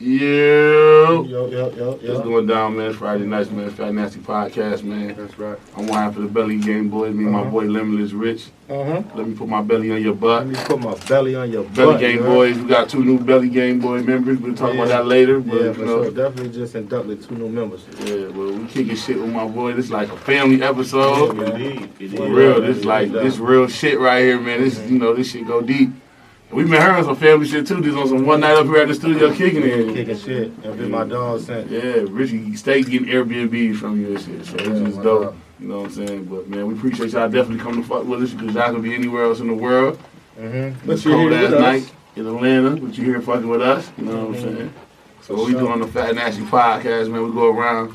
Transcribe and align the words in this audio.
Yeah. 0.00 0.20
Yo, 1.10 1.22
yo, 1.24 1.46
yo, 1.48 1.90
What's 1.90 2.02
yo. 2.04 2.22
going 2.22 2.46
down, 2.46 2.76
man? 2.76 2.92
Friday 2.92 3.24
nights, 3.24 3.50
man. 3.50 3.68
Fat 3.70 3.92
Nasty 3.94 4.20
Podcast, 4.20 4.84
man. 4.84 5.16
That's 5.16 5.36
right. 5.38 5.58
I'm 5.76 5.88
wine 5.88 6.12
for 6.12 6.20
the 6.20 6.28
belly 6.28 6.56
game, 6.58 6.88
boys. 6.88 7.12
Me 7.12 7.24
and 7.24 7.32
my 7.32 7.40
Uh-huh. 7.40 7.50
boy 7.50 7.64
Limitless 7.64 8.12
Rich. 8.12 8.46
Uh 8.70 8.84
huh. 8.84 9.02
Let 9.16 9.26
me 9.26 9.34
put 9.34 9.48
my 9.48 9.60
belly 9.60 9.90
on 9.90 10.00
your 10.00 10.14
butt. 10.14 10.46
Let 10.46 10.56
me 10.56 10.64
put 10.66 10.80
my 10.80 10.94
belly 11.08 11.34
on 11.34 11.50
your 11.50 11.64
Belly 11.64 11.92
butt. 11.94 12.00
Belly 12.00 12.14
Game? 12.16 12.22
Boys. 12.24 12.58
We 12.58 12.68
got 12.68 12.88
two 12.88 13.02
new 13.04 13.18
Belly 13.18 13.48
Game 13.48 13.80
Boy 13.80 14.02
members. 14.02 14.38
We'll 14.38 14.54
talk 14.54 14.72
about 14.72 14.86
that 14.88 15.06
later. 15.06 15.40
But, 15.40 15.54
Yeah, 15.56 15.62
you 15.64 15.74
for 15.74 15.80
know, 15.84 16.02
sure. 16.04 16.10
Definitely 16.12 16.50
just 16.52 16.74
inducted 16.76 17.22
two 17.28 17.34
new 17.34 17.48
members. 17.48 17.84
yeah, 18.04 18.28
well, 18.28 18.52
we 18.52 18.66
kicking 18.68 18.94
shit 18.94 19.18
with 19.20 19.30
my 19.32 19.48
boy. 19.48 19.72
This 19.72 19.90
like 19.90 20.12
a 20.12 20.16
family 20.18 20.62
episode. 20.62 21.36
Yeah. 21.38 21.54
Indeed, 21.56 21.90
it 21.98 22.16
For 22.16 22.24
is. 22.26 22.30
real, 22.30 22.60
this 22.60 22.84
like 22.84 23.10
this 23.10 23.38
real 23.38 23.66
shit 23.66 23.98
right 23.98 24.20
here, 24.22 24.38
man. 24.40 24.60
This 24.60 24.78
Mm-hmm. 24.78 24.92
you 24.92 24.98
know 25.00 25.14
this 25.14 25.32
shit 25.32 25.44
go 25.46 25.60
deep. 25.60 25.90
We 26.50 26.64
been 26.64 26.80
hearing 26.80 27.04
some 27.04 27.16
family 27.16 27.46
shit 27.46 27.66
too. 27.66 27.82
Just 27.82 27.96
on 27.96 28.08
some 28.08 28.24
one 28.24 28.40
night 28.40 28.54
up 28.56 28.66
here 28.66 28.78
at 28.78 28.88
the 28.88 28.94
studio 28.94 29.32
kicking 29.34 29.62
it. 29.62 29.94
Kicking 29.94 30.18
shit. 30.18 30.52
And 30.64 30.78
be 30.78 30.86
my 30.86 31.04
dog 31.04 31.40
sent. 31.40 31.70
Yeah, 31.70 32.04
Richie 32.08 32.56
stay 32.56 32.82
getting 32.82 33.06
Airbnbs 33.08 33.76
from 33.76 34.00
you 34.00 34.16
and 34.16 34.20
shit. 34.20 34.46
So 34.46 34.56
Yeah, 34.56 34.70
it's 34.70 34.80
just 34.80 35.02
dope. 35.02 35.22
not? 35.24 35.34
You 35.60 35.68
know 35.68 35.76
what 35.80 35.86
I'm 35.86 35.92
saying? 35.92 36.24
But 36.24 36.48
man, 36.48 36.66
we 36.66 36.74
appreciate 36.74 37.10
y'all 37.12 37.28
definitely 37.28 37.58
coming 37.62 37.82
to 37.82 37.88
fuck 37.88 38.04
with 38.06 38.22
us 38.22 38.32
because 38.32 38.54
y'all 38.54 38.72
can 38.72 38.80
be 38.80 38.94
anywhere 38.94 39.24
else 39.24 39.40
in 39.40 39.48
the 39.48 39.54
world. 39.54 39.98
Mm-hmm. 40.40 40.90
It's 40.90 41.02
cold 41.02 41.32
ass 41.32 41.50
night 41.50 41.92
in 42.16 42.26
Atlanta, 42.26 42.76
but 42.80 42.96
you 42.96 43.04
here 43.04 43.20
fucking 43.20 43.48
with 43.48 43.60
us. 43.60 43.90
You 43.98 44.04
know 44.04 44.26
what 44.26 44.26
I'm 44.28 44.34
Mhm. 44.34 44.56
saying? 44.56 44.72
So 45.22 45.34
what 45.36 45.46
we 45.46 45.52
sure. 45.52 45.60
do 45.62 45.68
on 45.68 45.80
the 45.80 45.86
Fat 45.86 46.14
Nasty 46.14 46.42
podcast, 46.42 47.10
man, 47.10 47.24
we 47.24 47.32
go 47.32 47.48
around. 47.54 47.94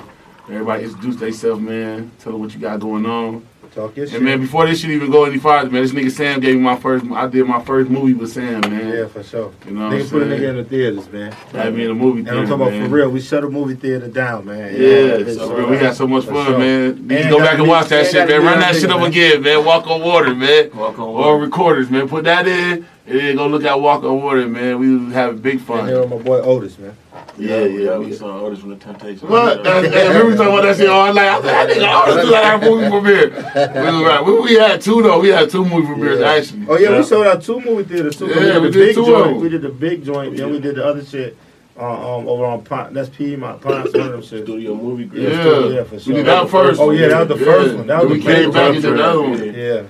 Everybody 0.49 0.83
introduce 0.83 1.15
themselves, 1.15 1.61
man. 1.61 2.11
Tell 2.19 2.33
them 2.33 2.41
what 2.41 2.53
you 2.53 2.59
got 2.59 2.79
going 2.81 3.05
on. 3.07 3.43
Talk 3.75 3.97
your 3.97 4.05
shit. 4.05 4.15
And 4.17 4.25
man, 4.25 4.39
before 4.39 4.67
this 4.67 4.79
shit 4.81 4.91
even 4.91 5.09
go 5.09 5.25
any 5.25 5.39
farther, 5.39 5.69
man, 5.71 5.81
this 5.81 5.91
nigga 5.93 6.11
Sam 6.11 6.39
gave 6.39 6.55
me 6.55 6.61
my 6.61 6.75
first. 6.75 7.05
I 7.11 7.25
did 7.27 7.47
my 7.47 7.59
first 7.63 7.89
movie 7.89 8.13
with 8.13 8.31
Sam, 8.31 8.61
man. 8.61 8.89
yeah, 8.93 9.07
for 9.07 9.23
sure. 9.23 9.51
You 9.65 9.71
know 9.71 9.87
what 9.87 9.97
Nigga 9.97 10.09
put 10.11 10.21
a 10.21 10.25
nigga 10.25 10.49
in 10.49 10.57
the 10.57 10.63
theaters, 10.63 11.09
man. 11.11 11.31
Had 11.31 11.73
me 11.73 11.85
in 11.85 11.91
a 11.91 11.95
movie 11.95 12.19
And 12.19 12.27
theater, 12.27 12.41
I'm 12.41 12.47
talking 12.47 12.61
about 12.67 12.71
man. 12.73 12.89
for 12.89 12.95
real. 12.95 13.09
We 13.09 13.19
shut 13.19 13.43
a 13.43 13.49
movie 13.49 13.73
theater 13.73 14.07
down, 14.09 14.45
man. 14.45 14.73
Yeah, 14.73 14.79
it's 14.79 15.37
so 15.37 15.49
all 15.49 15.55
real, 15.57 15.69
we 15.69 15.75
right. 15.77 15.85
had 15.85 15.95
so 15.95 16.05
much 16.05 16.25
For 16.25 16.33
fun, 16.33 16.45
sure. 16.45 16.59
man. 16.59 16.93
Niggas 16.95 17.21
And 17.21 17.29
go 17.31 17.39
back 17.39 17.57
and 17.59 17.67
watch 17.67 17.87
that 17.89 18.05
shit, 18.11 18.27
man. 18.29 18.43
Run 18.43 18.59
that 18.59 18.75
shit 18.75 18.91
up 18.91 18.99
man. 18.99 19.09
again, 19.09 19.41
man. 19.41 19.65
Walk 19.65 19.87
on 19.87 20.01
water, 20.01 20.35
man. 20.35 20.69
Walk 20.75 20.99
on 20.99 21.05
All 21.07 21.13
water. 21.15 21.37
recorders, 21.39 21.89
man. 21.89 22.07
Put 22.07 22.25
that 22.25 22.47
in, 22.47 22.85
and 23.07 23.19
then 23.19 23.35
go 23.37 23.47
look 23.47 23.63
at 23.63 23.79
Walk 23.79 24.03
on 24.03 24.21
Water, 24.21 24.47
man. 24.47 24.77
We 24.79 24.95
was 24.97 25.13
having 25.13 25.39
big 25.39 25.53
And 25.53 25.61
here 25.89 26.01
fun. 26.03 26.09
with 26.09 26.09
my 26.11 26.17
boy 26.23 26.41
Otis, 26.41 26.77
man. 26.77 26.95
Yeah, 27.37 27.61
yeah. 27.63 27.97
We 27.97 28.05
we- 28.07 28.13
saw 28.13 28.41
Otis 28.41 28.59
from 28.59 28.69
the 28.69 28.75
Temptations. 28.75 29.23
What? 29.23 29.63
That, 29.63 29.81
that, 29.91 30.07
remember 30.09 30.29
we 30.31 30.35
talking 30.37 30.53
about 30.53 30.61
that 30.63 30.77
shit 30.77 30.89
all 30.89 31.11
night? 31.13 31.27
I 31.27 31.37
was 31.37 31.45
like, 31.45 31.55
I 31.55 31.67
think 31.67 31.83
I 31.83 32.15
was 32.15 32.29
like 32.29 32.45
our 32.45 32.59
movie 32.61 32.89
premiere. 32.91 33.29
We 33.29 33.97
was 33.97 34.03
right. 34.05 34.25
We, 34.25 34.39
we 34.41 34.53
had 34.53 34.81
two 34.81 35.01
though. 35.01 35.19
We 35.19 35.29
had 35.29 35.49
two 35.49 35.65
movie 35.65 35.87
premieres 35.87 36.19
Yeah. 36.19 36.31
actually. 36.31 36.65
Oh 36.69 36.77
yeah, 36.77 36.89
Yeah. 36.91 36.97
we 36.99 37.03
sold 37.03 37.25
out 37.27 37.41
two 37.41 37.59
movie 37.61 37.83
theaters 37.91 38.17
too. 38.17 38.27
Yeah, 38.27 38.35
we 38.35 38.41
did 38.43 38.61
we 38.61 38.67
the 38.69 38.71
did 38.71 38.85
big 38.87 38.95
two 38.95 39.01
of 39.01 39.07
joint. 39.07 39.25
them. 39.33 39.41
We 39.41 39.49
did 39.49 39.61
the 39.63 39.69
big 39.69 40.05
joint. 40.05 40.37
Then 40.37 40.51
we 40.51 40.59
did 40.59 40.75
the 40.75 40.85
other 40.85 41.03
shit. 41.03 41.35
Uh, 41.75 42.17
um, 42.17 42.27
over 42.27 42.45
on 42.45 42.63
Pont. 42.63 42.93
That's 42.93 43.09
Piedmont 43.09 43.59
Ponce. 43.61 43.91
One 43.93 44.01
of 44.05 44.11
them 44.11 44.21
shit. 44.21 44.43
Studio 44.45 44.75
movie 44.75 45.05
grill. 45.05 45.23
Yeah. 45.23 45.39
still 45.39 45.69
there 45.69 45.85
for 45.85 45.95
We 45.95 46.01
sure. 46.01 46.13
did 46.13 46.25
that 46.27 46.47
first. 46.49 46.79
Oh 46.79 46.91
yeah, 46.91 47.07
that 47.07 47.27
was 47.27 47.39
the 47.39 47.43
Yeah. 47.45 47.51
first 47.51 47.75
one. 47.75 47.87
That 47.87 48.03
was 48.03 48.09
Then 48.09 48.19
the 48.19 48.25
we 48.27 48.33
came 48.33 48.45
big 48.45 48.53
back 48.53 48.67
one. 48.67 48.75
into 48.75 48.91
the 48.91 49.03
other 49.03 49.21
one. 49.21 49.53
Yeah. 49.55 49.83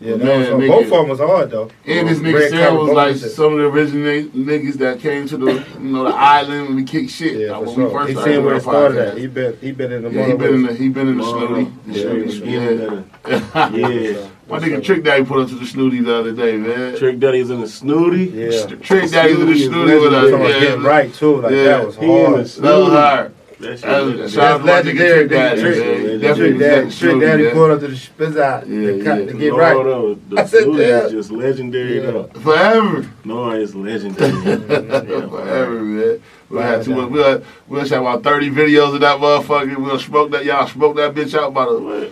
Yeah, 0.00 0.16
that 0.16 0.24
Man, 0.24 0.38
was 0.40 0.48
hard. 0.48 0.60
nigga. 0.62 0.68
both 0.68 0.84
of 0.84 0.90
them 0.90 1.08
was 1.08 1.18
hard 1.18 1.50
though. 1.50 1.70
And 1.86 2.08
this 2.08 2.18
nigga 2.20 2.34
Red 2.34 2.50
Sam 2.50 2.76
was 2.76 2.90
like 2.90 3.14
of 3.16 3.20
some 3.32 3.52
of 3.52 3.58
the 3.58 3.66
original 3.66 4.22
niggas 4.32 4.74
that 4.78 4.98
came 5.00 5.28
to 5.28 5.36
the 5.36 5.52
you 5.74 5.80
know 5.80 6.04
the 6.04 6.10
island 6.14 6.68
and 6.68 6.76
we 6.76 6.84
kicked 6.84 7.10
shit. 7.10 7.36
Yeah, 7.38 7.56
Like, 7.58 7.64
for 7.68 7.74
when 7.76 7.86
we 7.86 7.92
first 7.92 8.08
He 8.08 8.14
started 8.14 8.34
seen 8.34 8.44
where 8.44 8.54
it 8.54 8.62
doing 8.62 8.74
started 8.74 8.98
at. 9.08 9.18
He 9.18 9.26
been 9.26 9.56
he 9.60 9.72
been 9.72 9.92
in 9.92 10.02
the 10.04 10.10
Yeah, 10.10 10.26
he 10.26 10.32
been 10.34 10.54
in 10.54 10.62
the 10.62 10.74
he 10.74 10.88
been 10.88 11.08
in 11.08 11.18
the 11.18 11.24
snooty. 11.24 11.70
Yeah, 11.86 12.12
yeah. 12.48 13.02
yeah. 13.28 13.70
Yeah. 13.70 14.28
My 14.48 14.58
nigga 14.58 14.82
Trick 14.82 15.04
Daddy 15.04 15.24
put 15.24 15.38
up 15.42 15.48
to 15.50 15.54
the 15.54 15.66
snooty 15.66 16.00
the 16.00 16.14
other 16.16 16.32
day, 16.32 16.56
man. 16.56 16.96
Trick 16.96 17.20
Daddy's 17.20 17.50
in 17.50 17.60
the 17.60 17.68
snooty. 17.68 18.24
Yeah. 18.24 18.66
Trick 18.78 19.10
Daddy 19.10 19.34
was 19.34 19.42
in 19.42 19.46
the 19.48 19.58
Snooty 19.58 19.60
is 19.60 19.66
snooty 19.66 19.94
with 20.00 20.12
us. 20.14 20.30
Yeah, 20.30 20.60
getting 20.60 20.82
right 20.82 21.14
too. 21.14 21.36
Like 21.42 21.52
Yeah. 21.52 21.64
that 21.64 21.86
was 21.86 21.96
He 21.96 22.06
in 22.06 22.10
the 22.10 22.26
hard. 22.28 22.46
That 22.46 22.76
was 22.78 22.88
hard. 22.88 23.34
That 23.60 23.78
shit 23.78 23.82
That 23.82 24.00
was, 24.00 24.06
legendary. 24.14 24.30
shout 24.30 24.44
out 24.52 24.58
to 24.58 24.64
my 24.64 24.70
nigga 24.72 24.84
legendary, 24.84 25.18
Trick 25.18 25.30
Daddy, 25.30 25.60
Trick- 25.60 25.76
man. 25.78 26.00
He 26.00 26.06
Trick 26.08 26.20
Definitely 26.20 26.50
Trick 26.50 26.54
was 26.54 26.62
at 26.62 26.68
Daddy, 26.70 26.90
Trick 26.98 27.20
Daddy 27.20 27.50
pulled 27.50 27.70
up 27.70 27.80
to 27.80 27.88
the 27.88 27.94
spizz 27.94 28.40
out 28.40 28.66
Yeah, 28.66 28.80
to, 28.86 28.96
yeah. 28.96 29.14
to 29.14 29.32
get 29.34 29.52
No, 29.52 29.58
right. 29.58 29.86
no, 29.86 30.14
the 30.14 30.36
I 30.40 30.44
said, 30.46 30.66
yeah. 30.68 31.04
is 31.04 31.12
just 31.12 31.30
legendary. 31.30 31.96
Yeah. 32.00 32.10
though. 32.10 32.24
Forever. 32.40 33.10
No, 33.24 33.50
it's 33.50 33.74
legendary. 33.74 34.30
Forever, 35.28 35.80
man. 35.82 36.22
We 36.48 36.58
had 36.58 36.82
too 36.84 36.94
much. 36.96 37.10
We'll, 37.10 37.42
we'll 37.68 37.80
have 37.80 37.92
about 37.92 38.22
30 38.24 38.50
videos 38.50 38.94
of 38.94 39.00
that 39.02 39.18
motherfucker. 39.20 39.76
We'll 39.76 39.98
smoke 40.00 40.30
that. 40.32 40.44
Y'all 40.44 40.66
smoke 40.66 40.96
that 40.96 41.14
bitch 41.14 41.38
out 41.38 41.54
by 41.54 41.64
the 41.66 42.10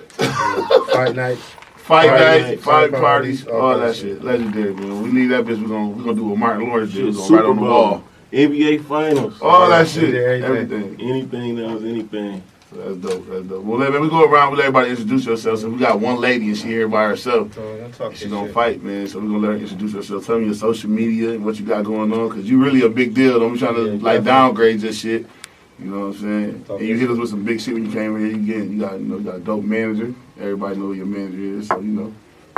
Fight 0.92 1.16
night. 1.16 1.38
fight 1.38 2.06
Fight 2.06 2.06
night, 2.08 2.40
night, 2.42 2.60
fight 2.60 2.90
fight 2.90 3.00
parties, 3.00 3.42
parties, 3.42 3.46
all 3.46 3.60
all 3.62 3.78
that 3.78 3.86
that 3.88 3.96
shit. 3.96 4.22
Legendary, 4.22 4.74
man. 4.74 5.02
We 5.02 5.10
leave 5.10 5.30
that 5.30 5.44
bitch. 5.44 5.60
We're 5.60 5.68
gonna, 5.68 5.88
we 5.88 6.04
gonna 6.04 6.14
do 6.16 6.24
what 6.26 6.38
Martin 6.38 6.68
Lawrence 6.68 6.92
did. 6.92 7.06
We're 7.06 7.12
gonna 7.12 7.24
Super 7.26 7.42
write 7.42 7.48
on 7.50 7.56
the 7.56 7.62
Bowl. 7.62 8.04
Wall. 8.32 8.40
NBA 8.40 8.84
Finals. 8.84 9.40
All 9.42 9.68
that 9.70 9.88
shit. 9.88 10.14
everything. 10.14 10.44
Everything. 10.44 11.00
Anything 11.00 11.56
that 11.56 11.70
was 11.74 11.84
anything. 11.84 12.42
That's 12.70 12.96
dope. 12.96 13.26
That's 13.28 13.46
dope. 13.46 13.64
Well, 13.64 13.78
man, 13.78 13.98
we 14.00 14.10
go 14.10 14.24
around 14.24 14.50
with 14.50 14.60
everybody 14.60 14.90
introduce 14.90 15.24
yourself. 15.24 15.60
So 15.60 15.70
we 15.70 15.78
got 15.78 15.98
one 16.00 16.20
lady 16.20 16.48
and 16.48 16.56
she 16.56 16.66
here 16.66 16.86
by 16.86 17.04
herself. 17.08 17.54
So 17.54 17.76
don't 17.78 17.94
talk 17.94 18.14
She 18.14 18.28
gonna 18.28 18.46
shit. 18.46 18.54
fight, 18.54 18.82
man. 18.82 19.06
So 19.08 19.20
we're 19.20 19.26
gonna 19.28 19.38
let 19.38 19.52
her 19.52 19.56
introduce 19.56 19.94
herself. 19.94 20.26
Tell 20.26 20.38
me 20.38 20.44
your 20.46 20.54
social 20.54 20.90
media 20.90 21.30
and 21.30 21.44
what 21.46 21.58
you 21.58 21.64
got 21.64 21.84
going 21.84 22.12
on, 22.12 22.28
cause 22.28 22.44
you 22.44 22.62
really 22.62 22.82
a 22.82 22.88
big 22.90 23.14
deal. 23.14 23.40
Don't 23.40 23.54
be 23.54 23.58
trying 23.58 23.74
to 23.76 23.84
Yeah, 23.84 23.90
like 23.92 24.00
definitely. 24.02 24.24
downgrade 24.26 24.80
your 24.82 24.92
shit. 24.92 25.26
You 25.78 25.86
know 25.86 26.00
what 26.00 26.06
I'm 26.06 26.14
saying? 26.20 26.64
Talk 26.64 26.80
and 26.80 26.88
you 26.88 26.96
hit 26.98 27.08
us 27.10 27.16
with 27.18 27.30
some 27.30 27.44
big 27.44 27.58
shit 27.60 27.72
when 27.72 27.86
you 27.86 27.92
came 27.92 28.18
here. 28.18 28.26
You 28.36 28.36
get, 28.46 28.68
you 28.68 28.80
got, 28.80 28.98
you 29.00 29.06
know, 29.06 29.16
you 29.16 29.24
got 29.24 29.36
a 29.36 29.40
dope 29.40 29.64
manager. 29.64 30.12
Everybody 30.38 30.76
know 30.76 30.86
who 30.86 30.92
your 30.94 31.06
manager 31.06 31.38
is. 31.60 31.68
So 31.68 31.80
you 31.80 31.88
know, 31.92 32.14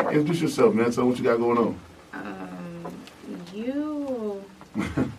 introduce 0.09 0.41
yourself, 0.41 0.75
man. 0.75 0.87
Tell 0.87 1.05
them 1.05 1.09
what 1.11 1.19
you 1.19 1.25
got 1.25 1.37
going 1.37 1.59
on. 1.59 1.81
Um, 2.15 2.95
you. 3.55 4.43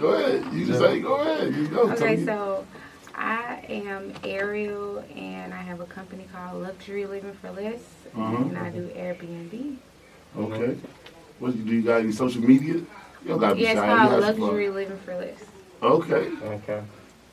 Go 0.00 0.14
ahead. 0.14 0.52
You 0.54 0.66
just 0.66 0.78
say, 0.80 1.00
go 1.00 1.16
ahead. 1.16 1.54
You 1.54 1.68
go. 1.68 1.90
Okay, 1.92 2.24
so 2.24 2.66
I 3.14 3.62
am 3.68 4.14
Ariel, 4.24 5.04
and 5.14 5.52
I 5.52 5.58
have 5.58 5.80
a 5.80 5.84
company 5.86 6.26
called 6.32 6.62
Luxury 6.62 7.06
Living 7.06 7.34
for 7.34 7.50
Less, 7.50 7.80
Uh-huh. 8.16 8.36
and 8.36 8.56
I 8.58 8.70
do 8.70 8.88
Airbnb. 8.96 9.76
Okay. 10.38 10.76
What 11.38 11.54
you 11.56 11.62
do? 11.64 11.74
You 11.74 11.82
got 11.82 12.00
any 12.00 12.12
social 12.12 12.40
media? 12.42 12.74
You 12.74 12.86
don't 13.26 13.38
gotta 13.38 13.54
be 13.56 13.62
Yeah, 13.62 13.72
it's 13.72 13.80
shy. 13.80 13.92
You 13.92 14.08
called 14.08 14.10
have 14.12 14.22
some 14.24 14.34
fun. 14.34 14.40
Luxury 14.42 14.68
Living 14.70 14.98
for 15.04 15.16
Less. 15.16 15.44
Okay. 15.82 16.30
Okay. 16.44 16.82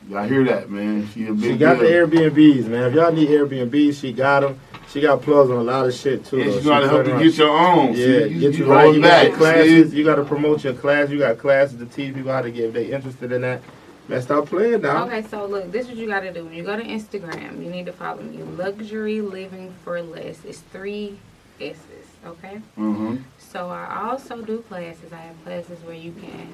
Y'all 0.08 0.28
hear 0.28 0.44
that, 0.44 0.70
man? 0.70 1.08
She 1.12 1.26
a 1.26 1.32
big 1.32 1.42
She 1.52 1.56
got 1.58 1.78
the. 1.78 1.84
Airbnbs, 1.86 2.66
man. 2.66 2.84
If 2.84 2.94
y'all 2.94 3.12
need 3.12 3.28
Airbnbs, 3.30 4.00
she 4.00 4.12
got 4.12 4.40
them. 4.40 4.60
She 4.90 5.00
got 5.02 5.20
plugs 5.22 5.50
on 5.50 5.58
a 5.58 5.62
lot 5.62 5.86
of 5.86 5.94
shit 5.94 6.24
too. 6.24 6.40
And 6.40 6.50
though. 6.50 6.54
she's 6.56 6.64
trying 6.64 6.82
to 6.82 6.88
help 6.88 7.06
you 7.06 7.18
get 7.30 7.38
your 7.38 7.50
own. 7.50 7.88
Yeah, 7.88 7.94
See, 7.94 8.28
get 8.40 8.54
you, 8.54 8.64
you 8.64 8.72
right. 8.72 8.94
You 8.94 9.00
got 9.02 9.08
back. 9.08 9.28
your 9.28 9.36
classes. 9.36 9.90
see? 9.90 9.96
You 9.98 10.04
got 10.04 10.14
to 10.16 10.24
promote 10.24 10.64
your 10.64 10.72
class. 10.74 11.10
You 11.10 11.18
got 11.18 11.36
classes 11.38 11.78
to 11.78 11.86
teach 11.86 12.14
people 12.14 12.32
how 12.32 12.40
to 12.42 12.50
get 12.50 12.64
if 12.64 12.72
they 12.74 12.90
interested 12.90 13.30
in 13.32 13.42
that. 13.42 13.60
Man, 14.08 14.22
stop 14.22 14.46
playing 14.46 14.80
now. 14.80 15.04
Okay, 15.06 15.20
so 15.28 15.44
look, 15.44 15.70
this 15.70 15.82
is 15.84 15.88
what 15.90 15.98
you 15.98 16.06
got 16.06 16.20
to 16.20 16.32
do. 16.32 16.42
When 16.46 16.54
you 16.54 16.62
go 16.62 16.74
to 16.76 16.82
Instagram, 16.82 17.62
you 17.62 17.70
need 17.70 17.84
to 17.86 17.92
follow 17.92 18.22
me. 18.22 18.42
Luxury 18.42 19.20
Living 19.20 19.74
for 19.84 20.00
Less. 20.00 20.42
It's 20.46 20.60
three 20.60 21.18
S's, 21.60 21.76
okay? 22.24 22.62
Mhm. 22.78 23.22
So 23.38 23.68
I 23.68 24.08
also 24.10 24.40
do 24.40 24.60
classes. 24.68 25.12
I 25.12 25.16
have 25.18 25.44
classes 25.44 25.78
where 25.84 25.94
you 25.94 26.12
can 26.12 26.48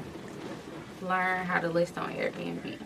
learn 1.08 1.44
how 1.46 1.60
to 1.60 1.68
list 1.68 1.96
on 1.98 2.12
Airbnb. 2.14 2.78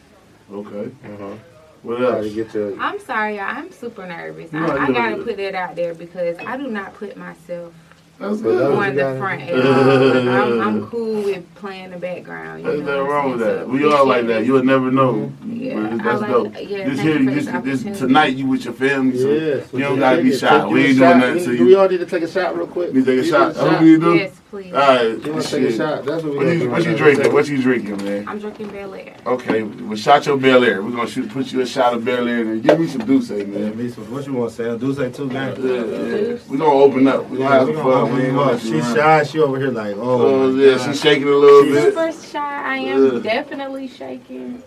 Okay. 0.53 0.91
Uh-huh. 1.05 1.35
What 1.83 2.01
How 2.01 2.07
to 2.11 2.17
else? 2.19 2.35
get 2.35 2.55
your 2.55 2.81
I'm 2.81 2.99
sorry, 3.01 3.37
y'all. 3.37 3.45
I'm 3.45 3.71
super 3.73 4.07
nervous. 4.07 4.53
No, 4.53 4.67
I, 4.67 4.85
I 4.87 4.93
gotta 4.93 5.23
put 5.23 5.37
that 5.37 5.55
out 5.55 5.77
there 5.77 5.95
because 5.95 6.37
I 6.39 6.57
do 6.57 6.67
not 6.69 6.95
put 6.95 7.17
myself 7.17 7.73
That's 8.19 8.41
good. 8.41 8.73
on 8.77 8.95
the 8.97 9.17
front 9.19 9.43
at 9.43 9.55
I'm, 9.55 10.61
I'm 10.61 10.87
cool 10.89 11.23
with 11.23 11.55
playing 11.55 11.91
the 11.93 11.99
background. 11.99 12.63
You 12.63 12.69
There's 12.69 12.81
know 12.81 12.97
nothing 12.97 13.11
wrong 13.11 13.31
with 13.31 13.41
that. 13.41 13.61
So 13.61 13.67
We 13.69 13.85
all 13.93 14.07
like 14.07 14.27
that. 14.27 14.45
You'll 14.45 14.65
never 14.65 14.91
know. 14.91 15.13
Mm-hmm. 15.15 15.53
Yeah, 15.57 15.75
But 15.75 15.93
I 15.93 15.97
that's 16.05 16.21
like- 16.23 16.31
dope. 16.31 16.55
yeah, 16.69 16.89
this 16.89 17.01
here, 17.01 17.25
this, 17.25 17.47
this 17.47 17.83
this, 17.85 17.99
tonight, 17.99 18.35
you 18.37 18.47
with 18.47 18.65
your 18.65 18.75
family, 18.75 19.19
so 19.19 19.29
Yeah, 19.31 19.55
you 19.73 19.79
don't 19.79 19.99
gotta 20.01 20.23
be 20.23 20.37
shy. 20.37 20.67
We 20.67 20.87
ain't 20.87 20.99
doing 20.99 21.19
nothing 21.19 21.39
to 21.39 21.45
Do 21.45 21.55
you. 21.57 21.65
we 21.65 21.75
all 21.77 21.89
need 21.89 21.99
to 22.01 22.07
take 22.07 22.23
a 22.25 22.29
shot 22.29 22.57
real 22.57 22.67
quick? 22.67 22.93
You 22.93 23.05
take 23.05 23.21
a 23.21 23.25
shot. 23.25 23.49
need 23.49 23.57
That's 23.57 23.71
what 23.73 23.83
we 23.83 23.99
do. 23.99 24.15
Yes, 24.17 24.41
please. 24.51 24.73
All 24.73 24.81
right. 24.81 25.25
You 25.25 25.33
want 25.33 25.45
to 25.45 25.51
take 25.51 25.69
a 25.71 25.77
shot? 25.77 26.05
That's 26.05 26.23
what 26.23 26.33
we 26.33 26.39
What 26.39 26.47
you, 26.53 26.59
do 26.61 26.71
what 26.71 26.85
you 26.85 26.97
drinking? 26.97 27.33
What 27.33 27.49
you 27.49 27.63
drinking, 27.63 28.05
man? 28.05 28.29
I'm 28.29 28.39
drinking 28.39 28.69
Belaire. 28.71 29.15
Okay, 29.27 29.63
well, 29.63 29.97
shot 29.97 30.27
your 30.27 30.37
Belaire. 30.39 30.83
We're 30.83 30.91
gonna 30.91 31.09
shoot, 31.09 31.31
put 31.31 31.53
you 31.53 31.61
a 31.61 31.67
shot 31.67 31.95
of 31.95 32.03
Belaire 32.03 32.43
and 32.53 32.63
give 32.63 32.79
me 32.81 32.87
some 32.87 33.05
D'usse, 33.05 33.31
Yeah, 33.31 33.45
man. 33.45 33.77
me 33.77 33.89
some. 33.91 34.11
What 34.11 34.27
you 34.27 34.35
want, 34.35 34.53
Sam? 34.53 34.79
Do 34.79 34.93
say 34.95 35.11
two 35.11 35.27
Yeah, 35.33 35.53
games. 35.55 35.65
yeah. 35.65 36.51
We're 36.51 36.59
gonna 36.59 36.73
open 36.73 37.07
up. 37.09 37.29
We're 37.29 37.39
gonna 37.39 37.51
have 37.51 37.69
we 37.69 37.75
some 37.75 37.83
fun. 37.83 37.93
open 38.03 38.17
We 38.17 38.23
gonna 38.29 38.41
up. 38.41 38.47
let 38.53 38.61
She 38.61 38.81
shy. 38.81 39.23
She 39.25 39.39
over 39.41 39.59
here 39.59 39.71
like, 39.71 39.97
oh, 39.97 40.01
Oh, 40.01 40.51
my 40.53 40.63
yeah, 40.63 40.77
God. 40.77 40.87
she's 40.87 41.01
shaking 41.01 41.29
a 41.29 41.31
little 41.31 41.65
bit. 41.65 41.95
Super 41.95 42.13
shy. 42.13 42.63
I 42.65 42.77
am 42.79 43.15
Yeah. 43.15 43.21
definitely 43.21 43.89
shaking. 43.89 44.63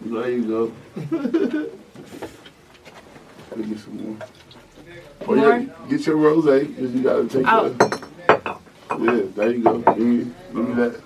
There 0.00 0.30
you 0.30 0.42
go. 0.44 0.72
Let 3.50 3.58
me 3.58 3.66
get 3.66 3.78
some 3.78 3.96
more. 4.04 4.16
Oh, 5.26 5.34
More? 5.34 5.58
yeah, 5.58 5.66
get 5.88 6.06
your 6.06 6.16
rose, 6.16 6.44
because 6.44 6.94
you 6.94 7.02
gotta 7.02 7.26
take 7.28 7.46
Oh. 7.48 7.68
that. 7.70 8.02
Yeah, 9.00 9.22
there 9.34 9.50
you 9.50 9.62
go. 9.62 9.78
Give 9.78 9.98
me, 9.98 10.24
give 10.52 10.68
me 10.68 10.74
that. 10.74 11.00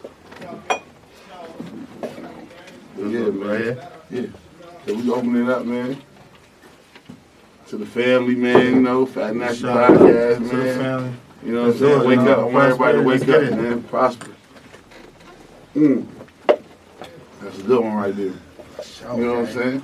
Yeah, 2.96 3.30
man. 3.30 3.78
Yeah. 4.10 4.26
So 4.86 4.94
we 4.94 5.10
open 5.10 5.36
it 5.36 5.48
up, 5.48 5.64
man. 5.64 5.96
To 7.68 7.76
the 7.76 7.86
family, 7.86 8.34
man, 8.34 8.66
you 8.66 8.80
know, 8.80 9.06
Fat 9.06 9.36
National 9.36 9.76
Podcast, 9.76 10.38
to 10.38 10.44
the 10.44 10.54
man. 10.56 10.78
family. 10.78 11.12
You 11.44 11.52
know 11.52 11.62
what 11.66 11.72
I'm 11.72 11.78
saying? 11.78 12.08
Wake 12.08 12.18
up. 12.20 12.38
I 12.38 12.42
want 12.44 12.56
everybody 12.64 12.98
to 12.98 13.04
wake 13.04 13.22
up, 13.22 13.42
it. 13.42 13.56
man. 13.56 13.82
Prosper. 13.84 14.30
Mm. 15.76 16.06
That's 16.46 17.58
a 17.58 17.62
good 17.62 17.84
one 17.84 17.94
right 17.94 18.16
there. 18.16 18.26
You 18.26 19.24
know 19.24 19.40
what 19.40 19.48
I'm 19.48 19.54
saying? 19.54 19.82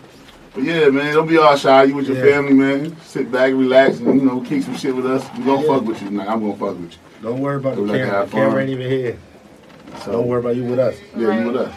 But 0.54 0.62
yeah, 0.62 0.88
man, 0.88 1.14
don't 1.14 1.26
be 1.26 1.36
all 1.36 1.56
shy. 1.56 1.84
You 1.84 1.96
with 1.96 2.06
your 2.08 2.16
Yeah. 2.16 2.32
family, 2.36 2.52
man. 2.54 2.96
Sit 3.04 3.30
back, 3.32 3.52
relax, 3.52 3.98
and 3.98 4.20
you 4.20 4.26
know, 4.26 4.40
kick 4.40 4.62
some 4.62 4.76
shit 4.76 4.94
with 4.94 5.06
us. 5.06 5.24
We 5.36 5.44
gonna 5.44 5.62
Yeah. 5.62 5.68
fuck 5.74 5.84
with 5.84 6.00
you 6.00 6.08
tonight. 6.10 6.28
I'm 6.28 6.40
gonna 6.40 6.52
fuck 6.52 6.78
with 6.80 6.92
you. 6.92 6.98
Don't 7.22 7.40
worry 7.40 7.56
about 7.56 7.74
the 7.76 7.82
We 7.82 7.88
like 7.88 8.00
to 8.00 8.04
camera. 8.06 8.20
have 8.20 8.30
The 8.30 8.36
camera 8.36 8.50
fun. 8.52 8.60
ain't 8.60 8.70
even 8.70 8.90
here. 8.90 9.16
So 10.04 10.12
Don't 10.12 10.26
worry 10.28 10.40
about 10.40 10.56
you 10.56 10.64
with 10.64 10.78
us. 10.78 10.94
Yeah, 11.18 11.40
you 11.40 11.46
with 11.46 11.56
us. 11.56 11.72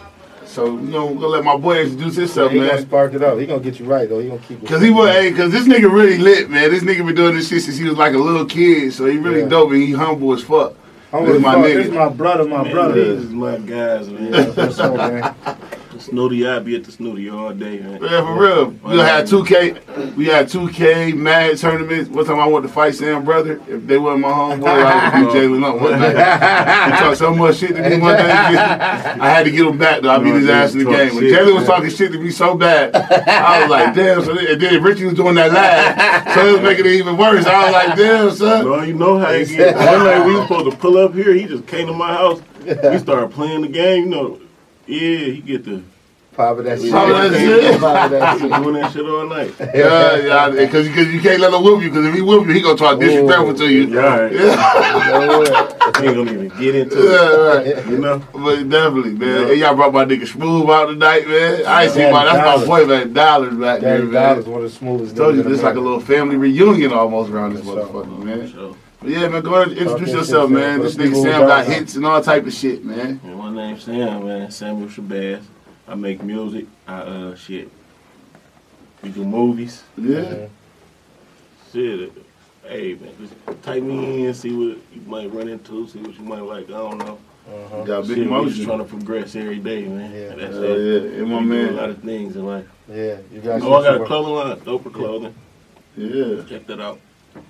So 0.46 0.66
you 0.66 0.74
know, 0.82 1.08
we're 1.08 1.16
gonna 1.16 1.28
let 1.28 1.44
my 1.44 1.58
boy 1.58 1.82
introduce 1.82 2.16
So 2.16 2.22
himself, 2.22 2.52
he 2.52 2.60
gonna 2.60 2.82
spark 2.82 3.14
it 3.16 3.22
up. 3.24 3.38
He 3.40 3.46
gonna 3.48 3.60
get 3.60 3.80
you 3.80 3.86
right 3.86 4.08
though. 4.08 4.20
He 4.20 4.28
gonna 4.30 4.40
keep 4.48 4.64
it. 4.64 4.68
Cause 4.70 4.82
he 4.82 4.92
was, 4.92 5.10
hey, 5.10 5.32
cause 5.34 5.52
this 5.52 5.68
nigga 5.68 5.92
really 5.92 6.18
lit, 6.18 6.50
man. 6.50 6.70
This 6.72 6.84
nigga 6.84 7.06
been 7.06 7.16
doing 7.16 7.36
this 7.36 7.50
shit 7.50 7.64
since 7.64 7.78
he 7.78 7.86
was 7.86 7.98
like 7.98 8.14
a 8.14 8.18
little 8.18 8.46
kid, 8.46 8.94
so 8.94 9.06
he 9.06 9.18
really 9.18 9.42
Yeah. 9.42 9.48
dope 9.50 9.72
and 9.72 9.82
he 9.82 9.92
humble 9.92 10.34
as 10.34 10.42
fuck. 10.44 10.74
I'm 11.12 11.26
this 11.26 11.34
with 11.34 11.42
my 11.42 11.56
my 11.56 11.68
nigga. 11.68 11.74
This 11.76 11.88
is 11.88 11.94
my 11.94 12.10
brother, 12.10 12.46
my 12.46 12.64
Man, 12.64 12.72
brother. 12.72 12.94
These 13.16 13.24
is 13.26 13.30
my 13.32 13.58
guys, 13.58 14.08
man. 14.10 14.34
Yeah, 14.34 14.46
for 14.52 14.72
sure, 14.72 14.98
man. 14.98 15.34
Snooty, 16.08 16.48
I 16.48 16.60
be 16.60 16.76
at 16.76 16.84
the 16.86 16.92
Snooty 16.92 17.30
all 17.30 17.54
day, 17.54 17.80
man. 17.80 18.02
Yeah, 18.02 18.22
for 18.22 18.42
real. 18.42 18.66
We 18.84 18.98
had 18.98 19.26
2K, 19.28 20.16
we 20.16 20.26
had 20.28 20.48
2K 20.48 21.16
mad 21.16 21.58
tournaments. 21.58 22.10
One 22.10 22.26
time 22.26 22.40
I 22.40 22.48
went 22.48 22.66
to 22.66 22.72
fight 22.72 22.96
Sam 22.96 23.26
brother. 23.26 23.60
If 23.68 23.86
they 23.86 23.98
wasn't 23.98 24.22
my 24.22 24.30
homeboy, 24.30 24.68
I 24.68 25.20
would 25.22 25.28
beat 25.34 25.36
Jalen 25.42 25.64
up 25.66 25.82
one 25.82 26.00
night. 26.00 26.16
He 26.94 27.00
talked 27.04 27.18
so 27.18 27.36
much 27.36 27.58
shit 27.58 27.76
to 27.76 27.90
me 27.90 28.00
one 28.00 28.16
day. 28.16 28.32
I 28.32 29.30
had 29.30 29.44
to 29.44 29.52
get 29.52 29.66
him 29.66 29.78
back 29.78 30.02
though. 30.02 30.12
I 30.12 30.20
beat 30.20 30.34
his 30.36 30.50
ass 30.50 30.74
in 30.74 30.80
the 30.80 30.86
game. 30.86 31.14
When 31.16 31.26
Jalen 31.26 31.56
was 31.56 31.66
talking 31.66 31.90
shit 31.90 32.12
to 32.14 32.20
me 32.20 32.32
so 32.32 32.56
bad, 32.56 32.96
I 32.96 33.62
was 33.62 33.70
like, 33.70 33.94
damn. 33.94 34.24
So 34.24 34.34
then, 34.34 34.48
and 34.48 34.62
then 34.62 34.82
Richie 34.84 35.06
was 35.06 35.16
doing 35.16 35.36
that 35.36 35.52
laugh, 35.52 36.34
so 36.34 36.48
it 36.48 36.52
was 36.54 36.62
making 36.62 36.86
it 36.86 36.94
even 36.94 37.18
worse. 37.18 37.46
I 37.46 37.64
was 37.66 37.74
like, 37.74 37.98
damn, 37.98 38.32
son. 38.32 38.66
No, 38.66 38.82
you 38.82 38.94
know 38.94 39.18
how 39.20 39.32
it 39.32 39.48
get. 39.50 39.76
One 39.76 39.86
night 40.06 40.26
we 40.26 40.36
was 40.36 40.44
supposed 40.48 40.72
to 40.72 40.78
pull 40.78 40.98
up 40.98 41.14
here. 41.14 41.34
He 41.34 41.46
just 41.46 41.68
came 41.68 41.88
to 41.88 41.94
my 41.94 42.14
house. 42.14 42.42
We 42.64 42.98
started 42.98 43.32
playing 43.32 43.62
the 43.62 43.68
game. 43.68 44.06
You 44.06 44.10
know, 44.10 44.42
yeah, 44.88 45.18
he 45.34 45.42
get 45.42 45.66
the 45.66 45.84
Pop 46.38 46.60
of 46.60 46.66
that 46.66 46.80
shit. 46.80 46.92
Pop 46.92 47.10
of 47.10 47.32
that 47.32 47.40
shit. 47.40 47.80
Pop 47.82 48.12
that 48.12 48.40
shit. 48.40 48.52
doing 48.52 48.74
that 48.76 48.94
shit 48.94 49.06
all 49.06 49.26
night. 49.28 49.54
Yeah, 49.60 50.16
yeah, 50.18 50.50
because 50.52 50.88
because 50.88 51.12
you 51.12 51.20
can't 51.20 51.42
let 51.42 51.52
him 51.52 51.64
whoop 51.64 51.82
you. 51.82 51.90
Because 51.90 52.06
if 52.06 52.14
he 52.14 52.22
whoop 52.22 52.46
you, 52.48 52.54
he 52.54 52.62
gonna 52.62 52.78
talk 52.78 53.00
disrespectful 53.00 53.56
to 53.56 53.68
you. 53.68 53.88
Yeah, 53.88 54.02
all 54.06 54.20
right. 54.22 54.32
Yeah, 54.32 56.02
He 56.02 56.06
ain't 56.08 56.16
gonna 56.16 56.32
even 56.32 56.50
get 56.60 56.76
into 56.76 56.96
yeah, 56.96 57.60
it. 57.60 57.76
right. 57.78 57.88
You 57.88 57.98
know, 57.98 58.20
But 58.34 58.70
definitely, 58.70 59.14
man. 59.16 59.42
Yeah. 59.42 59.50
And 59.50 59.60
y'all 59.60 59.76
brought 59.76 59.94
my 59.94 60.06
nigga 60.06 60.28
Smooth 60.28 60.70
out 60.70 60.86
tonight, 60.88 61.28
man. 61.28 61.66
I 61.66 61.84
ain't 61.86 61.94
seen 61.94 62.12
my 62.12 62.24
that's 62.26 62.38
Dollars. 62.38 62.68
my 62.68 62.80
boy, 62.82 62.86
man. 62.86 63.14
Dollars 63.14 63.54
back 63.56 63.82
there, 63.82 63.98
Daddy 64.02 64.12
Dollars, 64.12 64.46
one 64.48 64.64
of 64.64 64.70
the 64.72 64.78
smoothest. 64.78 65.16
Told 65.18 65.36
you 65.36 65.42
niggas 65.42 65.46
in 65.48 65.52
this 65.54 65.64
like 65.64 65.76
a 65.76 65.80
little 65.80 66.00
family 66.00 66.36
reunion 66.38 66.94
almost 66.94 67.32
around 67.32 67.56
this 67.56 67.66
For 67.66 67.74
sure. 67.74 67.86
motherfucker, 67.88 68.24
man. 68.24 68.48
so, 68.54 68.78
But 69.02 69.10
yeah, 69.10 69.28
man, 69.28 69.42
go 69.42 69.56
ahead 69.56 69.70
and 69.70 69.78
introduce 69.80 70.10
Talk 70.12 70.20
yourself, 70.20 70.52
man. 70.52 70.82
This 70.82 70.96
nigga 70.96 71.20
Sam 71.20 71.48
got 71.48 71.66
on. 71.66 71.72
hits 71.72 71.96
and 71.96 72.06
all 72.06 72.22
type 72.22 72.46
of 72.46 72.54
shit, 72.54 72.86
man. 72.86 73.20
and 73.24 73.36
my 73.38 73.52
name's 73.52 73.84
Sam, 73.84 74.24
man. 74.26 74.52
Samuel 74.52 74.88
Shabazz. 74.90 75.42
I 75.88 75.96
make 75.96 76.22
music. 76.22 76.66
I 76.88 77.00
uh 77.00 77.36
shit. 77.36 77.70
We 79.04 79.10
do 79.10 79.24
movies. 79.24 79.84
Yeah. 79.98 80.20
Mhm. 80.20 80.50
Shit. 81.72 82.12
Hey 82.64 82.96
man, 82.96 83.12
just 83.20 83.34
type 83.64 83.82
me 83.84 84.26
in, 84.26 84.34
see 84.34 84.52
what 84.52 84.78
you 84.94 85.02
might 85.06 85.32
run 85.34 85.48
into, 85.48 85.88
see 85.88 86.00
what 86.00 86.14
you 86.18 86.24
might 86.26 86.42
like. 86.42 86.66
I 86.66 86.72
don't 86.72 86.98
know. 86.98 87.18
Uh-huh. 87.48 87.84
Got 87.86 88.08
big 88.08 88.18
Shit, 88.18 88.30
we 88.30 88.50
just 88.50 88.64
trying 88.64 88.80
to 88.80 88.84
progress 88.84 89.34
every 89.38 89.60
day, 89.60 89.86
man. 89.86 90.12
Yeah. 90.14 90.36
That's 90.36 90.54
Hell 90.54 90.64
it. 90.64 91.04
yeah. 91.14 91.20
And 91.22 91.30
my 91.32 91.40
we 91.40 91.46
do 91.46 91.52
a 91.54 91.64
man. 91.64 91.76
lot 91.78 91.90
of 91.92 92.04
things 92.04 92.36
in 92.36 92.46
life. 92.46 92.66
Yeah, 92.90 93.18
you 93.32 93.40
got. 93.40 93.62
Oh, 93.62 93.74
I 93.76 93.84
got 93.84 93.96
a 93.96 93.98
shit 94.00 94.08
clothing 94.08 94.34
line, 94.34 94.58
Doper 94.62 94.94
Clothing. 94.94 95.36
Yeah. 95.96 96.44
Check 96.50 96.68
that 96.68 96.82
out. 96.82 97.00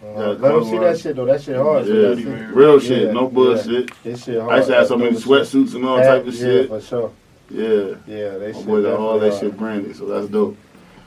Uh, 0.04 0.34
let 0.34 0.40
them 0.42 0.64
see 0.66 0.78
that 0.78 1.00
shit 1.00 1.16
though. 1.16 1.26
That 1.26 1.42
shit 1.42 1.56
hard. 1.56 1.86
Yeah. 1.88 1.92
So 1.94 2.16
that's 2.16 2.22
it. 2.28 2.56
Real 2.56 2.80
shit, 2.80 3.04
Yeah, 3.08 3.12
no 3.14 3.28
bullshit. 3.28 3.92
This 4.04 4.24
shit 4.26 4.40
hard. 4.40 4.54
I 4.54 4.58
used 4.58 4.70
to 4.70 4.76
have 4.76 4.88
so 4.88 4.98
many 4.98 5.12
That's 5.12 5.24
dope 5.24 5.40
as 5.42 5.50
shit. 5.50 5.66
sweatsuits 5.66 5.76
and 5.76 5.86
all 5.86 5.98
That- 5.98 6.08
type 6.18 6.28
of 6.28 6.34
yeah, 6.36 6.40
shit. 6.42 6.68
for 6.70 6.82
sure. 6.82 7.12
Yeah. 7.50 7.96
Yeah, 8.08 8.38
they 8.38 8.52
My 8.52 8.58
shit. 8.58 8.68
boy 8.68 8.96
all 8.96 9.20
that 9.20 9.30
definitely 9.32 9.48
shit 9.50 9.54
uh, 9.56 9.58
branded, 9.58 9.96
so 9.96 10.06
that's 10.06 10.28
dope. 10.28 10.58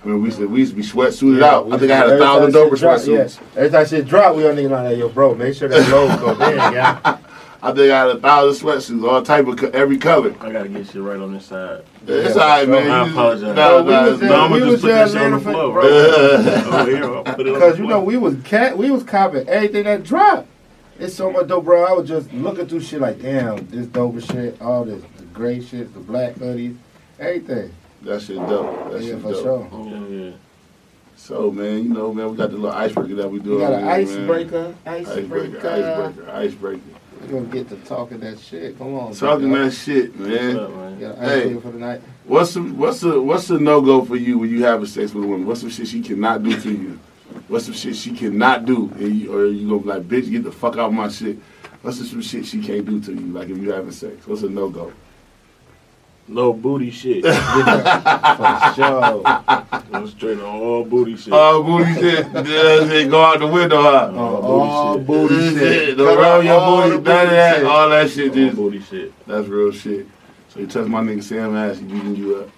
I 0.02 0.06
mean, 0.08 0.20
we 0.22 0.26
used 0.28 0.38
to, 0.38 0.48
we 0.48 0.60
used 0.60 0.72
to 0.72 0.76
be 0.76 0.82
sweatsuited 0.82 1.40
Yeah, 1.40 1.46
out. 1.56 1.72
I 1.72 1.78
think 1.78 1.92
I 1.92 1.96
had 1.96 2.08
a 2.10 2.18
thousand 2.18 2.52
shit 2.52 2.72
doper 2.72 2.78
drop, 2.78 2.98
sweatsuits. 3.00 3.38
Yeah. 3.38 3.58
Every 3.58 3.70
time 3.70 3.86
shit 3.86 4.06
drop, 4.06 4.34
we 4.36 4.42
don't 4.42 4.56
need 4.56 4.68
like 4.68 4.84
that. 4.90 4.96
Yo, 4.96 5.08
bro, 5.10 5.34
make 5.34 5.54
sure 5.54 5.68
that 5.68 5.88
logo 5.90 6.34
go 6.34 6.48
in, 6.50 6.56
yeah. 6.72 7.18
I 7.62 7.72
think 7.72 7.92
I 7.92 7.98
had 8.06 8.08
a 8.08 8.18
thousand 8.18 8.66
sweatsuits, 8.66 9.06
all 9.06 9.22
type 9.22 9.46
of 9.46 9.58
co- 9.58 9.68
every 9.74 9.98
color. 9.98 10.34
I 10.40 10.50
gotta 10.50 10.70
get 10.70 10.86
shit 10.86 11.02
right 11.02 11.20
on 11.20 11.34
this 11.34 11.44
side. 11.44 11.84
It's 12.06 12.34
Yeah, 12.34 12.42
alright, 12.42 12.64
for 12.64 12.70
man. 12.70 12.90
I 12.90 12.98
You 13.00 13.04
just- 13.04 13.12
apologize. 13.12 13.42
Nah, 13.42 13.54
No, 13.54 13.82
we 13.84 13.92
was 13.92 14.12
it's 14.14 14.22
No, 14.30 14.40
I'm 14.40 14.50
we 14.52 14.58
gonna 14.60 14.70
was 14.70 14.80
just 14.80 14.82
put 14.82 15.04
this 15.04 15.12
shit 15.12 15.22
on 15.22 15.30
the 15.32 15.40
floor, 15.40 15.74
for- 15.74 15.80
bro. 15.82 15.82
Over 16.80 16.90
here, 16.90 17.04
I'll 17.04 17.22
put 17.24 17.46
it 17.46 17.52
Because 17.54 17.78
you 17.78 17.86
know 17.86 18.00
we 18.00 18.16
was 18.16 18.36
cat, 18.44 18.78
we 18.78 18.90
was 18.90 19.02
copping 19.04 19.46
everything 19.46 19.84
that 19.84 20.02
dropped. 20.04 20.48
It's 20.98 21.14
so 21.14 21.30
much 21.30 21.48
dope, 21.48 21.66
bro. 21.66 21.84
I 21.84 21.92
was 21.92 22.08
just 22.08 22.32
looking 22.32 22.66
through 22.66 22.80
shit 22.80 23.00
like, 23.02 23.20
damn, 23.20 23.66
this 23.68 23.86
dope 23.88 24.18
shit, 24.22 24.60
all 24.62 24.84
this, 24.86 25.02
the 25.18 25.19
gray 25.32 25.60
shit, 25.60 25.92
the 25.94 26.00
black 26.00 26.34
hoodies, 26.34 26.76
everything. 27.18 27.72
That 28.02 28.22
shit 28.22 28.36
dope. 28.36 28.90
That 28.92 29.02
yeah, 29.02 29.08
shit 29.10 29.22
for 29.22 29.32
dope. 29.32 29.42
sure. 29.42 29.68
Yeah, 29.70 29.96
oh. 29.96 30.08
yeah. 30.08 30.32
So, 31.16 31.50
man, 31.50 31.84
you 31.84 31.90
know, 31.90 32.14
man, 32.14 32.30
we 32.30 32.36
got 32.36 32.50
the 32.50 32.56
little 32.56 32.76
icebreaker 32.76 33.14
that 33.16 33.30
we 33.30 33.40
do. 33.40 33.52
We 33.56 33.58
got 33.58 33.74
an 33.74 33.84
icebreaker, 33.88 34.74
Icebreaker, 34.86 35.58
icebreaker. 35.58 35.68
icebreaker, 35.68 36.30
icebreaker. 36.30 36.82
We're 37.20 37.26
gonna 37.28 37.46
get 37.52 37.68
to 37.68 37.76
talking 37.76 38.20
that 38.20 38.38
shit. 38.40 38.78
Come 38.78 38.94
on. 38.94 39.12
Talking 39.14 39.50
big 39.52 39.58
that 39.64 39.72
shit, 39.72 40.16
What's 40.16 40.30
man. 40.30 40.56
up, 40.58 40.70
man? 40.70 40.98
Got 41.00 41.18
an 41.18 41.22
Hey. 41.24 41.40
icebreaker 41.40 41.60
for 41.60 41.70
the 41.72 41.78
night. 41.78 42.00
What's 42.24 42.54
the 42.54 42.62
what's 42.62 43.00
the 43.00 43.20
what's 43.20 43.48
the 43.48 43.58
no 43.58 43.82
go 43.82 44.02
for 44.02 44.16
you 44.16 44.38
when 44.38 44.48
you 44.48 44.64
having 44.64 44.86
sex 44.86 45.12
with 45.12 45.24
a 45.24 45.26
woman? 45.26 45.46
What's 45.46 45.60
some 45.60 45.68
shit 45.68 45.88
she 45.88 46.00
cannot 46.00 46.42
do 46.42 46.58
to 46.58 46.70
you? 46.72 46.98
What's 47.48 47.66
some 47.66 47.74
shit 47.74 47.96
she 47.96 48.12
cannot 48.12 48.64
do? 48.64 48.90
And 48.94 49.14
you, 49.14 49.34
or 49.36 49.44
you 49.46 49.68
gonna 49.68 49.80
be 49.82 49.88
like, 49.88 50.02
bitch, 50.24 50.30
get 50.30 50.42
the 50.44 50.50
fuck 50.52 50.74
out 50.78 50.88
of 50.88 50.92
my 50.94 51.08
shit. 51.10 51.38
What's 51.82 51.98
some 52.08 52.22
shit 52.22 52.46
she 52.46 52.62
can't 52.62 52.86
do 52.86 52.98
to 53.00 53.12
you? 53.12 53.26
Like 53.32 53.50
if 53.50 53.58
you 53.58 53.70
having 53.72 53.92
sex, 53.92 54.26
what's 54.26 54.42
a 54.42 54.48
no 54.48 54.70
go? 54.70 54.90
No 56.32 56.52
booty 56.52 56.90
shit. 56.92 57.24
For 57.24 58.72
sure. 58.76 59.22
Go 59.90 60.06
straight 60.06 60.38
on 60.38 60.44
all 60.44 60.84
booty 60.84 61.16
shit. 61.16 61.32
All 61.32 61.62
booty 61.64 61.92
shit. 61.94 62.24
Yeah, 62.32 62.86
shit, 62.88 63.10
go 63.10 63.20
out 63.24 63.40
the 63.40 63.48
window, 63.48 63.82
huh? 63.82 64.12
all 64.14 64.36
all 64.44 64.98
booty 64.98 65.04
booty 65.04 65.34
This 65.34 65.54
shit. 65.58 65.88
shit, 65.88 65.96
Don't 65.98 66.16
rub 66.18 66.44
your 66.44 66.54
all 66.60 66.82
booty, 66.82 66.96
the 66.96 67.02
none 67.02 67.10
of 67.24 67.24
booty 67.24 67.36
that, 67.36 67.56
shit. 67.56 67.66
all 67.66 67.88
that 67.88 68.10
shit. 68.10 68.28
All 68.30 68.34
Just, 68.36 68.56
booty 68.56 68.80
shit. 68.82 69.12
that's 69.26 69.48
real 69.48 69.72
shit. 69.72 70.06
So 70.50 70.60
you 70.60 70.66
touch 70.68 70.86
my 70.86 71.00
nigga 71.00 71.22
Sam 71.24 71.56
ass, 71.56 71.78
he 71.78 71.84
beating 71.84 72.14
you 72.16 72.36
up. 72.36 72.48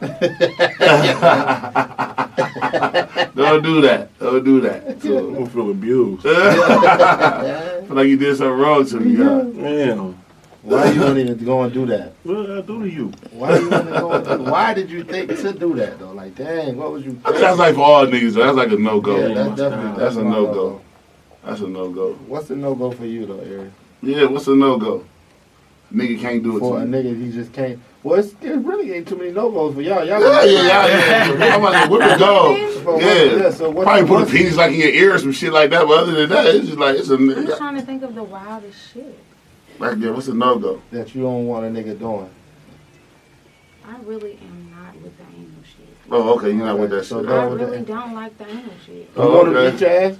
Don't 3.34 3.62
do 3.62 3.80
that. 3.82 4.18
Don't 4.18 4.44
do 4.44 4.60
that. 4.60 4.86
I'm 4.86 5.00
So, 5.00 5.30
gonna 5.32 5.46
feel 5.46 5.70
abused. 5.70 6.22
feel 6.22 7.94
like 7.96 8.08
you 8.08 8.16
did 8.18 8.36
something 8.36 8.58
wrong 8.58 8.84
to 8.86 9.00
me, 9.00 9.16
huh? 9.16 9.42
Man, 9.44 10.18
Why 10.64 10.90
you 10.92 11.00
don't 11.00 11.18
even 11.18 11.44
go 11.44 11.62
and 11.62 11.72
do 11.74 11.84
that? 11.86 12.14
what 12.22 12.46
did 12.46 12.58
I 12.58 12.60
do 12.62 12.80
to 12.82 12.88
you? 12.88 13.12
Why 13.32 13.58
you 13.58 13.68
want 13.68 13.84
to 13.86 13.92
go? 13.92 14.12
And 14.12 14.24
do, 14.24 14.50
why 14.50 14.72
did 14.72 14.90
you 14.90 15.04
think 15.04 15.28
to 15.28 15.52
do 15.52 15.74
that 15.74 15.98
though? 15.98 16.12
Like, 16.12 16.34
dang, 16.36 16.78
what 16.78 16.90
was 16.90 17.04
you? 17.04 17.12
Thinking? 17.12 17.40
That's 17.42 17.58
like 17.58 17.74
for 17.74 17.82
all 17.82 18.06
niggas. 18.06 18.32
though. 18.32 18.44
That's 18.46 18.56
like 18.56 18.72
a 18.72 18.80
no 18.80 18.98
go. 19.00 19.18
yeah, 19.18 19.26
Yeah, 19.26 19.34
that's 19.34 19.60
definitely 19.60 20.02
That's 20.02 20.16
a 20.16 20.22
no-go. 20.22 20.80
That's 21.44 21.60
a 21.60 21.68
no 21.68 21.90
go. 21.90 22.12
What's 22.26 22.48
the 22.48 22.56
no 22.56 22.74
go 22.74 22.90
for 22.92 23.04
you 23.04 23.26
though, 23.26 23.40
Eric? 23.40 23.72
Yeah, 24.02 24.24
what's 24.24 24.46
a 24.46 24.56
no 24.56 24.78
go? 24.78 25.04
Nigga 25.92 26.18
can't 26.18 26.42
do 26.42 26.56
it 26.56 26.60
For 26.60 26.78
a 26.80 26.86
to 26.86 26.86
you. 26.86 26.92
nigga, 27.14 27.22
he 27.26 27.30
just 27.30 27.52
can't. 27.52 27.78
Well, 28.02 28.18
it's, 28.18 28.32
it 28.42 28.56
really 28.56 28.92
ain't 28.92 29.06
too 29.06 29.16
many 29.16 29.32
no 29.32 29.50
goes 29.50 29.74
for 29.74 29.82
y'all. 29.82 30.04
Y'all. 30.04 30.20
Yeah, 30.20 30.42
yeah, 30.44 30.86
yeah, 30.86 31.38
yeah. 31.46 31.56
I'm 31.56 31.62
like, 31.62 31.90
where 31.90 32.10
we 32.12 32.18
go? 32.18 32.70
For 32.84 33.00
Yeah. 33.00 33.50
so 33.50 33.70
what, 33.70 33.84
Probably 33.84 34.06
put 34.06 34.22
a 34.28 34.30
penis 34.30 34.56
like 34.56 34.72
in 34.72 34.80
your 34.80 34.88
ear 34.90 35.14
or 35.14 35.18
some 35.18 35.32
shit 35.32 35.52
like 35.52 35.70
that. 35.70 35.86
But 35.86 35.98
other 36.02 36.12
than 36.12 36.28
that, 36.30 36.46
it's 36.54 36.66
just 36.66 36.78
like 36.78 36.96
it's 36.96 37.08
a 37.10 37.14
I'm 37.14 37.28
just 37.46 37.56
trying 37.58 37.76
to 37.76 37.82
think 37.82 38.02
of 38.02 38.14
the 38.14 38.22
wildest 38.24 38.92
shit. 38.92 39.18
Like, 39.78 39.98
yeah, 39.98 40.10
what's 40.10 40.28
a 40.28 40.34
no 40.34 40.58
go? 40.58 40.80
that 40.92 41.14
you 41.14 41.22
don't 41.22 41.46
want 41.46 41.64
a 41.66 41.68
nigga 41.68 41.98
doing. 41.98 42.30
I 43.86 43.96
really 44.04 44.38
am 44.40 44.70
not 44.70 44.94
with 45.02 45.16
the 45.18 45.24
anal 45.24 45.50
shit. 45.64 45.88
Oh, 46.10 46.34
okay, 46.36 46.48
you're 46.52 46.64
not 46.66 46.78
with 46.78 46.90
that 46.90 47.04
So 47.04 47.18
shit. 47.20 47.28
go 47.28 47.40
I 47.40 47.44
really 47.52 47.78
that. 47.78 47.86
don't 47.86 48.14
like 48.14 48.36
the 48.38 48.48
anal 48.48 48.62
shit. 48.86 49.10
Oh, 49.16 49.26
you 49.28 49.34
want 49.36 49.48
him 49.48 49.56
okay. 49.56 49.66
to 49.66 49.72
beat 49.72 49.80
your 49.80 49.90
ass? 49.90 50.16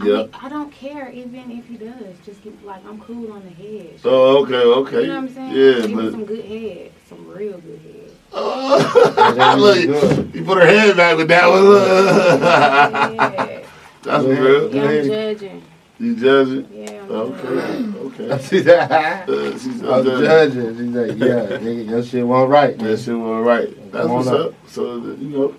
I, 0.00 0.06
Yeah. 0.06 0.16
mean, 0.22 0.30
I 0.40 0.48
don't 0.48 0.72
care 0.72 1.10
even 1.10 1.50
if 1.50 1.66
he 1.66 1.76
does. 1.76 2.16
Just 2.24 2.42
get, 2.42 2.64
like 2.64 2.84
I'm 2.86 3.00
cool 3.00 3.32
on 3.32 3.42
the 3.42 3.50
head. 3.50 3.98
Oh, 4.04 4.44
okay, 4.44 4.54
okay. 4.54 5.00
You 5.02 5.06
know 5.08 5.14
what 5.14 5.18
I'm 5.24 5.28
saying? 5.34 5.50
Yeah, 5.56 5.80
Give 5.86 5.90
me 5.90 5.94
but 5.96 6.12
some 6.12 6.24
good 6.24 6.44
head, 6.44 6.92
some 7.08 7.28
real 7.28 7.58
good 7.58 7.80
head. 7.80 8.10
Oh, 8.32 9.56
look, 9.58 9.76
is 9.78 10.34
you 10.34 10.44
put 10.44 10.58
her 10.58 10.66
head 10.66 10.96
back 10.96 11.16
with 11.16 11.28
that 11.28 11.48
one. 11.48 11.64
Yeah, 11.64 13.60
That's 14.04 14.24
Yeah. 14.24 14.30
real. 14.38 14.74
yeah 14.74 14.82
I'm 14.84 15.06
judging. 15.06 15.62
You 16.00 16.14
judging? 16.16 16.68
Yeah, 16.72 17.02
I'm 17.04 17.10
Okay, 17.10 17.42
judging. 17.42 17.96
okay. 17.96 18.42
She's 18.48 18.66
like, 18.66 18.90
Uh, 18.90 19.52
she's 19.58 19.82
I'm 19.82 20.04
judging. 20.04 20.24
judging. 20.24 20.76
She's 20.76 20.94
like, 20.94 21.18
yeah, 21.18 21.58
nigga, 21.58 21.88
your 21.88 22.02
shit 22.04 22.26
wasn't 22.26 22.50
right. 22.50 22.76
man. 22.78 22.86
That 22.90 23.00
shit 23.00 23.18
was 23.18 23.44
right. 23.44 23.92
That's 23.92 24.06
Come 24.06 24.14
what's 24.16 24.28
up. 24.28 24.46
up. 24.48 24.54
So 24.68 24.96
you 24.96 25.28
know, 25.28 25.54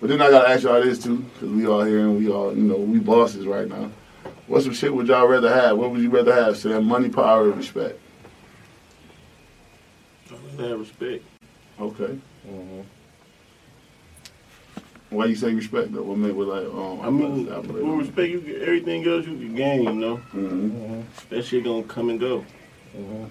but 0.00 0.08
then 0.08 0.22
I 0.22 0.30
gotta 0.30 0.48
ask 0.48 0.62
y'all 0.62 0.80
this 0.82 1.02
too, 1.02 1.18
because 1.18 1.50
we 1.50 1.66
all 1.66 1.82
here 1.84 2.00
and 2.00 2.16
we 2.18 2.30
all, 2.30 2.54
you 2.56 2.62
know, 2.62 2.76
we 2.76 2.98
bosses 2.98 3.46
right 3.46 3.68
now. 3.68 3.90
What 4.46 4.62
some 4.62 4.72
shit 4.74 4.94
would 4.94 5.08
y'all 5.08 5.26
rather 5.26 5.52
have? 5.52 5.76
What 5.78 5.90
would 5.90 6.00
you 6.00 6.10
rather 6.10 6.34
have? 6.34 6.56
Sam, 6.56 6.84
money, 6.86 7.08
power, 7.10 7.44
or 7.44 7.50
respect? 7.50 7.98
I 10.58 10.62
have 10.62 10.78
respect. 10.80 11.24
Okay. 11.80 12.18
Mhm. 12.48 12.84
Why 15.14 15.26
you 15.26 15.36
say 15.36 15.54
respect 15.54 15.92
though? 15.92 16.02
What 16.02 16.18
made 16.18 16.32
with 16.34 16.48
like 16.48 16.66
um? 16.66 17.00
I 17.00 17.08
mean, 17.10 17.46
with 17.46 18.06
respect, 18.06 18.28
you 18.30 18.40
get 18.40 18.62
everything 18.62 19.06
else 19.06 19.26
you 19.26 19.36
can 19.36 19.54
gain, 19.54 19.84
you 19.84 19.92
know? 19.92 20.16
hmm 20.16 20.70
Mhm. 20.70 21.02
That 21.30 21.44
shit 21.44 21.62
gonna 21.64 21.84
come 21.84 22.10
and 22.10 22.18
go 22.18 22.44
Mhm. 22.96 23.28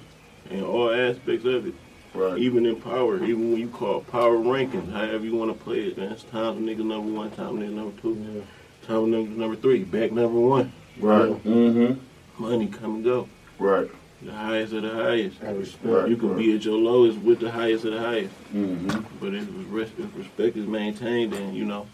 in 0.52 0.64
all 0.64 0.92
aspects 0.94 1.46
of 1.46 1.68
it. 1.68 1.74
Right. 2.14 2.38
Even 2.38 2.66
in 2.66 2.76
power, 2.78 3.24
even 3.24 3.52
when 3.52 3.60
you 3.60 3.68
call 3.68 4.02
power 4.02 4.38
rankings, 4.38 4.92
however 4.92 5.26
you 5.26 5.36
want 5.36 5.52
to 5.58 5.64
play 5.64 5.80
it, 5.88 5.98
man. 5.98 6.12
It's 6.12 6.24
times 6.24 6.60
nigga 6.62 6.86
number 6.86 7.12
one, 7.12 7.32
time 7.32 7.58
nigga 7.60 7.74
number 7.74 8.00
two, 8.02 8.44
time 8.88 9.02
when 9.02 9.12
nigga 9.12 9.36
number 9.36 9.56
three, 9.56 9.84
back 9.84 10.12
number 10.12 10.40
one. 10.40 10.72
Right. 11.00 11.32
Mm-hmm. 11.44 11.94
Money 12.42 12.68
come 12.68 12.96
and 12.96 13.04
go. 13.04 13.28
Right. 13.60 13.90
The 14.24 14.32
highest 14.34 14.74
of 14.74 14.84
the 14.84 14.92
highest. 14.92 15.42
Respect. 15.42 16.08
You 16.10 16.18
can 16.18 16.38
be 16.38 16.56
at 16.56 16.64
your 16.64 16.78
lowest 16.78 17.18
with 17.20 17.40
the 17.40 17.52
highest 17.52 17.86
of 17.86 17.94
the 17.94 18.00
highest. 18.00 18.34
Mm-hmm. 18.54 19.18
But 19.20 19.34
if, 19.34 19.48
res- 19.70 19.90
if 19.98 20.16
respect 20.18 20.56
is 20.58 20.66
maintained, 20.68 21.34
then 21.34 21.54
you 21.54 21.66
know 21.66 21.88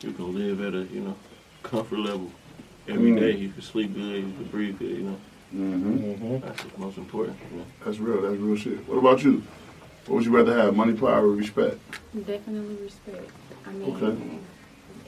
you 0.00 0.12
can 0.12 0.34
live 0.34 0.60
at 0.62 0.74
a 0.74 0.84
you 0.92 1.00
know 1.00 1.16
comfort 1.62 1.98
level 1.98 2.30
every 2.88 3.10
Mm. 3.12 3.20
day. 3.20 3.32
You 3.36 3.50
can 3.50 3.62
sleep 3.62 3.94
good, 3.94 4.16
you 4.16 4.22
can 4.32 4.44
breathe 4.50 4.78
good. 4.78 4.90
You 4.90 5.02
know 5.04 5.16
Mm-hmm. 5.54 5.96
Mm-hmm. 6.04 6.46
that's 6.46 6.62
the 6.62 6.78
most 6.78 6.98
important. 6.98 7.38
You 7.50 7.58
know? 7.58 7.64
That's 7.84 7.98
real. 7.98 8.20
That's 8.22 8.36
real 8.36 8.56
shit. 8.56 8.86
What 8.88 8.98
about 8.98 9.22
you? 9.24 9.42
What 10.06 10.16
would 10.16 10.24
you 10.26 10.36
rather 10.36 10.54
have? 10.54 10.74
Money, 10.76 10.92
power, 10.94 11.22
or 11.26 11.28
respect? 11.30 11.78
Definitely 12.14 12.76
respect. 12.82 13.30
I 13.66 13.72
mean, 13.72 13.94
Okay. 13.96 14.16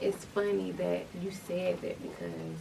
it's 0.07 0.25
funny 0.25 0.71
that 0.73 1.05
you 1.23 1.29
said 1.31 1.81
that 1.81 2.01
because, 2.01 2.57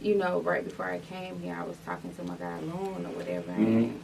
you 0.00 0.16
know, 0.16 0.40
right 0.40 0.64
before 0.64 0.86
I 0.86 0.98
came 0.98 1.38
here, 1.40 1.56
I 1.58 1.64
was 1.64 1.76
talking 1.84 2.12
to 2.14 2.24
my 2.24 2.36
guy 2.36 2.58
Loon 2.60 3.06
or 3.06 3.10
whatever, 3.10 3.50
and 3.52 4.00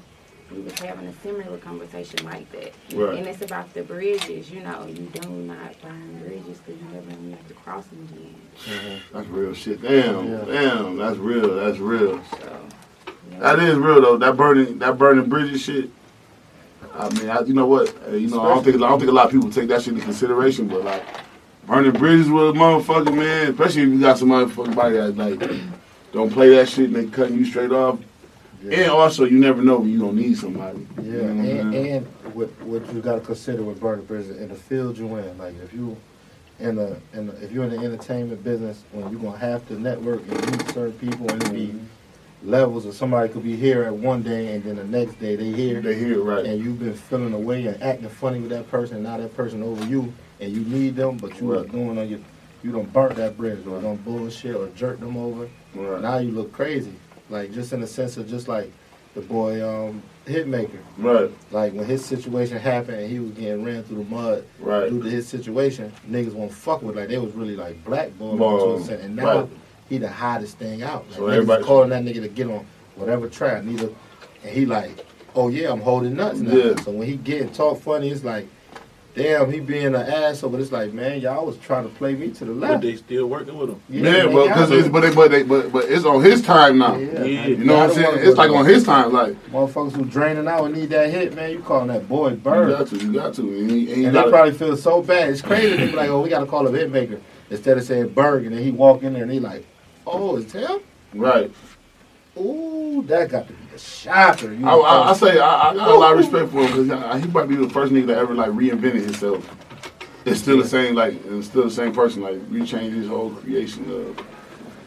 we 0.51 0.61
was 0.61 0.79
having 0.79 1.07
a 1.07 1.15
similar 1.15 1.59
conversation 1.59 2.25
like 2.25 2.51
that. 2.53 2.73
Right. 2.95 3.19
And 3.19 3.27
it's 3.27 3.43
about 3.43 3.73
the 3.75 3.83
bridges. 3.83 4.51
You 4.51 4.61
know, 4.61 4.87
you 4.87 5.07
do 5.07 5.29
not 5.29 5.81
burn 5.83 6.19
bridges 6.21 6.59
because 6.59 6.81
you 6.81 6.89
never 6.93 7.11
know 7.23 7.37
have 7.37 7.49
to 7.49 7.55
cross 7.55 7.87
them 7.87 8.09
again. 8.13 9.01
That's 9.13 9.27
real 9.29 9.55
shit. 9.55 9.83
Damn. 9.83 10.31
Yeah. 10.31 10.45
Damn. 10.45 10.97
That's 10.97 11.19
real. 11.19 11.57
That's 11.57 11.79
real. 11.79 12.23
So. 12.31 12.61
you 13.07 13.39
know, 13.39 13.41
That 13.41 13.59
is 13.59 13.77
real 13.77 14.01
though. 14.01 14.17
That 14.19 14.37
burning, 14.37 14.79
that 14.79 14.99
burning 14.99 15.29
bridges 15.29 15.63
shit. 15.63 15.91
I 16.95 17.11
mean, 17.11 17.29
I, 17.29 17.41
you 17.41 17.53
know 17.53 17.67
what? 17.67 17.95
Uh, 18.09 18.13
you 18.13 18.29
know, 18.29 18.41
I 18.41 18.49
don't 18.55 18.65
think 18.65 18.77
I 18.77 18.89
don't 18.89 18.99
think 18.99 19.11
a 19.11 19.15
lot 19.15 19.27
of 19.27 19.33
people 19.33 19.51
take 19.51 19.69
that 19.69 19.83
shit 19.83 19.95
into 19.95 20.05
consideration. 20.05 20.69
But 20.69 20.85
like, 20.85 21.05
burning 21.67 21.93
bridges 21.93 22.31
with 22.31 22.51
a 22.51 22.53
motherfucker, 22.53 23.15
man. 23.15 23.51
Especially 23.51 23.83
if 23.83 23.89
you 23.89 24.01
got 24.01 24.17
some 24.19 24.29
motherfucking 24.29 24.75
body 24.75 24.97
that 24.97 25.17
like 25.17 25.41
don't 26.17 26.31
play 26.31 26.49
that 26.51 26.69
shit 26.69 26.87
and 26.87 26.97
they 26.97 27.07
cutting 27.07 27.39
you 27.39 27.45
straight 27.45 27.73
off. 27.73 28.01
And 28.63 28.91
also, 28.91 29.25
you 29.25 29.39
never 29.39 29.63
know 29.63 29.81
when 29.81 29.91
you 29.91 30.01
gonna 30.01 30.15
need 30.15 30.37
somebody. 30.37 30.87
Yeah, 30.97 31.03
You 31.03 31.23
know 31.23 31.61
and, 31.61 31.75
and 31.75 32.07
what 32.35 32.49
what 32.63 32.93
you 32.93 33.01
got 33.01 33.17
to 33.17 33.21
consider 33.21 33.63
with 33.63 33.79
burning 33.79 34.07
bridges 34.07 34.37
in 34.39 34.49
the 34.49 34.55
field 34.55 34.97
you 34.97 35.15
in. 35.17 35.39
Like 35.39 35.55
if 35.63 35.73
you 35.75 35.97
in 36.59 36.77
the 36.77 36.97
in 37.13 37.27
the, 37.27 37.45
if 37.45 37.53
you're 37.53 37.65
in 37.65 37.71
the 37.71 37.79
entertainment 37.79 38.43
business, 38.43 38.83
when 38.93 39.11
you're 39.11 39.21
gonna 39.21 39.37
have 39.37 39.69
to 39.69 39.79
network 39.79 40.23
and 40.27 40.51
meet 40.51 40.69
certain 40.69 40.93
people 40.95 41.31
and 41.31 41.53
be 41.53 41.67
mm-hmm. 41.69 42.51
levels, 42.51 42.87
or 42.87 42.93
somebody 42.93 43.31
could 43.33 43.45
be 43.45 43.55
here 43.55 43.85
at 43.85 43.95
one 43.95 44.23
day 44.23 44.55
and 44.55 44.65
then 44.65 44.77
the 44.77 44.85
next 44.85 45.21
day 45.21 45.37
they 45.37 45.53
here, 45.53 45.83
they 45.83 45.95
hear 45.95 46.15
it 46.15 46.23
right. 46.23 46.47
and 46.47 46.65
you've 46.65 46.79
been 46.79 46.95
feeling 46.95 47.35
away 47.35 47.67
and 47.67 47.81
acting 47.83 48.09
funny 48.09 48.41
with 48.41 48.51
that 48.51 48.69
person. 48.71 48.97
And 48.97 49.05
now 49.05 49.19
that 49.19 49.37
person 49.37 49.63
over 49.63 49.85
you, 49.85 50.13
and 50.41 50.51
you 50.51 50.61
need 50.61 50.97
them, 50.97 51.19
but 51.19 51.39
you 51.41 51.53
are 51.53 51.65
doing 51.65 51.99
on 51.99 52.09
your 52.09 52.21
you 52.63 52.73
don't 52.73 52.93
burnt 52.93 53.15
that 53.17 53.37
bridge 53.37 53.65
or 53.67 53.81
don't 53.81 54.03
bullshit 54.05 54.57
or 54.57 54.69
jerk 54.71 54.99
them 54.99 55.17
over. 55.17 55.49
Right. 55.77 56.01
Now 56.01 56.19
you 56.19 56.31
look 56.33 56.53
crazy. 56.53 56.93
Like 57.29 57.53
just 57.53 57.73
in 57.73 57.81
the 57.81 57.87
sense 57.87 58.17
of 58.17 58.29
just 58.29 58.49
like 58.49 58.73
the 59.15 59.21
boy 59.21 59.67
um 59.67 60.03
Hitmaka. 60.27 60.79
Right. 60.99 61.31
Like 61.53 61.73
when 61.75 61.85
his 61.87 62.05
situation 62.05 62.59
happened 62.59 62.99
and 63.01 63.11
he 63.11 63.19
was 63.21 63.31
getting 63.33 63.65
ran 63.65 63.83
through 63.85 63.99
the 63.99 64.05
mud 64.11 64.45
Right. 64.59 64.91
due 64.91 65.03
to 65.03 65.09
his 65.09 65.27
situation, 65.29 65.93
niggas 66.09 66.33
won't 66.33 66.53
fuck 66.53 66.83
with 66.83 66.97
like 66.97 67.09
they 67.09 67.19
was 67.19 67.33
really 67.35 67.57
like 67.57 67.83
blackballed 67.85 68.39
Ball, 68.39 68.77
him 68.79 68.87
to 68.87 68.95
a. 69.01 69.01
And 69.05 69.17
now 69.17 69.41
right. 69.41 69.49
he 69.89 69.99
the 69.99 70.09
hottest 70.09 70.59
thing 70.59 70.83
out. 70.83 71.07
Like 71.09 71.17
So 71.17 71.23
niggas 71.23 71.33
everybody- 71.35 71.65
calling 71.65 71.91
that 71.91 72.05
nigga 72.05 72.23
to 72.23 72.29
get 72.29 72.47
on 72.49 72.67
whatever 72.97 73.29
track. 73.29 73.65
Neither 73.65 73.91
and 74.43 74.53
he 74.55 74.67
like, 74.67 75.05
oh 75.35 75.49
yeah, 75.49 75.71
I'm 75.73 75.81
holding 75.81 76.15
nuts 76.15 76.39
now. 76.39 76.53
Yeah. 76.55 76.77
So 76.83 76.91
when 76.93 77.07
he 77.07 77.17
getting 77.17 77.51
talk 77.53 77.81
funny, 77.81 78.11
it's 78.11 78.25
like, 78.25 78.47
damn, 79.17 79.51
he 79.51 79.59
being 79.59 79.87
an 79.87 79.97
asshole. 79.97 80.51
But 80.51 80.61
it's 80.61 80.71
like, 80.71 80.93
man, 80.93 81.21
y'all 81.21 81.45
was 81.45 81.57
trying 81.59 81.83
to 81.89 81.95
play 81.97 82.15
me 82.15 82.31
to 82.31 82.45
the 82.45 82.53
left. 82.53 82.75
But 82.75 82.81
they 82.83 82.95
still 82.97 83.27
working 83.27 83.57
with 83.59 83.71
him. 83.71 83.81
Yeah, 83.89 84.03
man, 84.03 84.33
but 84.33 84.49
because 84.49 84.71
it's 84.71 84.89
but 84.89 85.01
they, 85.01 85.13
but 85.15 85.31
they, 85.33 85.43
but 85.43 85.73
but 85.73 85.87
it's 85.87 86.05
on 86.05 86.23
his 86.23 86.43
time 86.43 86.79
now. 86.79 86.95
Yeah, 86.97 87.25
Yeah. 87.25 87.47
You 87.49 87.57
know 87.57 87.79
what 87.79 87.91
I'm 87.91 87.95
saying? 87.97 88.19
It's 88.29 88.37
like 88.37 88.51
on 88.51 88.65
his 88.67 88.85
time. 88.85 89.13
Like 89.13 89.33
Motherfuckers 89.51 89.93
who 89.93 90.05
draining 90.05 90.47
out 90.47 90.65
and 90.67 90.75
need 90.75 90.91
that 90.91 91.11
hit, 91.11 91.35
man. 91.35 91.51
You 91.51 91.61
calling 91.61 91.89
that 91.89 92.09
boy 92.09 92.29
Yung 92.29 92.37
Berg. 92.39 92.69
got 92.79 92.87
to, 92.89 92.97
you 92.97 93.13
got 93.13 93.35
to, 93.35 93.43
and, 93.43 93.71
you- 93.71 93.89
and 93.93 93.97
you 94.03 94.05
And 94.05 94.13
gotta- 94.13 94.27
they 94.31 94.37
probably 94.37 94.53
feel 94.55 94.77
so 94.77 95.03
bad. 95.03 95.31
It's 95.31 95.43
crazy. 95.43 95.77
They 95.77 95.87
be 95.87 95.93
like, 95.97 96.11
oh, 96.11 96.21
we 96.21 96.29
got 96.29 96.41
to 96.41 96.47
call 96.47 96.67
him 96.67 96.75
Hitmaka. 96.75 97.21
Instead 97.51 97.79
of 97.79 97.85
saying 97.85 98.09
Berg. 98.11 98.45
And 98.47 98.55
then 98.55 98.63
he 98.63 98.71
walk 98.71 99.03
in 99.03 99.13
there 99.15 99.23
and 99.23 99.33
he 99.33 99.41
like, 99.41 99.67
oh, 100.07 100.37
it's 100.37 100.53
him? 100.53 100.81
right. 101.15 101.51
Ooh, 102.39 103.03
that 103.07 103.31
got 103.31 103.49
to 103.49 103.55
be 103.77 103.83
a 103.83 103.85
shocker. 103.85 104.53
You 104.53 104.67
I, 104.67 104.75
I, 104.75 105.11
I 105.11 105.13
say 105.13 105.39
I, 105.39 105.71
I 105.71 105.75
got 105.75 105.89
a 105.89 105.95
lot 105.95 106.13
of 106.13 106.19
respect 106.19 106.51
for 106.51 106.67
him 106.67 106.87
because 106.87 106.91
uh, 106.91 107.17
he 107.17 107.27
might 107.29 107.49
be 107.49 107.57
the 107.57 107.69
first 107.71 107.93
nigga 107.93 108.07
that 108.09 108.19
ever 108.19 108.35
like 108.35 108.51
reinvented 108.51 109.03
himself. 109.03 109.57
It's 110.25 110.41
still 110.41 110.59
the 110.59 110.69
same, 110.69 110.95
like 110.95 111.15
it's 111.27 111.47
still 111.47 111.65
the 111.65 111.71
same 111.71 111.93
person. 111.93 112.23
Like 112.23 112.41
we 112.51 112.65
changed 112.65 112.97
his 112.97 113.09
whole 113.09 113.31
creation 113.31 113.85
of, 113.85 114.27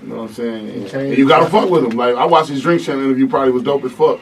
you 0.02 0.10
know 0.10 0.24
what 0.24 0.30
I'm 0.30 0.34
saying? 0.34 0.70
And, 0.70 0.94
and 0.94 1.18
you 1.18 1.28
gotta 1.28 1.50
fuck 1.50 1.70
with 1.70 1.86
him. 1.86 1.98
Like 1.98 2.16
I 2.16 2.26
watched 2.26 2.50
his 2.50 2.62
Drink 2.62 2.82
Champs 2.82 3.04
interview, 3.04 3.28
probably 3.28 3.52
was 3.52 3.64
dope 3.64 3.84
as 3.84 3.92
fuck. 3.92 4.20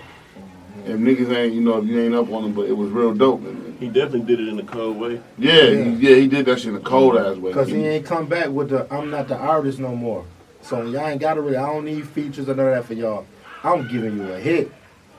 If 0.86 0.98
niggas 0.98 1.36
ain't, 1.36 1.54
you 1.54 1.62
know, 1.62 1.80
if 1.80 1.86
you 1.86 2.00
ain't 2.02 2.16
up 2.16 2.32
on 2.32 2.46
him, 2.46 2.54
but 2.54 2.68
it 2.68 2.72
was 2.74 2.90
real 2.92 3.14
dope. 3.14 3.42
And, 3.42 3.78
He 3.78 3.88
definitely 3.88 4.22
did 4.22 4.40
it 4.40 4.48
in 4.48 4.58
a 4.58 4.64
cold 4.64 4.98
way. 4.98 5.22
yeah, 5.38 5.64
Yeah. 5.64 5.84
He, 5.84 5.90
yeah, 6.10 6.16
he 6.16 6.28
did 6.28 6.46
that 6.46 6.60
shit 6.60 6.70
in 6.70 6.76
a 6.76 6.80
cold 6.80 7.18
ass 7.18 7.36
way. 7.36 7.52
Because 7.52 7.68
he 7.68 7.86
ain't 7.86 8.06
come 8.06 8.28
back 8.28 8.48
with 8.48 8.70
the, 8.70 8.88
I'm 8.94 9.10
not 9.10 9.28
the 9.28 9.36
artist 9.36 9.80
no 9.80 9.94
more. 9.94 10.24
So 10.62 10.84
y'all 10.84 11.08
ain't 11.08 11.20
got 11.20 11.34
to 11.34 11.42
really, 11.42 11.58
I 11.58 11.66
don't 11.66 11.84
need 11.84 12.08
features 12.08 12.48
or 12.48 12.56
none 12.56 12.68
of 12.68 12.74
that 12.76 12.86
for 12.86 12.94
y'all. 12.94 13.26
I'm 13.74 13.88
giving 13.88 14.18
you 14.18 14.32
a 14.34 14.40
hit. 14.40 14.72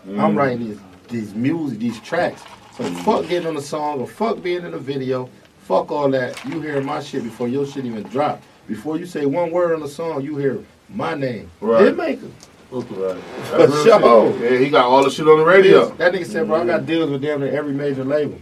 Mm. 0.06 0.20
I'm 0.20 0.36
writing 0.36 0.68
these, 0.68 0.78
these 1.08 1.34
music, 1.34 1.78
these 1.78 2.00
tracks. 2.00 2.42
So 2.76 2.84
fuck 3.02 3.28
getting 3.28 3.48
on 3.48 3.54
the 3.54 3.62
song 3.62 4.00
or 4.00 4.06
fuck 4.06 4.42
being 4.42 4.64
in 4.64 4.70
the 4.72 4.78
video. 4.78 5.28
Fuck 5.62 5.90
all 5.90 6.08
that. 6.10 6.42
You 6.44 6.60
hear 6.60 6.80
my 6.80 7.00
shit 7.02 7.22
before 7.24 7.48
your 7.48 7.66
shit 7.66 7.84
even 7.84 8.04
drop. 8.04 8.42
Before 8.66 8.96
you 8.98 9.06
say 9.06 9.26
one 9.26 9.50
word 9.50 9.74
on 9.74 9.80
the 9.80 9.88
song, 9.88 10.22
you 10.22 10.36
hear 10.36 10.62
my 10.88 11.14
name. 11.14 11.50
Right. 11.60 11.92
Hitmaka. 11.94 12.30
Right. 12.70 13.22
For 13.44 13.66
sure. 13.84 14.32
shit. 14.38 14.52
Yeah, 14.52 14.58
he 14.58 14.68
got 14.70 14.86
all 14.86 15.02
the 15.02 15.10
shit 15.10 15.26
on 15.26 15.38
the 15.38 15.44
radio. 15.44 15.88
That 15.96 16.12
nigga 16.12 16.26
said, 16.26 16.46
bro, 16.46 16.62
I 16.62 16.66
got 16.66 16.86
deals 16.86 17.10
with 17.10 17.22
damn 17.22 17.40
near 17.40 17.50
every 17.50 17.72
major 17.72 18.04
label. 18.04 18.40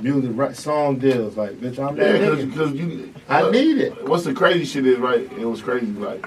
Music, 0.00 0.30
right, 0.34 0.56
song 0.56 0.96
deals. 0.98 1.36
Like, 1.36 1.52
bitch, 1.52 1.78
I'm 1.78 1.96
that 1.96 2.20
Yeah, 2.20 2.28
nigga. 2.28 2.50
because 2.50 2.72
you. 2.72 3.14
I 3.28 3.50
need 3.50 3.78
it. 3.78 4.08
What's 4.08 4.24
the 4.24 4.34
crazy 4.34 4.64
shit 4.64 4.86
is 4.86 4.98
right? 4.98 5.30
It 5.32 5.44
was 5.44 5.62
crazy. 5.62 5.86
Like 5.86 6.26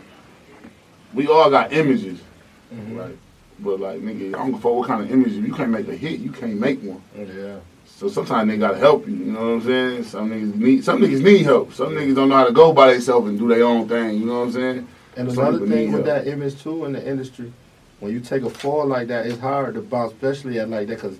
we 1.13 1.27
all 1.27 1.49
got 1.49 1.73
images, 1.73 2.19
Mm-hmm. 2.73 2.97
right? 2.97 3.17
But 3.59 3.79
like 3.79 3.99
nigga, 4.01 4.27
I 4.35 4.37
don't 4.37 4.51
give 4.51 4.59
a 4.59 4.61
fuck 4.61 4.73
what 4.73 4.87
kind 4.87 5.03
of 5.03 5.11
image. 5.11 5.33
If 5.33 5.45
you 5.45 5.53
can't 5.53 5.71
make 5.71 5.87
a 5.87 5.95
hit, 5.95 6.19
you 6.19 6.31
can't 6.31 6.59
make 6.59 6.81
one. 6.81 7.01
Yeah. 7.15 7.57
So 7.85 8.07
sometimes 8.07 8.49
they 8.51 8.57
gotta 8.57 8.77
help 8.77 9.07
you. 9.07 9.15
You 9.15 9.31
know 9.31 9.39
what 9.39 9.45
I'm 9.47 9.63
saying? 9.63 10.03
Some 10.03 10.29
niggas 10.29 10.55
need 10.55 10.83
some 10.83 11.01
niggas 11.01 11.23
need 11.23 11.43
help. 11.43 11.73
Some 11.73 11.93
niggas 11.93 12.15
don't 12.15 12.29
know 12.29 12.35
how 12.35 12.45
to 12.45 12.51
go 12.53 12.71
by 12.71 12.91
themselves 12.93 13.27
and 13.27 13.39
do 13.39 13.47
their 13.47 13.63
own 13.63 13.87
thing. 13.87 14.19
You 14.19 14.25
know 14.25 14.39
what 14.39 14.45
I'm 14.47 14.51
saying? 14.51 14.87
And 15.15 15.31
Some 15.31 15.47
another 15.47 15.65
thing 15.65 15.91
with 15.91 16.05
help. 16.05 16.23
that 16.23 16.31
image 16.31 16.61
too 16.61 16.85
in 16.85 16.93
the 16.93 17.03
industry, 17.07 17.51
when 17.99 18.11
you 18.11 18.19
take 18.19 18.43
a 18.43 18.49
fall 18.51 18.85
like 18.85 19.07
that, 19.07 19.25
it's 19.25 19.39
hard 19.39 19.73
to 19.73 19.81
bounce, 19.81 20.13
especially 20.13 20.59
at 20.59 20.69
like 20.69 20.87
that, 20.89 20.95
because 20.95 21.17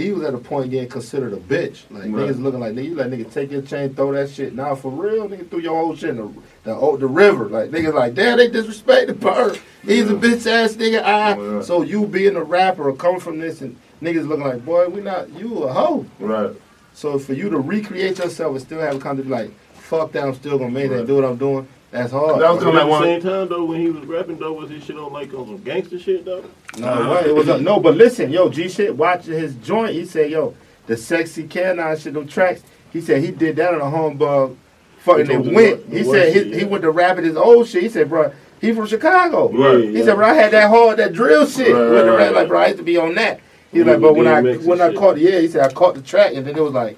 he 0.00 0.12
was 0.12 0.24
at 0.24 0.34
a 0.34 0.38
point 0.38 0.70
getting 0.70 0.88
considered 0.88 1.32
a 1.32 1.36
bitch. 1.36 1.82
Like 1.90 2.04
Right. 2.04 2.10
niggas 2.10 2.42
looking 2.42 2.60
like 2.60 2.72
nigga, 2.72 2.84
you 2.84 2.94
let 2.94 3.10
nigga 3.10 3.30
take 3.32 3.50
your 3.52 3.62
chain, 3.62 3.94
throw 3.94 4.12
that 4.12 4.30
shit. 4.30 4.54
Now 4.54 4.74
for 4.74 4.90
real, 4.90 5.28
nigga 5.28 5.48
threw 5.50 5.60
your 5.60 5.76
whole 5.76 5.94
shit 5.94 6.10
in 6.10 6.16
the 6.16 6.28
the, 6.64 6.74
oh, 6.74 6.96
the 6.96 7.06
river. 7.06 7.46
Like 7.48 7.70
niggas 7.70 7.94
like, 7.94 8.14
damn, 8.14 8.38
they 8.38 8.48
disrespect 8.48 9.08
the 9.08 9.14
bird. 9.14 9.58
He's 9.84 10.10
a 10.10 10.14
bitch 10.14 10.46
ass 10.46 10.74
nigga. 10.74 11.02
Ah, 11.04 11.36
Yeah. 11.38 11.60
so 11.62 11.82
you 11.82 12.06
being 12.06 12.36
a 12.36 12.42
rapper 12.44 12.88
or 12.88 12.94
coming 12.96 13.20
from 13.20 13.38
this 13.38 13.60
and 13.60 13.76
niggas 14.02 14.26
looking 14.26 14.44
like, 14.44 14.64
boy, 14.64 14.88
we 14.88 15.00
not 15.00 15.28
you 15.30 15.64
a 15.64 15.72
hoe. 15.72 16.06
Right. 16.18 16.50
So 16.94 17.18
for 17.18 17.32
you 17.34 17.48
to 17.50 17.58
recreate 17.58 18.18
yourself 18.18 18.52
and 18.52 18.60
still 18.60 18.80
have 18.80 18.96
a 18.96 18.98
kind 18.98 19.18
of 19.20 19.28
like, 19.28 19.50
fuck 19.74 20.12
that, 20.12 20.24
I'm 20.24 20.34
still 20.34 20.58
gonna 20.58 20.70
make 20.70 20.84
that, 20.88 20.90
Right. 20.90 20.98
and 21.00 21.08
do 21.08 21.14
what 21.16 21.24
I'm 21.24 21.36
doing. 21.36 21.66
That's 21.90 22.12
hard. 22.12 22.40
That 22.40 22.50
was 22.54 22.62
But 22.62 22.70
kinda 22.70 22.82
at 22.82 22.88
like 22.88 23.00
the 23.00 23.06
same 23.06 23.20
time 23.22 23.48
though, 23.48 23.64
when 23.64 23.80
he 23.80 23.90
was 23.90 24.04
rapping 24.06 24.38
though, 24.38 24.52
was 24.52 24.70
his 24.70 24.84
shit 24.84 24.96
on 24.96 25.12
like 25.12 25.34
on 25.34 25.46
some 25.46 25.58
gangster 25.58 25.98
shit 25.98 26.24
though? 26.24 26.44
No, 26.78 27.10
way. 27.14 27.28
it 27.28 27.34
was 27.34 27.48
a, 27.48 27.58
no, 27.60 27.80
but 27.80 27.96
listen, 27.96 28.30
yo, 28.30 28.48
G 28.48 28.68
shit, 28.68 28.96
watching 28.96 29.34
his 29.34 29.54
joint, 29.56 29.92
he 29.92 30.04
said, 30.04 30.30
yo, 30.30 30.54
the 30.86 30.96
sexy 30.96 31.44
canine 31.48 31.96
shit, 31.98 32.14
them 32.14 32.28
tracks. 32.28 32.62
He 32.92 33.00
said 33.00 33.22
he 33.24 33.32
did 33.32 33.56
that 33.56 33.74
on 33.74 33.80
a 33.80 33.90
humbug. 33.90 34.56
Fucking 35.00 35.26
He 35.26 35.32
it 35.32 35.34
told 35.34 35.46
you 35.46 35.54
went. 35.54 35.88
He 35.92 36.04
said 36.04 36.32
shit, 36.32 36.46
he, 36.48 36.58
he 36.60 36.64
went 36.64 36.82
to 36.82 36.90
rapping 36.90 37.24
his 37.24 37.36
old 37.36 37.66
shit. 37.68 37.82
He 37.82 37.88
said, 37.88 38.08
bro, 38.08 38.32
he 38.60 38.72
from 38.72 38.86
Chicago. 38.86 39.50
Right, 39.50 39.84
He 39.84 39.98
yeah. 39.98 40.04
said, 40.04 40.14
bro, 40.16 40.26
I 40.28 40.34
had 40.34 40.52
that 40.52 40.68
hard, 40.68 40.98
that 40.98 41.12
drill 41.12 41.46
shit. 41.46 41.72
Right, 41.74 41.80
with 41.80 42.04
the 42.04 42.10
right, 42.12 42.16
rap. 42.18 42.18
right. 42.18 42.34
Like, 42.34 42.48
bro, 42.48 42.60
I 42.60 42.66
used 42.66 42.78
to 42.78 42.84
be 42.84 42.98
on 42.98 43.14
that. 43.16 43.40
He 43.72 43.82
like, 43.84 44.00
but 44.00 44.14
when 44.14 44.26
I 44.26 44.40
DMX 44.42 44.54
and 44.58 44.66
when 44.66 44.80
I 44.80 44.88
shit. 44.90 44.98
caught, 44.98 45.18
yeah, 45.18 45.38
he 45.40 45.48
said 45.48 45.64
I 45.68 45.72
caught 45.72 45.94
the 45.94 46.02
track, 46.02 46.34
and 46.34 46.46
then 46.46 46.56
it 46.56 46.60
was 46.60 46.72
like, 46.72 46.96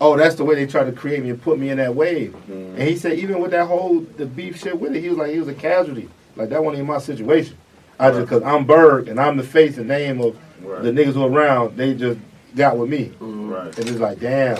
oh, 0.00 0.16
that's 0.16 0.34
the 0.36 0.44
way 0.44 0.54
they 0.54 0.66
tried 0.66 0.84
to 0.84 0.92
create 0.92 1.22
me 1.22 1.30
and 1.30 1.40
put 1.40 1.58
me 1.58 1.70
in 1.70 1.78
that 1.78 1.94
wave. 1.94 2.32
Mm-hmm. 2.32 2.76
And 2.78 2.82
he 2.88 2.96
said, 2.96 3.18
even 3.18 3.40
with 3.40 3.50
that 3.52 3.66
whole 3.66 4.00
the 4.00 4.26
beef 4.26 4.58
shit 4.58 4.78
with 4.78 4.94
it, 4.94 5.00
he 5.00 5.08
was 5.08 5.18
like, 5.18 5.30
he 5.32 5.38
was 5.38 5.48
a 5.48 5.54
casualty. 5.54 6.08
Like 6.36 6.48
that 6.50 6.62
wasn't 6.62 6.78
even 6.82 6.86
my 6.92 6.98
situation. 6.98 7.56
I 7.98 8.10
just 8.10 8.22
because 8.22 8.42
I'm 8.42 8.64
Berg 8.66 9.08
and 9.08 9.20
I'm 9.20 9.36
the 9.36 9.42
face 9.44 9.78
and 9.78 9.88
name 9.88 10.20
of 10.20 10.36
Right. 10.62 10.82
the 10.82 10.90
niggas 10.92 11.12
who 11.12 11.24
around, 11.26 11.76
they 11.76 11.92
just 11.94 12.18
got 12.56 12.78
with 12.78 12.88
me. 12.88 13.12
Right. 13.20 13.76
And 13.78 13.88
it's 13.88 13.98
like, 14.00 14.18
damn. 14.18 14.56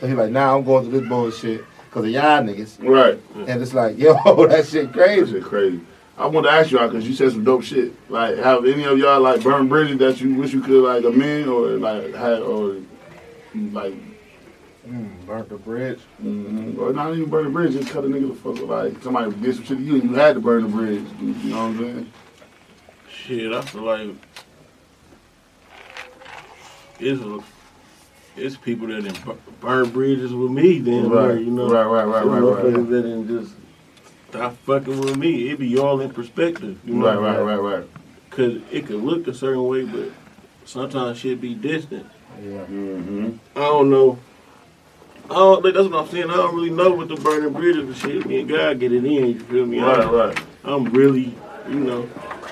So 0.00 0.06
he's 0.06 0.16
like, 0.16 0.30
nah, 0.30 0.56
I'm 0.56 0.64
going 0.64 0.88
through 0.88 1.00
this 1.00 1.08
bullshit 1.08 1.62
because 1.90 2.06
of 2.06 2.10
y'all 2.10 2.42
niggas. 2.42 2.78
Right. 2.82 3.20
And 3.46 3.60
it's 3.62 3.74
like, 3.74 3.98
yo, 3.98 4.14
that 4.46 4.66
shit 4.66 4.92
That 4.92 4.94
crazy. 4.94 5.32
shit 5.32 5.42
crazy. 5.44 5.80
I 6.16 6.26
want 6.26 6.46
to 6.46 6.52
ask 6.52 6.70
y'all 6.70 6.88
because 6.88 7.06
you 7.06 7.14
said 7.14 7.32
some 7.32 7.44
dope 7.44 7.62
shit. 7.64 7.92
Like, 8.10 8.36
have 8.38 8.64
any 8.64 8.84
of 8.84 8.98
y'all 8.98 9.20
like 9.20 9.42
burned 9.42 9.68
bridges 9.68 9.98
that 9.98 10.20
you 10.22 10.34
wish 10.34 10.52
you 10.54 10.60
could 10.62 10.82
like 10.84 11.04
amend 11.04 11.48
or 11.48 11.68
like 11.72 12.14
had 12.14 12.40
or 12.40 12.76
like, 13.54 13.94
Mm, 14.86 15.24
burnt 15.26 15.48
the 15.48 15.56
bridge. 15.56 16.00
mm-hmm. 16.20 16.78
or 16.80 16.92
not 16.92 17.12
even 17.14 17.30
burn 17.30 17.44
the 17.44 17.50
bridge, 17.50 17.72
just 17.72 17.90
cut 17.90 18.04
a 18.04 18.08
nigga 18.08 18.28
the 18.28 18.34
fuck 18.34 18.62
up. 18.62 18.68
Like 18.68 19.02
somebody 19.02 19.30
did 19.36 19.54
some 19.54 19.64
shit 19.64 19.78
to 19.78 19.82
you, 19.84 19.94
and 19.94 20.10
you 20.10 20.14
had 20.14 20.34
to 20.34 20.40
burn 20.40 20.62
the 20.64 20.68
bridge. 20.68 21.04
You 21.20 21.34
know 21.50 21.56
what 21.56 21.62
I'm 21.62 21.78
saying? 21.78 22.12
Shit, 23.08 23.52
I 23.52 23.60
feel 23.62 23.82
like 23.82 24.10
it's 26.98 27.22
a, 27.22 27.40
it's 28.36 28.56
people 28.56 28.88
that 28.88 29.04
done 29.04 29.22
bu- 29.24 29.52
burn 29.60 29.90
bridges 29.90 30.34
with 30.34 30.50
me. 30.50 30.80
Then 30.80 31.08
Right, 31.10 31.38
you 31.38 31.50
know, 31.50 31.68
right, 31.68 31.84
right, 31.84 32.04
right, 32.04 32.22
Some 32.22 32.30
right, 32.30 32.40
right. 32.40 32.64
motherfuckers 32.64 32.88
that 32.90 33.02
done 33.02 33.28
just 33.28 33.54
stop 34.30 34.56
fucking 34.64 35.00
with 35.00 35.16
me. 35.16 35.50
It 35.50 35.60
be 35.60 35.78
all 35.78 36.00
in 36.00 36.10
perspective. 36.10 36.80
You 36.84 36.94
know? 36.94 37.06
Right, 37.06 37.38
right, 37.38 37.56
right, 37.56 37.78
right. 37.78 37.88
Cause 38.30 38.60
it 38.72 38.86
could 38.86 39.02
look 39.02 39.28
a 39.28 39.34
certain 39.34 39.64
way, 39.68 39.84
but 39.84 40.10
sometimes 40.64 41.18
shit 41.18 41.40
be 41.40 41.54
distant. 41.54 42.06
Yeah. 42.42 42.64
Mm-hmm. 42.64 43.36
I 43.54 43.60
don't 43.60 43.90
know. 43.90 44.18
Oh, 45.34 45.58
I 45.58 45.60
don't, 45.62 45.74
that's 45.74 45.88
what 45.88 46.04
I'm 46.04 46.08
saying. 46.10 46.30
I 46.30 46.36
don't 46.36 46.54
really 46.54 46.70
know 46.70 46.92
what 46.92 47.08
the 47.08 47.16
burning 47.16 47.52
bridges 47.52 47.84
and 47.84 47.96
shit. 47.96 48.26
Me 48.26 48.40
and 48.40 48.48
God 48.48 48.78
get 48.80 48.92
it 48.92 49.04
in. 49.04 49.04
You 49.28 49.38
feel 49.40 49.66
me? 49.66 49.80
Right, 49.80 50.00
I'm, 50.00 50.14
right, 50.14 50.40
I'm 50.64 50.84
really, 50.92 51.34
you 51.68 51.74
know, 51.80 52.08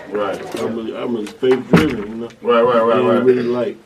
right, 0.08 0.60
I'm 0.60 0.74
really, 0.76 0.96
I'm 0.96 1.14
really 1.14 1.26
faith 1.26 1.68
driven. 1.68 1.98
You 1.98 2.14
know. 2.14 2.28
right, 2.42 2.62
right, 2.62 2.82
right, 2.82 2.98
and 2.98 3.08
right. 3.08 3.22
really 3.22 3.42
like 3.42 3.76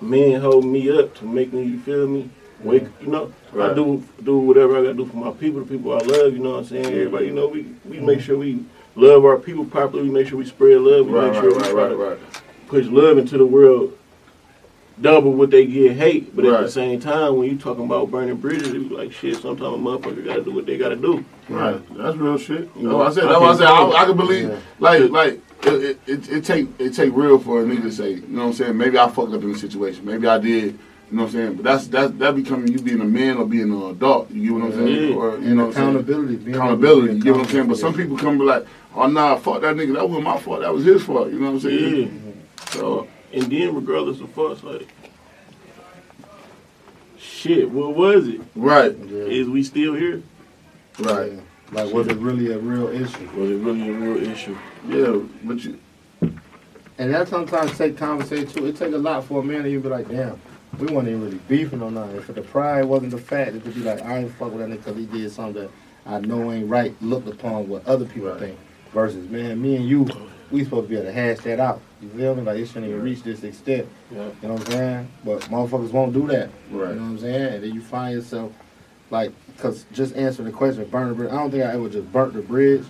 men 0.00 0.40
hold 0.40 0.64
me 0.64 0.90
up 0.98 1.14
to 1.16 1.24
make 1.24 1.52
me 1.52 1.62
you 1.64 1.78
feel 1.80 2.06
me 2.06 2.28
wake 2.60 2.84
you 3.00 3.06
know 3.06 3.32
Right. 3.52 3.70
I 3.70 3.74
do 3.74 4.02
do 4.22 4.36
whatever 4.38 4.76
I 4.76 4.82
gotta 4.82 4.94
do 4.94 5.06
for 5.06 5.16
my 5.16 5.30
people 5.30 5.60
the 5.60 5.66
people 5.66 5.92
I 5.94 5.98
love 5.98 6.32
you 6.32 6.40
know 6.40 6.50
what 6.52 6.58
I'm 6.58 6.64
saying 6.66 6.86
everybody 6.86 7.26
you 7.26 7.32
know 7.32 7.46
we 7.48 7.62
we 7.86 8.00
make 8.00 8.20
sure 8.20 8.36
we 8.36 8.64
love 8.96 9.24
our 9.24 9.38
people 9.38 9.64
properly 9.64 10.02
we 10.02 10.10
make 10.10 10.26
sure 10.28 10.36
we 10.36 10.44
spread 10.44 10.80
love 10.80 11.06
we 11.06 11.12
Right, 11.12 11.32
make 11.32 11.34
right, 11.34 11.40
sure 11.42 11.50
we 11.52 11.56
right, 11.58 11.70
try 11.70 11.82
right, 11.84 11.88
to 11.88 11.96
right. 11.96 12.18
push 12.66 12.86
love 12.86 13.16
into 13.18 13.38
the 13.38 13.46
world 13.46 13.96
double 15.00 15.32
what 15.32 15.50
they 15.50 15.66
get 15.66 15.96
hate 15.96 16.34
but 16.36 16.44
at 16.44 16.60
the 16.62 16.70
same 16.70 17.00
time 17.00 17.36
when 17.36 17.48
you 17.50 17.58
talking 17.58 17.84
about 17.84 18.10
burning 18.10 18.36
bridges 18.36 18.68
it 18.68 18.88
be 18.88 18.94
like 18.94 19.10
shit 19.12 19.34
sometimes 19.36 19.60
a 19.74 19.78
motherfucker 19.78 20.24
gotta 20.24 20.42
do 20.42 20.52
what 20.52 20.66
they 20.66 20.76
gotta 20.78 20.94
do 20.96 21.24
Right, 21.48 21.78
that's 21.98 22.16
real 22.16 22.38
shit. 22.38 22.70
You 22.74 22.88
know, 22.88 22.96
what 22.96 23.08
I 23.08 23.14
said. 23.14 23.24
I 23.24 23.28
That's 23.28 23.40
what 23.40 23.48
I 23.48 23.52
can 23.52 23.58
said. 23.58 23.66
I, 23.66 23.76
tell. 23.76 23.96
I 23.96 24.04
can 24.06 24.16
believe, 24.16 24.48
Yeah. 24.48 24.58
like, 24.78 25.10
like 25.10 25.40
it, 25.64 25.74
it, 25.74 25.98
it, 26.06 26.28
it 26.30 26.44
take 26.46 26.68
it 26.78 26.94
take 26.94 27.14
real 27.14 27.38
for 27.38 27.60
a 27.60 27.64
nigga 27.66 27.82
to 27.82 27.92
say, 27.92 28.12
you 28.14 28.24
know 28.28 28.42
what 28.44 28.46
I'm 28.46 28.52
saying? 28.54 28.78
Maybe 28.78 28.98
I 28.98 29.08
fucked 29.10 29.34
up 29.34 29.42
in 29.42 29.52
the 29.52 29.58
situation. 29.58 30.06
Maybe 30.06 30.26
I 30.26 30.38
did. 30.38 30.64
You 30.64 30.78
know 31.10 31.24
what 31.24 31.26
I'm 31.28 31.32
saying? 31.32 31.54
But 31.56 31.64
that's 31.64 31.86
that's 31.88 32.12
that 32.14 32.34
becoming 32.34 32.72
you 32.72 32.78
being 32.78 33.02
a 33.02 33.04
man 33.04 33.36
or 33.36 33.44
being 33.46 33.70
an 33.70 33.90
adult. 33.90 34.30
You 34.30 34.42
get 34.42 34.52
what 34.54 34.62
I'm 34.64 34.72
saying? 34.72 35.10
Yeah. 35.10 35.16
Or 35.16 35.30
you 35.32 35.36
And 35.48 35.54
know 35.56 35.66
what 35.66 35.66
I'm 35.66 35.72
saying? 35.74 35.88
accountability. 35.90 36.36
being 36.36 36.56
Accountability. 36.56 37.14
You 37.16 37.22
get 37.22 37.32
what 37.34 37.40
I'm 37.42 37.48
saying? 37.52 37.68
But 37.68 37.76
some 37.78 37.92
people 37.94 38.16
come 38.16 38.28
and 38.30 38.38
be 38.38 38.44
like, 38.46 38.66
oh 38.94 39.06
nah, 39.06 39.36
fuck 39.36 39.60
that 39.60 39.76
nigga. 39.76 39.94
That 39.96 40.08
wasn't 40.08 40.24
my 40.24 40.38
fault. 40.38 40.60
That 40.62 40.72
was 40.72 40.84
his 40.86 41.02
fault. 41.04 41.28
You 41.30 41.40
know 41.40 41.46
what 41.52 41.54
I'm 41.56 41.60
saying? 41.60 42.34
yeah 42.64 42.70
So 42.72 43.06
and 43.34 43.44
then 43.50 43.74
regardless 43.74 44.20
of 44.20 44.30
fuss 44.30 44.62
like 44.62 44.88
shit 47.18 47.70
what 47.70 47.94
was 47.94 48.28
it 48.28 48.40
right, 48.54 48.96
Yeah. 48.98 49.24
is 49.24 49.48
we 49.48 49.62
still 49.62 49.94
here 49.94 50.22
right, 51.00 51.32
Yeah. 51.32 51.40
Like, 51.72 51.92
was 51.92 52.06
it 52.06 52.16
really 52.18 52.52
a 52.52 52.58
real 52.58 52.86
issue? 52.88 53.28
Was 53.36 53.50
it 53.50 53.56
really 53.56 53.88
a 53.88 53.92
real 53.92 54.30
issue? 54.30 54.56
yeah. 54.86 55.18
But 55.42 55.64
you, 55.64 55.78
And 56.98 57.12
that 57.12 57.26
sometimes 57.26 57.76
take 57.76 57.96
conversation 57.96 58.46
too. 58.46 58.66
It 58.66 58.76
take 58.76 58.92
a 58.94 58.98
lot 58.98 59.24
for 59.24 59.40
a 59.40 59.42
man 59.42 59.62
to 59.64 59.68
even 59.68 59.82
be 59.82 59.88
like, 59.88 60.08
damn, 60.08 60.40
we 60.78 60.86
wasn't 60.86 61.08
even 61.08 61.24
really 61.24 61.40
beefing 61.48 61.82
on 61.82 61.94
nothing. 61.94 62.16
If 62.16 62.26
the 62.28 62.42
pride 62.42 62.84
wasn't 62.84 63.10
the 63.12 63.18
fact, 63.18 63.56
it 63.56 63.64
would 63.64 63.74
be 63.74 63.80
like, 63.80 64.02
I 64.02 64.18
ain't 64.18 64.32
fuck 64.34 64.52
with 64.52 64.60
that 64.60 64.68
nigga 64.68 64.84
because 64.84 64.96
he 64.96 65.06
did 65.06 65.32
something 65.32 65.62
that 65.62 65.70
I 66.06 66.20
know 66.20 66.52
ain't 66.52 66.68
right, 66.68 66.94
looked 67.02 67.28
upon 67.28 67.66
what 67.68 67.84
other 67.86 68.04
people 68.04 68.28
Right. 68.30 68.38
think. 68.38 68.58
Versus, 68.92 69.28
man, 69.28 69.60
me 69.60 69.74
and 69.74 69.88
you, 69.88 70.06
we 70.54 70.64
supposed 70.64 70.84
to 70.84 70.88
be 70.88 70.94
able 70.94 71.06
to 71.06 71.12
hash 71.12 71.38
that 71.38 71.58
out. 71.58 71.80
You 72.00 72.08
feel 72.10 72.34
me? 72.34 72.42
Like, 72.42 72.58
it 72.58 72.66
shouldn't 72.66 72.86
even 72.86 73.02
reach 73.02 73.24
this 73.24 73.42
extent. 73.42 73.88
Yeah. 74.10 74.28
You 74.40 74.48
know 74.48 74.54
what 74.54 74.66
I'm 74.66 74.72
saying? 74.72 75.08
But 75.24 75.40
motherfuckers 75.42 75.90
won't 75.90 76.12
do 76.12 76.26
that. 76.28 76.48
right, 76.70 76.90
You 76.90 76.94
know 76.94 77.02
what 77.02 77.08
I'm 77.08 77.18
saying? 77.18 77.54
And 77.54 77.64
then 77.64 77.74
you 77.74 77.80
find 77.82 78.14
yourself, 78.14 78.52
like, 79.10 79.32
because 79.56 79.84
just 79.92 80.14
answering 80.14 80.46
the 80.46 80.56
question, 80.56 80.84
burn 80.84 81.08
the 81.08 81.14
bridge, 81.14 81.32
I 81.32 81.34
don't 81.34 81.50
think 81.50 81.64
I 81.64 81.72
ever 81.72 81.88
just 81.88 82.10
burnt 82.12 82.34
the 82.34 82.40
bridge 82.42 82.84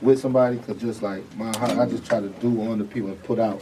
with 0.00 0.18
somebody, 0.18 0.56
because 0.56 0.80
just 0.80 1.02
like, 1.02 1.22
my 1.36 1.54
heart, 1.58 1.78
I 1.78 1.86
just 1.86 2.06
try 2.06 2.18
to 2.18 2.28
do 2.28 2.62
on 2.62 2.78
the 2.78 2.84
people 2.84 3.10
and 3.10 3.22
put 3.24 3.38
out 3.38 3.60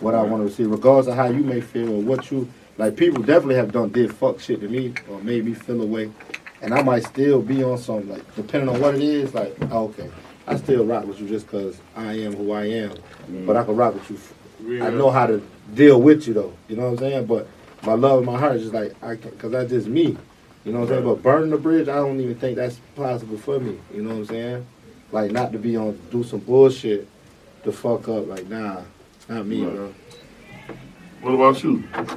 what 0.00 0.14
I 0.14 0.22
want 0.22 0.46
to 0.46 0.54
see, 0.54 0.64
regardless 0.64 1.06
of 1.06 1.14
how 1.14 1.26
you 1.26 1.42
may 1.42 1.62
feel 1.62 1.90
or 1.90 2.02
what 2.02 2.30
you, 2.30 2.48
like, 2.76 2.96
people 2.96 3.22
definitely 3.22 3.56
have 3.56 3.72
done, 3.72 3.90
did 3.90 4.14
fuck 4.14 4.40
shit 4.40 4.60
to 4.60 4.68
me 4.68 4.92
or 5.10 5.20
made 5.22 5.44
me 5.46 5.54
feel 5.54 5.80
away. 5.80 6.12
And 6.62 6.74
I 6.74 6.82
might 6.82 7.04
still 7.04 7.40
be 7.40 7.64
on 7.64 7.78
some, 7.78 8.10
like, 8.10 8.36
depending 8.36 8.68
on 8.68 8.78
what 8.78 8.94
it 8.94 9.02
is, 9.02 9.32
like, 9.34 9.58
okay, 9.72 10.10
I 10.50 10.56
still 10.56 10.84
rock 10.84 11.06
with 11.06 11.20
you 11.20 11.28
just 11.28 11.46
because 11.46 11.80
I 11.94 12.14
am 12.18 12.34
who 12.34 12.50
I 12.50 12.64
am. 12.64 12.90
Mm. 13.30 13.46
But 13.46 13.56
I 13.56 13.62
can 13.62 13.76
rock 13.76 13.94
with 13.94 14.10
you 14.10 14.18
I 14.82 14.90
know 14.90 15.10
how 15.10 15.26
to 15.26 15.40
deal 15.74 16.00
with 16.00 16.26
you 16.26 16.34
though. 16.34 16.52
You 16.68 16.76
know 16.76 16.90
what 16.90 16.90
I'm 16.92 16.98
saying? 16.98 17.26
But 17.26 17.46
my 17.84 17.94
love 17.94 18.18
in 18.20 18.26
my 18.26 18.36
heart 18.36 18.56
is 18.56 18.62
just 18.62 18.74
like 18.74 18.92
I 19.00 19.14
can, 19.14 19.30
cause 19.38 19.52
that's 19.52 19.70
just 19.70 19.86
me. 19.86 20.16
You 20.64 20.72
know 20.72 20.80
what 20.80 20.88
I'm 20.90 20.94
saying? 20.96 21.04
But 21.04 21.22
burning 21.22 21.50
the 21.50 21.56
bridge, 21.56 21.88
I 21.88 21.94
don't 21.96 22.20
even 22.20 22.34
think 22.34 22.56
that's 22.56 22.80
possible 22.96 23.38
for 23.38 23.60
me. 23.60 23.78
You 23.94 24.02
know 24.02 24.10
what 24.10 24.16
I'm 24.16 24.26
saying? 24.26 24.66
Like 25.12 25.30
not 25.30 25.52
to 25.52 25.58
be 25.58 25.76
on 25.76 25.98
do 26.10 26.24
some 26.24 26.40
bullshit 26.40 27.08
to 27.62 27.70
fuck 27.70 28.08
up. 28.08 28.26
Like 28.26 28.48
nah, 28.48 28.82
not 29.28 29.46
me, 29.46 29.62
Right. 29.64 29.74
bro. 29.74 29.94
what 31.20 31.34
about 31.34 31.62
you? 31.62 31.84
Well, 31.94 32.08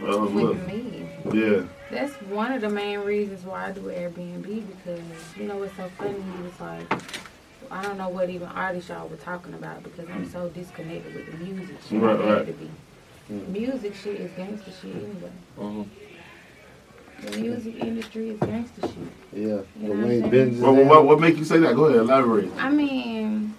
Well, 0.00 0.20
what 0.22 0.32
look, 0.32 0.56
you 1.32 1.40
yeah, 1.40 1.62
That's 1.94 2.12
one 2.22 2.52
of 2.52 2.60
the 2.60 2.68
main 2.68 2.98
reasons 3.00 3.44
why 3.44 3.68
I 3.68 3.70
do 3.72 3.82
Airbnb 3.82 4.42
because 4.42 5.00
you 5.38 5.44
know 5.46 5.58
what's 5.58 5.76
so 5.76 5.88
funny 5.96 6.16
is 6.44 6.60
like 6.60 6.92
I 7.70 7.82
don't 7.82 7.96
know 7.96 8.08
what 8.08 8.28
even 8.30 8.48
artists 8.48 8.90
y'all 8.90 9.06
were 9.08 9.16
talking 9.16 9.54
about 9.54 9.84
because 9.84 10.08
I'm 10.08 10.28
so 10.28 10.48
disconnected 10.48 11.14
with 11.14 11.30
the 11.30 11.44
music 11.44 11.76
shit. 11.88 12.00
Right, 12.00 12.18
right. 12.18 12.46
to 12.46 12.52
be. 12.52 12.70
Mm. 13.30 13.48
Music 13.48 13.94
shit 13.94 14.20
is 14.20 14.30
gangster 14.32 14.72
shit 14.82 14.94
anyway. 14.96 15.30
Uh-huh. 15.58 15.84
The 17.30 17.38
music 17.38 17.76
industry 17.76 18.30
is 18.30 18.40
gangster 18.40 18.88
shit. 18.88 18.96
Yeah, 19.32 19.42
You 19.42 19.64
the 19.76 19.86
know 19.86 19.88
what 19.90 19.98
I'm 19.98 20.02
way 20.08 20.30
saying? 20.30 20.60
what, 20.60 20.74
what, 20.74 20.86
what, 20.86 21.04
what 21.06 21.20
make 21.20 21.36
you 21.36 21.44
say 21.44 21.58
that? 21.58 21.74
Go 21.76 21.84
ahead, 21.86 22.00
elaborate. 22.00 22.50
I 22.58 22.70
mean, 22.70 23.54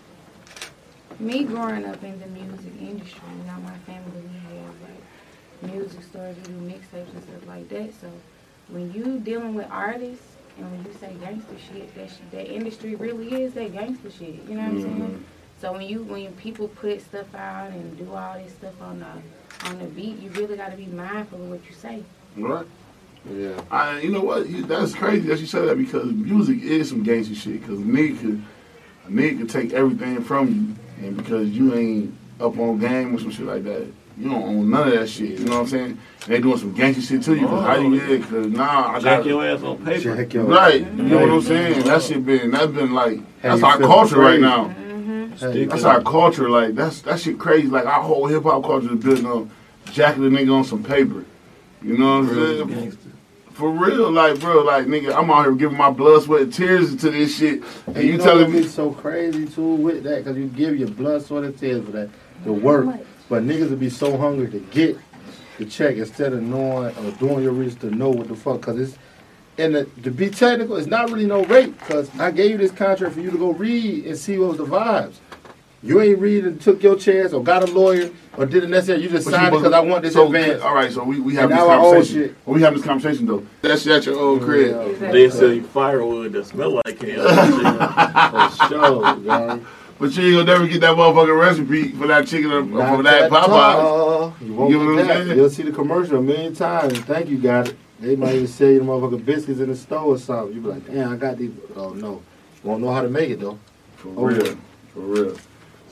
me 1.20 1.46
growing 1.46 1.86
up 1.86 2.04
in 2.04 2.20
the 2.20 2.28
music 2.28 2.74
industry, 2.80 3.22
you 3.40 3.44
know, 3.48 3.60
my 3.64 3.78
family 3.86 4.12
we 4.22 4.28
have 4.28 4.34
like 4.34 4.35
music 5.62 6.04
stores, 6.04 6.36
we 6.38 6.44
do 6.44 6.60
mixtapes 6.60 7.14
and 7.14 7.24
stuff 7.24 7.48
like 7.48 7.68
that. 7.70 7.94
So 8.00 8.10
when 8.70 8.92
you 8.94 9.20
dealing 9.20 9.56
with 9.56 9.68
artists 9.70 10.26
and 10.58 10.72
when 10.72 10.86
you 10.86 10.94
say 11.00 11.14
gangster 11.20 11.58
shit, 11.58 11.94
that 11.96 12.10
sh- 12.10 12.32
that 12.32 12.54
industry 12.54 12.96
really 12.96 13.44
is 13.44 13.54
that 13.54 13.74
gangster 13.74 14.12
shit. 14.12 14.36
You 14.48 14.56
know 14.56 14.62
what 14.62 14.72
I'm 14.72 14.82
saying? 14.82 15.02
Mm-hmm. 15.02 15.24
So 15.62 15.72
when 15.74 15.84
you 15.84 16.04
when 16.04 16.32
people 16.34 16.68
put 16.68 17.02
stuff 17.02 17.34
out 17.36 17.72
and 17.72 17.98
do 17.98 18.14
all 18.14 18.38
this 18.38 18.54
stuff 18.54 18.82
on 18.82 19.00
the 19.00 19.68
on 19.68 19.80
the 19.80 19.86
beat, 19.86 20.20
you 20.20 20.30
really 20.32 20.58
got 20.58 20.72
to 20.72 20.78
be 20.78 20.86
mindful 20.88 21.42
of 21.42 21.50
what 21.50 21.62
you 21.68 21.76
say. 21.76 22.04
Right. 22.38 22.66
Yeah, 23.34 23.60
I, 23.72 24.02
you 24.02 24.12
know 24.12 24.22
what? 24.22 24.48
You, 24.48 24.66
that's 24.66 24.94
crazy 24.94 25.28
that 25.30 25.40
you 25.40 25.48
said 25.48 25.68
that 25.68 25.78
because 25.78 26.06
music 26.12 26.62
is 26.62 26.90
some 26.90 27.02
gangster 27.02 27.34
shit. 27.34 27.62
Because 27.62 27.80
a 27.80 27.84
nigga 27.84 28.20
could, 28.20 28.44
a 29.08 29.10
nigga 29.10 29.40
could 29.40 29.50
take 29.50 29.74
everything 29.74 30.24
from 30.24 30.78
you, 31.00 31.08
and 31.08 31.18
because 31.18 31.50
you 31.50 31.74
ain't 31.74 32.16
up 32.40 32.58
on 32.60 32.78
game 32.78 33.16
or 33.16 33.20
some 33.20 33.32
shit 33.32 33.48
like 33.48 33.64
that, 33.64 33.88
you 34.18 34.30
don't 34.30 34.44
own 34.44 34.70
none 34.70 34.88
of 34.88 34.94
that 34.94 35.10
shit. 35.10 35.40
You 35.40 35.46
know 35.46 35.56
what 35.56 35.62
I'm 35.62 35.68
saying? 35.68 35.98
They 36.28 36.40
doing 36.40 36.58
some 36.58 36.74
gangster 36.74 37.02
shit 37.02 37.24
to 37.24 37.36
you. 37.36 37.48
Cause 37.48 37.66
how 37.66 37.76
you 37.78 37.96
Oh. 37.96 38.08
did? 38.08 38.22
Because 38.22 38.48
nah, 38.48 38.94
I 38.96 39.02
got 39.02 39.26
your 39.26 39.46
ass 39.46 39.62
on 39.62 39.78
paper. 39.86 40.16
Check 40.16 40.34
your 40.34 40.44
right. 40.46 40.82
You 40.82 41.04
know 41.04 41.20
what 41.20 41.30
I'm 41.30 41.42
saying? 41.42 41.84
That 41.84 42.02
shit 42.02 42.26
been 42.26 42.52
that's 42.52 42.72
been 42.72 42.94
like 42.94 43.20
that's 43.42 43.62
our 43.62 43.78
feel 43.78 43.88
culture 43.88 44.20
right 44.20 44.40
now. 44.40 44.66
Mm-hmm. 44.70 45.70
That's 45.70 45.84
our 45.84 46.02
culture. 46.02 46.50
Like 46.50 46.76
that's 46.76 47.02
that 47.02 47.20
shit 47.20 47.38
crazy. 47.38 47.68
Like 47.68 47.86
our 47.86 48.02
whole 48.02 48.28
hip 48.28 48.44
hop 48.44 48.64
culture 48.64 48.94
is 48.94 49.04
built 49.04 49.26
on 49.26 49.52
jacking 49.92 50.24
the 50.24 50.30
nigga 50.30 50.54
on 50.54 50.64
some 50.64 50.84
paper. 50.84 51.26
You 51.82 51.98
know 51.98 52.20
what 52.22 52.30
I'm 52.32 52.38
Real 52.38 52.68
saying? 52.68 52.98
For 53.52 53.70
real, 53.70 54.12
like 54.12 54.40
bro, 54.42 54.64
like 54.64 54.86
nigga, 54.86 55.16
I'm 55.16 55.30
out 55.32 55.46
here 55.46 55.56
giving 55.56 55.78
my 55.78 55.90
blood, 55.90 56.24
sweat, 56.24 56.42
and 56.42 56.54
tears 56.54 56.92
into 56.92 57.10
this 57.10 57.38
shit, 57.38 57.64
and, 57.88 57.96
And 57.96 58.06
you, 58.06 58.12
you, 58.14 58.18
know 58.18 58.24
telling 58.26 58.52
me, 58.52 58.60
it's 58.60 58.74
so 58.74 58.92
crazy 58.92 59.46
too 59.46 59.76
with 59.76 60.04
that 60.04 60.26
because 60.26 60.36
you 60.36 60.48
give 60.48 60.76
your 60.78 60.90
blood, 60.90 61.24
sweat, 61.24 61.46
and 61.46 61.58
tears 61.58 61.86
for 61.86 61.92
that 61.92 62.10
the 62.44 62.52
work. 62.52 62.86
But 63.30 63.44
niggas 63.44 63.70
would 63.70 63.80
be 63.80 63.90
so 63.90 64.18
hungry 64.18 64.50
to 64.52 64.60
get 64.60 64.98
the 65.58 65.66
check 65.66 65.96
instead 65.96 66.34
of 66.34 66.44
knowing 66.44 66.96
or 66.98 67.12
doing 67.12 67.44
your 67.44 67.54
research 67.54 67.80
to 67.82 67.92
know 67.92 68.10
what 68.10 68.28
the 68.28 68.36
fuck. 68.36 68.62
Cause 68.62 68.78
it's 68.80 68.98
and 69.58 69.74
the, 69.74 69.86
to 70.04 70.12
be 70.12 70.30
technical, 70.30 70.76
it's 70.76 70.88
not 70.88 71.10
really 71.10 71.26
no 71.26 71.44
rape. 71.46 71.80
Cause 71.82 72.10
I 72.20 72.32
gave 72.32 72.52
you 72.52 72.58
this 72.58 72.72
contract 72.72 73.14
for 73.14 73.22
you 73.22 73.32
to 73.32 73.38
go 73.38 73.52
read 73.52 74.06
and 74.06 74.18
see 74.18 74.38
what 74.38 74.50
was 74.50 74.58
the 74.58 74.66
vibes. 74.66 75.16
You 75.82 76.02
ain't 76.02 76.18
read 76.18 76.46
and 76.46 76.60
took 76.60 76.82
your 76.82 76.96
chance 76.96 77.32
or 77.32 77.44
got 77.44 77.62
a 77.62 77.72
lawyer 77.72 78.10
or 78.38 78.46
did 78.48 78.64
it 78.64 78.70
necessary. 78.70 79.02
You 79.04 79.10
just 79.10 79.26
But 79.26 79.32
you 79.32 79.38
signed 79.38 79.54
it 79.54 79.58
because 79.60 79.74
I 79.74 79.80
want 79.82 80.02
this 80.02 80.14
so, 80.14 80.26
advance. 80.26 80.62
All 80.64 80.74
right, 80.74 80.92
so 80.92 81.04
we, 81.04 81.20
we 81.20 81.36
have 81.36 81.44
And 81.44 81.52
this 81.52 81.58
now 81.60 81.70
I 81.70 81.76
own 81.78 81.84
conversation. 81.94 82.22
shit. 82.24 82.36
Well, 82.44 82.56
we 82.56 82.62
have 82.64 82.74
this 82.74 82.84
conversation 82.84 83.26
though. 83.28 83.46
That's 83.62 83.86
at 83.88 84.06
your 84.06 84.20
old 84.20 84.42
crib. 84.42 85.00
Yeah. 85.00 85.12
They 85.12 85.30
sell 85.30 85.54
you 85.54 85.64
firewood 85.64 86.34
that 86.34 86.48
smell 86.48 86.82
like 86.86 87.00
hell. 87.02 88.50
For 88.58 88.68
sure, 88.68 89.16
gang. 89.18 89.66
But 89.98 90.16
you 90.18 90.24
ain't 90.24 90.48
gonna 90.48 90.60
never 90.60 90.68
get 90.68 90.82
that 90.82 90.96
motherfucking 90.96 91.40
recipe 91.40 91.92
for 91.94 92.08
that 92.08 92.28
chicken 92.28 92.52
or 92.52 92.64
for 92.66 93.04
that 93.04 93.32
Popeyes. 93.32 93.46
tall. 93.46 94.34
You 94.42 94.54
won't 94.54 94.70
You 94.72 94.80
know 94.80 94.96
get 94.98 95.08
that. 95.08 95.26
saying? 95.26 95.38
You'll 95.38 95.50
see 95.50 95.64
the 95.64 95.72
commercial 95.72 96.18
a 96.18 96.22
million 96.22 96.54
times. 96.54 97.00
Thank 97.00 97.30
you 97.30 97.38
got 97.38 97.70
it. 97.70 97.76
They 98.02 98.18
might 98.18 98.36
even 98.36 98.48
sell 98.48 98.68
you 98.70 98.80
the 98.80 98.86
motherfucking 98.86 99.24
biscuits 99.26 99.62
in 99.62 99.70
the 99.70 99.76
store 99.76 100.04
or 100.04 100.18
something. 100.18 100.54
You 100.56 100.62
be 100.62 100.68
like, 100.68 100.86
damn, 100.86 101.14
I 101.14 101.16
got 101.16 101.38
these. 101.38 101.52
Oh 101.78 101.92
no, 101.92 102.22
won't 102.64 102.84
know 102.84 102.92
how 102.92 103.02
to 103.04 103.10
make 103.10 103.30
it 103.30 103.40
though. 103.40 103.58
For 103.96 104.10
Oh, 104.18 104.26
real, 104.26 104.46
yeah. 104.46 104.56
for 104.94 105.00
real. 105.00 105.38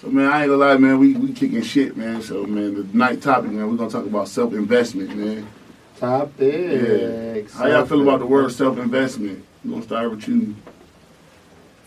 So 0.01 0.09
man, 0.09 0.29
I 0.29 0.41
ain't 0.41 0.49
gonna 0.49 0.57
lie, 0.65 0.75
man. 0.75 0.99
We 0.99 1.13
we 1.15 1.31
kicking 1.31 1.61
shit, 1.61 1.95
man. 1.95 2.21
So 2.21 2.45
man, 2.45 2.73
the 2.75 2.97
night 2.97 3.21
topic, 3.21 3.51
man. 3.51 3.69
We're 3.71 3.77
gonna 3.77 3.89
talk 3.89 4.05
about 4.05 4.27
self 4.27 4.51
investment, 4.53 5.15
man. 5.15 5.47
Topics. 5.97 7.53
How 7.53 7.67
y'all 7.67 7.85
feel 7.85 8.01
about 8.01 8.19
the 8.19 8.25
word 8.25 8.51
self 8.51 8.77
investment? 8.77 9.45
We're 9.63 9.71
gonna 9.71 9.83
start 9.83 10.11
with 10.11 10.27
you. 10.27 10.55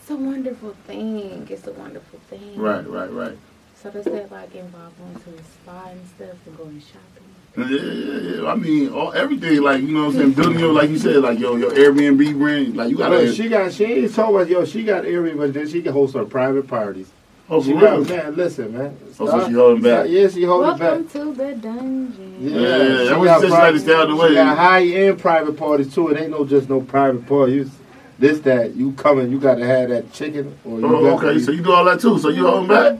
It's 0.07 0.13
a 0.13 0.23
wonderful 0.23 0.73
thing. 0.87 1.45
It's 1.49 1.67
a 1.67 1.73
wonderful 1.73 2.17
thing. 2.29 2.55
Right, 2.55 2.87
right, 2.89 3.11
right. 3.11 3.37
So 3.75 3.91
does 3.91 4.05
that 4.05 4.31
like 4.31 4.55
involve 4.55 4.93
going 4.97 5.15
to 5.15 5.41
a 5.41 5.43
spa 5.43 5.89
and 5.89 5.99
stuff 6.15 6.37
and 6.45 6.57
going 6.57 6.79
shopping? 6.81 7.27
Yeah, 7.57 7.81
yeah, 7.81 8.41
yeah. 8.41 8.49
I 8.49 8.55
mean, 8.55 8.87
all, 8.93 9.11
everything, 9.11 9.61
like 9.61 9.81
you 9.81 9.89
know, 9.89 10.05
what 10.05 10.15
I'm 10.15 10.19
saying, 10.21 10.31
building 10.31 10.59
your, 10.59 10.71
like 10.71 10.89
you 10.91 10.97
said, 10.97 11.17
like 11.17 11.39
yo, 11.39 11.57
your 11.57 11.71
Airbnb 11.71 12.39
brand, 12.39 12.77
like 12.77 12.89
you 12.89 12.95
gotta. 12.95 13.17
Look, 13.17 13.35
she 13.35 13.49
got 13.49 13.73
she 13.73 13.83
ain't 13.83 14.15
told 14.15 14.39
us 14.39 14.47
yo 14.47 14.63
she 14.63 14.85
got 14.85 15.03
area 15.03 15.35
but 15.35 15.53
then 15.53 15.67
she 15.67 15.81
can 15.81 15.91
host 15.91 16.13
her 16.15 16.23
private 16.23 16.69
parties. 16.69 17.11
oh, 17.49 17.61
She 17.61 17.73
for 17.73 17.81
got 17.81 18.07
man, 18.07 18.33
listen 18.37 18.77
man. 18.77 18.97
Oh, 19.19 19.25
so 19.29 19.45
she 19.45 19.51
holding 19.51 19.83
back. 19.83 20.05
Yeah, 20.07 20.29
she 20.29 20.43
holding 20.43 20.67
Welcome 20.79 20.79
back. 20.79 21.15
Welcome 21.15 21.35
to 21.35 21.43
the 21.43 21.55
dungeon. 21.55 22.37
Yeah, 22.39 22.49
Yeah, 22.49 22.77
yeah, 22.77 22.97
she 22.99 23.05
that 23.09 23.19
was 23.19 23.27
got 23.27 23.41
just 23.41 23.51
like 23.51 23.59
private- 23.59 23.71
to 23.73 23.79
stay 23.83 23.93
out 23.93 24.07
the 24.07 24.15
way. 24.15 24.27
She 24.29 24.33
got 24.35 24.57
high 24.57 24.83
end 24.85 25.19
private 25.19 25.57
parties 25.57 25.93
too. 25.93 26.07
It 26.07 26.17
ain't 26.21 26.31
no 26.31 26.45
just 26.45 26.69
no 26.69 26.79
private 26.79 27.27
party. 27.27 27.51
You, 27.55 27.71
this 28.19 28.39
that 28.41 28.75
you 28.75 28.91
coming, 28.93 29.31
you 29.31 29.39
got 29.39 29.55
to 29.55 29.65
have 29.65 29.89
that 29.89 30.11
chicken 30.13 30.57
or 30.65 30.79
you 30.79 30.85
Oh, 30.87 31.01
got 31.17 31.23
okay, 31.25 31.33
to, 31.35 31.39
so 31.43 31.51
you 31.51 31.61
do 31.61 31.71
all 31.73 31.85
that 31.85 31.99
too. 31.99 32.17
So 32.19 32.29
you 32.29 32.45
holding 32.47 32.67
back? 32.67 32.97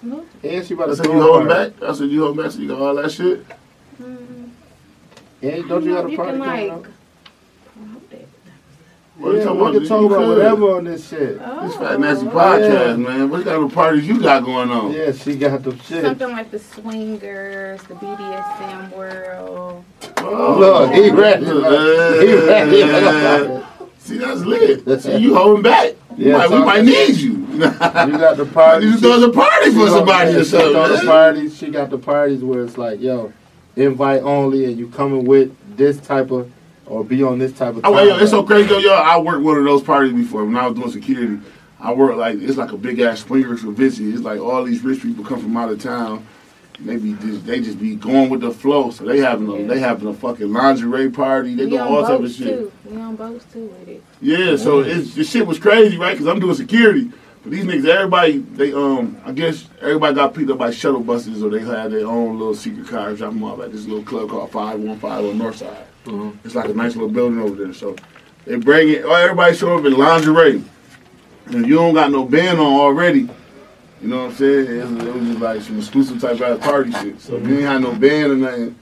Smooth. 0.00 0.24
and 0.44 0.64
she 0.66 0.74
about 0.74 0.88
I 0.88 0.90
to 0.90 0.96
said 0.96 1.06
you 1.06 1.12
a 1.12 1.22
holding 1.22 1.48
back. 1.48 1.82
I 1.82 1.92
said 1.92 2.08
you 2.08 2.20
holding 2.22 2.42
back. 2.44 2.52
So 2.52 2.58
you 2.60 2.68
got 2.68 2.80
all 2.80 2.94
that 2.94 3.10
shit. 3.10 3.44
Mm, 4.00 4.50
And 5.42 5.68
don't 5.68 5.84
you 5.84 5.94
got 5.94 6.06
a 6.06 6.10
you 6.10 6.16
party 6.16 6.32
can 6.32 6.38
coming 6.38 6.38
like 6.40 6.70
up? 6.70 6.86
promote 7.74 8.10
that. 8.10 8.28
What 9.16 9.28
are 9.28 9.32
you 9.32 9.38
Yeah, 9.38 9.44
talking 9.44 9.58
we 9.58 9.66
about? 9.66 9.72
can 9.80 9.88
talk 9.88 10.00
You 10.00 10.06
about 10.06 10.18
could. 10.18 10.28
whatever 10.38 10.76
on 10.76 10.84
this 10.84 11.08
shit. 11.08 11.38
This 11.40 11.74
fat 11.76 11.98
nasty 11.98 12.26
Oh. 12.28 12.30
podcast, 12.30 12.88
Yeah. 12.90 12.96
man. 12.96 13.28
What 13.30 13.44
kind 13.44 13.64
of 13.64 13.72
parties 13.74 14.06
you 14.06 14.20
got 14.22 14.44
going 14.44 14.70
on? 14.70 14.92
Yeah, 14.92 15.10
she 15.10 15.34
got 15.34 15.64
the 15.64 15.76
shit. 15.78 16.04
Something 16.04 16.30
like 16.30 16.52
the 16.52 16.60
swingers, 16.60 17.82
the 17.82 17.94
BDSM 17.94 18.92
world. 18.96 19.84
Oh, 20.18 20.56
Look, 20.60 20.92
he 20.92 21.10
ready. 21.10 21.44
Yeah. 21.44 22.20
He 22.20 22.82
ready. 22.84 23.64
See, 24.08 24.16
that's 24.16 24.40
lit. 24.40 25.02
See, 25.02 25.18
you 25.18 25.34
holding 25.34 25.62
back. 25.62 25.94
Yeah, 26.16 26.38
might, 26.38 26.50
we 26.50 26.58
might 26.64 26.84
need 26.84 27.14
you. 27.16 27.36
You 27.58 27.58
got 27.68 28.36
the 28.38 28.46
party. 28.54 28.90
to 28.90 28.96
throw 28.98 29.22
a 29.22 29.32
party 29.32 29.70
for 29.72 29.88
somebody 29.88 30.30
or 30.34 30.44
She 30.44 30.50
throw 30.50 30.72
the 30.72 30.88
something. 30.88 31.06
parties. 31.08 31.58
She 31.58 31.68
got 31.68 31.90
the 31.90 31.98
parties 31.98 32.42
where 32.42 32.62
it's 32.62 32.78
like, 32.78 33.00
yo, 33.00 33.32
invite 33.76 34.22
only, 34.22 34.64
and 34.64 34.78
you 34.78 34.88
coming 34.88 35.24
with 35.26 35.54
this 35.76 35.98
type 36.00 36.30
of, 36.30 36.50
or 36.86 37.04
be 37.04 37.22
on 37.22 37.38
this 37.38 37.52
type 37.52 37.76
of. 37.76 37.84
Oh, 37.84 37.92
wait, 37.92 38.08
yo, 38.08 38.16
it's 38.18 38.30
so 38.30 38.42
crazy, 38.44 38.68
though, 38.68 38.78
yo. 38.78 38.94
I 38.94 39.18
worked 39.18 39.42
one 39.42 39.58
of 39.58 39.64
those 39.64 39.82
parties 39.82 40.12
before 40.14 40.44
when 40.44 40.56
I 40.56 40.66
was 40.68 40.78
doing 40.78 40.90
security. 40.90 41.38
I 41.80 41.92
worked 41.92 42.16
like 42.16 42.38
it's 42.40 42.56
like 42.56 42.72
a 42.72 42.78
big 42.78 43.00
ass 43.00 43.20
swingers 43.24 43.60
convention. 43.60 44.10
It's 44.12 44.22
like 44.22 44.40
all 44.40 44.64
these 44.64 44.82
rich 44.82 45.02
people 45.02 45.24
come 45.24 45.40
from 45.40 45.56
out 45.56 45.70
of 45.70 45.82
town. 45.82 46.26
And 46.78 46.88
they 46.88 46.96
be 46.96 47.14
just, 47.14 47.46
they 47.46 47.60
just 47.60 47.80
be 47.80 47.96
going 47.96 48.30
with 48.30 48.40
the 48.40 48.52
flow. 48.52 48.90
So 48.90 49.04
they 49.04 49.18
having 49.18 49.48
a, 49.48 49.66
they 49.66 49.80
having 49.80 50.06
a 50.08 50.14
fucking 50.14 50.52
lingerie 50.52 51.10
party. 51.10 51.54
They 51.54 51.64
we 51.64 51.70
do 51.70 51.78
all 51.78 52.02
type 52.02 52.12
of 52.12 52.20
boats 52.22 52.36
shit. 52.36 52.46
too. 52.46 52.72
We 52.84 52.96
on 53.00 53.16
boats 53.16 53.44
too 53.52 53.66
with 53.66 53.88
it. 53.88 54.04
Yeah, 54.20 54.56
so 54.56 54.80
it's 54.80 55.14
the 55.14 55.24
shit 55.24 55.46
was 55.46 55.58
crazy, 55.58 55.96
right? 55.98 56.12
Because 56.12 56.28
I'm 56.28 56.38
doing 56.38 56.54
security. 56.54 57.10
But 57.42 57.52
these 57.52 57.64
niggas, 57.64 57.86
everybody, 57.88 58.38
they 58.38 58.72
um, 58.72 59.20
I 59.24 59.32
guess 59.32 59.68
everybody 59.80 60.14
got 60.14 60.34
picked 60.34 60.50
up 60.50 60.58
by 60.58 60.70
shuttle 60.70 61.00
buses, 61.00 61.42
or 61.42 61.50
they 61.50 61.60
had 61.60 61.90
their 61.92 62.06
own 62.06 62.38
little 62.38 62.54
secret 62.54 62.88
cars, 62.88 63.18
drop 63.18 63.32
them 63.32 63.42
off 63.44 63.60
at 63.60 63.72
this 63.72 63.86
little 63.86 64.04
club 64.04 64.28
called 64.28 64.50
Five 64.52 64.78
One 64.80 64.98
Five 64.98 65.24
on 65.24 65.38
North 65.38 65.56
Side. 65.56 65.86
It's 66.44 66.54
like 66.54 66.68
a 66.68 66.74
nice 66.74 66.94
little 66.94 67.10
building 67.10 67.40
over 67.40 67.54
there. 67.54 67.74
So 67.74 67.96
they 68.44 68.56
bring 68.56 68.88
it. 68.88 69.04
Oh, 69.04 69.14
everybody 69.14 69.54
show 69.56 69.78
up 69.78 69.84
in 69.84 69.94
lingerie, 69.94 70.62
and 71.46 71.66
you 71.66 71.74
don't 71.74 71.94
got 71.94 72.10
no 72.10 72.24
band 72.24 72.58
on 72.60 72.66
already. 72.66 73.28
You 74.00 74.08
know 74.08 74.24
what 74.24 74.30
I'm 74.30 74.36
saying? 74.36 74.66
It 74.66 74.84
was, 74.84 75.04
it 75.04 75.14
was 75.14 75.26
just 75.28 75.40
like 75.40 75.60
some 75.62 75.78
exclusive 75.78 76.20
type 76.20 76.40
of 76.40 76.60
party 76.60 76.92
shit. 76.92 77.20
So 77.20 77.36
we 77.36 77.54
ain't 77.54 77.62
had 77.62 77.82
no 77.82 77.94
band 77.94 78.32
or 78.32 78.36
nothing. 78.36 78.78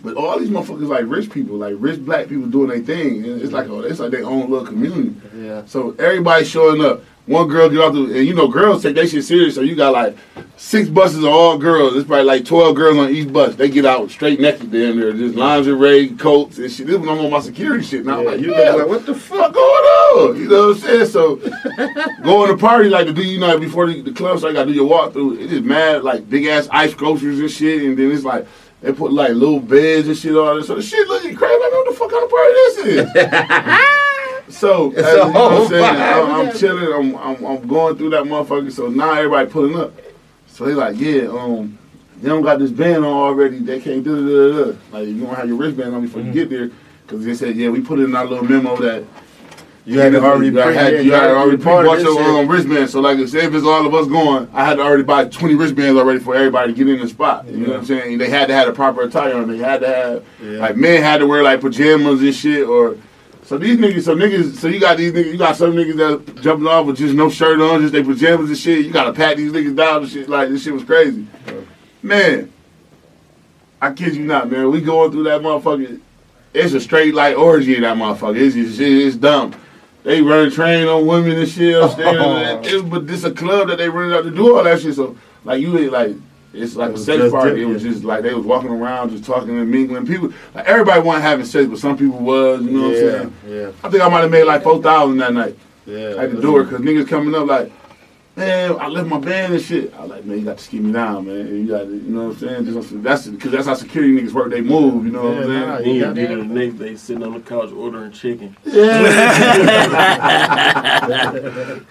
But 0.00 0.16
all 0.16 0.38
these 0.38 0.50
motherfuckers 0.50 0.86
like 0.88 1.04
rich 1.06 1.30
people, 1.30 1.56
like 1.56 1.74
rich 1.78 2.04
black 2.04 2.28
people 2.28 2.46
doing 2.46 2.68
their 2.68 2.80
thing. 2.80 3.24
And 3.24 3.40
It's 3.40 3.52
like 3.52 3.68
oh, 3.68 3.80
it's 3.80 4.00
like 4.00 4.10
their 4.10 4.24
own 4.24 4.50
little 4.50 4.66
community. 4.66 5.14
Yeah. 5.36 5.64
So 5.66 5.92
everybody 5.98 6.44
showing 6.44 6.84
up. 6.84 7.02
One 7.26 7.48
girl 7.48 7.70
get 7.70 7.78
off 7.78 7.94
the, 7.94 8.02
and 8.02 8.26
you 8.26 8.34
know 8.34 8.48
girls 8.48 8.82
take 8.82 8.96
that 8.96 9.08
shit 9.08 9.24
serious. 9.24 9.54
So 9.54 9.62
you 9.62 9.74
got 9.74 9.94
like 9.94 10.14
six 10.58 10.90
buses 10.90 11.24
of 11.24 11.30
all 11.30 11.56
girls. 11.56 11.96
It's 11.96 12.06
probably 12.06 12.24
like 12.24 12.44
twelve 12.44 12.76
girls 12.76 12.98
on 12.98 13.08
each 13.08 13.32
bus. 13.32 13.54
They 13.54 13.70
get 13.70 13.86
out 13.86 14.10
straight 14.10 14.40
naked 14.40 14.70
down 14.70 15.00
there, 15.00 15.10
just 15.12 15.34
lingerie, 15.34 16.10
coats 16.10 16.58
and 16.58 16.70
shit. 16.70 16.86
This 16.86 16.98
was 16.98 17.08
on 17.08 17.30
my 17.30 17.40
security 17.40 17.82
shit. 17.82 18.04
Now 18.04 18.18
I'm 18.18 18.26
like, 18.26 18.40
you 18.40 18.54
yeah, 18.54 18.72
like, 18.72 18.88
what 18.88 19.06
the 19.06 19.14
fuck? 19.14 19.54
going 19.54 19.64
on? 19.64 20.36
You 20.36 20.48
know 20.48 20.68
what 20.68 20.76
I'm 20.76 20.82
saying? 20.82 21.06
So 21.06 21.36
going 22.22 22.50
to 22.50 22.58
party 22.58 22.90
like 22.90 23.06
to 23.06 23.14
do 23.14 23.22
you 23.22 23.40
know 23.40 23.58
before 23.58 23.86
the, 23.86 24.02
the 24.02 24.12
club, 24.12 24.40
so 24.40 24.48
I 24.48 24.52
gotta 24.52 24.66
do 24.66 24.74
your 24.74 24.90
walkthrough. 24.90 25.40
It's 25.40 25.50
just 25.50 25.64
mad 25.64 26.02
like 26.02 26.28
big 26.28 26.44
ass 26.46 26.68
ice 26.70 26.92
sculptures 26.92 27.40
and 27.40 27.50
shit, 27.50 27.84
and 27.84 27.98
then 27.98 28.10
it's 28.10 28.24
like 28.24 28.46
they 28.82 28.92
put 28.92 29.14
like 29.14 29.30
little 29.30 29.60
beds 29.60 30.08
and 30.08 30.16
shit 30.16 30.36
on 30.36 30.58
it. 30.58 30.64
So 30.64 30.74
the 30.74 30.82
shit 30.82 31.08
looking 31.08 31.34
crazy. 31.34 31.54
I 31.54 31.58
like 31.58 31.72
know 31.72 31.78
what 31.78 31.90
the 31.90 31.96
fuck 31.96 32.10
kind 32.10 32.24
of 32.24 32.30
party 32.30 32.52
this 32.52 32.78
is? 33.16 34.10
So, 34.48 34.92
as, 34.96 35.04
a 35.06 35.10
you 35.10 35.16
know 35.16 35.30
what 35.32 35.52
I'm 35.62 35.68
saying? 35.68 35.84
I'm, 35.84 36.30
I'm 36.48 36.56
chilling. 36.56 36.92
I'm, 37.14 37.16
I'm 37.16 37.44
I'm 37.46 37.66
going 37.68 37.96
through 37.96 38.10
that 38.10 38.24
motherfucker. 38.24 38.70
So 38.72 38.88
now 38.88 39.12
everybody 39.14 39.50
pulling 39.50 39.76
up. 39.76 39.92
So 40.48 40.64
they 40.66 40.74
like, 40.74 40.96
yeah, 40.98 41.22
um, 41.28 41.78
you 42.20 42.28
don't 42.28 42.42
got 42.42 42.58
this 42.58 42.70
band 42.70 42.98
on 43.04 43.12
already. 43.12 43.58
They 43.58 43.80
can't 43.80 44.04
do 44.04 44.14
da 44.54 44.64
da 44.64 44.72
da. 44.72 44.78
Like 44.92 45.08
you 45.08 45.20
don't 45.24 45.34
have 45.34 45.48
your 45.48 45.56
wristband 45.56 45.94
on 45.94 46.02
before 46.02 46.20
Mm-hmm. 46.22 46.28
you 46.28 46.34
get 46.34 46.50
there. 46.50 46.70
Because 47.06 47.24
they 47.24 47.34
said, 47.34 47.56
yeah, 47.56 47.68
we 47.68 47.80
put 47.82 47.98
it 47.98 48.04
in 48.04 48.16
our 48.16 48.24
little 48.24 48.44
memo 48.44 48.76
that 48.80 49.04
You 49.84 49.98
had 50.00 50.12
to 50.12 50.22
already 50.24 50.46
you 50.46 50.52
pre- 50.52 50.74
had, 50.74 50.92
yeah, 50.94 51.00
you 51.00 51.12
had 51.12 51.30
already 51.32 51.58
pre-bought 51.58 51.84
bought 51.84 52.00
your 52.00 52.16
shit. 52.16 52.26
um, 52.26 52.48
wristband. 52.48 52.88
So 52.88 53.00
like, 53.00 53.18
say 53.28 53.44
if 53.44 53.52
it's 53.52 53.66
all 53.66 53.86
of 53.86 53.92
us 53.94 54.06
going, 54.06 54.48
I 54.54 54.64
had 54.64 54.76
to 54.76 54.82
already 54.82 55.02
buy 55.02 55.26
20 55.26 55.54
wristbands 55.54 55.98
already 56.00 56.18
for 56.20 56.34
everybody 56.34 56.72
to 56.72 56.76
get 56.78 56.88
in 56.88 57.00
the 57.00 57.08
spot. 57.08 57.46
You 57.46 57.58
know 57.58 57.70
what 57.72 57.78
I'm 57.80 57.84
saying? 57.84 58.16
They 58.16 58.30
had 58.30 58.46
to 58.46 58.54
have 58.54 58.68
a 58.68 58.72
proper 58.72 59.02
attire 59.02 59.34
on. 59.36 59.48
They 59.50 59.58
had 59.58 59.80
to 59.82 59.86
have 59.88 60.24
Yeah. 60.42 60.60
like 60.60 60.76
men 60.76 61.02
had 61.02 61.18
to 61.18 61.26
wear 61.26 61.42
like 61.42 61.60
pajamas 61.60 62.20
and 62.22 62.34
shit 62.34 62.66
or. 62.66 62.96
So 63.44 63.58
these 63.58 63.76
niggas, 63.76 64.04
so 64.04 64.16
niggas, 64.16 64.54
so 64.54 64.68
you 64.68 64.80
got 64.80 64.96
these 64.96 65.12
niggas, 65.12 65.32
you 65.32 65.36
got 65.36 65.56
some 65.56 65.74
niggas 65.74 65.96
that 65.96 66.40
jumping 66.42 66.66
off 66.66 66.86
with 66.86 66.96
just 66.96 67.14
no 67.14 67.28
shirt 67.28 67.60
on, 67.60 67.82
just 67.82 67.92
their 67.92 68.02
pajamas 68.02 68.48
and 68.48 68.58
shit. 68.58 68.86
You 68.86 68.90
gotta 68.90 69.12
pat 69.12 69.36
these 69.36 69.52
niggas 69.52 69.76
down 69.76 70.02
and 70.02 70.10
shit. 70.10 70.30
Like 70.30 70.48
this 70.48 70.64
shit 70.64 70.72
was 70.72 70.84
crazy, 70.84 71.26
man. 72.02 72.50
I 73.82 73.92
kid 73.92 74.16
you 74.16 74.24
not, 74.24 74.50
man. 74.50 74.70
We 74.70 74.80
going 74.80 75.10
through 75.10 75.24
that 75.24 75.42
motherfucker. 75.42 76.00
It's 76.54 76.72
a 76.72 76.80
straight 76.80 77.14
like 77.14 77.36
orgy 77.36 77.76
in 77.76 77.82
that 77.82 77.98
motherfucker. 77.98 78.36
It's 78.40 78.54
just. 78.54 78.80
It's 78.80 79.16
dumb. 79.16 79.54
They 80.04 80.22
run 80.22 80.50
train 80.50 80.86
on 80.86 81.06
women 81.06 81.36
and 81.38 81.48
shit. 81.48 81.82
upstairs. 81.82 82.16
It's, 82.66 82.82
but 82.82 83.06
this 83.06 83.24
a 83.24 83.30
club 83.30 83.68
that 83.68 83.76
they 83.76 83.90
running 83.90 84.14
out 84.14 84.24
to 84.24 84.30
do 84.30 84.56
all 84.56 84.64
that 84.64 84.80
shit. 84.80 84.94
So 84.94 85.18
like 85.44 85.60
you 85.60 85.78
ain't 85.78 85.92
like. 85.92 86.16
It's 86.54 86.76
like 86.76 86.90
It 86.90 86.96
a 86.96 86.98
sex 86.98 87.30
party. 87.30 87.62
It 87.62 87.66
was 87.66 87.82
just 87.82 88.04
like 88.04 88.22
they 88.22 88.32
was 88.34 88.46
walking 88.46 88.70
around, 88.70 89.10
just 89.10 89.24
talking 89.24 89.58
and 89.58 89.70
mingling. 89.70 90.06
People, 90.06 90.32
like 90.54 90.66
everybody 90.66 91.00
wasn't 91.00 91.24
having 91.24 91.44
sex, 91.44 91.68
but 91.68 91.78
some 91.78 91.96
people 91.96 92.18
was. 92.18 92.62
You 92.62 92.70
know 92.70 92.88
what 92.88 92.96
I'm 92.96 92.96
saying? 92.96 93.34
yeah, 93.48 93.72
I 93.82 93.90
think 93.90 94.02
I 94.02 94.08
might 94.08 94.20
have 94.20 94.30
made 94.30 94.44
like 94.44 94.62
four 94.62 94.80
thousand 94.82 95.18
that 95.18 95.32
night 95.32 95.58
yeah. 95.86 96.16
at 96.16 96.30
the 96.32 96.40
door 96.40 96.64
because 96.64 96.80
niggas 96.80 97.08
coming 97.08 97.34
up 97.34 97.46
like, 97.46 97.72
man, 98.36 98.76
I 98.80 98.88
left 98.88 99.08
my 99.08 99.18
band 99.18 99.54
and 99.54 99.62
shit. 99.62 99.94
I 99.94 100.04
like, 100.04 100.24
man, 100.24 100.38
you 100.38 100.44
got 100.44 100.58
to 100.58 100.64
ski 100.64 100.80
me 100.80 100.92
down, 100.92 101.26
man. 101.26 101.46
You 101.46 101.68
got 101.68 101.84
to, 101.84 101.86
you 101.94 102.00
know 102.10 102.28
what 102.28 102.42
I'm 102.42 102.64
saying? 102.64 102.64
Just, 102.66 103.02
that's 103.02 103.26
because 103.28 103.52
that's 103.52 103.66
how 103.66 103.74
security 103.74 104.12
niggas 104.14 104.32
work. 104.32 104.50
They 104.50 104.60
move, 104.60 105.04
you 105.06 105.12
know 105.12 105.24
what 105.30 105.34
Yeah, 105.36 105.42
I'm 105.42 105.48
nah, 105.60 105.78
saying? 105.78 105.84
Then 105.84 105.94
you 105.94 106.00
got 106.02 106.14
get 106.14 106.28
that? 106.28 106.34
it 106.38 106.48
the 106.48 106.54
next 106.54 106.74
day 106.78 106.96
sitting 106.96 107.22
on 107.22 107.32
the 107.34 107.40
couch 107.40 107.70
ordering 107.72 108.12
chicken. 108.12 108.56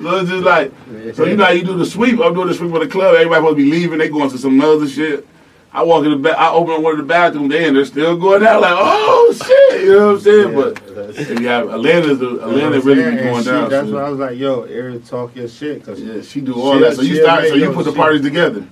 So 0.03 0.17
it's 0.19 0.29
just 0.29 0.43
like, 0.43 0.71
so 1.15 1.25
you 1.25 1.35
know 1.37 1.45
how 1.45 1.51
you 1.51 1.63
do 1.63 1.77
the 1.77 1.85
sweep. 1.85 2.19
I'm 2.19 2.33
doing 2.33 2.47
the 2.47 2.53
sweep 2.53 2.71
with 2.71 2.81
the 2.83 2.87
club. 2.89 3.15
Everybody 3.15 3.39
supposed 3.39 3.57
to 3.57 3.63
be 3.63 3.71
leaving. 3.71 3.99
They 3.99 4.09
going 4.09 4.29
to 4.29 4.37
some 4.37 4.59
other 4.59 4.87
shit. 4.87 5.25
I 5.75 5.81
walk 5.83 6.05
in 6.05 6.11
the 6.11 6.17
back. 6.17 6.37
I 6.37 6.51
open 6.51 6.75
up 6.75 6.81
one 6.81 6.91
of 6.93 6.97
the 6.99 7.03
bathrooms. 7.03 7.49
They 7.49 7.65
and 7.67 7.75
they're 7.75 7.85
still 7.85 8.15
going 8.15 8.45
out. 8.45 8.61
Like, 8.61 8.73
oh 8.77 9.33
shit, 9.43 9.81
you 9.81 9.93
know 9.93 10.07
what 10.07 10.13
I'm 10.15 10.19
saying? 10.21 10.55
But 10.55 10.95
that's- 10.95 11.17
if 11.31 11.39
you 11.39 11.47
have 11.47 11.69
Atlanta's, 11.69 12.21
Atlanta 12.21 12.79
really 12.81 13.15
be 13.15 13.23
going 13.23 13.43
she- 13.43 13.49
down. 13.49 13.69
That's 13.69 13.89
so- 13.89 13.95
why 13.95 14.01
I 14.03 14.09
was 14.09 14.19
like, 14.19 14.37
yo, 14.37 14.63
Eric, 14.63 15.05
talk 15.05 15.35
your 15.35 15.47
shit. 15.47 15.83
Cause 15.83 15.99
Yeah, 15.99 16.21
she 16.21 16.41
do 16.41 16.53
all 16.53 16.73
She- 16.75 16.79
that. 16.81 16.95
So 16.95 17.01
you 17.01 17.15
she 17.15 17.21
start. 17.21 17.47
So 17.47 17.55
you 17.55 17.71
put 17.71 17.85
the 17.85 17.91
shit. 17.91 17.97
parties 17.97 18.21
together. 18.21 18.63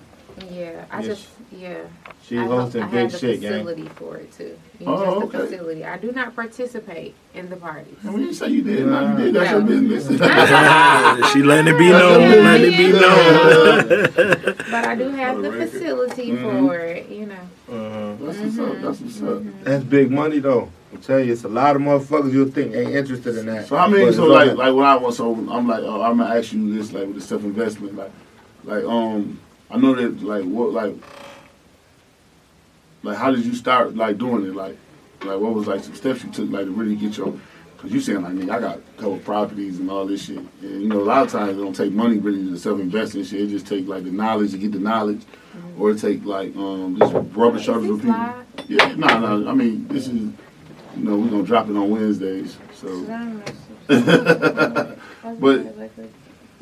Yeah, 0.52 0.86
I 0.92 1.00
Yeah, 1.02 1.06
just 1.08 1.28
yeah. 1.52 1.76
She 2.32 2.38
I, 2.38 2.46
hosting 2.46 2.82
I 2.84 2.88
big 2.88 3.12
have 3.12 3.12
the 3.12 3.18
facility 3.38 3.88
for 3.96 4.16
it 4.16 4.32
too. 4.32 4.58
You 4.80 4.86
Oh, 4.88 4.98
just 4.98 5.18
okay. 5.36 5.38
the 5.38 5.44
facility. 5.48 5.84
I 5.86 5.98
do 5.98 6.12
not 6.14 6.34
participate 6.34 7.14
in 7.34 7.50
the 7.50 7.58
parties. 7.58 7.94
And 8.04 8.14
when 8.14 8.22
you 8.24 8.34
say 8.34 8.48
you 8.48 8.62
did, 8.62 8.86
no, 8.86 9.18
you 9.18 9.26
did. 9.26 9.36
That's 9.36 9.52
your 9.52 9.62
business. 9.62 10.08
she 11.34 11.44
letting 11.44 11.76
it 11.76 11.78
be 11.78 11.90
known. 11.90 12.22
a 12.22 12.36
Letting 12.38 12.74
it 12.74 12.78
be 12.78 12.92
known. 12.94 14.56
But 14.72 14.86
I 14.86 14.96
do 14.96 15.10
have 15.10 15.42
the 15.42 15.50
On 15.50 15.52
the 15.52 15.52
record. 15.52 15.70
facility 15.72 16.32
Mhm. 16.32 16.66
for 16.68 16.76
it. 16.78 17.10
You 17.10 17.26
know. 17.26 17.36
Uh-huh. 17.70 18.16
That's 18.22 18.38
what's 18.40 18.60
up. 18.60 18.82
That's 18.82 19.00
what's 19.02 19.22
up. 19.22 19.44
That's 19.64 19.84
big 19.84 20.10
money 20.10 20.40
though. 20.40 20.70
I'm 20.94 21.02
telling 21.02 21.28
you, 21.28 21.34
it's 21.34 21.44
a 21.44 21.50
lot 21.50 21.76
of 21.76 21.82
motherfuckers 21.82 22.32
you'll 22.32 22.50
think 22.50 22.74
ain't 22.74 22.92
interested 22.92 23.38
in 23.40 23.46
that. 23.48 23.68
So 23.68 23.76
I 23.76 23.90
But 23.90 23.98
mean, 23.98 24.14
so 24.14 24.26
like, 24.28 24.56
like 24.56 24.74
when 24.74 24.86
I 24.86 24.96
was, 24.96 25.18
so 25.18 25.34
I'm 25.34 25.68
like, 25.68 25.84
oh, 25.84 26.02
I'm 26.02 26.18
gonna 26.18 26.34
ask 26.36 26.54
you 26.54 26.74
this, 26.78 26.94
like 26.94 27.08
with 27.08 27.16
the 27.16 27.22
self 27.22 27.44
investment, 27.44 27.96
like, 27.98 28.12
like, 28.64 28.86
um, 28.86 29.38
I 29.70 29.78
know 29.78 29.96
that, 29.96 30.22
like, 30.22 30.44
what, 30.44 30.72
like, 30.74 30.94
like, 33.04 33.18
how 33.18 33.32
did 33.32 33.46
you 33.46 33.54
start, 33.56 33.96
like, 33.96 34.18
doing 34.18 34.46
it, 34.46 34.56
like, 34.56 34.78
like, 35.24 35.40
what 35.40 35.54
was 35.54 35.68
like 35.68 35.84
some 35.84 35.96
steps 35.96 36.24
you 36.24 36.32
took, 36.32 36.50
like, 36.52 36.66
to 36.66 36.72
really 36.72 36.96
get 36.96 37.18
your, 37.18 37.34
Cause 37.78 37.92
you 37.92 38.00
saying 38.00 38.22
like, 38.22 38.34
nigga, 38.34 38.52
I 38.52 38.60
got 38.60 38.78
a 38.78 38.82
couple 38.98 39.18
properties 39.18 39.80
and 39.80 39.90
all 39.90 40.06
this 40.06 40.26
shit. 40.26 40.38
And 40.38 40.82
you 40.84 40.88
know, 40.88 41.00
a 41.00 41.04
lot 41.04 41.26
of 41.26 41.32
times 41.32 41.58
it 41.58 41.62
don't 41.62 41.76
take 41.76 41.92
money 41.92 42.20
really 42.20 42.48
to 42.52 42.56
self 42.60 42.80
invest 42.80 43.16
in 43.16 43.24
shit. 43.24 43.42
It 43.42 43.48
just 43.48 43.66
take 43.66 43.88
like 43.88 44.04
the 44.04 44.12
knowledge 44.12 44.52
to 44.52 44.60
get 44.60 44.72
the 44.72 44.78
knowledge, 44.78 45.24
or 45.80 45.90
it 45.90 45.98
take 45.98 46.24
like 46.24 46.56
um 46.56 46.96
just 47.00 47.12
rubber 47.36 47.60
shoulders 47.60 47.90
with 47.90 48.02
people. 48.02 48.12
live? 48.20 48.46
Yeah, 48.68 48.94
no, 48.94 49.38
no. 49.40 49.50
I 49.50 49.56
mean, 49.56 49.88
this 49.88 50.06
is, 50.06 50.14
you 50.14 50.32
know, 50.98 51.18
we're 51.18 51.32
gonna 51.32 51.42
drop 51.42 51.70
it 51.70 51.76
on 51.76 51.90
Wednesdays. 51.90 52.56
So, 52.76 53.04
But 53.88 55.40
But- 55.40 55.90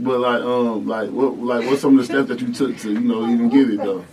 but 0.02 0.19
like, 0.21 0.41
um, 0.41 0.88
like 0.88 1.10
what, 1.10 1.38
like 1.38 1.65
what's 1.65 1.82
some 1.82 1.99
of 1.99 2.08
the 2.08 2.13
steps 2.13 2.30
that 2.30 2.39
you 2.39 2.54
took 2.54 2.78
to, 2.78 2.93
you 2.93 3.02
know, 3.02 3.28
even 3.30 3.49
get 3.49 3.69
it 3.69 3.80
though? 3.80 4.06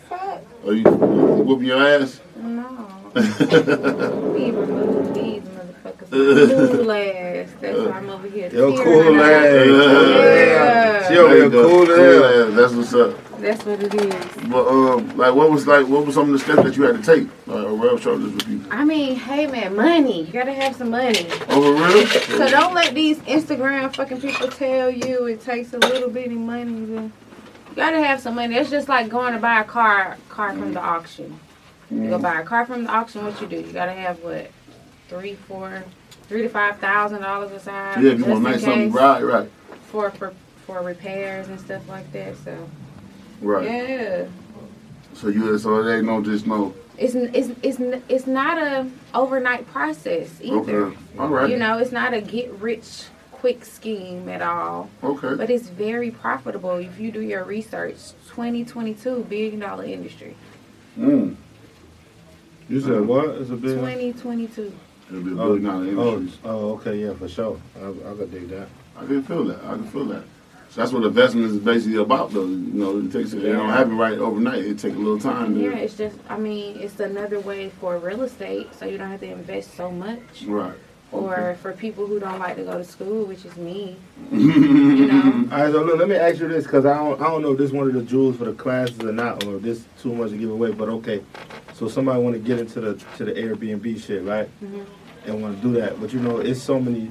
Are 0.67 0.73
you 0.75 0.83
whooping 0.85 1.67
your 1.67 1.81
ass? 1.83 2.21
No. 2.37 3.13
we 3.15 4.51
remove 4.51 5.15
these 5.15 5.43
motherfuckers. 5.43 6.11
Cool 6.11 6.91
ass. 6.93 7.49
That's 7.61 7.79
why 7.79 7.91
I'm 7.99 8.11
over 8.11 8.29
here. 8.29 8.51
Yo, 8.51 8.77
tearing 8.77 8.85
cool 8.85 9.21
up. 9.21 9.27
ass. 9.27 9.67
Yeah. 9.67 11.09
She 11.09 11.17
over 11.19 11.29
There 11.29 11.37
here 11.37 11.45
you 11.45 11.51
go. 11.51 11.69
cool 11.69 11.93
as 11.93 12.49
ass. 12.51 12.57
That's 12.57 12.73
what's 12.75 12.95
up. 12.95 13.39
That's 13.39 13.65
what 13.67 13.83
it 13.83 13.95
is. 13.95 14.49
But 14.49 14.67
um, 14.67 15.17
like, 15.17 15.35
what 15.35 15.51
was 15.51 15.67
like, 15.67 15.87
what 15.87 16.05
was 16.07 16.15
some 16.15 16.25
of 16.27 16.33
the 16.33 16.39
steps 16.39 16.63
that 16.65 16.77
you 16.77 16.83
had 16.85 16.97
to 16.97 17.03
take, 17.03 17.29
like, 17.47 17.65
or 17.65 17.75
rub 17.75 18.01
shoulders 18.01 18.33
with 18.33 18.47
people? 18.47 18.67
I 18.73 18.85
mean, 18.85 19.15
hey 19.15 19.47
man, 19.47 19.77
money. 19.77 20.23
You 20.25 20.33
gotta 20.33 20.53
have 20.55 20.75
some 20.75 20.91
money. 20.91 21.29
Over 21.49 21.73
real? 21.73 22.07
So 22.07 22.49
don't 22.49 22.75
let 22.75 22.95
these 22.95 23.19
Instagram 23.21 23.95
fucking 23.95 24.21
people 24.21 24.49
tell 24.49 24.91
you 24.91 25.27
it 25.27 25.43
takes 25.43 25.73
a 25.75 25.79
little 25.79 26.11
bitty 26.11 26.35
money 26.35 26.87
to. 26.87 27.11
You 27.77 27.83
gotta 27.83 28.03
have 28.03 28.21
some 28.23 28.37
money. 28.37 28.57
It's 28.57 28.71
just 28.71 28.89
like 28.89 29.11
going 29.11 29.35
to 29.35 29.39
buy 29.39 29.61
a 29.61 29.65
car 29.65 30.17
car 30.31 30.55
from 30.55 30.73
the 30.73 30.81
auction. 30.81 31.39
You 31.91 32.09
go 32.09 32.19
mm. 32.19 32.23
buy 32.23 32.41
a 32.41 32.45
car 32.45 32.65
from 32.65 32.85
the 32.85 32.91
auction. 32.91 33.23
What 33.23 33.39
you 33.39 33.47
do? 33.47 33.57
You 33.57 33.71
gotta 33.71 33.93
have 33.93 34.19
what, 34.21 34.51
three, 35.11 35.35
four, 35.35 35.85
three 36.23 36.41
to 36.41 36.49
five 36.49 36.79
thousand 36.79 37.21
dollars 37.21 37.51
aside. 37.51 38.03
Yeah, 38.03 38.13
if 38.13 38.19
you 38.21 38.25
want 38.25 38.39
in 38.39 38.43
nice 38.45 38.63
something, 38.63 38.93
right, 38.93 39.23
right, 39.23 39.51
For 39.89 40.11
for 40.11 40.33
for 40.67 40.81
repairs 40.81 41.49
and 41.49 41.61
stuff 41.61 41.87
like 41.87 42.11
that. 42.13 42.39
So 42.39 42.67
right. 43.43 43.71
yeah. 43.71 44.25
So 45.13 45.29
you, 45.29 45.59
so 45.59 45.87
ain't 45.87 46.07
no 46.07 46.23
just 46.23 46.47
no. 46.47 46.75
It's, 46.97 47.15
it's, 47.15 47.51
it's, 47.63 48.03
it's 48.09 48.27
not 48.27 48.57
a 48.57 48.91
overnight 49.13 49.67
process 49.67 50.31
either. 50.41 50.87
Okay, 50.87 50.97
all 51.19 51.29
right. 51.29 51.51
You 51.51 51.59
know, 51.59 51.77
it's 51.77 51.93
not 51.93 52.15
a 52.15 52.23
get 52.23 52.51
rich 52.55 53.05
quick 53.47 53.65
scheme 53.65 54.29
at 54.29 54.43
all. 54.43 54.91
Okay. 55.05 55.37
But 55.37 55.51
it's 55.51 55.69
very 55.69 56.11
profitable 56.11 56.79
if 56.79 56.99
you 56.99 57.13
do 57.13 57.21
your 57.21 57.45
research. 57.45 57.95
2022 58.35 59.25
billion 59.29 59.61
dollar 59.61 59.85
industry. 59.85 60.35
Mm. 60.99 61.37
You 62.69 62.81
said 62.81 63.07
what? 63.07 63.29
It's 63.41 63.51
a 63.51 63.55
big. 63.55 63.79
2022. 63.79 64.73
It'll 65.09 65.23
be 65.23 65.31
a 65.31 65.35
Oh, 65.35 65.37
billion 65.37 65.65
dollar 65.65 65.85
oh, 65.87 66.17
industry. 66.17 66.41
oh, 66.45 66.73
okay, 66.75 66.97
yeah, 66.97 67.15
for 67.15 67.29
sure. 67.29 67.61
I, 67.81 67.87
I 68.11 68.15
could 68.17 68.33
dig 68.33 68.49
that. 68.49 68.67
I 68.97 69.07
can 69.07 69.23
feel 69.23 69.45
that. 69.45 69.63
I 69.63 69.75
can 69.79 69.87
feel 69.91 70.07
that. 70.07 70.25
So 70.71 70.81
that's 70.81 70.93
what 70.93 71.05
investment 71.05 71.47
is 71.47 71.59
basically 71.59 71.99
about, 71.99 72.33
though. 72.33 72.47
You 72.47 72.81
know, 72.83 72.99
it 72.99 73.13
takes 73.13 73.33
it 73.33 73.43
don't 73.43 73.69
happen 73.69 73.97
right 73.97 74.19
overnight. 74.19 74.65
It 74.65 74.81
takes 74.81 74.97
a 74.97 74.99
little 74.99 75.21
time. 75.21 75.55
To, 75.55 75.61
Yeah, 75.61 75.77
it's 75.77 75.97
just 75.97 76.19
I 76.29 76.37
mean, 76.37 76.79
it's 76.81 76.99
another 76.99 77.39
way 77.39 77.71
for 77.81 77.97
real 77.99 78.23
estate, 78.23 78.75
so 78.75 78.87
you 78.87 78.99
don't 78.99 79.09
have 79.13 79.21
to 79.21 79.31
invest 79.31 79.77
so 79.77 79.93
much. 79.93 80.43
Right. 80.49 80.75
Or 81.13 81.57
for 81.63 81.73
people 81.73 82.07
who 82.07 82.19
don't 82.19 82.41
like 82.41 82.57
to 82.57 82.65
go 82.65 82.77
to 82.79 82.85
school, 82.85 83.25
which 83.27 83.45
is 83.45 83.57
me, 83.57 83.97
you 84.33 85.07
know. 85.07 85.49
All 85.53 85.63
right, 85.63 85.73
so 85.73 85.83
look, 85.83 85.99
let 85.99 86.09
me 86.09 86.17
ask 86.17 86.41
you 86.41 86.49
this, 86.49 86.65
because 86.65 86.85
I 86.85 86.97
don't, 86.99 87.21
I 87.21 87.25
don't 87.25 87.43
know 87.43 87.53
if 87.53 87.59
this 87.59 87.71
one 87.71 87.87
of 87.87 87.95
the 87.95 88.03
jewels 88.03 88.37
for 88.37 88.45
the 88.45 88.53
classes 88.53 88.99
or 89.01 89.13
not, 89.13 89.45
or 89.45 89.57
if 89.57 89.63
this 89.63 89.85
too 90.03 90.13
much 90.13 90.31
to 90.31 90.37
give 90.37 90.51
away. 90.51 90.73
But 90.73 90.89
okay, 90.89 91.23
so 91.75 91.89
somebody 91.89 92.21
want 92.21 92.35
to 92.35 92.41
get 92.41 92.59
into 92.59 92.81
the 92.81 92.95
to 93.19 93.25
the 93.25 93.33
Airbnb 93.33 94.03
shit, 94.05 94.25
right? 94.25 94.49
Mhm. 94.63 94.85
And 95.27 95.43
want 95.43 95.57
to 95.57 95.63
do 95.63 95.81
that, 95.81 96.01
but 96.01 96.13
you 96.13 96.19
know, 96.21 96.39
it's 96.39 96.61
so 96.61 96.81
many 96.81 97.11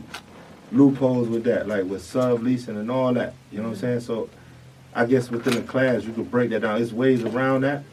loopholes 0.72 1.30
with 1.30 1.46
that, 1.46 1.68
like 1.68 1.86
with 1.86 2.02
subleasing 2.02 2.78
and 2.78 2.92
all 2.92 3.14
that. 3.14 3.34
You 3.52 3.60
know 3.60 3.70
what 3.70 3.76
I'm 3.76 3.80
saying? 3.80 4.00
So, 4.02 4.30
I 4.94 5.06
guess 5.06 5.32
within 5.32 5.54
the 5.56 5.62
class, 5.62 6.04
you 6.04 6.12
could 6.14 6.30
break 6.30 6.50
that 6.52 6.62
down. 6.62 6.82
It's 6.82 6.92
ways 6.92 7.24
around 7.24 7.62
that, 7.62 7.84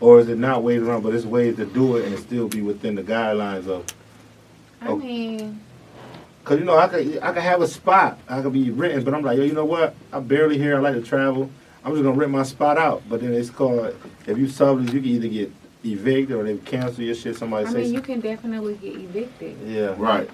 or 0.00 0.20
is 0.20 0.28
it 0.28 0.38
not 0.38 0.62
ways 0.62 0.82
around, 0.82 1.02
but 1.02 1.14
it's 1.14 1.24
ways 1.24 1.56
to 1.56 1.64
do 1.64 1.96
it 1.96 2.04
and 2.06 2.18
still 2.18 2.48
be 2.48 2.60
within 2.60 2.94
the 2.94 3.02
guidelines 3.02 3.66
of 3.68 3.84
I 4.82 4.88
Oh. 4.88 4.96
mean, 4.96 5.60
Cause 6.44 6.58
you 6.58 6.64
know 6.64 6.76
I 6.76 6.88
could 6.88 7.20
I 7.22 7.32
could 7.32 7.42
have 7.42 7.62
a 7.62 7.68
spot 7.68 8.18
I 8.28 8.42
could 8.42 8.52
be 8.52 8.68
renting, 8.70 9.04
but 9.04 9.14
I'm 9.14 9.22
like 9.22 9.38
yo 9.38 9.44
you 9.44 9.52
know 9.52 9.64
what 9.64 9.94
I'm 10.12 10.24
barely 10.24 10.58
here 10.58 10.76
I 10.76 10.80
like 10.80 10.94
to 10.94 11.00
travel 11.02 11.48
I'm 11.84 11.92
just 11.92 12.02
gonna 12.02 12.16
rent 12.16 12.32
my 12.32 12.42
spot 12.42 12.78
out. 12.78 13.02
But 13.08 13.20
then 13.20 13.32
it's 13.32 13.48
called 13.50 13.94
if 14.26 14.36
you 14.38 14.46
sublease 14.46 14.92
you 14.92 15.00
can 15.00 15.10
either 15.10 15.28
get 15.28 15.52
evicted 15.84 16.36
or 16.36 16.42
they 16.42 16.56
cancel 16.58 17.04
your 17.04 17.14
shit. 17.14 17.36
Somebody 17.36 17.66
I 17.66 17.70
say 17.72 17.82
mean, 17.82 17.94
you 17.94 18.00
can 18.00 18.20
definitely 18.20 18.74
get 18.74 18.96
evicted. 18.96 19.56
yeah 19.66 19.94
Right. 19.96 20.28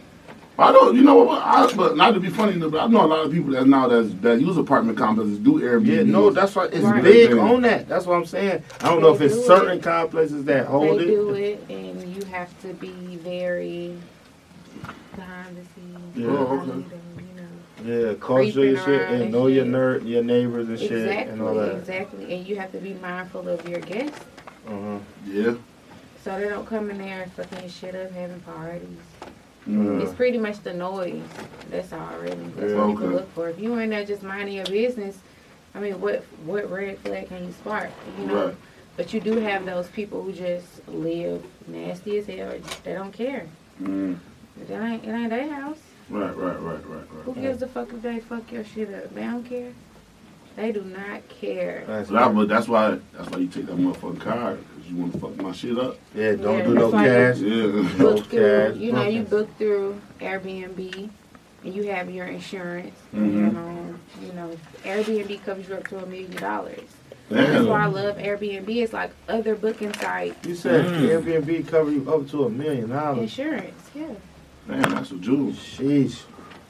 I 0.60 0.72
don't, 0.72 0.96
you 0.96 1.02
know 1.02 1.22
what? 1.22 1.40
I, 1.40 1.72
but 1.76 1.96
not 1.96 2.14
to 2.14 2.20
be 2.20 2.30
funny, 2.30 2.58
but 2.58 2.76
I 2.80 2.88
know 2.88 3.04
a 3.04 3.06
lot 3.06 3.24
of 3.26 3.30
people 3.30 3.52
that 3.52 3.68
now 3.68 3.86
that 3.86 4.22
that 4.22 4.40
use 4.40 4.56
apartment 4.56 4.96
complexes 4.98 5.38
do 5.38 5.60
Airbnb. 5.60 5.86
yeah 5.86 6.02
no 6.04 6.30
that's 6.30 6.56
why 6.56 6.64
it's 6.66 6.78
Right. 6.78 7.02
big 7.04 7.30
Thing. 7.30 7.38
on 7.38 7.60
that. 7.62 7.86
That's 7.86 8.06
what 8.06 8.16
I'm 8.16 8.24
saying. 8.26 8.62
I 8.80 8.88
don't 8.88 9.00
know 9.02 9.12
if 9.12 9.18
They 9.18 9.26
it's 9.26 9.36
do 9.36 9.42
certain 9.42 9.78
it. 9.78 9.82
complexes 9.84 10.42
that 10.46 10.66
hold 10.66 10.98
they 10.98 11.04
it. 11.04 11.06
do 11.06 11.30
it, 11.34 11.64
and 11.70 12.02
you 12.16 12.24
have 12.24 12.50
to 12.62 12.68
be 12.74 12.90
very 13.22 13.94
behind 15.16 15.56
the 15.56 15.62
scenes. 15.74 16.16
Yeah. 16.16 16.26
Oh, 16.28 16.58
okay. 16.60 16.66
them, 16.66 16.84
you 17.18 17.92
know. 17.94 18.08
Yeah, 18.10 18.14
culture 18.14 18.44
your 18.44 18.52
creeping 18.52 18.76
shit 18.84 19.00
around 19.00 19.14
and 19.14 19.22
and 19.24 19.32
know 19.32 19.46
your 19.46 19.64
shit. 19.64 19.72
ner- 19.72 19.98
your 19.98 20.22
neighbors 20.24 20.68
and 20.68 20.78
shit 20.78 21.28
and 21.28 21.40
all 21.42 21.58
Exactly, 21.58 21.66
that. 21.68 21.78
exactly, 21.78 22.34
and 22.34 22.46
you 22.46 22.56
have 22.56 22.72
to 22.72 22.78
be 22.78 22.94
mindful 22.94 23.48
of 23.48 23.68
your 23.68 23.80
guests, 23.80 24.18
Uh-huh. 24.66 24.98
Yeah. 25.26 25.54
so 26.24 26.38
they 26.38 26.48
don't 26.48 26.66
come 26.66 26.90
in 26.90 26.98
there 26.98 27.22
and 27.22 27.32
fucking 27.32 27.68
shit 27.68 27.94
up, 27.94 28.10
having 28.12 28.40
parties. 28.40 28.88
Mm. 29.68 30.00
It's 30.02 30.12
pretty 30.14 30.38
much 30.38 30.62
the 30.62 30.72
noise. 30.72 31.20
That's 31.70 31.92
all, 31.92 32.00
really. 32.22 32.36
That's 32.56 32.72
Yeah, 32.72 32.78
what 32.78 32.88
people 32.90 33.04
okay. 33.06 33.14
look 33.16 33.34
for. 33.34 33.48
If 33.50 33.60
you 33.60 33.74
in 33.78 33.90
there 33.90 34.04
just 34.04 34.22
minding 34.22 34.54
your 34.54 34.64
business, 34.66 35.18
I 35.74 35.80
mean, 35.80 36.00
what 36.00 36.24
what 36.46 36.70
red 36.70 36.98
flag 37.00 37.28
can 37.28 37.44
you 37.46 37.52
spark? 37.52 37.90
You 38.18 38.26
know. 38.26 38.46
Right. 38.46 38.56
But 38.96 39.12
you 39.14 39.20
do 39.20 39.36
have 39.38 39.64
those 39.66 39.86
people 39.88 40.22
who 40.22 40.32
just 40.32 40.66
live 40.88 41.44
nasty 41.68 42.16
as 42.18 42.26
hell. 42.26 42.52
They 42.82 42.94
don't 42.94 43.12
care. 43.12 43.46
Mm. 43.80 44.16
It 44.60 44.70
ain't 44.72 45.04
it 45.04 45.08
ain't 45.10 45.30
their 45.30 45.52
house. 45.54 45.78
Right, 46.10 46.34
right, 46.36 46.60
right, 46.60 46.88
right, 46.88 47.04
Who 47.24 47.34
gives 47.34 47.60
a 47.62 47.66
fuck 47.68 47.92
if 47.92 48.00
they 48.02 48.18
fuck 48.20 48.50
your 48.50 48.64
shit 48.64 48.92
up? 48.94 49.14
They 49.14 49.22
don't 49.22 49.44
care. 49.44 49.72
They 50.56 50.72
do 50.72 50.82
not 50.82 51.28
care. 51.28 51.84
That's 51.86 52.08
So 52.08 52.32
but 52.32 52.48
that's 52.48 52.66
why 52.66 52.98
that's 53.12 53.30
why 53.30 53.38
you 53.38 53.46
take 53.48 53.66
that 53.66 53.76
motherfucking 53.76 54.20
card 54.20 54.58
because 54.74 54.90
you 54.90 54.96
want 54.96 55.12
to 55.12 55.18
fuck 55.20 55.36
my 55.36 55.52
shit 55.52 55.78
up. 55.78 55.96
yeah, 56.14 56.32
don't 56.32 56.58
Yeah, 56.58 56.64
do 56.64 56.74
no 56.74 56.84
it's 56.86 56.94
like- 56.94 57.06
cash. 57.06 57.38
Yeah. 57.38 57.66
book 57.66 57.98
No 57.98 58.16
through, 58.22 58.70
cash, 58.72 58.76
you 58.76 58.92
know, 58.92 59.02
you 59.04 59.22
book 59.22 59.48
through 59.58 60.00
Airbnb, 60.20 61.10
and 61.64 61.74
you 61.74 61.82
have 61.92 62.10
your 62.10 62.26
insurance 62.26 62.96
and 63.12 63.32
your 63.34 63.50
Mhm. 63.50 63.54
home. 63.54 64.00
You 64.24 64.32
know, 64.32 64.50
Airbnb 64.84 65.44
covers 65.44 65.68
you 65.68 65.74
up 65.74 65.86
to 65.88 65.98
a 65.98 66.06
million 66.06 66.34
dollars. 66.36 66.80
That's 67.28 67.66
why 67.66 67.82
I 67.82 67.86
love 67.86 68.16
Airbnb. 68.16 68.68
It's 68.82 68.94
like 68.94 69.10
other 69.28 69.54
booking 69.54 69.92
sites. 69.94 70.46
You 70.48 70.54
said 70.54 70.86
Mm. 70.86 71.08
Airbnb 71.22 71.68
cover 71.68 71.90
you 71.90 72.10
up 72.10 72.26
to 72.30 72.44
a 72.46 72.50
million 72.50 72.88
dollars. 72.88 73.18
Insurance, 73.18 73.90
yeah. 73.94 74.06
Damn, 74.68 74.82
that's 74.82 75.10
a 75.10 75.16
jewel. 75.16 75.52
Sheesh. 75.52 76.22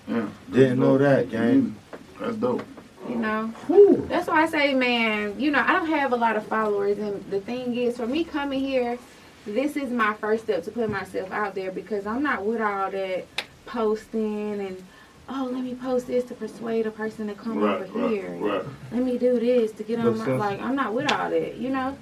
Yeah. 0.06 0.28
Didn't 0.50 0.80
know 0.80 0.96
that, 0.98 1.30
gang. 1.30 1.74
That's 2.20 2.36
dope. 2.36 2.64
You 3.08 3.16
know, 3.16 3.46
Whew. 3.66 4.06
that's 4.08 4.28
why 4.28 4.42
I 4.42 4.46
say, 4.46 4.74
man. 4.74 5.38
You 5.40 5.50
know, 5.50 5.60
I 5.66 5.72
don't 5.72 5.86
have 5.88 6.12
a 6.12 6.16
lot 6.16 6.36
of 6.36 6.46
followers, 6.46 6.98
and 6.98 7.24
the 7.30 7.40
thing 7.40 7.74
is, 7.76 7.96
for 7.96 8.06
me 8.06 8.22
coming 8.24 8.60
here, 8.60 8.98
this 9.46 9.76
is 9.76 9.90
my 9.90 10.14
first 10.14 10.44
step 10.44 10.62
to 10.64 10.70
put 10.70 10.90
myself 10.90 11.30
out 11.32 11.54
there 11.54 11.70
because 11.70 12.06
I'm 12.06 12.22
not 12.22 12.44
with 12.44 12.60
all 12.60 12.90
that 12.90 13.26
posting 13.66 14.60
and. 14.60 14.82
Oh, 15.30 15.46
let 15.52 15.62
me 15.62 15.74
post 15.74 16.06
this 16.06 16.24
to 16.24 16.34
persuade 16.34 16.86
a 16.86 16.90
person 16.90 17.26
to 17.26 17.34
come 17.34 17.58
Right, 17.58 17.82
over 17.82 17.98
right, 17.98 18.10
here. 18.10 18.30
right. 18.40 18.64
let 18.90 19.02
me 19.02 19.18
do 19.18 19.38
this 19.38 19.72
to 19.72 19.82
get 19.82 19.98
on 20.00 20.16
my 20.16 20.24
like 20.24 20.58
I'm 20.58 20.74
not 20.74 20.94
with 20.94 21.12
all 21.12 21.28
that, 21.28 21.56
you 21.58 21.68
know. 21.68 21.98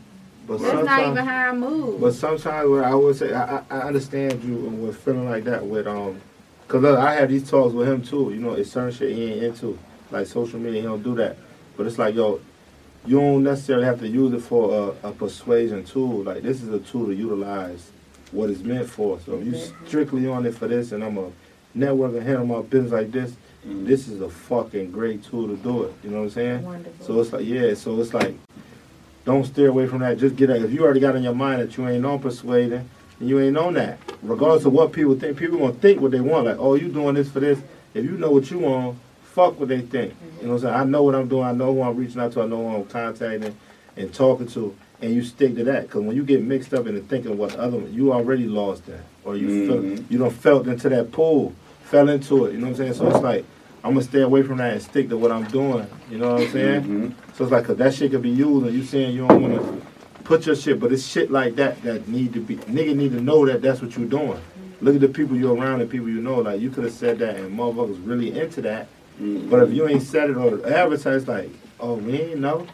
But 0.46 0.59
That's 0.61 0.62
not 0.72 0.72
sometimes, 0.87 1.12
even 1.12 1.24
how 1.26 1.48
I 1.48 1.52
move. 1.52 2.00
but 2.00 2.14
sometimes 2.14 2.68
what 2.70 2.85
I 2.85 2.94
would 2.94 3.16
say, 3.16 3.32
I, 3.32 3.56
I 3.59 3.62
I 3.70 3.78
understand 3.82 4.42
you 4.44 4.54
with 4.56 4.96
feeling 4.98 5.28
like 5.28 5.44
that 5.44 5.66
with 5.66 5.87
um, 5.87 6.20
cause 6.68 6.82
look, 6.82 6.98
I 6.98 7.14
have 7.14 7.28
these 7.30 7.48
talks 7.50 7.74
with 7.74 7.88
him 7.88 8.02
too. 8.02 8.30
You 8.32 8.40
know, 8.40 8.52
it's 8.52 8.70
certain 8.70 8.92
shit 8.92 9.14
he 9.16 9.32
ain't 9.32 9.42
into, 9.42 9.78
like 10.11 10.26
social 10.26 10.61
media. 10.61 10.82
He 10.82 10.87
don't 10.87 11.02
do 11.02 11.14
that. 11.16 11.37
But 11.76 11.87
it's 11.87 11.98
like 11.98 12.14
yo, 12.14 12.40
you 13.04 13.18
don't 13.20 13.42
necessarily 13.42 13.87
have 13.87 13.98
to 14.00 14.09
use 14.09 14.32
it 14.32 14.40
for 14.40 14.94
a, 15.02 15.09
a 15.09 15.12
persuasion 15.12 15.85
tool. 15.85 16.22
Like 16.22 16.42
this 16.42 16.62
is 16.62 16.68
a 16.68 16.78
tool 16.78 17.06
to 17.06 17.12
utilize 17.14 17.90
what 18.30 18.48
it's 18.50 18.61
meant 18.62 18.88
for. 18.88 19.18
So 19.20 19.38
if 19.38 19.46
you 19.46 19.54
strictly 19.87 20.28
on 20.28 20.46
it 20.46 20.54
for 20.54 20.68
this, 20.68 20.92
and 20.92 21.02
I'm 21.02 21.18
a 21.18 21.30
network 21.74 22.12
and 22.14 22.22
handle 22.22 22.46
my 22.46 22.62
business 22.62 22.92
like 22.92 23.11
this, 23.11 23.35
Mm. 23.66 23.85
this 23.85 24.06
is 24.06 24.20
a 24.20 24.28
fucking 24.28 24.92
great 24.92 25.24
tool 25.24 25.48
to 25.48 25.56
do 25.56 25.82
it. 25.82 25.92
You 26.04 26.11
know 26.11 26.18
what 26.18 26.22
I'm 26.24 26.30
saying? 26.30 26.62
Wonderful. 26.62 27.04
So 27.04 27.20
it's 27.20 27.32
like, 27.32 27.44
yeah, 27.44 27.74
so 27.74 28.00
it's 28.00 28.14
like, 28.14 28.37
don't 29.27 29.45
steer 29.45 29.69
away 29.69 29.87
from 29.87 29.99
that. 29.99 30.17
Just 30.19 30.37
get 30.37 30.47
that. 30.47 30.62
If 30.62 30.73
you 30.73 30.83
already 30.85 31.01
got 31.01 31.17
in 31.17 31.23
your 31.23 31.35
mind 31.35 31.61
that 31.61 31.77
you 31.77 31.87
ain't 31.87 32.07
on 32.07 32.21
persuading, 32.21 32.89
and 33.21 33.29
you 33.29 33.41
ain't 33.41 33.57
on 33.59 33.75
that. 33.75 33.99
Regardless 34.23 34.65
of 34.65 34.73
what 34.73 34.93
people 34.93 35.15
think, 35.19 35.37
people 35.37 35.59
gonna 35.59 35.73
think 35.75 36.01
what 36.01 36.12
they 36.12 36.21
want. 36.21 36.47
Like, 36.47 36.57
oh, 36.59 36.75
you 36.75 36.89
doing 36.89 37.15
this 37.17 37.29
for 37.31 37.41
this. 37.41 37.59
If 37.93 38.05
you 38.05 38.12
know 38.12 38.31
what 38.31 38.51
you 38.51 38.61
want, 38.61 38.99
fuck 39.25 39.59
what 39.59 39.69
they 39.69 39.81
think. 39.81 40.15
You 40.41 40.47
know 40.47 40.53
what 40.55 40.62
I'm 40.65 40.69
saying? 40.69 40.75
I 40.75 40.85
know 40.85 41.03
what 41.03 41.15
I'm 41.15 41.29
doing. 41.29 41.45
I 41.45 41.53
know 41.53 41.75
who 41.75 41.83
I'm 41.83 41.97
reaching 41.97 42.21
out 42.21 42.33
to. 42.33 42.43
I 42.43 42.47
know 42.47 42.69
who 42.69 42.77
I'm 42.77 42.85
contacting 42.87 43.57
and 43.97 44.15
talking 44.15 44.47
to. 44.49 44.75
And 45.03 45.12
you 45.12 45.23
stick 45.25 45.57
to 45.57 45.65
that. 45.65 45.83
Because 45.83 46.03
when 46.03 46.17
you 46.17 46.23
get 46.25 46.43
mixed 46.43 46.73
up 46.73 46.87
into 46.87 47.01
thinking 47.01 47.37
what 47.37 47.55
other, 47.57 47.81
you 47.81 48.12
already 48.12 48.47
lost 48.47 48.87
that. 48.87 49.01
Or 49.25 49.37
you 49.37 49.67
felt, 49.67 49.81
Mhm. 49.83 50.05
you 50.11 50.19
don't 50.19 50.33
felt 50.33 50.67
into 50.69 50.89
that 50.91 51.11
pool 51.12 51.53
fell 51.85 52.09
into 52.09 52.47
it. 52.47 52.53
You 52.53 52.59
know 52.59 52.65
what 52.67 52.71
I'm 52.71 52.77
saying? 52.77 52.95
So 52.95 53.09
it's 53.09 53.23
like 53.23 53.45
I'm 53.85 53.93
gonna 53.93 54.05
stay 54.05 54.21
away 54.23 54.43
from 54.43 54.57
that 54.59 54.73
and 54.73 54.83
stick 54.83 55.09
to 55.11 55.17
what 55.17 55.31
I'm 55.31 55.45
doing. 55.45 55.87
You 56.11 56.19
know 56.19 56.33
what 56.35 56.43
I'm 56.43 56.49
saying? 56.51 56.83
Mhm. 56.83 57.12
So 57.37 57.44
it's 57.44 57.53
like 57.53 57.64
'cause 57.66 57.77
that 57.77 57.92
shit 57.92 58.12
could 58.12 58.22
be 58.22 58.31
used, 58.31 58.66
and 58.66 58.75
you 58.75 58.83
saying 58.83 59.14
you 59.14 59.27
don't 59.27 59.42
want 59.42 59.55
to 59.55 59.83
put 60.25 60.46
your 60.46 60.57
shit, 60.57 60.81
but 60.81 60.90
it's 60.90 61.07
shit 61.07 61.31
like 61.31 61.57
that 61.57 61.83
that 61.83 62.09
need 62.09 62.33
to 62.33 62.40
be 62.40 62.57
nigga 62.57 62.96
need 62.96 63.12
to 63.12 63.20
know 63.20 63.44
that 63.44 63.61
that's 63.61 63.83
what 63.83 63.96
you're 63.96 64.09
doing. 64.09 64.38
Look 64.81 64.94
at 64.94 65.01
the 65.03 65.09
people 65.09 65.37
you're 65.37 65.55
around 65.55 65.83
and 65.83 65.90
people 65.90 66.09
you 66.09 66.22
know. 66.22 66.40
Like 66.40 66.61
you 66.61 66.70
could 66.70 66.85
have 66.85 66.92
said 66.94 67.18
that, 67.18 67.37
and 67.37 67.59
motherfuckers 67.59 67.99
really 68.07 68.38
into 68.38 68.62
that. 68.62 68.88
Mhm. 69.22 69.51
But 69.51 69.62
if 69.64 69.72
you 69.75 69.87
ain't 69.87 70.03
said 70.03 70.31
it 70.31 70.37
or 70.37 70.66
advertised, 70.66 71.29
like, 71.29 71.51
oh, 71.79 71.94
we 71.94 72.12
ain't 72.14 72.40
know. 72.40 72.66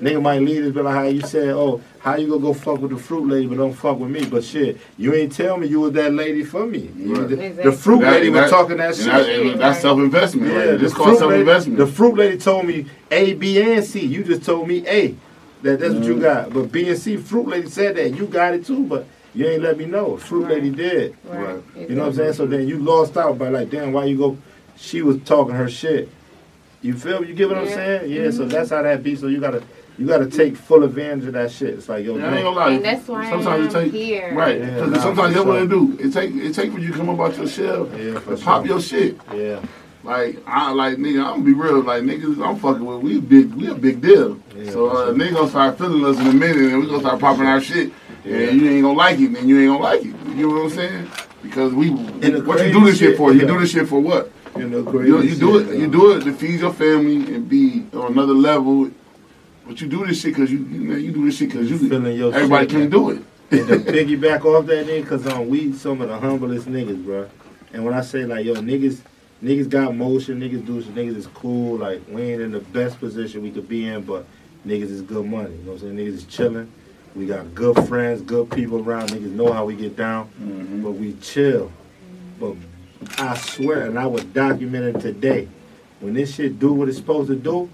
Nigga 0.00 0.22
might 0.22 0.40
leave 0.42 0.62
this, 0.64 0.74
be 0.74 0.80
like, 0.82 0.94
how 0.94 1.02
you 1.04 1.20
said, 1.22 1.48
oh, 1.50 1.80
how 2.00 2.16
you 2.16 2.28
gonna 2.28 2.40
go 2.40 2.52
fuck 2.54 2.80
with 2.80 2.90
the 2.90 2.96
fruit 2.98 3.26
lady, 3.28 3.46
but 3.46 3.56
don't 3.58 3.72
fuck 3.72 3.98
with 3.98 4.10
me? 4.10 4.24
But 4.26 4.44
shit, 4.44 4.78
you 4.98 5.14
ain't 5.14 5.32
tell 5.32 5.56
me 5.56 5.66
you 5.66 5.80
was 5.80 5.92
that 5.94 6.12
lady 6.12 6.44
for 6.44 6.66
me. 6.66 6.90
Right. 6.96 7.28
The, 7.28 7.62
the 7.64 7.72
fruit 7.72 8.00
That- 8.00 8.12
lady 8.12 8.30
was 8.30 8.50
talking 8.50 8.76
that 8.78 8.94
shit. 8.94 9.06
that- 9.06 9.58
that's 9.58 9.80
self 9.80 9.98
investment. 9.98 10.50
Yeah, 10.52 10.58
right? 10.58 10.66
the 10.72 10.78
This 10.78 10.94
called 10.94 11.08
fruit 11.08 11.18
self 11.18 11.30
lady, 11.30 11.40
investment. 11.40 11.78
the 11.78 11.86
fruit 11.86 12.14
lady 12.16 12.38
told 12.38 12.66
me 12.66 12.86
A, 13.10 13.32
B, 13.34 13.60
and 13.60 13.84
C. 13.84 14.00
You 14.04 14.22
just 14.24 14.44
told 14.44 14.68
me 14.68 14.86
A. 14.86 15.14
That 15.62 15.80
that's 15.80 15.94
what 15.94 16.04
you 16.04 16.20
got. 16.20 16.52
But 16.52 16.70
B 16.70 16.88
and 16.88 16.98
C, 16.98 17.16
fruit 17.16 17.48
lady 17.48 17.68
said 17.68 17.96
that. 17.96 18.14
You 18.14 18.26
got 18.26 18.54
it 18.54 18.66
too, 18.66 18.84
but 18.84 19.06
you 19.34 19.46
ain't 19.46 19.62
let 19.62 19.78
me 19.78 19.86
know. 19.86 20.16
Fruit 20.18 20.42
Right. 20.44 20.52
lady 20.54 20.70
did. 20.70 21.16
Right. 21.24 21.56
You 21.76 21.94
know 21.96 22.02
what 22.02 22.08
I'm 22.10 22.14
saying? 22.14 22.32
So 22.34 22.46
then 22.46 22.68
you 22.68 22.78
lost 22.78 23.16
out 23.16 23.38
by 23.38 23.48
like, 23.48 23.70
damn, 23.70 23.92
why 23.92 24.04
you 24.04 24.16
go? 24.18 24.36
She 24.76 25.00
was 25.02 25.18
talking 25.24 25.54
her 25.54 25.68
shit. 25.68 26.08
You 26.82 26.94
feel? 26.94 27.24
You 27.24 27.34
get 27.34 27.48
what 27.48 27.58
I'm 27.58 27.66
saying? 27.68 28.10
Yeah. 28.12 28.30
So 28.30 28.44
Mhm. 28.44 28.50
that's 28.50 28.70
how 28.70 28.82
that 28.82 29.02
be. 29.02 29.16
So 29.16 29.26
you 29.26 29.40
gotta, 29.40 29.62
you 29.98 30.06
gotta 30.06 30.26
take 30.26 30.56
full 30.56 30.84
advantage 30.84 31.26
of 31.26 31.32
that 31.34 31.50
shit. 31.50 31.70
It's 31.70 31.88
like 31.88 32.04
yo, 32.04 32.16
Yeah, 32.16 32.26
I 32.30 32.34
ain't 32.36 32.44
gonna 32.44 32.56
lie. 32.56 32.70
And 32.72 32.84
that's 32.84 33.08
why 33.08 33.28
sometimes 33.30 33.74
I'm 33.74 33.82
it 33.82 33.84
take 33.84 33.92
here. 33.92 34.34
right 34.34 34.58
Yeah, 34.58 34.66
because 34.66 34.90
nah, 34.90 34.98
sometimes 35.00 35.28
for 35.28 35.34
that's 35.34 35.46
what 35.46 35.54
sure. 35.56 35.64
it 35.64 35.68
do. 35.68 35.98
It 36.00 36.12
take 36.12 36.34
it 36.34 36.54
take 36.54 36.72
when 36.72 36.82
you 36.82 36.92
come 36.92 37.08
up 37.10 37.20
out 37.20 37.36
your 37.36 37.46
shell 37.48 37.88
yeah, 37.98 38.18
for 38.20 38.36
to 38.36 38.42
pop 38.44 38.62
sure. 38.66 38.72
your 38.74 38.80
shit. 38.80 39.16
Yeah, 39.34 39.60
Like 40.02 40.38
I 40.46 40.70
like 40.72 40.98
nigga, 40.98 41.20
I'm 41.24 41.30
gonna 41.30 41.44
be 41.44 41.54
real. 41.54 41.80
Like 41.82 42.02
niggas, 42.02 42.44
I'm 42.46 42.56
fucking 42.58 42.84
with. 42.84 43.00
We 43.00 43.20
big, 43.20 43.54
we 43.54 43.68
a 43.68 43.74
big 43.74 44.00
deal. 44.00 44.40
Yeah, 44.54 44.70
so 44.70 44.90
for 44.90 44.96
uh, 44.96 45.04
sure. 45.06 45.14
nigga 45.14 45.32
gonna 45.34 45.48
start 45.50 45.78
feeling 45.78 46.04
us 46.04 46.18
in 46.20 46.26
a 46.26 46.32
minute, 46.32 46.72
and 46.72 46.80
we 46.80 46.86
gonna 46.86 47.00
start 47.00 47.20
popping 47.20 47.46
our 47.46 47.60
shit. 47.60 47.92
Yeah. 48.24 48.36
And 48.38 48.60
you 48.60 48.70
ain't 48.70 48.82
gonna 48.82 48.98
like 48.98 49.18
it, 49.20 49.32
then 49.32 49.48
you 49.48 49.60
ain't 49.60 49.70
gonna 49.70 49.82
like 49.82 50.00
it. 50.00 50.14
You 50.36 50.48
know 50.48 50.54
what 50.54 50.62
I'm 50.64 50.70
saying? 50.70 51.10
Because 51.42 51.72
we, 51.72 51.90
what 51.90 52.58
you 52.66 52.72
do 52.72 52.84
this 52.84 52.98
shit 52.98 53.10
shit- 53.10 53.16
for? 53.16 53.32
You 53.32 53.46
do 53.46 53.60
this 53.60 53.70
shit 53.70 53.88
for 53.88 54.00
what? 54.00 54.32
you 54.56 54.68
know, 54.68 54.90
You, 55.00 55.22
you 55.22 55.36
do 55.36 55.60
shit, 55.64 55.74
it. 55.74 55.78
You 55.80 55.86
do 55.86 56.16
it 56.16 56.24
to 56.24 56.32
feed 56.32 56.60
your 56.60 56.72
family 56.72 57.34
and 57.34 57.48
be 57.48 57.86
on 57.94 58.12
another 58.12 58.32
level. 58.32 58.90
But 59.66 59.80
you 59.80 59.88
do 59.88 60.06
this 60.06 60.20
shit 60.20 60.34
because 60.34 60.50
you, 60.52 60.58
you 60.58 60.78
know, 60.88 60.96
you 60.96 61.12
do 61.12 61.24
this 61.24 61.36
shit 61.38 61.50
because 61.50 61.68
you. 61.70 61.78
Feeling 61.78 62.16
your 62.16 62.32
everybody 62.34 62.72
man. 62.76 62.90
do 62.90 63.10
it. 63.10 63.22
and 63.50 63.68
to 63.68 63.78
piggyback 63.92 64.44
off 64.44 64.66
that 64.66 64.86
nigga, 64.86 65.06
cause 65.06 65.26
um, 65.26 65.48
we 65.48 65.72
some 65.72 66.00
of 66.00 66.08
the 66.08 66.18
humblest 66.18 66.68
niggas, 66.68 67.04
bro. 67.04 67.28
And 67.72 67.84
when 67.84 67.94
I 67.94 68.00
say 68.00 68.24
like, 68.24 68.44
yo, 68.46 68.54
niggas, 68.54 69.00
niggas 69.42 69.68
got 69.68 69.94
motion, 69.94 70.40
niggas 70.40 70.64
do 70.64 70.80
shit, 70.82 70.94
niggas 70.94 71.16
is 71.16 71.26
cool. 71.28 71.78
Like 71.78 72.00
we 72.08 72.22
ain't 72.22 72.42
in 72.42 72.52
the 72.52 72.60
best 72.60 72.98
position 73.00 73.42
we 73.42 73.50
could 73.50 73.68
be 73.68 73.86
in, 73.86 74.02
but 74.02 74.24
niggas 74.66 74.90
is 74.90 75.02
good 75.02 75.26
money. 75.26 75.50
You 75.56 75.62
know 75.64 75.72
what 75.72 75.82
I'm 75.82 75.96
saying? 75.96 75.96
Niggas 75.96 76.14
is 76.14 76.24
chilling. 76.24 76.70
We 77.14 77.26
got 77.26 77.54
good 77.54 77.88
friends, 77.88 78.20
good 78.22 78.50
people 78.50 78.80
around. 78.86 79.08
Niggas 79.10 79.32
know 79.32 79.52
how 79.52 79.64
we 79.64 79.74
get 79.74 79.96
down, 79.96 80.28
Mm-hmm. 80.40 80.82
but 80.82 80.92
we 80.92 81.14
chill. 81.14 81.72
But 82.38 82.54
I 83.18 83.36
swear, 83.36 83.86
and 83.86 83.98
I 83.98 84.06
was 84.06 84.22
document 84.24 84.96
it 84.96 85.00
today. 85.00 85.48
When 86.00 86.12
this 86.14 86.34
shit 86.34 86.58
do 86.58 86.72
what 86.74 86.88
it's 86.88 86.98
supposed 86.98 87.28
to 87.30 87.36
do, 87.36 87.70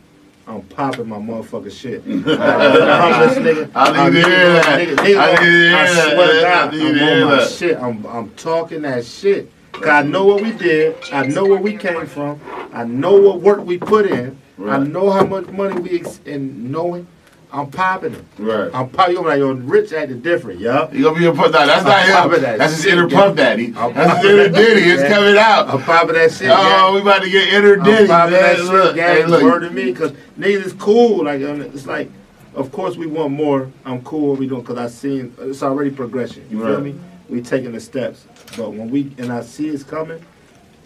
I'm 0.47 0.63
popping 0.63 1.09
my 1.09 1.19
motherfucking 1.19 1.71
shit. 1.73 2.03
I'm 2.07 2.23
the 2.25 2.37
humblest 2.37 3.39
nigga. 3.39 3.71
I 3.75 4.11
need 4.11 4.23
to 4.23 4.29
hear 4.29 4.53
that. 4.53 4.79
nigga, 4.81 4.97
nigga, 4.97 5.19
I 5.19 5.31
need 5.31 5.37
to 5.37 5.43
hear 5.45 5.77
I 5.77 5.95
that. 5.95 6.13
swear 6.15 6.33
to 6.33 6.39
I 6.39 6.43
God, 6.43 6.73
need 6.73 6.79
to 6.79 6.85
I'm 6.87 7.23
on 7.23 7.29
my 7.31 7.37
that. 7.37 7.51
shit. 7.51 7.77
I'm, 7.79 8.07
I'm 8.07 8.31
talking 8.31 8.83
that 8.83 9.05
shit. 9.05 9.51
Cause 9.73 9.87
I 9.89 10.03
know 10.03 10.25
what 10.27 10.43
we 10.43 10.53
did. 10.53 10.97
I 11.13 11.27
know 11.27 11.45
where 11.47 11.61
we 11.61 11.77
came 11.77 12.07
from. 12.07 12.41
I 12.73 12.85
know 12.85 13.17
what 13.21 13.41
work 13.41 13.65
we 13.65 13.79
put 13.79 14.07
in. 14.07 14.37
I 14.67 14.79
know 14.79 15.11
how 15.11 15.25
much 15.25 15.47
money 15.49 15.81
we 15.81 16.01
ex- 16.01 16.21
and 16.27 16.71
knowing. 16.71 17.07
I'm 17.53 17.71
popping 17.71 18.15
it. 18.15 18.25
Right. 18.39 18.71
I'm 18.75 18.89
popping. 18.89 19.15
You're 19.15 19.25
like, 19.25 19.39
yo, 19.39 19.53
rich 19.53 19.93
acting 19.93 20.21
different, 20.23 20.59
yup. 20.59 20.95
You 20.95 21.03
gonna 21.05 21.19
be 21.19 21.27
a 21.27 21.33
puff 21.33 21.53
daddy. 21.53 21.67
That's 21.67 21.85
I'm 21.85 22.09
not 22.31 22.35
him. 22.37 22.43
that 22.43 22.59
That's 22.59 22.77
his 22.77 22.87
inner 22.87 23.07
yeah. 23.09 23.17
puff 23.21 23.37
daddy. 23.37 23.75
I'm 23.77 23.93
That's 23.93 24.23
his 24.23 24.31
inner 24.31 24.49
that 24.49 24.55
diddy. 24.55 24.81
It's 24.91 25.03
coming 25.03 25.37
out. 25.37 25.69
I'm 25.69 25.83
popping 25.83 26.15
that 26.15 26.33
shit. 26.33 26.49
Oh, 26.51 26.57
gang. 26.57 26.95
we 26.95 27.01
about 27.03 27.23
to 27.23 27.31
get 27.31 27.53
inner 27.53 27.75
I'm 27.75 27.83
diddy. 27.85 28.07
popping 28.07 28.33
that 28.33 28.57
shit, 28.57 28.65
Look, 28.65 28.97
gang. 28.97 29.17
hey, 29.17 29.27
look. 29.27 29.43
Word 29.43 29.61
to 29.61 29.71
me, 29.71 29.93
cause 29.93 30.13
niggas 30.39 30.65
is 30.65 30.73
cool. 30.73 31.25
Like 31.25 31.41
it's 31.43 31.87
like, 31.87 32.11
of 32.55 32.73
course 32.73 32.97
we 32.97 33.07
want 33.07 33.35
more. 33.35 33.71
I'm 33.85 34.01
cool. 34.03 34.31
What 34.31 34.39
we 34.39 34.49
doing? 34.49 34.65
Cause 34.65 34.79
I 34.79 34.89
seen 34.89 35.35
it's 35.39 35.63
already 35.63 35.91
progression. 35.91 36.47
You 36.51 36.59
feel 36.61 36.75
Right. 36.77 36.83
me? 36.85 36.95
We 37.29 37.43
taking 37.43 37.73
the 37.73 37.81
steps. 37.81 38.25
But 38.57 38.71
when 38.73 38.91
we 38.91 39.13
and 39.19 39.31
I 39.31 39.43
see 39.43 39.69
it's 39.69 39.85
coming, 39.85 40.25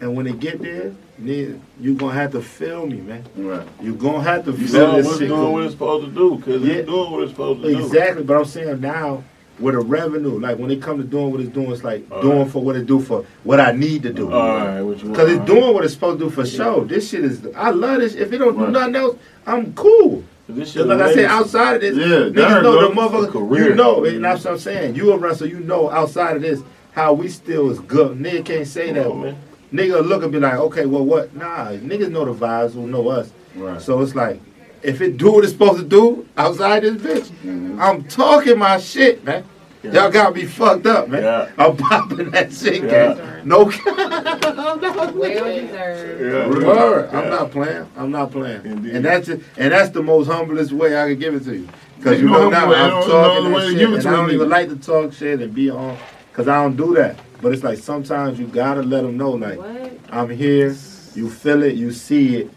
and 0.00 0.16
when 0.16 0.26
it 0.26 0.40
get 0.40 0.60
there, 0.60 0.92
then 1.18 1.62
you 1.80 1.94
gonna 1.94 2.12
have 2.14 2.32
to 2.32 2.42
feel 2.42 2.86
me, 2.86 2.96
man. 2.96 3.24
Right. 3.36 3.66
You 3.82 3.94
gonna 3.94 4.22
have 4.22 4.44
to 4.44 4.52
You 4.52 4.66
feel 4.68 4.96
this 4.96 5.18
shit. 5.18 5.28
doing 5.28 5.52
what 5.52 5.62
it's 5.64 5.72
supposed 5.72 6.06
to 6.06 6.10
do, 6.12 6.36
because 6.36 6.62
Yeah. 6.62 6.74
it's 6.74 6.88
doing 6.88 7.10
what 7.12 7.22
it's 7.22 7.32
supposed 7.32 7.62
to 7.62 7.72
do. 7.72 7.78
Exactly, 7.84 8.22
but 8.24 8.36
I'm 8.36 8.44
saying 8.44 8.80
now 8.80 9.22
with 9.58 9.74
a 9.74 9.78
revenue, 9.78 10.38
like 10.38 10.58
when 10.58 10.70
it 10.70 10.82
come 10.82 10.98
to 10.98 11.04
doing 11.04 11.30
what 11.30 11.40
it's 11.40 11.48
doing, 11.50 11.70
it's 11.72 11.82
like 11.82 12.04
All 12.10 12.20
doing 12.20 12.38
right. 12.42 12.50
for 12.50 12.62
what 12.62 12.76
it 12.76 12.86
do 12.86 13.00
for 13.00 13.24
what 13.44 13.58
I 13.60 13.72
need 13.72 14.02
to 14.02 14.12
do. 14.12 14.30
All 14.30 14.56
right, 14.58 14.82
what 14.82 14.98
you 14.98 15.04
want? 15.06 15.16
Cause 15.16 15.30
it's 15.30 15.44
doing 15.46 15.72
what 15.72 15.84
it's 15.84 15.94
supposed 15.94 16.18
to 16.18 16.26
do 16.26 16.30
for 16.30 16.44
sure. 16.44 16.84
This 16.84 17.08
shit 17.08 17.24
is. 17.24 17.46
I 17.56 17.70
love 17.70 18.00
this. 18.00 18.14
If 18.14 18.32
it 18.32 18.38
don't 18.38 18.58
do 18.58 18.68
nothing 18.68 18.96
else, 18.96 19.16
I'm 19.46 19.72
cool. 19.72 20.22
This 20.48 20.72
shit 20.72 20.86
like 20.86 21.00
I 21.00 21.12
said, 21.12 21.24
outside 21.24 21.76
of 21.76 21.80
this, 21.80 21.96
Yeah, 21.96 22.06
niggas 22.28 22.62
know 22.62 22.88
the 22.88 22.94
motherfucker. 22.94 23.32
Career. 23.32 23.70
You 23.70 23.74
know, 23.74 24.04
and 24.04 24.22
that's 24.24 24.44
what 24.44 24.52
I'm 24.52 24.58
saying. 24.58 24.94
You 24.94 25.10
a 25.12 25.16
wrestler, 25.18 25.48
you 25.48 25.58
know. 25.60 25.90
Outside 25.90 26.36
of 26.36 26.42
this, 26.42 26.60
how 26.92 27.14
we 27.14 27.26
still 27.28 27.68
is 27.70 27.80
good. 27.80 28.16
Nigga 28.18 28.44
can't 28.44 28.66
say 28.66 28.92
that. 28.92 29.16
man. 29.16 29.36
Nigga 29.72 30.04
look 30.06 30.22
and 30.22 30.30
be 30.32 30.38
like, 30.38 30.54
okay, 30.54 30.86
well, 30.86 31.04
what? 31.04 31.34
Nah, 31.34 31.68
niggas 31.72 32.10
know 32.10 32.24
the 32.24 32.34
vibes 32.34 32.72
who 32.74 32.86
know 32.86 33.08
us. 33.08 33.30
Right. 33.54 33.80
So 33.80 34.00
it's 34.00 34.14
like, 34.14 34.40
if 34.82 35.00
it 35.00 35.16
do 35.16 35.32
what 35.32 35.44
it's 35.44 35.52
supposed 35.52 35.78
to 35.78 35.84
do 35.84 36.26
outside 36.36 36.82
this 36.84 36.96
bitch, 37.02 37.30
Mhm. 37.44 37.80
I'm 37.80 38.04
talking 38.04 38.58
my 38.58 38.78
shit, 38.78 39.24
man. 39.24 39.44
Yeah. 39.82 39.92
Y'all 39.92 40.10
got 40.10 40.34
me 40.34 40.44
fucked 40.44 40.86
up, 40.86 41.08
man. 41.08 41.22
Yeah. 41.22 41.48
I'm 41.58 41.76
popping 41.76 42.30
that 42.30 42.52
shit, 42.52 42.82
Yeah. 42.84 43.14
gang. 43.14 43.18
No 43.44 43.64
Well 44.36 45.12
deserved. 45.14 46.20
Yeah. 46.20 46.48
Word. 46.66 47.10
I'm 47.12 47.30
not 47.30 47.50
playing. 47.50 47.86
I'm 47.96 48.10
not 48.10 48.30
playing. 48.32 48.62
Indeed. 48.64 48.94
And 48.96 49.04
that's 49.04 49.28
it. 49.28 49.42
and 49.56 49.72
that's 49.72 49.90
the 49.90 50.02
most 50.02 50.26
humblest 50.28 50.72
way 50.72 51.00
I 51.00 51.08
can 51.10 51.18
give 51.18 51.34
it 51.34 51.44
to 51.44 51.56
you. 51.56 51.68
Because 51.98 52.20
you 52.20 52.26
no 52.26 52.32
know 52.44 52.50
now 52.50 52.72
I'm 52.72 52.90
no- 52.90 53.00
no 53.00 53.06
talking 53.06 53.46
other 53.46 53.54
way 53.54 53.60
that 53.74 53.78
shit, 53.78 53.88
and 53.90 54.02
to 54.02 54.08
I 54.08 54.12
a 54.12 54.16
don't 54.16 54.30
even 54.30 54.48
like 54.50 54.68
to 54.68 54.76
talk 54.76 55.12
shit 55.12 55.40
and 55.40 55.54
be 55.54 55.70
on, 55.70 55.96
because 56.30 56.48
I 56.48 56.62
don't 56.62 56.76
do 56.76 56.94
that. 56.94 57.18
But 57.42 57.52
it's 57.52 57.62
like 57.62 57.78
sometimes 57.78 58.38
you 58.38 58.46
gotta 58.46 58.82
let 58.82 59.02
them 59.02 59.16
know, 59.16 59.30
like 59.32 59.58
What? 59.58 59.92
I'm 60.10 60.30
here, 60.30 60.74
you 61.14 61.30
feel 61.30 61.62
it, 61.62 61.74
you 61.74 61.92
see 61.92 62.36
it, 62.36 62.50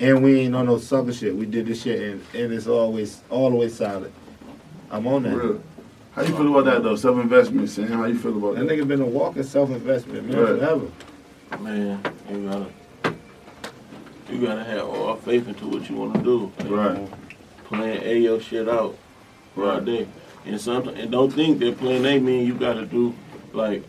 and 0.00 0.22
we 0.22 0.40
ain't 0.40 0.54
on 0.54 0.66
no 0.66 0.78
sucker 0.78 1.12
shit. 1.12 1.34
We 1.36 1.46
did 1.46 1.66
this 1.66 1.82
shit, 1.82 2.00
and, 2.00 2.22
and 2.34 2.52
it's 2.52 2.66
always 2.66 3.20
all 3.30 3.50
the 3.50 3.56
way 3.56 3.68
solid. 3.68 4.12
I'm 4.90 5.06
on 5.06 5.22
that. 5.24 5.36
Real. 5.36 5.62
How 6.12 6.22
you 6.22 6.28
feel 6.36 6.48
about 6.58 6.64
that 6.66 6.82
though? 6.82 6.96
Self 6.96 7.18
investment, 7.18 7.68
Sam. 7.70 7.88
How 7.88 8.04
you 8.04 8.18
feel 8.18 8.36
about 8.36 8.56
That 8.56 8.66
that? 8.68 8.78
nigga 8.78 8.86
been 8.86 9.00
a 9.00 9.06
walking 9.06 9.42
self 9.42 9.70
investment, 9.70 10.28
man, 10.28 10.36
Right. 10.42 10.58
forever. 10.58 10.86
Man, 11.60 12.00
you 12.30 12.48
gotta, 12.48 13.14
you 14.30 14.46
gotta 14.46 14.64
have 14.64 14.88
all 14.88 15.16
faith 15.16 15.46
into 15.48 15.66
what 15.68 15.88
you 15.88 15.96
want 15.96 16.14
to 16.14 16.20
do. 16.22 16.52
Right. 16.66 17.08
Plan 17.64 18.00
A 18.02 18.18
your 18.18 18.40
shit 18.40 18.68
out 18.68 18.96
right 19.56 19.74
Right. 19.76 19.84
there, 19.84 20.06
and 20.46 20.60
sometimes 20.60 20.98
and 20.98 21.10
don't 21.10 21.32
think 21.32 21.58
that 21.60 21.78
plan 21.78 22.04
A 22.06 22.18
mean 22.18 22.46
you 22.46 22.54
gotta 22.54 22.84
do 22.86 23.14
like. 23.52 23.82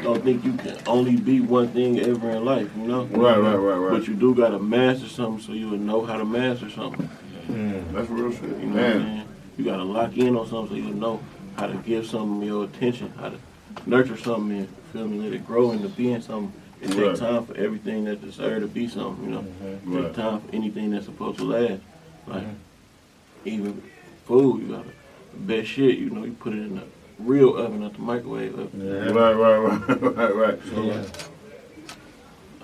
Don't 0.00 0.22
think 0.24 0.44
you 0.44 0.54
can 0.54 0.76
only 0.86 1.16
be 1.16 1.40
one 1.40 1.68
thing 1.68 1.98
ever 2.00 2.30
in 2.30 2.44
life, 2.44 2.68
you 2.76 2.86
know. 2.86 3.04
Right, 3.04 3.36
right, 3.36 3.54
right, 3.54 3.76
right. 3.76 3.90
But 3.90 4.08
you 4.08 4.14
do 4.14 4.34
gotta 4.34 4.58
master 4.58 5.06
something 5.08 5.42
so 5.44 5.52
you 5.52 5.68
will 5.68 5.78
know 5.78 6.04
how 6.04 6.16
to 6.16 6.24
master 6.24 6.70
something. 6.70 7.08
Mm. 7.48 7.92
That's 7.92 8.08
real 8.08 8.32
shit, 8.32 8.42
You 8.42 8.48
know 8.48 8.82
what 8.82 8.84
I'm 8.84 9.02
saying? 9.02 9.28
You 9.58 9.64
gotta 9.64 9.84
lock 9.84 10.16
in 10.16 10.36
on 10.36 10.48
something 10.48 10.68
so 10.82 10.88
you 10.88 10.94
know 10.94 11.20
how 11.56 11.66
to 11.66 11.74
give 11.78 12.06
something 12.06 12.42
your 12.46 12.64
attention, 12.64 13.12
how 13.18 13.28
to 13.30 13.38
nurture 13.86 14.16
something 14.16 14.58
and 14.60 14.68
feel 14.92 15.06
me, 15.06 15.18
let 15.18 15.32
it 15.34 15.46
grow 15.46 15.72
into 15.72 15.88
being 15.88 16.20
something. 16.22 16.52
It 16.80 16.88
Right. 16.94 17.08
takes 17.08 17.20
time 17.20 17.44
for 17.46 17.54
everything 17.56 18.04
that 18.06 18.22
deserves 18.22 18.62
to 18.62 18.68
be 18.68 18.88
something, 18.88 19.24
you 19.24 19.30
know. 19.30 19.44
It 19.62 19.80
Right. 19.84 20.04
takes 20.06 20.16
time 20.16 20.40
for 20.40 20.54
anything 20.56 20.90
that's 20.90 21.04
supposed 21.04 21.38
to 21.38 21.44
last. 21.44 21.80
Like 22.26 22.42
Mm-hmm. 22.42 23.48
even 23.48 23.82
food, 24.26 24.62
you 24.62 24.68
gotta 24.68 24.88
the 25.34 25.38
best 25.38 25.68
shit, 25.68 25.98
you 25.98 26.10
know, 26.10 26.24
you 26.24 26.32
put 26.32 26.52
it 26.54 26.58
in 26.58 26.74
the 26.76 26.82
real 27.24 27.56
oven, 27.56 27.80
not 27.80 27.94
the 27.94 28.00
microwave 28.00 28.58
oven. 28.58 28.80
Yeah. 28.86 29.10
Right, 29.10 29.32
right, 29.34 29.58
right, 29.58 30.02
right, 30.16 30.34
right. 30.34 30.58
Yeah. 30.72 31.04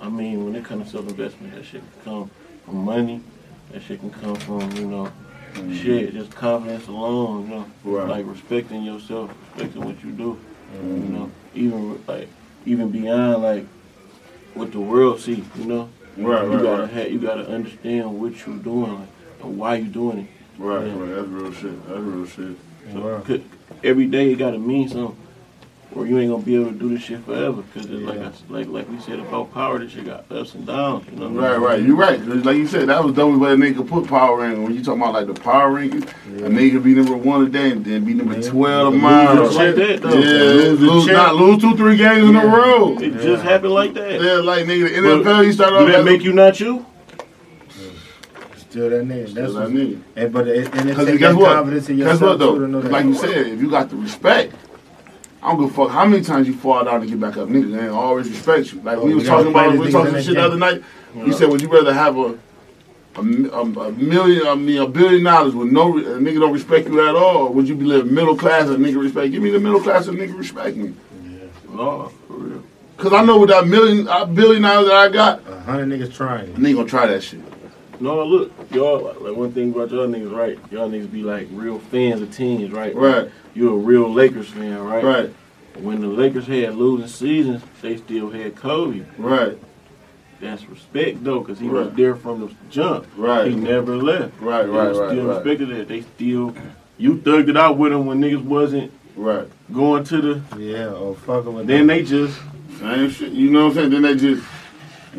I 0.01 0.09
mean, 0.09 0.45
when 0.45 0.55
it 0.55 0.65
comes 0.65 0.87
to 0.87 0.91
self-investment, 0.93 1.55
that 1.55 1.65
shit 1.65 1.83
can 1.83 2.03
come 2.05 2.31
from 2.65 2.85
money. 2.85 3.21
That 3.73 3.83
shit 3.83 4.01
can 4.01 4.11
come 4.11 4.37
from, 4.37 4.71
you 4.73 4.87
know, 4.87 5.13
shit, 5.75 6.13
just 6.13 6.31
confidence 6.35 6.87
alone, 6.87 7.43
you 7.43 7.49
know. 7.49 7.63
Mm-hmm. 7.63 7.91
Right. 7.93 8.09
Like 8.09 8.27
respecting 8.27 8.83
yourself, 8.83 9.33
respecting 9.55 9.85
what 9.85 10.03
you 10.03 10.13
do. 10.13 10.39
Mm-hmm. 10.75 11.03
You 11.03 11.19
know, 11.19 11.31
even 11.55 12.05
like 12.07 12.29
even 12.65 12.91
beyond 12.91 13.43
like 13.43 13.67
what 14.55 14.73
the 14.73 14.81
world 14.81 15.21
see, 15.21 15.45
you 15.57 15.65
know. 15.65 15.89
Right, 16.17 16.45
you 16.45 16.53
right, 16.55 16.63
gotta 16.63 16.83
right. 16.83 16.91
have, 16.93 17.13
you 17.13 17.19
gotta 17.19 17.47
understand 17.49 18.21
what 18.21 18.47
you're 18.47 18.57
doing 18.57 18.99
like, 18.99 19.09
and 19.43 19.59
why 19.59 19.77
you 19.77 19.87
doing 19.89 20.19
it. 20.19 20.29
Right, 20.59 20.85
right. 20.85 21.15
That's 21.15 21.29
real 21.29 21.53
shit. 21.53 21.87
That's 21.89 22.01
real 22.01 22.27
shit. 22.27 22.57
So 22.93 23.01
Wow. 23.01 23.21
could- 23.21 23.45
every 23.85 24.07
day 24.07 24.33
it 24.33 24.37
gotta 24.37 24.59
mean 24.59 24.89
something. 24.89 25.17
or 25.95 26.07
you 26.07 26.19
ain't 26.19 26.31
gonna 26.31 26.43
be 26.43 26.55
able 26.55 26.67
to 26.71 26.79
do 26.79 26.91
this 26.91 27.03
shit 27.03 27.25
forever. 27.25 27.63
Cause 27.75 27.87
it's 27.87 28.03
like, 28.03 28.19
I, 28.21 28.31
like 28.51 28.67
like 28.69 28.89
we 28.91 29.01
said 29.01 29.19
about 29.21 29.53
power, 29.55 29.79
this 29.79 29.91
shit 29.93 30.05
got 30.05 30.31
ups 30.31 30.55
and 30.55 30.67
downs. 30.67 31.07
You 31.11 31.19
know 31.19 31.29
what 31.31 31.43
I 31.45 31.49
Right, 31.49 31.53
mean? 31.59 31.63
right. 31.63 31.83
You're 31.83 31.97
right. 31.97 32.19
'Cause 32.25 32.45
Like 32.45 32.57
you 32.59 32.67
said, 32.67 32.89
that 32.91 33.03
was 33.03 33.15
the 33.15 33.23
only 33.23 33.39
way 33.39 33.53
a 33.53 33.57
nigga 33.57 33.89
put 33.89 34.07
power 34.07 34.45
in. 34.45 34.63
When 34.63 34.75
you 34.75 34.85
talking 34.85 35.01
about 35.01 35.15
like 35.15 35.27
the 35.27 35.41
power 35.41 35.73
rankings, 35.73 36.05
a 36.45 36.49
nigga 36.51 36.85
be 36.85 36.95
number 36.95 37.17
one 37.17 37.47
today 37.47 37.71
and 37.71 37.83
then 37.85 38.05
be 38.05 38.13
number 38.13 38.35
Man, 38.35 38.43
twelve 38.43 38.93
lose 38.93 39.03
tomorrow. 39.03 39.45
Just 39.47 39.57
like 39.57 39.75
that 39.77 40.03
though. 40.03 40.19
Yeah, 40.19 40.71
Lose 40.79 41.07
champ. 41.07 41.17
not 41.17 41.35
lose 41.37 41.63
two, 41.63 41.75
three 41.77 41.97
games 41.97 42.29
in 42.29 42.37
a 42.37 42.47
row. 42.47 42.99
It 43.01 43.13
just 43.23 43.43
happened 43.43 43.73
like 43.73 43.95
that. 43.95 44.21
Yeah, 44.21 44.33
like 44.35 44.67
nigga, 44.67 44.95
the 44.95 45.01
But 45.01 45.25
NFL, 45.25 45.45
you 45.47 45.53
start 45.55 45.73
off 45.73 45.87
Do 45.87 45.93
that 45.93 46.05
make 46.05 46.23
you 46.23 46.35
not 46.35 46.61
you? 46.61 46.85
Still 48.71 48.91
that 48.91 49.05
nigga. 49.05 49.21
That's 49.23 49.33
That's 49.35 49.53
what 49.55 49.61
that 49.61 49.71
nigga. 49.71 49.93
And 49.95 50.03
eh, 50.17 50.29
but 50.29 50.49
it, 50.49 50.75
and 50.75 50.91
it 50.91 50.97
Because 50.97 51.19
guess 51.19 51.35
what? 51.35 51.55
confidence 51.55 51.89
in 51.89 51.97
Guess 51.97 52.05
yourself 52.07 52.21
what 52.23 52.39
though? 52.39 52.55
too 52.55 52.61
to 52.61 52.69
know 52.69 52.81
that. 52.83 52.93
Like 52.93 53.05
you 53.07 53.15
said, 53.15 53.47
if 53.47 53.61
you 53.61 53.71
got 53.71 53.89
the 53.91 53.97
respect, 53.97 54.55
I 55.43 55.51
don't 55.53 55.61
give 55.61 55.71
a 55.71 55.75
fuck 55.75 55.91
how 55.91 56.05
many 56.05 56.23
times 56.23 56.47
you 56.49 56.55
fall 56.55 56.85
down 56.85 57.01
to 57.01 57.07
get 57.07 57.19
back 57.21 57.37
up. 57.37 57.49
nigga. 57.49 57.81
ain't 57.83 57.91
always 57.91 58.29
respect 58.29 58.73
you. 58.73 58.81
Like 58.81 58.99
Oh, 58.99 59.03
we 59.05 59.11
we 59.11 59.15
was 59.17 59.25
gotta 59.25 59.45
talking 59.45 59.53
about, 59.53 59.71
these 59.71 59.79
we 59.81 59.87
was 59.87 59.89
niggas 59.89 59.93
talking 59.93 60.09
in 60.09 60.15
that 60.15 60.23
shit 60.25 60.35
the 60.35 60.41
game. 60.41 60.45
other 60.45 60.57
night. 60.59 60.83
You 61.27 61.33
said, 61.33 61.49
would 61.49 61.63
you 61.63 61.69
rather 61.69 61.95
have 61.95 62.17
a 62.19 62.39
a, 63.17 63.23
mi- 63.23 63.49
a, 63.49 63.59
a 63.61 63.93
million, 63.93 64.47
I 64.47 64.55
mean, 64.55 64.79
a 64.81 64.87
billion 64.87 65.25
dollars 65.25 65.53
with 65.55 65.73
no 65.73 65.89
re- 65.91 66.05
a 66.05 66.19
nigga 66.19 66.39
don't 66.39 66.53
respect 66.53 66.87
you 66.89 67.09
at 67.09 67.17
all, 67.17 67.49
or 67.49 67.53
would 67.53 67.67
you 67.69 67.75
be 67.75 67.85
living 67.85 68.15
middle 68.15 68.37
class 68.37 68.69
and 68.69 68.85
nigga 68.85 69.01
respect? 69.03 69.33
Give 69.33 69.43
me 69.43 69.51
the 69.51 69.59
middle 69.59 69.81
class 69.81 70.07
and 70.07 70.19
nigga 70.19 70.37
respect 70.39 70.77
me. 70.77 70.95
No, 71.71 72.13
for 72.29 72.35
real. 72.35 72.63
Cause 72.97 73.13
I 73.13 73.25
know 73.25 73.39
with 73.41 73.51
that 73.51 73.67
million, 73.67 74.07
a 74.09 74.27
billion 74.27 74.63
dollars 74.63 74.89
that 74.89 74.97
I 74.97 75.09
got, 75.09 75.41
A 75.49 75.61
hundred 75.61 75.89
niggas 75.89 76.15
trying. 76.15 76.51
a 76.51 76.59
nigga 76.59 76.75
gonna 76.77 76.89
try 76.89 77.07
that 77.07 77.23
shit. 77.23 77.41
No, 78.01 78.25
look, 78.25 78.53
y'all. 78.71 79.03
Like 79.21 79.37
one 79.37 79.53
thing 79.53 79.73
about 79.73 79.91
y'all 79.91 80.07
niggas, 80.07 80.35
right? 80.35 80.59
Y'all 80.71 80.89
niggas 80.89 81.11
be 81.11 81.23
like 81.23 81.49
real 81.51 81.79
fans 81.79 82.23
of 82.23 82.35
teams, 82.35 82.71
right? 82.71 82.95
Right. 82.95 83.31
You're 83.55 83.73
a 83.75 83.77
real 83.77 84.13
Lakers 84.13 84.49
fan, 84.49 84.79
right? 84.79 85.03
Right, 85.03 85.35
When 85.83 86.01
the 86.01 86.07
Lakers 86.07 86.47
had 86.47 86.77
losing 86.77 87.09
seasons, 87.09 87.63
they 87.83 87.97
still 87.97 88.31
had 88.31 88.55
Kobe. 88.55 89.05
right, 89.17 89.59
That's 90.41 90.65
respect 90.69 91.25
though, 91.25 91.43
cause 91.43 91.59
he 91.59 91.69
was 91.69 91.93
there 91.95 92.15
from 92.15 92.41
the 92.41 92.55
jump. 92.71 93.07
right, 93.17 93.49
He 93.49 93.57
never 93.57 93.97
left. 93.97 94.41
right, 94.41 94.63
They 94.63 94.69
right, 94.71 94.87
right, 94.95 95.11
still 95.11 95.27
right, 95.27 95.35
respected 95.37 95.69
that. 95.71 95.89
They 95.89 96.03
still, 96.03 96.55
you 96.99 97.17
thugged 97.17 97.49
it 97.49 97.57
out 97.57 97.79
with 97.79 97.91
them 97.91 98.07
when 98.07 98.21
niggas 98.21 98.45
wasn't 98.45 98.93
right. 99.17 99.49
going 99.73 100.05
to 100.05 100.21
the. 100.21 100.57
Yeah, 100.57 100.91
or 100.93 101.17
fucking 101.17 101.53
with 101.53 101.67
Then 101.67 101.87
them. 101.87 101.87
they 101.89 102.05
just 102.05 102.39
Same 102.79 103.11
shit. 103.11 103.33
You 103.33 103.51
know 103.51 103.65
what 103.65 103.69
I'm 103.71 103.75
saying? 103.75 103.91
Then 103.91 104.03
they 104.03 104.15
just 104.15 104.45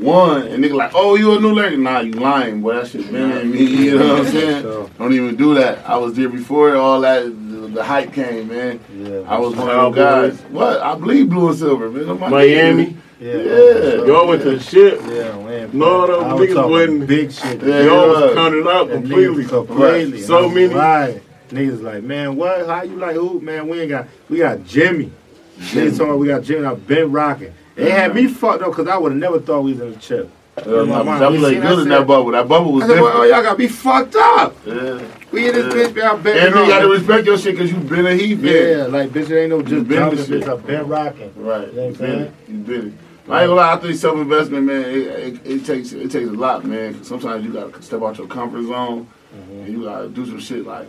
won, 0.01 0.43
and 0.47 0.63
nigga 0.63 0.75
like, 0.75 0.91
oh, 0.95 1.15
you 1.15 1.35
a 1.37 1.39
new 1.39 1.53
Laker? 1.53 1.77
Nah, 1.77 1.99
you 2.01 2.13
lying, 2.13 2.61
boy. 2.61 2.75
That 2.75 2.87
shit 2.87 3.11
been 3.11 3.31
in 3.31 3.51
me. 3.51 3.63
You 3.63 3.97
know 3.99 4.13
what 4.15 4.25
I'm 4.25 4.31
saying? 4.31 4.63
So, 4.63 4.89
Don't 4.97 5.13
even 5.13 5.35
do 5.35 5.53
that. 5.55 5.87
I 5.89 5.97
was 5.97 6.13
there 6.15 6.29
before 6.29 6.75
all 6.75 7.01
that. 7.01 7.23
The, 7.23 7.67
the 7.67 7.83
hype 7.83 8.13
came, 8.13 8.47
man. 8.47 8.79
yeah, 8.95 9.19
I 9.27 9.37
was 9.37 9.55
one 9.55 9.69
of 9.69 9.93
those 9.93 9.95
guys. 9.95 10.41
What? 10.51 10.81
I 10.81 10.95
bleed 10.95 11.29
blue 11.29 11.49
and 11.49 11.57
silver, 11.57 11.89
man. 11.89 12.09
I'm 12.09 12.19
Miami. 12.31 12.85
nigga. 12.85 12.95
Yeah, 13.19 13.33
Yeah. 13.33 14.05
Y'all 14.05 14.27
went 14.27 14.41
to 14.43 14.51
the 14.51 14.59
ship. 14.59 14.99
Yeah, 15.01 15.35
man. 15.43 15.69
No, 15.73 16.07
those 16.07 16.23
I 16.23 16.27
niggas 16.29 16.53
talking 16.55 16.71
wasn't- 16.71 17.07
big 17.07 17.31
shit. 17.31 17.61
Yeah, 17.61 17.83
Y'all 17.83 18.19
yeah. 18.19 18.25
was 18.27 18.33
counted 18.35 18.67
out 18.67 18.89
completely. 18.89 19.45
completely. 19.45 20.21
So 20.21 20.37
And 20.37 20.45
I'm 20.47 20.53
many- 20.53 20.73
lying. 20.73 21.21
Niggas 21.49 21.81
like, 21.81 22.03
man, 22.03 22.35
what? 22.35 22.65
How 22.67 22.83
you 22.83 22.95
like 22.97 23.15
who? 23.15 23.41
Man, 23.41 23.67
we 23.67 23.81
ain't 23.81 23.89
got. 23.89 24.07
We 24.29 24.37
got 24.37 24.63
Jimmy. 24.65 25.11
Niggas 25.59 25.97
talking 25.97 26.17
we 26.19 26.27
got 26.27 26.43
Jimmy. 26.43 26.65
I've 26.65 26.85
been 26.87 27.11
rocking. 27.11 27.51
They 27.79 27.91
had 27.91 28.13
me 28.15 28.27
fucked 28.27 28.61
up 28.63 28.71
because 28.71 28.87
I 28.87 28.97
would 28.97 29.11
have 29.11 29.19
never 29.19 29.39
thought 29.39 29.61
we 29.61 29.73
was 29.73 29.81
in 29.81 29.91
the 29.93 29.97
chip. 29.99 30.29
My 30.65 30.83
mom, 30.83 31.19
that 31.19 31.29
played 31.29 31.53
seen 31.53 31.61
good 31.61 31.79
in 31.83 31.89
that 31.89 32.05
bubble. 32.05 32.31
That 32.31 32.47
bubble 32.47 32.73
was 32.73 32.83
I 32.83 32.87
said, 32.87 33.01
well, 33.01 33.17
oh, 33.17 33.23
y'all 33.23 33.41
got 33.41 33.51
to 33.51 33.57
be 33.57 33.67
fucked 33.69 34.15
up. 34.17 34.55
Yeah. 34.65 35.01
We 35.31 35.47
in 35.47 35.53
this 35.55 35.73
Yeah. 35.73 35.87
bitch, 35.87 35.95
man. 35.95 36.05
I 36.07 36.15
bet. 36.17 36.37
And 36.47 36.55
you 36.55 36.67
gotta 36.67 36.87
respect 36.89 37.25
your 37.27 37.37
shit 37.37 37.55
because 37.55 37.71
you 37.71 37.77
been 37.77 38.05
a 38.07 38.13
Heat 38.15 38.35
fan. 38.39 38.45
Yeah, 38.79 38.85
like 38.87 39.09
bitch, 39.11 39.29
it 39.29 39.39
ain't 39.39 39.51
no 39.51 39.61
just 39.61 39.87
been 39.87 40.15
the 40.15 40.25
shit. 40.25 40.47
I've 40.49 40.65
been 40.65 40.87
rocking. 40.87 41.31
Right. 41.37 41.67
You 41.67 41.73
know 41.73 41.85
what 41.87 41.87
I'm 41.87 41.91
You 41.91 41.93
been 41.93 41.95
saying? 41.95 42.21
it. 42.21 42.33
You 42.49 42.57
been 42.57 42.87
it. 42.87 42.93
I 43.31 43.41
ain't 43.43 43.49
gonna 43.49 43.53
lie, 43.53 43.73
I 43.73 43.77
think 43.77 43.95
self 43.95 44.17
investment, 44.17 44.65
man, 44.65 44.81
it, 44.85 44.95
it, 44.95 45.39
it 45.45 45.65
takes 45.65 45.91
it 45.93 46.09
takes 46.11 46.27
a 46.29 46.31
lot, 46.33 46.65
man. 46.65 46.95
'cause 46.95 47.07
sometimes 47.07 47.45
you 47.45 47.53
gotta 47.53 47.79
step 47.83 48.01
out 48.01 48.17
your 48.17 48.27
comfort 48.27 48.63
zone 48.65 49.07
Mm-hmm. 49.37 49.59
and 49.65 49.67
you 49.71 49.83
gotta 49.83 50.09
do 50.09 50.25
some 50.25 50.39
shit 50.39 50.65
like 50.65 50.87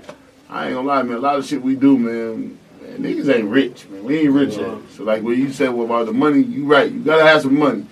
I 0.49 0.69
ain't 0.69 0.75
gonna 0.75 0.89
lie, 0.89 1.03
man. 1.03 1.19
A 1.19 1.21
lot 1.21 1.37
of 1.37 1.45
shit 1.47 1.61
we 1.61 1.77
do, 1.77 1.99
man. 1.99 2.59
Niggas 2.99 3.35
ain't 3.35 3.49
rich, 3.49 3.89
man. 3.89 4.05
We 4.05 4.19
ain't 4.21 4.33
rich 4.33 4.57
yet. 4.57 4.79
So 4.97 5.05
like 5.05 5.23
when 5.23 5.39
you 5.39 5.53
said 5.53 5.71
well, 5.71 5.87
about 5.87 6.07
the 6.07 6.13
money, 6.13 6.43
you 6.43 6.65
right. 6.67 6.91
You 6.91 7.01
gotta 7.01 7.25
have 7.25 7.43
some 7.43 7.59
money. 7.59 7.87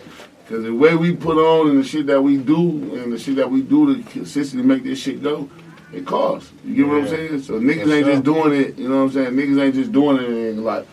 Cause 0.48 0.62
the 0.62 0.70
way 0.74 0.94
we 0.96 1.14
put 1.14 1.36
on 1.36 1.70
and 1.70 1.78
the 1.78 1.84
shit 1.86 2.06
that 2.06 2.22
we 2.22 2.38
do 2.38 2.58
and 2.94 3.12
the 3.12 3.18
shit 3.18 3.36
that 3.36 3.50
we 3.50 3.60
do 3.60 3.94
to 3.94 4.02
consistently 4.10 4.66
make 4.66 4.82
this 4.82 4.98
shit 4.98 5.22
go, 5.22 5.48
it 5.92 6.06
costs. 6.06 6.50
You 6.64 6.74
get 6.74 6.88
what 6.88 6.98
I'm 7.02 7.08
saying? 7.08 7.42
So 7.42 7.60
niggas 7.60 7.80
ain't 7.80 7.88
sure. 7.88 8.04
just 8.04 8.24
doing 8.24 8.58
it. 8.58 8.78
You 8.78 8.88
know 8.88 8.96
what 8.96 9.02
I'm 9.02 9.12
saying? 9.12 9.32
Niggas 9.34 9.62
ain't 9.62 9.74
just 9.74 9.92
doing 9.92 10.16
it 10.16 10.28
and 10.54 10.64
like. 10.64 10.86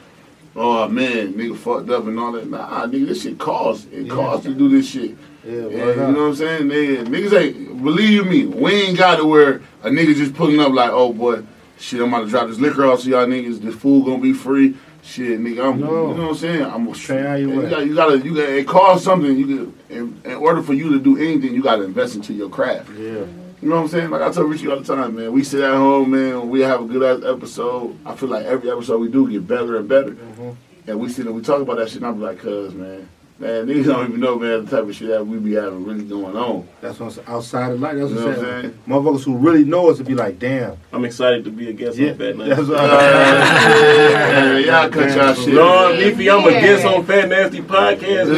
Oh 0.58 0.88
man, 0.88 1.34
nigga 1.34 1.58
fucked 1.58 1.90
up 1.90 2.06
and 2.08 2.18
all 2.18 2.32
that. 2.32 2.50
Nah, 2.50 2.86
nigga, 2.88 3.08
this 3.08 3.24
shit 3.24 3.38
costs. 3.38 3.88
It 3.92 4.06
Yeah. 4.06 4.14
costs 4.14 4.46
to 4.46 4.54
do 4.54 4.70
this 4.70 4.88
shit. 4.88 5.18
Yeah, 5.46 5.54
Yeah, 5.54 5.62
word 5.64 5.96
you 5.96 6.02
know 6.02 6.08
what 6.08 6.20
I'm 6.28 6.36
saying? 6.36 6.68
They, 6.70 6.98
niggas 6.98 7.40
ain't, 7.40 7.84
believe 7.84 8.26
me, 8.26 8.46
we 8.46 8.72
ain't 8.74 8.98
got 8.98 9.18
to 9.18 9.26
where 9.26 9.62
a 9.84 9.90
nigga 9.90 10.16
just 10.16 10.34
pulling 10.34 10.60
up 10.62 10.72
like, 10.72 10.92
oh 10.92 11.12
boy, 11.14 11.44
shit, 11.80 12.02
I'm 12.02 12.10
about 12.14 12.26
to 12.26 12.30
drop 12.30 12.48
this 12.48 12.60
liquor 12.60 12.86
off 12.86 13.02
so 13.02 13.10
y'all 13.10 13.26
niggas, 13.26 13.60
this 13.62 13.76
food 13.76 14.06
gonna 14.06 14.22
be 14.22 14.34
free. 14.34 14.76
Shit, 15.04 15.40
nigga, 15.40 15.72
I'm, 15.72 15.80
No. 15.80 16.10
you 16.10 16.16
know 16.16 16.22
what 16.24 16.30
I'm 16.30 16.36
saying? 16.36 16.64
I'm 16.66 16.92
Try 16.94 17.22
how 17.22 17.36
you 17.36 17.50
you, 17.52 17.56
want. 17.58 17.70
got, 17.70 17.86
you 17.86 17.94
gotta, 17.96 18.18
you 18.20 18.34
got, 18.36 18.50
it 18.50 18.68
costs 18.68 19.06
something. 19.06 19.38
You 19.38 19.46
can, 19.46 19.80
in, 19.90 20.22
in 20.26 20.34
order 20.38 20.64
for 20.64 20.74
you 20.74 20.90
to 20.94 21.00
do 21.00 21.18
anything, 21.18 21.54
you 21.54 21.62
gotta 21.62 21.84
invest 21.84 22.16
into 22.16 22.34
your 22.34 22.50
craft. 22.50 22.90
Yeah. 22.98 23.24
You 23.62 23.70
know 23.70 23.76
what 23.76 23.82
I'm 23.84 23.88
saying? 23.88 24.10
Like 24.10 24.22
I 24.22 24.32
tell 24.32 24.44
Richie 24.44 24.68
all 24.68 24.80
the 24.80 24.84
time, 24.96 25.16
man. 25.16 25.32
We 25.32 25.44
sit 25.44 25.62
at 25.62 25.74
home, 25.76 26.12
man. 26.12 26.50
We 26.50 26.62
have 26.62 26.82
a 26.82 26.86
good 26.86 27.04
ass 27.04 27.24
episode. 27.28 27.96
I 28.06 28.16
feel 28.16 28.30
like 28.30 28.46
every 28.46 28.70
episode 28.72 29.00
we 29.00 29.08
do 29.10 29.30
get 29.30 29.48
better 29.48 29.78
and 29.78 29.88
better. 29.88 30.12
Mhm. 30.12 30.56
And 30.88 31.00
we 31.00 31.10
sit 31.10 31.26
and 31.28 31.36
we 31.36 31.42
talk 31.42 31.62
about 31.62 31.78
that 31.78 31.90
shit, 31.90 31.98
and 31.98 32.08
I'm 32.08 32.22
like, 32.22 32.40
cuz, 32.40 32.74
man. 32.74 33.08
Man, 33.38 33.66
niggas 33.68 33.84
don't 33.88 34.08
even 34.08 34.22
know, 34.22 34.40
man, 34.40 34.64
the 34.64 34.72
type 34.72 34.88
of 34.88 34.96
shit 34.96 35.10
that 35.10 35.28
we 35.28 35.38
be 35.40 35.56
having 35.56 35.84
really 35.84 36.06
going 36.06 36.38
on. 36.38 36.66
That's 36.80 36.98
what's 37.02 37.20
outside 37.28 37.74
of 37.74 37.82
life. 37.82 37.98
That's 37.98 38.10
You 38.10 38.16
what 38.16 38.26
know 38.26 38.32
I'm 38.32 38.38
what 38.38 38.48
I'm 38.48 38.62
saying. 38.62 38.62
saying? 38.62 38.80
Motherfuckers 38.88 39.24
who 39.26 39.36
really 39.38 39.66
know 39.66 39.90
us 39.90 39.98
would 39.98 40.08
be 40.08 40.16
like, 40.16 40.40
damn. 40.40 40.78
I'm 40.94 41.04
excited 41.04 41.44
to 41.44 41.52
be 41.52 41.70
a 41.70 41.74
guest 41.74 41.98
Yeah, 41.98 42.12
on 42.12 42.18
Fat 42.18 42.38
Nasty. 42.38 42.56
that's 42.56 42.70
Nasty. 42.70 42.72
what 42.72 44.16
Yeah, 44.16 44.58
y'all 44.60 44.90
cut 44.90 45.16
y'all 45.18 45.34
shit. 45.34 45.54
No, 45.54 45.90
man. 45.90 46.00
Beefy, 46.00 46.30
I'm 46.32 46.48
a 46.48 46.52
Yeah. 46.52 46.62
guest 46.62 46.86
on 46.86 47.04
Fat 47.06 47.28
Nasty 47.28 47.62
podcast. 47.62 48.30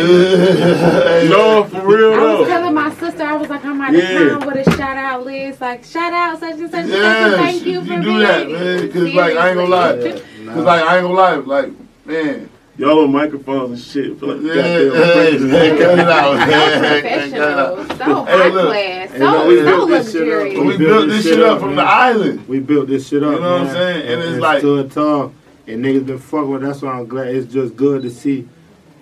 No, 1.29 1.63
for 1.65 1.87
real 1.87 2.13
I 2.13 2.33
was 2.33 2.47
telling 2.47 2.73
my 2.73 2.91
sister, 2.95 3.23
I 3.23 3.35
was 3.35 3.49
like, 3.49 3.63
I'm 3.65 3.79
out 3.79 3.93
Yeah. 3.93 3.99
of 3.99 4.41
town 4.41 4.47
with 4.55 4.67
a 4.67 4.71
shout 4.77 4.97
out 4.97 5.25
list. 5.25 5.61
Like, 5.61 5.83
shout 5.83 6.11
out 6.11 6.39
such 6.39 6.57
and 6.59 6.71
such 6.71 6.79
and 6.85 6.89
such. 6.91 7.01
Yeah, 7.01 7.37
Thank 7.37 7.65
you 7.67 7.85
for 7.85 7.93
you 7.93 8.01
do 8.01 8.07
being 8.07 8.19
that, 8.21 8.49
man. 8.49 8.91
Cause 8.91 9.13
like 9.13 9.37
I 9.37 9.49
ain't 9.49 9.57
gonna 9.57 9.69
lie, 9.69 9.93
Yeah, 9.95 10.11
cause 10.53 10.65
like 10.65 10.81
I 10.81 10.95
ain't 10.97 11.03
gonna 11.03 11.13
lie, 11.13 11.35
like 11.35 11.71
man, 12.05 12.49
Y'all 12.77 13.03
on 13.03 13.11
microphones 13.11 13.71
and 13.71 13.79
shit. 13.81 14.19
Feel 14.19 14.35
like 14.35 14.41
yeah, 14.43 14.55
goddamn 14.55 14.93
hey, 14.93 15.37
breakfast. 15.37 15.49
hey, 15.51 15.69
cut 15.79 15.99
it 15.99 16.07
out, 16.07 16.31
So 16.31 16.37
man. 16.37 16.83
Hey, 16.83 17.01
professional, 17.01 17.97
so 17.97 18.25
Hey, 18.25 18.37
high 18.37 18.49
class, 18.51 19.11
Hey, 19.11 19.17
so, 19.17 19.25
look, 19.31 19.47
we 19.47 19.57
so 19.57 19.65
built 19.65 19.89
this 19.89 20.11
shit 20.11 20.21
up. 20.21 20.27
luxurious. 20.27 20.59
We 20.59 20.77
built 20.77 21.07
this 21.09 21.23
shit 21.23 21.39
up 21.41 21.59
from 21.59 21.75
the 21.75 21.81
island. 21.81 22.47
We 22.47 22.59
built 22.59 22.87
this 22.87 23.07
shit 23.07 23.23
up. 23.23 23.33
You 23.33 23.39
know 23.39 23.51
what 23.53 23.61
I'm 23.61 23.67
saying? 23.73 24.01
And 24.07 24.21
it's 24.21 24.31
and 24.33 24.41
like- 24.41 24.59
stood 24.59 24.91
tall. 24.91 25.33
And 25.65 25.83
niggas 25.83 26.05
been 26.05 26.19
fucking 26.19 26.49
with. 26.49 26.61
That's 26.61 26.81
why 26.81 26.91
I'm 26.91 27.07
glad. 27.07 27.27
It's 27.35 27.51
just 27.51 27.75
good 27.75 28.03
to 28.03 28.09
see 28.09 28.47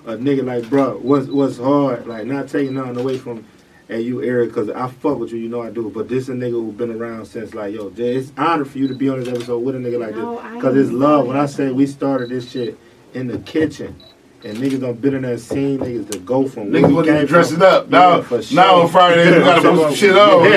a 0.08 0.14
nigga 0.16 0.44
like, 0.44 0.68
bro, 0.70 0.98
what's 0.98 1.28
what's 1.28 1.58
hard. 1.60 2.08
Like 2.08 2.26
not 2.26 2.48
taking 2.48 2.74
nothing 2.76 2.98
away 2.98 3.18
from. 3.20 3.46
And 3.88 4.02
you, 4.02 4.24
Eric, 4.24 4.50
because 4.50 4.70
I 4.72 4.88
fuck 4.88 5.20
with 5.20 5.32
you, 5.32 5.38
you 5.38 5.48
know 5.48 5.62
I 5.62 5.70
do. 5.70 5.92
But 5.94 6.10
this 6.10 6.28
a 6.28 6.32
nigga 6.32 6.52
who 6.54 6.72
been 6.72 6.90
around 6.92 7.26
since 7.28 7.54
like, 7.54 7.76
yo, 7.76 7.92
Jay, 7.92 8.16
it's 8.16 8.32
honor 8.36 8.66
for 8.66 8.80
you 8.80 8.88
to 8.88 8.96
be 8.96 9.10
on 9.10 9.20
this 9.20 9.28
episode 9.28 9.60
with 9.60 9.76
a 9.76 9.78
nigga 9.78 10.00
like 10.00 10.16
No, 10.16 10.42
this. 10.42 10.54
Because 10.56 10.76
it's 10.76 10.90
love. 10.92 11.28
When 11.28 11.38
I 11.38 11.46
say 11.46 11.72
we 11.72 11.86
started 11.86 12.30
this 12.30 12.50
shit 12.50 12.80
in 13.16 13.28
the 13.28 13.38
kitchen, 13.40 13.96
and 14.44 14.58
niggas 14.58 14.82
done 14.82 14.94
been 14.96 15.16
in 15.16 15.22
that 15.24 15.40
scene, 15.40 15.80
niggas 15.80 16.12
to 16.12 16.20
go 16.20 16.48
from 16.48 16.66
Niggas 16.70 16.94
want 16.94 17.08
to 17.08 17.26
dress 17.26 17.52
it 17.52 17.62
up. 17.62 17.90
Now, 17.90 18.18
Yeah, 18.18 18.42
sure. 18.42 18.56
now 18.56 18.82
on 18.82 18.90
Friday 18.90 19.32
we 19.32 19.40
gotta 19.40 19.62
put 19.62 19.80
some 19.82 19.94
shit 19.96 20.16
on. 20.18 20.44
Yeah. 20.44 20.50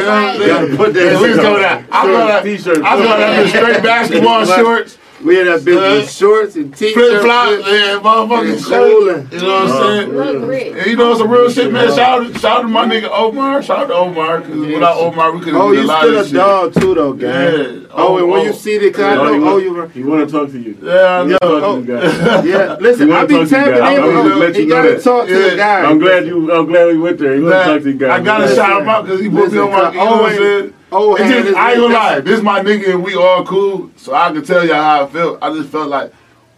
You 0.00 0.08
I'm 0.08 0.38
saying? 0.38 0.48
Gotta 0.48 0.76
put 0.76 0.94
that 0.94 1.12
Yeah, 1.12 1.20
we 1.22 1.32
on. 1.32 1.38
coming 1.38 1.64
out. 1.64 1.82
I 1.92 2.02
thought 2.12 2.30
I, 2.30 2.42
T-shirt. 2.42 2.78
I 2.78 3.04
thought 3.04 3.20
I 3.22 3.42
was 3.42 3.50
straight 3.50 3.82
basketball 3.82 4.44
shorts, 4.46 4.98
We 5.24 5.40
in 5.40 5.46
that 5.46 5.60
bitch 5.60 5.76
Uh, 5.78 6.00
with 6.00 6.10
shorts 6.12 6.56
and 6.56 6.76
t-shirts. 6.76 6.94
flip 6.94 7.22
flops, 7.22 7.52
and 7.66 8.02
motherfucking 8.02 8.52
and 8.52 8.60
shirt. 8.60 9.32
You 9.32 9.40
know 9.40 9.48
what 9.48 9.62
I'm 9.62 9.82
saying? 9.82 10.12
Look 10.12 10.48
rich. 10.48 10.86
You 10.86 10.96
know 10.96 11.14
some 11.16 11.30
real 11.30 11.50
shit, 11.50 11.72
man. 11.72 11.88
Shout 11.94 12.22
out, 12.26 12.38
shout 12.38 12.62
to 12.62 12.68
my 12.68 12.84
nigga 12.86 13.08
Omar. 13.10 13.62
Shout 13.62 13.78
out 13.78 13.86
to 13.88 13.94
Omar, 13.94 14.40
because 14.40 14.58
without 14.60 14.96
Omar 14.98 15.32
we 15.32 15.38
couldn't 15.40 15.56
Oh, 15.56 15.72
get 15.72 15.78
a 15.78 15.82
you 15.82 16.24
still 16.24 16.40
a 16.42 16.44
dog 16.44 16.74
too, 16.74 16.94
though, 16.94 17.12
gang. 17.14 17.30
Yeah. 17.32 17.86
Oh, 17.98 18.18
and 18.18 18.30
when 18.30 18.40
Oh, 18.40 18.44
you 18.44 18.52
see 18.52 18.76
the 18.76 18.90
kind 18.90 19.18
Oh, 19.18 19.24
of, 19.34 19.42
oh, 19.42 19.52
want- 19.54 19.64
you, 19.64 19.86
He 19.94 20.04
want 20.04 20.28
to 20.28 20.38
talk 20.38 20.50
to 20.50 20.58
you. 20.58 20.76
Yeah, 20.82 21.20
I 21.20 21.24
know. 21.24 21.38
Oh. 21.42 21.80
to 21.82 21.92
you 21.92 21.98
guys. 21.98 22.44
yeah. 22.44 22.76
Listen, 22.78 23.10
I 23.10 23.24
be 23.24 23.34
talk 23.36 23.48
tapping 23.48 23.74
in. 23.76 23.82
I'm 23.82 24.38
with 24.38 24.54
him. 24.56 24.62
He 24.62 24.66
gotta 24.68 25.00
talk 25.00 25.26
to 25.28 25.50
the 25.50 25.56
guy. 25.56 25.80
I'm 25.82 25.98
glad 25.98 26.26
you. 26.26 26.52
I'm 26.52 26.66
glad 26.66 26.88
we 26.88 26.98
went 26.98 27.18
there. 27.18 27.34
He 27.36 27.40
want 27.42 27.54
to 27.54 27.64
talk 27.64 27.82
to 27.82 27.88
you 27.90 27.96
guys. 27.96 28.20
I 28.20 28.22
gotta 28.22 28.54
shout 28.54 28.82
him 28.82 28.88
out 28.88 29.04
because 29.06 29.20
he 29.22 29.30
put 29.30 29.50
me 29.50 29.58
on 29.60 29.70
my. 29.70 29.90
You 29.92 29.96
know 29.96 30.04
what 30.22 30.30
I'm 30.32 30.36
saying? 30.36 30.72
Oh, 30.92 31.16
hand 31.16 31.44
just, 31.46 31.56
I 31.56 31.72
ain't 31.72 31.80
gonna 31.80 31.94
lie. 31.94 32.20
This 32.20 32.42
my 32.42 32.60
nigga 32.60 32.94
and 32.94 33.02
we 33.02 33.14
all 33.16 33.44
cool. 33.44 33.90
So 33.96 34.14
I 34.14 34.30
can 34.32 34.44
tell 34.44 34.64
y'all 34.64 34.76
how 34.76 35.04
I 35.04 35.06
felt. 35.08 35.38
I 35.42 35.52
just 35.52 35.70
felt 35.70 35.88
like 35.88 36.12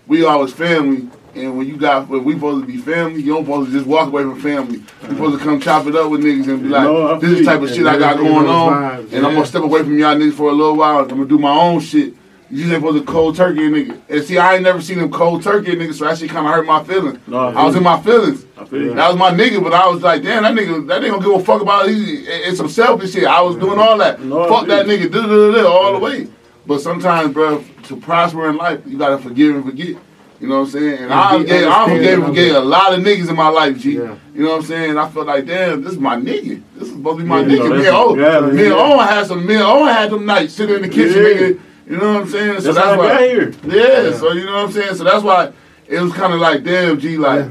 we 0.07 0.25
always 0.25 0.53
family. 0.53 1.09
And 1.35 1.57
when 1.57 1.67
you 1.67 1.77
got, 1.77 2.09
when 2.09 2.25
we 2.25 2.35
supposed 2.35 2.67
to 2.67 2.73
be 2.73 2.79
family, 2.79 3.23
you 3.23 3.35
don't 3.35 3.45
supposed 3.45 3.71
to 3.71 3.77
just 3.77 3.87
walk 3.87 4.09
away 4.09 4.23
from 4.23 4.41
family. 4.41 4.79
You 5.03 5.09
supposed 5.09 5.39
to 5.39 5.45
come 5.45 5.61
chop 5.61 5.87
it 5.87 5.95
up 5.95 6.11
with 6.11 6.23
niggas 6.23 6.49
and 6.49 6.63
be 6.63 6.69
like, 6.69 6.85
No, 6.85 7.19
this 7.19 7.31
is 7.31 7.39
the 7.39 7.45
type 7.45 7.63
of 7.63 7.69
shit 7.71 7.87
I 7.87 7.99
got 7.99 8.17
going 8.17 8.47
on. 8.49 8.73
vibes, 8.73 9.13
And 9.13 9.27
I'm 9.27 9.35
gonna 9.35 9.47
step 9.47 9.63
away 9.63 9.83
from 9.83 9.99
y'all 9.99 10.17
niggas 10.17 10.35
for 10.35 10.51
a 10.51 10.53
little 10.53 10.77
while. 10.77 11.01
I'm 11.01 11.09
gonna 11.09 11.27
do 11.27 11.39
my 11.39 11.51
own 11.51 11.81
shit. 11.81 12.15
You 12.51 12.63
just 12.63 12.73
ain't 12.73 12.83
supposed 12.83 13.07
to 13.07 13.13
cold 13.13 13.37
turkey 13.37 13.67
a 13.67 13.71
nigga. 13.71 14.01
And 14.09 14.25
see, 14.25 14.39
I 14.39 14.55
ain't 14.55 14.63
never 14.63 14.81
seen 14.81 14.99
him 14.99 15.11
cold 15.11 15.43
turkey 15.43 15.73
a 15.73 15.77
nigga, 15.77 15.93
so 15.93 16.07
that 16.07 16.17
shit 16.19 16.31
kind 16.31 16.47
of 16.47 16.53
hurt 16.55 16.65
my 16.67 16.83
feelings. 16.83 17.19
No, 17.27 17.39
I 17.49 17.53
I 17.53 17.65
was 17.67 17.77
in 17.77 17.83
my 17.83 18.01
feelings. 18.01 18.47
I 18.57 18.65
feel. 18.65 18.95
That 18.95 19.09
was 19.09 19.17
my 19.19 19.31
nigga, 19.31 19.63
but 19.63 19.75
I 19.75 19.87
was 19.89 20.03
like, 20.03 20.23
damn, 20.23 20.45
that 20.45 20.55
nigga, 20.55 20.87
that 20.89 21.03
nigga 21.03 21.09
don't 21.11 21.23
give 21.23 21.33
a 21.35 21.45
fuck 21.45 21.61
about 21.61 21.89
it. 21.89 21.93
It's 21.93 22.57
some 22.57 22.69
selfish 22.71 23.13
shit. 23.13 23.25
I 23.27 23.43
was 23.43 23.57
doing 23.57 23.79
all 23.79 23.99
that. 23.99 24.21
No, 24.23 24.49
fuck 24.49 24.67
that 24.69 24.87
nigga, 24.87 25.11
da, 25.13 25.23
da, 25.27 25.53
da, 25.63 25.69
all 25.69 25.93
the 25.93 25.99
way. 25.99 26.27
But 26.67 26.81
sometimes, 26.81 27.33
bro, 27.35 27.63
to 27.85 27.97
prosper 27.97 28.49
in 28.49 28.57
life, 28.57 28.81
you 28.87 28.97
gotta 28.99 29.19
forgive 29.19 29.55
and 29.57 29.65
forget. 29.65 29.97
You 30.41 30.47
know 30.47 30.61
what 30.61 30.67
I'm 30.67 30.71
saying? 30.71 30.93
And 30.95 31.05
And 31.05 31.13
I 31.13 31.37
forgave, 31.39 31.67
I 31.69 31.89
forgave 31.89 32.25
forgave 32.25 32.55
a 32.55 32.61
lot 32.61 32.95
of 32.95 33.01
niggas 33.01 33.29
in 33.29 33.35
my 33.37 33.49
life, 33.49 33.77
G. 33.79 33.97
Yeah. 33.97 34.17
You 34.35 34.45
know 34.45 34.51
what 34.51 34.57
I'm 34.61 34.63
saying? 34.67 34.97
I 34.97 35.09
felt 35.09 35.27
like, 35.27 35.47
damn, 35.47 35.83
this 35.83 35.93
is 35.95 35.99
my 35.99 36.15
nigga. 36.17 36.63
This 36.77 36.89
is 36.89 36.95
supposed 36.95 37.19
to 37.19 37.25
be 37.25 37.29
my 37.29 37.41
Yeah, 37.41 37.47
nigga. 37.47 37.69
no, 37.69 37.75
Me 37.77 37.87
and 37.87 37.97
Owen, 37.97 38.19
yeah, 38.21 38.41
me 38.41 38.49
and 38.51 38.59
yeah. 38.61 38.73
Owen 38.75 39.07
had 39.07 39.27
some, 39.27 39.45
me 39.47 39.55
and 39.55 39.63
Owen 39.65 39.93
had 39.93 40.11
them 40.11 40.25
nights 40.25 40.55
sitting 40.55 40.77
in 40.77 40.83
the 40.83 40.89
kitchen, 40.89 41.17
Yeah. 41.23 41.29
nigga. 41.29 41.61
You 41.89 41.97
know 41.97 42.15
what 42.15 42.23
I'm 42.23 42.29
saying? 42.29 42.61
So 42.61 42.73
That's 42.73 42.77
that's 42.77 42.87
I 42.87 42.97
why. 42.97 43.09
got 43.09 43.21
here. 43.23 43.53
Yeah, 43.65 44.17
so 44.17 44.33
you 44.33 44.45
know 44.45 44.55
what 44.55 44.67
I'm 44.67 44.73
saying? 44.73 44.95
So 44.97 45.05
that's 45.05 45.25
why 45.25 45.53
it 45.87 46.01
was 46.01 46.13
kind 46.13 46.35
of 46.35 46.41
like, 46.41 46.63
damn, 46.63 47.01
G, 47.01 47.17
like, 47.17 47.51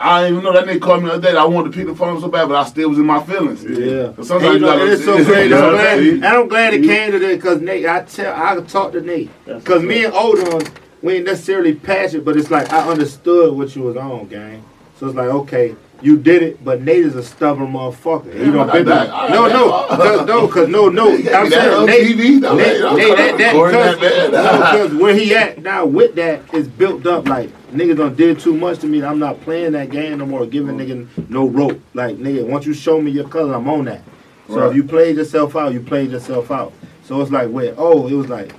I 0.00 0.22
didn't 0.24 0.38
even 0.38 0.44
know 0.44 0.52
that 0.52 0.66
nigga 0.66 0.82
called 0.82 1.02
me 1.02 1.08
the 1.08 1.14
other 1.14 1.32
day. 1.32 1.36
I 1.36 1.44
wanted 1.44 1.72
to 1.72 1.78
pick 1.78 1.86
the 1.86 1.94
phone 1.94 2.16
up 2.16 2.22
so 2.22 2.28
bad, 2.28 2.48
but 2.48 2.56
I 2.56 2.64
still 2.64 2.88
was 2.88 2.98
in 2.98 3.06
my 3.06 3.22
feelings. 3.22 3.62
Yeah. 3.62 4.14
So 4.16 4.22
sometimes 4.24 4.54
And 4.56 4.60
you 4.60 4.60
know, 4.60 4.84
it's 4.86 5.04
so 5.04 5.24
great. 5.24 5.52
I'm 5.52 5.70
glad, 5.70 5.98
and 6.00 6.24
I'm 6.24 6.48
glad 6.48 6.74
it 6.74 6.82
came 6.82 7.12
to 7.12 7.18
that 7.20 7.36
because 7.36 7.60
Nate, 7.60 7.86
I 7.86 8.02
tell, 8.02 8.34
I 8.34 8.60
talked 8.62 8.94
to 8.94 9.00
Nate 9.00 9.30
because 9.46 9.82
me 9.84 10.04
and 10.04 10.12
Odon, 10.14 10.66
we 11.00 11.14
ain't 11.14 11.26
necessarily 11.26 11.74
passionate, 11.74 12.24
but 12.24 12.36
it's 12.36 12.50
like 12.50 12.72
I 12.72 12.88
understood 12.88 13.56
what 13.56 13.76
you 13.76 13.82
was 13.82 13.96
on, 13.96 14.26
gang. 14.26 14.64
So 14.98 15.06
it's 15.06 15.14
like, 15.16 15.28
okay, 15.28 15.76
you 16.04 16.18
did 16.18 16.42
it, 16.42 16.62
but 16.64 16.82
Nate 16.82 16.98
is 17.04 17.16
a 17.16 17.22
stubborn 17.22 17.72
motherfucker. 17.72 18.32
He 18.32 18.50
don't 18.50 18.68
I 18.68 18.72
been 18.74 18.84
got 18.84 19.06
that. 19.06 19.14
I 19.14 19.28
No, 19.30 19.46
no, 19.48 19.70
cause, 19.96 20.26
no, 20.26 20.48
cause 20.48 20.68
no, 20.68 20.88
no. 20.90 21.12
I'm 21.14 21.50
saying 21.50 21.86
Nate, 21.86 22.16
Nate, 22.16 22.18
Nate, 22.18 22.40
that, 22.42 23.38
that, 23.38 23.52
because, 23.52 24.00
that, 24.00 24.30
no, 24.30 24.60
'cause 24.88 24.94
where 24.94 25.14
he 25.14 25.34
at 25.34 25.62
now 25.62 25.86
with 25.86 26.14
that 26.16 26.42
is 26.54 26.68
built 26.68 27.06
up 27.06 27.26
like 27.26 27.48
niggas 27.72 27.96
done 27.96 28.14
did 28.14 28.38
too 28.38 28.54
much 28.54 28.80
to 28.80 28.86
me. 28.86 29.02
I'm 29.02 29.18
not 29.18 29.40
playing 29.40 29.72
that 29.72 29.90
game 29.90 30.18
no 30.18 30.26
more. 30.26 30.44
Giving 30.46 30.76
nigga 30.76 31.28
no 31.30 31.46
rope. 31.48 31.80
Like 31.94 32.16
nigga, 32.16 32.46
once 32.46 32.66
you 32.66 32.74
show 32.74 33.00
me 33.00 33.10
your 33.10 33.26
color, 33.28 33.54
I'm 33.54 33.68
on 33.68 33.86
that. 33.86 34.02
So 34.48 34.56
Right. 34.60 34.68
if 34.70 34.76
you 34.76 34.84
played 34.84 35.16
yourself 35.16 35.56
out, 35.56 35.72
you 35.72 35.80
played 35.80 36.10
yourself 36.10 36.50
out. 36.50 36.72
So 37.06 37.20
it's 37.22 37.30
like 37.30 37.48
where 37.48 37.72
oh, 37.78 38.08
it 38.08 38.14
was 38.14 38.28
like 38.28 38.52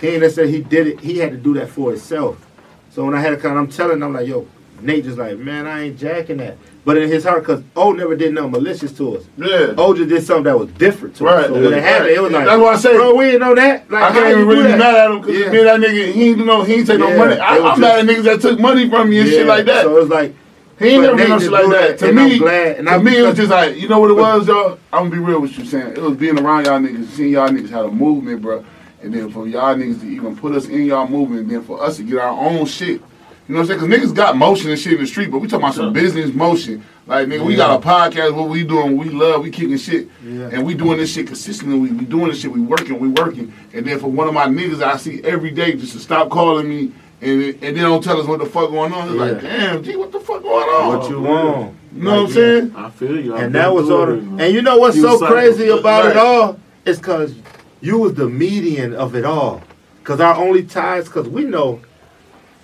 he 0.00 0.08
ain't 0.08 0.22
necessarily 0.22 0.52
he 0.52 0.62
did 0.62 0.88
it. 0.88 0.98
He 1.00 1.18
had 1.18 1.30
to 1.30 1.36
do 1.36 1.54
that 1.54 1.68
for 1.68 1.90
himself. 1.92 2.44
So 2.90 3.04
when 3.04 3.14
I 3.14 3.20
had 3.20 3.32
a 3.32 3.36
kind, 3.36 3.56
I'm 3.56 3.68
telling 3.68 4.02
I'm 4.02 4.12
like 4.12 4.26
yo, 4.26 4.46
Nate 4.84 5.04
just 5.04 5.18
like 5.18 5.38
man, 5.38 5.66
I 5.66 5.84
ain't 5.84 5.98
jacking 5.98 6.36
that. 6.38 6.56
But 6.84 6.98
in 6.98 7.08
his 7.08 7.24
heart, 7.24 7.42
cause 7.44 7.62
O 7.74 7.92
never 7.92 8.14
did 8.14 8.34
nothing 8.34 8.50
malicious 8.50 8.92
to 8.98 9.16
us. 9.16 9.24
Yeah. 9.38 9.72
O 9.78 9.94
just 9.94 10.10
did 10.10 10.22
something 10.22 10.44
that 10.44 10.58
was 10.58 10.68
different 10.72 11.16
to 11.16 11.26
us. 11.26 11.34
Right, 11.34 11.46
So 11.46 11.54
when 11.54 11.62
yeah, 11.64 11.76
it 11.78 11.82
happened, 11.82 12.04
right. 12.08 12.16
it 12.16 12.20
was 12.22 12.32
like, 12.32 12.44
That's 12.44 12.62
why 12.62 12.72
I 12.72 12.76
say- 12.76 12.92
bro, 12.94 13.14
we 13.14 13.24
didn't 13.24 13.40
know 13.40 13.54
that. 13.54 13.90
Like, 13.90 14.02
I 14.02 14.12
can't 14.12 14.30
even 14.32 14.46
really 14.46 14.62
be 14.72 14.78
mad 14.78 14.94
at 14.94 15.10
him 15.10 15.20
because 15.22 15.38
Yeah. 15.40 15.50
me 15.50 15.58
and 15.60 15.66
that 15.68 15.80
nigga, 15.80 16.12
he 16.12 16.28
ain't 16.30 16.44
know 16.46 16.62
he 16.62 16.74
ain't 16.74 16.86
take 16.86 16.98
no 16.98 17.16
money. 17.16 17.38
I, 17.38 17.56
I'm 17.58 17.80
mad 17.80 18.00
at 18.00 18.04
niggas 18.04 18.24
that 18.24 18.40
took 18.42 18.60
money 18.60 18.88
from 18.90 19.08
me 19.08 19.20
and 19.20 19.28
shit 19.30 19.46
like 19.46 19.64
that. 19.64 19.84
So 19.84 19.96
it's 19.96 20.10
like, 20.10 20.34
he 20.78 20.88
ain't 20.88 21.02
never 21.04 21.16
Nate 21.16 21.28
no 21.30 21.38
shit 21.38 21.50
like 21.52 21.62
that. 21.70 21.70
that, 21.70 21.98
To 22.00 22.06
and 22.08 22.16
me, 22.16 22.32
I'm 22.34 22.38
glad, 22.38 22.76
and 22.76 22.86
to 22.86 22.92
I'm- 22.92 23.04
me, 23.04 23.16
it 23.16 23.22
was 23.22 23.36
just 23.36 23.50
like, 23.50 23.76
you 23.78 23.88
know 23.88 24.00
what 24.00 24.10
it 24.10 24.14
was, 24.14 24.46
y'all? 24.46 24.78
I'm 24.92 25.08
gonna 25.08 25.10
be 25.10 25.18
real 25.18 25.40
with 25.40 25.56
you, 25.58 25.64
saying 25.64 25.92
it 25.92 25.98
was 26.02 26.16
being 26.18 26.38
around 26.38 26.66
y'all 26.66 26.78
niggas, 26.80 27.06
seeing 27.12 27.32
y'all 27.32 27.48
niggas 27.48 27.70
had 27.70 27.86
a 27.86 27.90
movement, 27.90 28.42
bro, 28.42 28.62
and 29.02 29.14
then 29.14 29.30
for 29.30 29.46
y'all 29.48 29.74
niggas 29.74 30.00
to 30.00 30.06
even 30.06 30.36
put 30.36 30.54
us 30.54 30.66
in 30.66 30.84
y'all 30.84 31.08
movement, 31.08 31.42
and 31.42 31.50
then 31.50 31.62
for 31.62 31.82
us 31.82 31.96
to 31.96 32.02
get 32.02 32.18
our 32.18 32.28
own 32.38 32.66
shit. 32.66 33.00
You 33.46 33.54
know 33.54 33.60
what 33.60 33.70
I'm 33.70 33.78
saying? 33.80 33.90
Because 33.90 34.10
niggas 34.12 34.14
got 34.14 34.36
motion 34.38 34.70
and 34.70 34.78
shit 34.80 34.94
in 34.94 35.00
the 35.00 35.06
street, 35.06 35.30
but 35.30 35.38
we 35.38 35.48
talking 35.48 35.64
about 35.64 35.74
some 35.74 35.92
business 35.92 36.32
motion. 36.34 36.82
Like, 37.06 37.28
nigga, 37.28 37.44
we 37.44 37.56
got 37.56 37.78
a 37.78 37.86
podcast, 37.86 38.34
what 38.34 38.48
we 38.48 38.64
doing, 38.64 38.96
we 38.96 39.10
love, 39.10 39.42
we 39.42 39.50
kicking 39.50 39.76
shit. 39.76 40.08
Yeah. 40.24 40.48
And 40.50 40.64
we 40.64 40.72
doing 40.74 40.96
this 40.96 41.12
shit 41.12 41.26
consistently. 41.26 41.78
We, 41.78 41.90
we 41.92 42.04
doing 42.06 42.28
this 42.28 42.40
shit, 42.40 42.50
we 42.50 42.60
working, 42.60 42.98
we 42.98 43.08
working. 43.08 43.52
And 43.74 43.86
then 43.86 43.98
for 43.98 44.08
one 44.10 44.28
of 44.28 44.32
my 44.34 44.46
niggas 44.46 44.82
I 44.82 44.96
see 44.96 45.22
every 45.24 45.50
day 45.50 45.74
just 45.74 45.92
to 45.92 45.98
stop 45.98 46.30
calling 46.30 46.66
me 46.68 46.92
and, 47.20 47.42
and 47.42 47.60
then 47.62 47.74
don't 47.76 48.02
tell 48.02 48.18
us 48.20 48.26
what 48.26 48.38
the 48.40 48.46
fuck 48.46 48.70
going 48.70 48.92
on. 48.94 49.08
It's 49.08 49.16
like, 49.16 49.40
damn, 49.42 49.82
G, 49.82 49.96
what 49.96 50.10
the 50.12 50.20
fuck 50.20 50.42
going 50.42 50.68
on? 50.68 50.98
what 50.98 51.10
you 51.10 51.20
want? 51.20 51.74
You 51.94 52.02
know 52.02 52.10
what 52.10 52.18
I'm 52.18 52.24
Like, 52.24 52.32
saying? 52.34 52.72
I 52.76 52.90
feel 52.90 53.20
you. 53.20 53.34
I've 53.34 53.42
And 53.44 53.52
been 53.52 53.62
that 53.62 53.74
was 53.74 53.86
through 53.86 53.96
all. 53.96 54.08
it, 54.10 54.22
man. 54.22 54.40
and 54.40 54.54
you 54.54 54.62
know 54.62 54.78
what's 54.78 54.96
You 54.96 55.02
so 55.02 55.18
cycle. 55.18 55.34
crazy 55.34 55.68
about 55.68 56.06
it 56.06 56.16
all? 56.16 56.58
It's 56.86 56.98
because 56.98 57.34
you 57.82 57.98
was 57.98 58.14
the 58.14 58.28
median 58.28 58.94
of 58.94 59.14
it 59.14 59.24
all. 59.26 59.62
Because 60.00 60.20
our 60.20 60.34
only 60.34 60.62
ties, 60.64 61.04
because 61.06 61.28
we 61.28 61.44
know, 61.44 61.80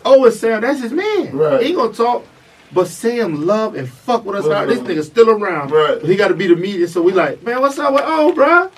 oh, 0.04 0.24
it's 0.24 0.38
Sam, 0.40 0.60
that's 0.60 0.80
his 0.80 0.92
man. 0.92 1.36
Right. 1.36 1.60
He 1.62 1.68
ain't 1.68 1.76
gonna 1.76 1.92
talk. 1.92 2.24
But 2.72 2.86
Sam 2.86 3.46
love 3.46 3.74
and 3.74 3.88
fuck 3.88 4.24
with 4.24 4.36
us 4.36 4.46
now. 4.46 4.64
This 4.64 4.78
nigga 4.78 5.02
still 5.02 5.30
around. 5.30 5.72
Right. 5.72 5.98
But 6.00 6.08
he 6.08 6.14
got 6.14 6.28
to 6.28 6.34
be 6.34 6.46
the 6.46 6.54
media. 6.54 6.86
So 6.86 7.02
we 7.02 7.12
like, 7.12 7.42
man, 7.42 7.60
what's 7.60 7.76
up 7.80 7.92
with 7.92 8.02
oh, 8.04 8.32
bruh? 8.32 8.70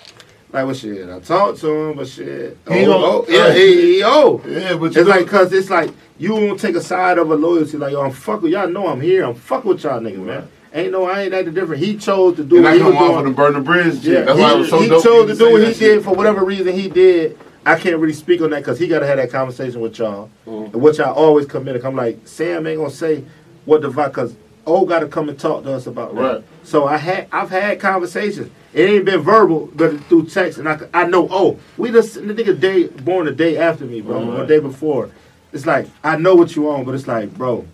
Like, 0.52 0.66
well, 0.66 0.74
shit, 0.74 1.08
I 1.08 1.20
talked 1.20 1.60
to 1.60 1.70
him, 1.70 1.96
but 1.96 2.08
shit. 2.08 2.58
He 2.68 2.84
oh, 2.84 2.86
gonna- 2.86 3.04
oh, 3.04 3.26
yeah, 3.28 3.40
right. 3.48 3.56
he, 3.56 3.94
he, 3.96 4.02
oh. 4.04 4.40
Yeah, 4.46 4.76
but 4.76 4.80
you 4.80 4.86
It's 4.86 4.96
know, 4.96 5.02
like, 5.04 5.26
cause 5.26 5.52
it's 5.52 5.70
like 5.70 5.90
you 6.18 6.32
won't 6.34 6.60
take 6.60 6.76
a 6.76 6.80
side 6.82 7.18
of 7.18 7.30
a 7.30 7.34
loyalty. 7.34 7.76
Like, 7.78 7.92
yo, 7.92 8.02
I'm 8.02 8.12
fuck 8.12 8.42
with 8.42 8.52
y'all. 8.52 8.68
Know 8.68 8.86
I'm 8.88 9.00
here. 9.00 9.24
I'm 9.24 9.34
fuck 9.34 9.64
with 9.64 9.82
y'all, 9.82 10.00
niggas, 10.00 10.18
man. 10.18 10.48
Ain't 10.74 10.92
no, 10.92 11.04
I 11.04 11.22
ain't 11.22 11.34
acting 11.34 11.52
different. 11.52 11.82
He 11.82 11.96
chose 11.98 12.36
to 12.36 12.44
do 12.44 12.56
and 12.56 12.64
what 12.64 12.72
I 12.72 12.76
he 12.76 12.82
was 12.82 12.92
come 12.94 13.02
off 13.02 13.10
doing. 13.12 13.24
the 13.24 13.30
burn 13.30 13.52
the 13.54 13.60
bridge 13.60 14.02
shit. 14.02 14.04
Yeah, 14.04 14.20
That's 14.22 14.38
why 14.38 14.52
it 14.54 14.58
was 14.58 14.66
he, 14.66 14.70
so 14.70 14.80
he 14.80 14.88
chose 14.88 15.26
to 15.30 15.36
do 15.36 15.52
what 15.52 15.68
he 15.68 15.74
did 15.74 16.02
for 16.04 16.14
whatever 16.14 16.44
reason 16.44 16.72
he 16.72 16.88
did. 16.88 17.38
I 17.64 17.78
can't 17.78 17.98
really 17.98 18.12
speak 18.14 18.40
on 18.40 18.50
that 18.50 18.58
because 18.60 18.78
he 18.78 18.88
got 18.88 19.00
to 19.00 19.06
have 19.06 19.16
that 19.18 19.30
conversation 19.30 19.80
with 19.80 19.98
y'all, 19.98 20.30
Mm. 20.46 20.72
and 20.72 20.82
which 20.82 20.98
I 21.00 21.10
always 21.10 21.46
committed. 21.46 21.84
I'm 21.84 21.94
like, 21.96 22.18
Sam 22.26 22.66
ain't 22.66 22.78
gonna 22.78 22.90
say 22.90 23.24
what 23.64 23.82
the 23.82 23.90
vibe 23.90 24.08
because 24.08 24.34
O 24.66 24.84
got 24.86 25.00
to 25.00 25.06
come 25.08 25.28
and 25.28 25.38
talk 25.38 25.64
to 25.64 25.72
us 25.72 25.86
about 25.86 26.14
that. 26.14 26.20
Right. 26.20 26.44
So 26.64 26.86
I 26.86 26.96
had, 26.96 27.26
I've 27.32 27.50
had 27.50 27.80
conversations. 27.80 28.50
It 28.72 28.88
ain't 28.88 29.04
been 29.04 29.20
verbal, 29.20 29.68
but 29.74 29.98
through 30.04 30.26
text, 30.26 30.58
and 30.58 30.68
I, 30.68 30.78
I 30.94 31.04
know. 31.06 31.28
Oh, 31.30 31.58
we 31.76 31.90
just 31.90 32.14
the 32.14 32.20
nigga 32.22 32.58
day 32.58 32.86
born 32.86 33.26
the 33.26 33.32
day 33.32 33.56
after 33.58 33.84
me, 33.84 34.00
bro, 34.00 34.22
or 34.22 34.24
Right. 34.30 34.38
the 34.40 34.46
day 34.46 34.58
before. 34.60 35.10
It's 35.52 35.66
like 35.66 35.86
I 36.02 36.16
know 36.16 36.34
what 36.34 36.56
you 36.56 36.70
on, 36.70 36.84
but 36.84 36.94
it's 36.94 37.06
like, 37.06 37.34
bro, 37.34 37.66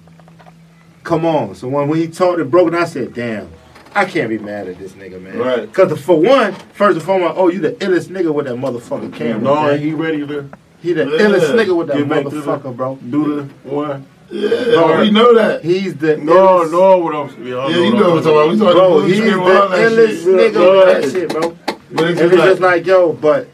come 1.05 1.25
on. 1.25 1.55
So 1.55 1.69
when, 1.69 1.89
when 1.89 1.99
he 1.99 2.09
talked 2.09 2.41
and 2.41 2.51
broke, 2.51 2.67
and 2.69 2.77
I 2.77 2.85
said, 2.85 3.15
damn. 3.15 3.49
I 3.95 4.05
can't 4.05 4.29
be 4.29 4.39
mad 4.39 4.69
at 4.69 4.79
this 4.79 4.93
nigga, 4.93 5.21
man. 5.21 5.39
Right. 5.39 5.73
Cause 5.73 6.01
for 6.01 6.21
one, 6.21 6.53
first 6.73 6.97
and 6.97 7.03
foremost, 7.05 7.35
oh, 7.37 7.49
you 7.49 7.61
the 7.61 7.73
illest 7.73 8.09
nigga 8.09 8.33
with 8.33 8.47
that 8.47 8.57
motherfucking 8.57 9.13
camera. 9.15 9.41
No, 9.41 9.55
man. 9.63 9.79
he 9.81 9.93
ready 9.93 10.27
to 10.27 10.49
he 10.81 10.93
the 10.93 11.05
Yeah. 11.05 11.27
illest 11.27 11.55
nigga 11.55 11.77
with 11.77 11.89
that 11.89 11.97
Get 11.97 12.09
back 12.09 12.25
to 12.25 12.31
the- 12.31 12.41
motherfucker, 12.41 12.77
bro. 12.77 12.99
do 13.11 13.37
the 13.37 13.43
one. 13.69 14.07
Yeah, 14.31 14.49
Bro, 14.75 15.01
we 15.01 15.11
know 15.11 15.35
that. 15.35 15.65
He's 15.65 15.95
the 15.97 16.19
No, 16.19 16.35
illest, 16.61 16.71
no, 16.73 16.99
what 16.99 17.15
I'm 17.15 17.29
saying. 17.31 17.47
Yeah, 17.47 17.69
you 17.69 17.95
know 17.95 18.11
what 18.11 18.19
I'm 18.19 18.23
talking 18.23 18.31
about. 18.31 18.51
We 18.51 18.59
talking 18.59 18.75
bro. 18.75 18.99
about 18.99 19.09
He's 19.09 19.21
the 19.25 19.41
all 19.41 19.69
that 19.71 19.93
illest 19.93 20.23
shit. 20.23 20.27
nigga 20.27 20.53
Bro, 20.53 20.87
with 20.87 21.03
that 21.03 21.11
shit, 21.19 21.29
bro. 21.31 21.41
But 21.41 21.71
And 21.89 22.01
it's 22.01 22.21
it's 22.21 22.21
just 22.21 22.35
just 22.45 22.61
like, 22.61 22.73
like, 22.77 22.87
yo, 22.87 23.13
but 23.15 23.49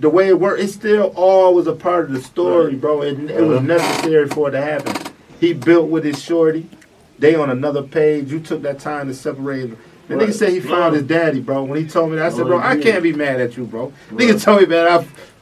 the 0.00 0.08
way 0.08 0.28
it 0.28 0.40
worked, 0.40 0.62
it 0.62 0.68
still 0.68 1.12
all 1.14 1.54
was 1.54 1.66
a 1.66 1.74
part 1.74 2.06
of 2.06 2.12
the 2.12 2.22
story, 2.22 2.74
bro. 2.74 3.02
It, 3.02 3.18
it 3.30 3.40
was 3.42 3.58
Uh-huh. 3.58 3.66
necessary 3.66 4.26
for 4.28 4.48
it 4.48 4.52
to 4.52 4.62
happen. 4.62 4.94
He 5.40 5.52
built 5.52 5.90
with 5.90 6.04
his 6.04 6.22
shorty. 6.22 6.66
They 7.18 7.34
on 7.34 7.50
another 7.50 7.82
page. 7.82 8.30
You 8.32 8.40
took 8.40 8.62
that 8.62 8.78
time 8.78 9.08
to 9.08 9.14
separate. 9.14 9.62
them. 9.70 9.78
The 10.08 10.16
Right. 10.16 10.28
nigga 10.28 10.32
said 10.34 10.48
he 10.50 10.60
found 10.60 10.94
his 10.94 11.04
daddy, 11.04 11.40
bro. 11.40 11.64
When 11.64 11.78
he 11.82 11.88
told 11.88 12.10
me 12.10 12.16
that, 12.16 12.26
I 12.26 12.28
said, 12.30 12.42
Oh, 12.42 12.44
bro, 12.46 12.58
I 12.58 12.76
can't 12.76 13.02
be 13.02 13.12
mad 13.12 13.40
at 13.40 13.56
you, 13.56 13.64
bro. 13.64 13.92
Right. 14.10 14.28
Nigga 14.28 14.42
told 14.42 14.60
me, 14.60 14.66
man, 14.66 14.86
I, 14.86 14.98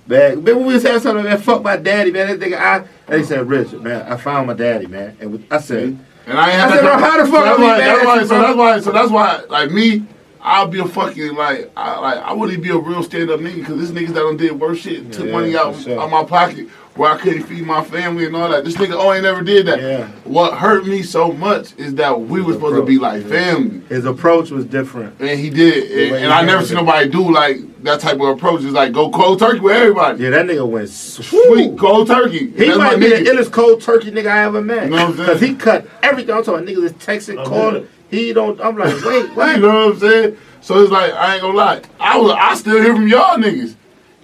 man, 0.07 0.45
man, 0.45 0.57
when 0.57 0.67
we 0.67 0.75
was 0.75 0.83
having 0.85 1.01
something, 1.01 1.25
man, 1.25 1.39
fuck 1.39 1.63
my 1.63 1.77
daddy, 1.77 2.13
man. 2.13 2.39
That 2.39 2.49
nigga, 2.49 2.59
I, 2.59 2.85
and 3.09 3.21
he 3.21 3.27
said, 3.27 3.49
Richard, 3.49 3.83
man, 3.83 4.03
I 4.11 4.17
found 4.17 4.47
my 4.47 4.53
daddy, 4.55 4.87
man. 4.87 5.17
And 5.21 5.45
I 5.51 5.59
said, 5.59 5.99
and 6.27 6.39
I 6.39 6.65
I 6.67 6.71
said, 6.71 6.81
bro, 6.83 6.99
how 6.99 7.25
the 7.25 7.31
fuck 7.31 7.41
so 7.41 7.45
that's 7.45 7.59
why, 7.59 7.79
that's 7.79 8.05
why, 8.05 8.15
you, 8.21 8.27
so 8.27 8.41
that's 8.41 8.57
why, 8.57 8.81
so 8.81 8.93
that's 8.93 9.11
why, 9.11 9.41
like 9.49 9.71
me, 9.73 10.05
I'll 10.41 10.69
be 10.69 10.79
a 10.81 10.85
fucking 10.87 11.35
like, 11.35 11.71
I 11.77 11.99
like, 12.01 12.19
I 12.19 12.33
wouldn't 12.33 12.63
be 12.63 12.71
a 12.71 12.77
real 12.77 13.03
stand 13.03 13.31
up 13.31 13.41
nigga 13.41 13.57
because 13.57 13.79
this 13.79 13.91
niggas 13.91 14.09
that 14.15 14.21
done 14.21 14.37
did 14.37 14.53
worse 14.61 14.79
shit, 14.79 15.13
took 15.13 15.27
Yeah, 15.27 15.33
money 15.33 15.57
out 15.57 15.75
sure. 15.77 16.01
of 16.01 16.11
my 16.11 16.25
pocket 16.25 16.69
where 16.95 17.11
I 17.11 17.19
couldn't 17.19 17.45
feed 17.45 17.65
my 17.65 17.83
family 17.83 18.27
and 18.27 18.37
all 18.37 18.49
that. 18.51 18.65
This 18.65 18.75
nigga, 18.77 18.93
oh, 18.95 19.13
ain't 19.13 19.23
never 19.23 19.43
did 19.43 19.67
that. 19.67 19.81
Yeah. 19.81 20.09
What 20.25 20.59
hurt 20.59 20.87
me 20.87 21.03
so 21.03 21.33
much 21.33 21.75
is 21.79 21.95
that 21.95 22.21
we 22.21 22.43
were 22.43 22.53
supposed 22.53 22.77
to 22.77 22.85
be 22.85 22.99
like 22.99 23.25
family. 23.27 23.81
his 23.89 24.05
approach 24.05 24.51
was 24.51 24.67
different. 24.67 25.19
And 25.21 25.39
he 25.41 25.49
did, 25.49 25.91
and, 25.91 26.17
and 26.17 26.25
he 26.27 26.31
I 26.31 26.43
never 26.45 26.65
seen 26.65 26.77
it. 26.77 26.81
nobody 26.83 27.09
do 27.09 27.33
like 27.33 27.59
that 27.85 28.01
type 28.01 28.15
of 28.21 28.29
approach. 28.29 28.63
It's 28.63 28.73
like 28.73 28.93
go 28.93 29.11
cold 29.11 29.39
turkey 29.39 29.61
with 29.61 29.75
everybody. 29.75 30.23
Yeah, 30.23 30.31
that 30.31 30.47
nigga 30.47 30.69
went 30.69 30.89
Sweet 30.91 31.79
cold 31.79 32.09
turkey. 32.09 32.51
He 32.51 32.67
That's 32.67 32.79
my 32.79 32.91
might 32.91 33.01
be 33.01 33.09
the 33.09 33.17
nigga. 33.17 33.39
illest 33.39 33.53
cold 33.53 33.81
turkey 33.81 34.11
nigga 34.11 34.27
I 34.31 34.45
ever 34.45 34.61
met. 34.61 34.85
You 34.85 34.91
know 34.91 34.97
what 34.97 35.11
I'm 35.11 35.17
saying? 35.17 35.29
Cause 35.29 35.41
he 35.41 35.55
cut 35.55 35.87
everything. 36.03 36.35
I'm 36.35 36.45
talking 36.45 36.67
niggas 36.67 36.85
is 36.85 36.93
texting, 36.95 37.39
I 37.39 37.43
oh, 37.43 37.49
calling. 37.49 37.83
bet. 37.83 37.91
He 38.11 38.33
don't. 38.35 38.61
I'm 38.61 38.77
like, 38.77 39.03
wait, 39.05 39.31
what? 39.35 39.57
You 39.57 39.63
know 39.63 39.87
what 39.87 39.95
I'm 39.95 39.99
saying? 40.01 40.37
So 40.61 40.81
it's 40.83 40.93
like 40.93 41.13
I 41.15 41.35
ain't 41.35 41.43
gonna 41.43 41.57
lie. 41.57 41.83
I 41.99 42.19
was 42.19 42.33
I 42.33 42.55
still 42.55 42.81
hear 42.81 42.95
from 42.95 43.09
y'all 43.09 43.37
niggas. 43.39 43.75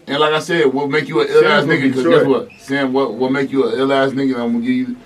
And 0.09 0.19
like 0.21 0.33
I 0.33 0.39
said, 0.39 0.67
what 0.73 0.89
make 0.91 1.09
you 1.09 1.21
an 1.21 1.29
ill 1.29 1.47
ass 1.47 1.65
nigga? 1.65 1.83
Because 1.89 2.05
guess 2.07 2.27
what, 2.27 2.49
Sam? 2.59 2.93
What 2.93 3.15
what 3.15 3.31
make 3.33 3.51
you 3.53 3.69
an 3.69 3.79
ill 3.79 3.93
ass 3.93 4.13
nigga? 4.13 4.35
I'm 4.41 4.53
gonna 4.53 4.61
give 4.61 4.75
you 4.89 4.97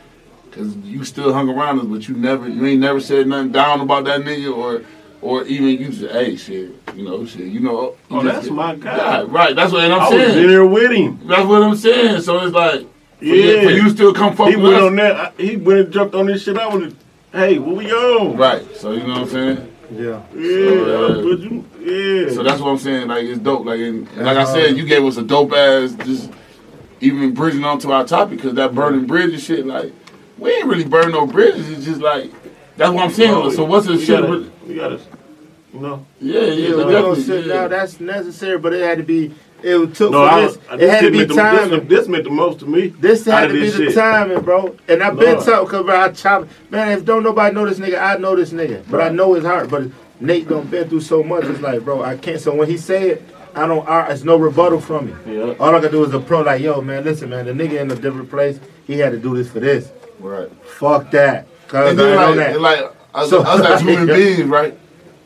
because 0.49 0.77
you 0.79 1.05
still 1.05 1.33
hung 1.33 1.49
around 1.49 1.81
us, 1.81 1.87
but 1.87 2.09
you 2.09 2.17
never 2.17 2.49
you 2.49 2.65
ain't 2.67 2.81
never 2.81 3.01
said 3.01 3.27
nothing 3.27 3.53
down 3.53 3.81
about 3.81 4.05
that 4.05 4.21
nigga 4.21 4.55
or 4.57 4.83
or 5.21 5.45
even 5.45 5.69
you 5.71 5.93
said, 5.93 6.11
hey 6.13 6.37
shit, 6.37 6.71
you 6.95 7.05
know 7.05 7.25
shit, 7.25 7.47
you 7.47 7.61
know. 7.61 7.97
you 8.11 8.17
Oh, 8.19 8.23
that's 8.23 8.49
my 8.51 8.75
guy. 8.77 8.97
Yeah, 8.97 9.25
right. 9.29 9.55
That's 9.57 9.73
what 9.73 9.85
and 9.85 9.93
I'm 9.93 10.01
I 10.03 10.09
was 10.09 10.19
saying. 10.33 10.47
there 10.49 10.67
with 10.67 10.93
him. 10.93 11.21
That's 11.27 11.47
what 11.47 11.63
I'm 11.63 11.77
saying. 11.77 12.21
So 12.23 12.39
it's 12.45 12.55
like 12.55 12.87
Yeah. 13.21 13.35
you, 13.35 13.63
for 13.63 13.71
you 13.71 13.91
still 13.91 14.13
come 14.15 14.35
fuck 14.37 14.49
He 14.51 14.57
with 14.57 14.65
went 14.73 14.77
us. 14.77 14.83
on 14.83 14.97
that. 14.97 15.17
I- 15.39 15.43
He 15.43 15.57
went 15.57 15.81
and 15.81 15.93
jumped 15.93 16.15
on 16.15 16.27
this 16.27 16.43
shit. 16.43 16.59
I 16.59 16.67
was, 16.69 16.93
hey, 17.33 17.59
what 17.59 17.77
we 17.77 17.91
on? 17.93 18.37
Right. 18.37 18.63
So 18.77 18.93
you 18.93 19.01
know 19.05 19.09
what 19.11 19.19
I'm 19.23 19.29
saying. 19.29 19.72
Yeah. 19.93 20.23
Yeah, 20.35 20.67
So, 20.69 21.07
uh, 21.07 21.23
but 21.23 21.39
you, 21.41 21.65
yeah. 21.81 22.31
So 22.35 22.43
that's 22.43 22.61
what 22.61 22.71
I'm 22.71 22.79
saying. 22.79 23.09
Like 23.09 23.25
it's 23.25 23.39
dope. 23.41 23.67
Like 23.67 23.81
and, 23.81 24.09
and 24.09 24.25
like 24.25 24.37
I 24.37 24.45
said, 24.45 24.77
you 24.77 24.85
gave 24.87 25.05
us 25.05 25.17
a 25.17 25.23
dope 25.23 25.53
ass. 25.53 25.93
Just 26.05 26.31
even 27.01 27.35
bridging 27.35 27.65
onto 27.65 27.91
our 27.91 28.05
topic, 28.07 28.37
because 28.39 28.55
that 28.55 28.75
burning 28.75 29.07
bridge 29.07 29.33
and 29.33 29.43
shit, 29.43 29.67
like, 29.67 29.93
we 30.39 30.53
ain't 30.53 30.67
really 30.67 30.85
burn 30.85 31.11
no 31.13 31.27
bridges. 31.27 31.69
It's 31.69 31.85
just 31.85 32.01
like, 32.01 32.31
that's 32.77 32.93
what 32.93 33.05
I'm 33.05 33.11
saying. 33.11 33.51
so 33.53 33.65
what's 33.65 33.87
the 33.87 33.99
shit? 33.99 34.21
Gotta, 34.21 34.33
really- 34.33 34.53
we 34.67 34.75
gotta, 34.77 35.01
you 35.75 35.81
know. 35.81 36.07
yeah, 36.21 36.41
yeah, 36.41 36.43
Yeah, 36.43 36.53
we 36.53 36.69
definitely, 36.69 36.93
gonna 37.03 37.17
sit 37.17 37.47
yeah. 37.47 37.55
down. 37.55 37.71
That's 37.71 38.01
necessary, 38.01 38.59
but 38.59 38.73
it 38.73 38.83
had 38.83 38.99
to 38.99 39.05
be. 39.05 39.35
It 39.63 39.95
took 39.95 40.13
No, 40.13 40.27
for 40.27 40.35
I, 40.35 40.41
this. 40.43 40.59
I, 40.71 40.75
It 40.77 40.91
had 40.91 41.01
to 41.03 41.11
be 41.11 41.19
meant 41.19 41.29
the- 41.31 41.77
This, 41.81 41.89
this 41.89 42.09
meant 42.09 42.25
the 42.25 42.31
most 42.31 42.61
to 42.61 42.67
me. 42.67 42.89
This 42.89 43.25
had 43.25 43.45
of 43.45 43.51
to 43.51 43.55
be 43.55 43.61
this 43.67 43.77
the 43.77 43.85
shit. 43.87 43.95
timing, 43.95 44.41
bro. 44.41 44.77
And 44.89 45.03
I've 45.03 45.17
been 45.19 45.35
Lord. 45.35 45.45
talking 45.47 45.83
because 45.83 45.89
I 45.89 46.09
chop. 46.13 46.49
Man, 46.71 46.89
if 46.99 47.05
don't 47.05 47.23
nobody 47.23 47.55
know 47.55 47.67
this 47.67 47.79
nigga, 47.79 48.01
I 48.03 48.17
know 48.17 48.35
this 48.37 48.51
nigga. 48.53 48.83
But 48.91 49.01
I 49.01 49.09
know 49.11 49.35
his 49.35 49.45
heart. 49.45 49.71
But 49.71 49.85
Nate 50.21 50.49
done 50.49 50.67
been 50.67 50.89
through 50.89 51.01
so 51.03 51.23
much. 51.23 51.45
It's 51.45 51.61
like, 51.61 51.83
bro, 51.85 52.03
I 52.03 52.17
can't. 52.17 52.41
So 52.41 52.55
when 52.55 52.69
he 52.69 52.77
said. 52.77 53.03
it, 53.03 53.23
I 53.55 53.67
don't. 53.67 53.87
I, 53.87 54.11
it's 54.11 54.25
no 54.25 54.37
rebuttal 54.39 54.81
from 54.81 55.09
me. 55.27 55.35
Yeah. 55.37 55.53
All 55.61 55.69
I 55.69 55.73
gotta 55.73 55.91
do 55.91 56.03
is 56.05 56.15
a 56.15 56.21
pro 56.21 56.41
like, 56.41 56.63
yo, 56.63 56.81
man, 56.81 57.05
listen, 57.05 57.29
man, 57.29 57.45
the 57.45 57.53
nigga 57.53 57.81
in 57.83 57.91
a 57.91 57.95
different 57.95 58.31
place. 58.31 58.59
He 58.87 58.99
had 58.99 59.13
to 59.13 59.19
do 59.19 59.37
this 59.37 59.51
for 59.51 59.61
this. 59.61 59.93
Right. 60.21 60.49
Fuck 60.65 61.11
that. 61.11 61.47
Cause 61.69 61.91
And 61.91 62.01
I 62.01 62.03
then 62.03 62.09
ain't 62.13 62.17
like, 62.19 62.29
on 62.31 62.37
that. 62.39 62.51
and 62.53 62.63
like 62.63 62.97
us, 63.15 63.29
So- 63.29 63.43
us 63.43 63.61
as 63.67 63.81
human 63.87 64.07
beings, 64.07 64.45
right? 64.45 64.79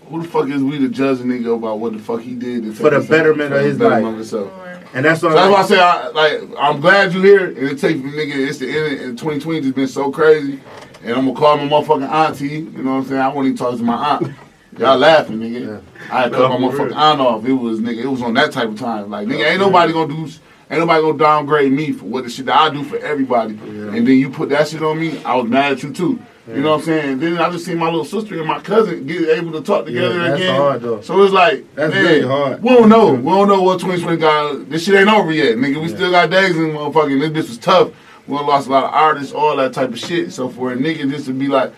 Who 0.09 0.23
the 0.23 0.29
fuck 0.29 0.49
is 0.49 0.63
we 0.63 0.79
to 0.79 0.89
judge 0.89 1.21
a 1.21 1.25
nigga 1.25 1.57
about 1.57 1.81
what 1.81 1.93
the 1.93 1.99
fuck 1.99 2.21
he 2.21 2.35
did 2.35 2.63
For 2.77 2.85
the 2.85 2.91
take 2.91 2.93
himself- 2.93 3.09
betterment 3.09 3.51
for 3.51 3.59
of 3.59 3.65
his 3.65 3.79
betterment 3.79 4.33
life. 4.33 4.89
and 4.95 5.05
that's 5.05 5.21
So 5.21 5.29
what 5.29 5.35
that's 5.35 5.47
I'm 5.47 5.53
why 5.53 5.61
I 5.61 5.65
say, 5.65 5.81
I, 5.81 6.09
like, 6.09 6.43
I'm 6.59 6.81
glad 6.81 7.13
you 7.13 7.23
here. 7.23 7.47
And 7.49 7.59
it 7.59 7.79
takes 7.81 7.99
me, 8.01 8.11
nigga, 8.13 8.37
it's 8.49 8.59
the 8.59 8.69
end. 8.71 9.01
And 9.01 9.19
2020 9.19 9.61
just 9.63 9.75
been 9.75 9.89
so 9.89 10.11
crazy. 10.13 10.61
And 11.03 11.15
I'm 11.17 11.27
gonna 11.27 11.39
call 11.39 11.57
my 11.57 11.65
motherfucking 11.69 12.09
auntie. 12.09 12.47
You 12.49 12.83
know 12.83 12.93
what 12.93 12.97
I'm 12.99 13.05
saying? 13.07 13.21
I 13.21 13.29
won't 13.29 13.47
even 13.47 13.57
talk 13.59 13.77
to 13.77 13.83
my 13.83 13.95
aunt. 13.95 14.33
Y'all 14.79 14.99
laughing, 14.99 15.39
nigga. 15.39 15.83
I 16.11 16.23
had 16.23 16.33
to 16.33 16.37
cut 16.39 16.51
my 16.51 16.57
motherfucking 16.69 16.87
real. 16.91 16.95
aunt 16.95 17.21
off. 17.21 17.45
It 17.47 17.53
was, 17.53 17.81
nigga, 17.81 18.05
it 18.05 18.07
was 18.07 18.23
on 18.23 18.35
that 18.35 18.53
type 18.53 18.69
of 18.69 18.79
time. 18.79 19.11
Like, 19.11 19.27
nigga, 19.27 19.45
ain't 19.51 19.61
nobody 19.61 19.93
gonna 19.93 20.13
do, 20.15 20.23
ain't 20.71 20.81
nobody 20.81 21.01
gonna 21.03 21.19
downgrade 21.19 21.73
me 21.73 21.93
for 21.93 22.05
what 22.05 22.25
the 22.25 22.31
shit 22.31 22.47
that 22.47 22.57
I 22.57 22.71
do 22.71 22.85
for 22.85 22.97
everybody. 22.99 23.55
And 23.55 24.07
then 24.07 24.17
you 24.19 24.29
put 24.31 24.51
that 24.51 24.69
shit 24.69 24.83
on 24.83 25.01
me, 25.01 25.23
I 25.25 25.35
was 25.37 25.49
mad 25.49 25.73
at 25.73 25.83
you 25.83 25.93
too. 25.93 26.21
You 26.49 26.63
know 26.63 26.73
what 26.73 26.79
I'm 26.79 26.85
saying? 26.85 27.19
Then 27.19 27.39
I 27.39 27.51
just 27.51 27.65
see 27.65 27.75
my 27.75 27.87
little 27.87 28.05
sister 28.05 28.39
and 28.39 28.47
my 28.47 28.61
cousin 28.61 29.05
get 29.07 29.29
able 29.31 29.51
to 29.53 29.61
talk 29.63 29.85
together 29.87 30.15
Yeah, 30.15 30.29
that's 30.29 30.41
again. 30.41 30.57
hard, 30.61 30.81
though. 30.83 31.01
So 31.01 31.21
it's 31.25 31.33
like, 31.33 31.75
That's 31.75 31.93
man, 31.93 32.05
really 32.05 32.27
hard. 32.27 32.63
We 32.63 32.69
don't 32.69 32.89
know. 32.89 33.15
We 33.15 33.31
don't 33.33 33.49
know 33.49 33.63
what 33.63 33.81
2020 33.81 34.17
got. 34.19 34.71
This 34.71 34.85
shit 34.85 34.95
ain't 34.95 35.09
over 35.09 35.33
yet, 35.33 35.57
nigga. 35.57 35.83
We 35.83 35.89
still 35.89 36.11
got 36.13 36.31
days 36.31 36.57
in 36.57 36.71
motherfucking. 36.71 37.19
This 37.21 37.31
bitch 37.31 37.49
was 37.49 37.59
tough. 37.59 37.91
We 38.29 38.35
lost 38.35 38.69
a 38.69 38.71
lot 38.71 38.85
of 38.85 38.91
artists, 38.91 39.33
all 39.33 39.57
that 39.57 39.73
type 39.73 39.91
of 39.91 39.99
shit. 39.99 40.33
So 40.33 40.49
for 40.49 40.73
a 40.73 40.77
nigga 40.77 41.11
just 41.11 41.27
to 41.27 41.33
be 41.33 41.49
like, 41.49 41.73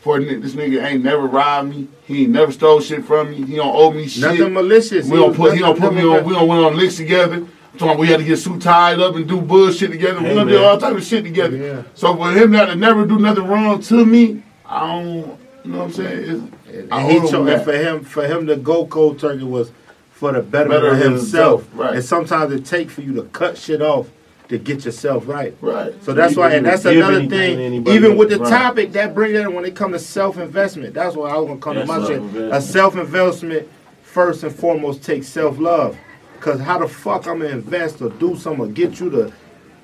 for 0.00 0.18
a, 0.18 0.38
this 0.38 0.52
nigga 0.52 0.84
ain't 0.84 1.02
never 1.02 1.26
robbed 1.26 1.70
me. 1.70 1.88
He 2.06 2.24
ain't 2.24 2.32
never 2.32 2.52
stole 2.52 2.80
shit 2.80 3.06
from 3.06 3.30
me. 3.30 3.36
He 3.46 3.56
don't 3.56 3.74
owe 3.74 3.90
me 3.90 4.06
shit. 4.06 4.22
nothing 4.22 4.52
malicious. 4.52 5.08
we 5.08 5.16
don't 5.16 5.34
put. 5.34 5.54
He 5.54 5.60
don't 5.60 5.78
put 5.78 5.94
me 5.94 6.02
on. 6.02 6.24
We 6.24 6.34
don't 6.34 6.46
went 6.46 6.62
on 6.62 6.76
licks 6.76 6.96
together. 6.96 7.46
I'm 7.74 7.78
talking 7.80 7.90
about 7.94 8.00
we 8.00 8.06
had 8.06 8.18
to 8.20 8.24
get 8.24 8.36
suit 8.38 8.62
tied 8.62 9.00
up 9.00 9.16
and 9.16 9.26
do 9.26 9.40
bullshit 9.40 9.90
together. 9.90 10.20
we 10.20 10.26
Hey, 10.26 10.34
done 10.36 10.46
did 10.46 10.54
man. 10.60 10.64
all 10.64 10.78
type 10.78 10.94
of 10.96 11.02
shit 11.04 11.24
together. 11.24 11.56
Yeah. 11.56 11.82
So 11.94 12.14
for 12.14 12.30
him 12.30 12.52
not 12.52 12.66
to 12.66 12.76
never 12.76 13.04
do 13.04 13.18
nothing 13.18 13.46
wrong 13.48 13.80
to 13.82 14.06
me, 14.06 14.42
I 14.64 14.80
don't. 14.86 15.38
You 15.64 15.70
know 15.72 15.78
what 15.78 15.84
I'm 15.86 15.92
saying? 15.92 16.18
It's, 16.68 16.76
And 16.76 16.92
I 16.94 17.10
he 17.10 17.18
owe 17.18 17.28
cho- 17.28 17.44
that. 17.44 17.54
and 17.56 17.64
for 17.64 17.72
him, 17.72 18.04
for 18.04 18.26
him 18.26 18.46
to 18.46 18.54
go 18.56 18.86
cold 18.86 19.18
turkey 19.18 19.42
was 19.42 19.72
for 20.12 20.30
the 20.32 20.40
betterment 20.42 20.82
Better 20.82 20.92
of 20.92 20.98
himself. 20.98 21.62
himself, 21.62 21.68
right. 21.74 21.94
And 21.96 22.04
sometimes 22.04 22.52
it 22.52 22.64
takes 22.64 22.92
for 22.94 23.00
you 23.00 23.12
to 23.14 23.22
cut 23.24 23.58
shit 23.58 23.82
off 23.82 24.08
to 24.50 24.58
get 24.58 24.84
yourself 24.84 25.26
right. 25.26 25.56
Right. 25.60 25.94
So 26.04 26.12
that's 26.12 26.34
You 26.34 26.40
why, 26.42 26.52
and 26.52 26.64
that's 26.66 26.84
another 26.84 27.16
anything 27.16 27.82
thing. 27.84 27.88
Even 27.88 28.16
with 28.16 28.28
the 28.28 28.38
else. 28.38 28.50
topic 28.50 28.92
that 28.92 29.14
brings 29.14 29.36
in 29.36 29.52
when 29.54 29.64
it 29.64 29.74
comes 29.74 29.94
to 29.94 29.98
self 29.98 30.38
investment, 30.38 30.94
that's 30.94 31.16
what 31.16 31.32
I 31.32 31.38
was 31.38 31.48
gonna 31.48 31.60
come 31.60 31.74
That's 31.76 31.88
to 32.08 32.20
my 32.20 32.40
shit. 32.40 32.52
A 32.52 32.60
self 32.60 32.94
investment 32.96 33.66
first 34.02 34.44
and 34.44 34.54
foremost 34.54 35.02
takes 35.02 35.26
self 35.26 35.58
love. 35.58 35.96
Cause 36.44 36.60
how 36.60 36.76
the 36.76 36.86
fuck 36.86 37.26
I'm 37.26 37.38
gonna 37.38 37.52
invest 37.52 38.02
or 38.02 38.10
do 38.10 38.36
something 38.36 38.66
or 38.66 38.68
get 38.68 39.00
you 39.00 39.08
to 39.08 39.32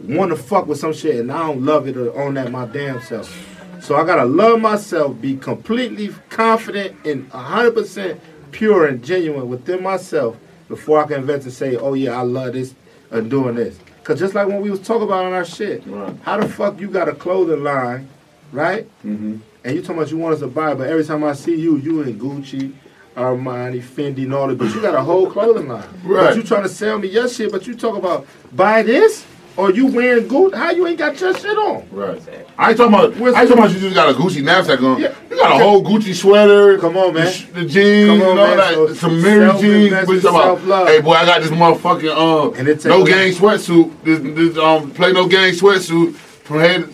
want 0.02 0.30
to 0.30 0.36
fuck 0.36 0.66
with 0.66 0.78
some 0.78 0.92
shit 0.92 1.16
and 1.16 1.32
I 1.32 1.46
don't 1.46 1.64
love 1.64 1.88
it 1.88 1.96
or 1.96 2.14
own 2.20 2.34
that 2.34 2.52
my 2.52 2.66
damn 2.66 3.00
self. 3.00 3.34
So 3.80 3.96
I 3.96 4.04
gotta 4.04 4.26
love 4.26 4.60
myself, 4.60 5.18
be 5.22 5.38
completely 5.38 6.14
confident 6.28 7.06
and 7.06 7.30
100% 7.30 8.20
pure 8.50 8.86
and 8.86 9.02
genuine 9.02 9.48
within 9.48 9.82
myself 9.82 10.36
before 10.68 11.02
I 11.02 11.06
can 11.06 11.20
invest 11.20 11.44
and 11.44 11.52
say, 11.54 11.76
oh 11.76 11.94
yeah, 11.94 12.18
I 12.18 12.24
love 12.24 12.52
this 12.52 12.74
and 13.10 13.30
doing 13.30 13.54
this. 13.54 13.78
Cause 14.04 14.18
just 14.18 14.34
like 14.34 14.46
when 14.46 14.60
we 14.60 14.70
was 14.70 14.80
talking 14.80 15.04
about 15.04 15.24
on 15.24 15.32
our 15.32 15.46
shit, 15.46 15.82
Right. 15.86 16.14
how 16.24 16.36
the 16.40 16.46
fuck 16.46 16.78
you 16.78 16.88
got 16.88 17.08
a 17.08 17.14
clothing 17.14 17.62
line, 17.64 18.06
right? 18.52 18.84
Mm-hmm. 19.02 19.38
And 19.64 19.74
you 19.74 19.80
talking 19.80 19.96
about 19.96 20.10
you 20.10 20.18
want 20.18 20.34
us 20.34 20.40
to 20.40 20.46
buy, 20.46 20.74
but 20.74 20.88
every 20.88 21.04
time 21.06 21.24
I 21.24 21.32
see 21.32 21.54
you, 21.54 21.78
you 21.78 22.02
in 22.02 22.20
Gucci, 22.20 22.74
Armani, 23.16 23.82
Fendi, 23.82 24.24
and 24.24 24.34
all 24.34 24.48
that, 24.48 24.58
but 24.58 24.74
you 24.74 24.80
got 24.80 24.94
a 24.94 25.02
whole 25.02 25.30
clothing 25.30 25.68
line. 25.68 25.86
Right. 26.04 26.28
But 26.28 26.36
you 26.36 26.42
trying 26.42 26.62
to 26.62 26.68
sell 26.68 26.98
me 26.98 27.08
your 27.08 27.28
shit, 27.28 27.52
but 27.52 27.66
you 27.66 27.74
talk 27.74 27.96
about 27.96 28.26
buy 28.52 28.82
this 28.82 29.26
or 29.56 29.70
you 29.72 29.86
wearing 29.86 30.24
Gucci. 30.28 30.54
How 30.54 30.70
you 30.70 30.86
ain't 30.86 30.98
got 30.98 31.20
your 31.20 31.36
shit 31.36 31.56
on? 31.56 31.86
Right. 31.90 32.22
I 32.56 32.70
ain't 32.70 32.78
talking 32.78 32.94
about. 32.94 33.16
Where's 33.16 33.34
I 33.34 33.42
ain't 33.42 33.48
talking 33.50 33.64
about 33.64 33.74
you 33.74 33.80
just 33.80 33.94
got 33.94 34.08
a 34.08 34.12
Gucci 34.14 34.42
knapsack 34.42 34.80
on. 34.80 35.00
Yeah. 35.00 35.14
You 35.28 35.36
got 35.36 35.60
a 35.60 35.62
whole 35.62 35.82
Gucci 35.82 36.14
sweater. 36.14 36.78
Come 36.78 36.96
on, 36.96 37.14
man. 37.14 37.26
The, 37.52 37.60
the 37.60 37.68
jeans, 37.68 38.08
Come 38.08 38.22
on, 38.22 38.28
you 38.28 38.34
know, 38.34 38.46
man. 38.46 38.58
like 38.58 38.74
So 38.74 38.94
some 38.94 39.22
mirror 39.22 39.52
jeans. 39.60 39.92
What 40.06 40.14
you 40.14 40.20
talking 40.20 40.64
about? 40.66 40.88
Hey, 40.88 41.00
boy, 41.00 41.12
I 41.12 41.24
got 41.26 41.42
this 41.42 41.50
motherfucking 41.50 42.16
um, 42.16 42.54
And 42.58 42.68
it 42.68 42.80
take 42.80 42.90
no 42.90 43.04
gang 43.04 43.32
sweatsuit. 43.32 44.02
This, 44.04 44.20
this 44.20 44.58
um, 44.58 44.90
play 44.92 45.12
no 45.12 45.26
gang 45.28 45.52
sweatsuit 45.52 46.14
from 46.14 46.60
head. 46.60 46.88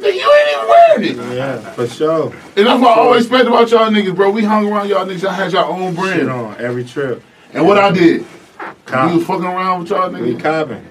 Nigga, 0.00 0.14
you 0.14 0.32
ain't 0.32 0.48
even 0.56 0.68
wearing 0.68 1.30
it. 1.30 1.36
Yeah, 1.36 1.58
for 1.72 1.86
sure. 1.86 2.32
And 2.56 2.66
that's 2.66 2.80
what 2.80 2.96
I 2.96 3.00
always 3.00 3.24
respect 3.28 3.46
about 3.48 3.70
y'all 3.70 3.90
niggas, 3.90 4.14
bro. 4.16 4.30
We 4.30 4.42
hung 4.44 4.66
around 4.70 4.88
y'all 4.88 5.04
niggas. 5.04 5.22
Y'all 5.22 5.32
had 5.32 5.52
your 5.52 5.64
own 5.66 5.94
Shit 5.94 6.02
brand. 6.04 6.30
on 6.30 6.56
every 6.58 6.84
trip. 6.84 7.22
And 7.52 7.66
what 7.66 7.78
I 7.78 7.90
did, 7.92 8.24
Cop. 8.86 9.10
we 9.10 9.18
was 9.18 9.26
fucking 9.26 9.44
around 9.44 9.80
with 9.80 9.90
y'all 9.90 10.10
We 10.10 10.34
niggas. 10.34 10.40
copping. 10.40 10.86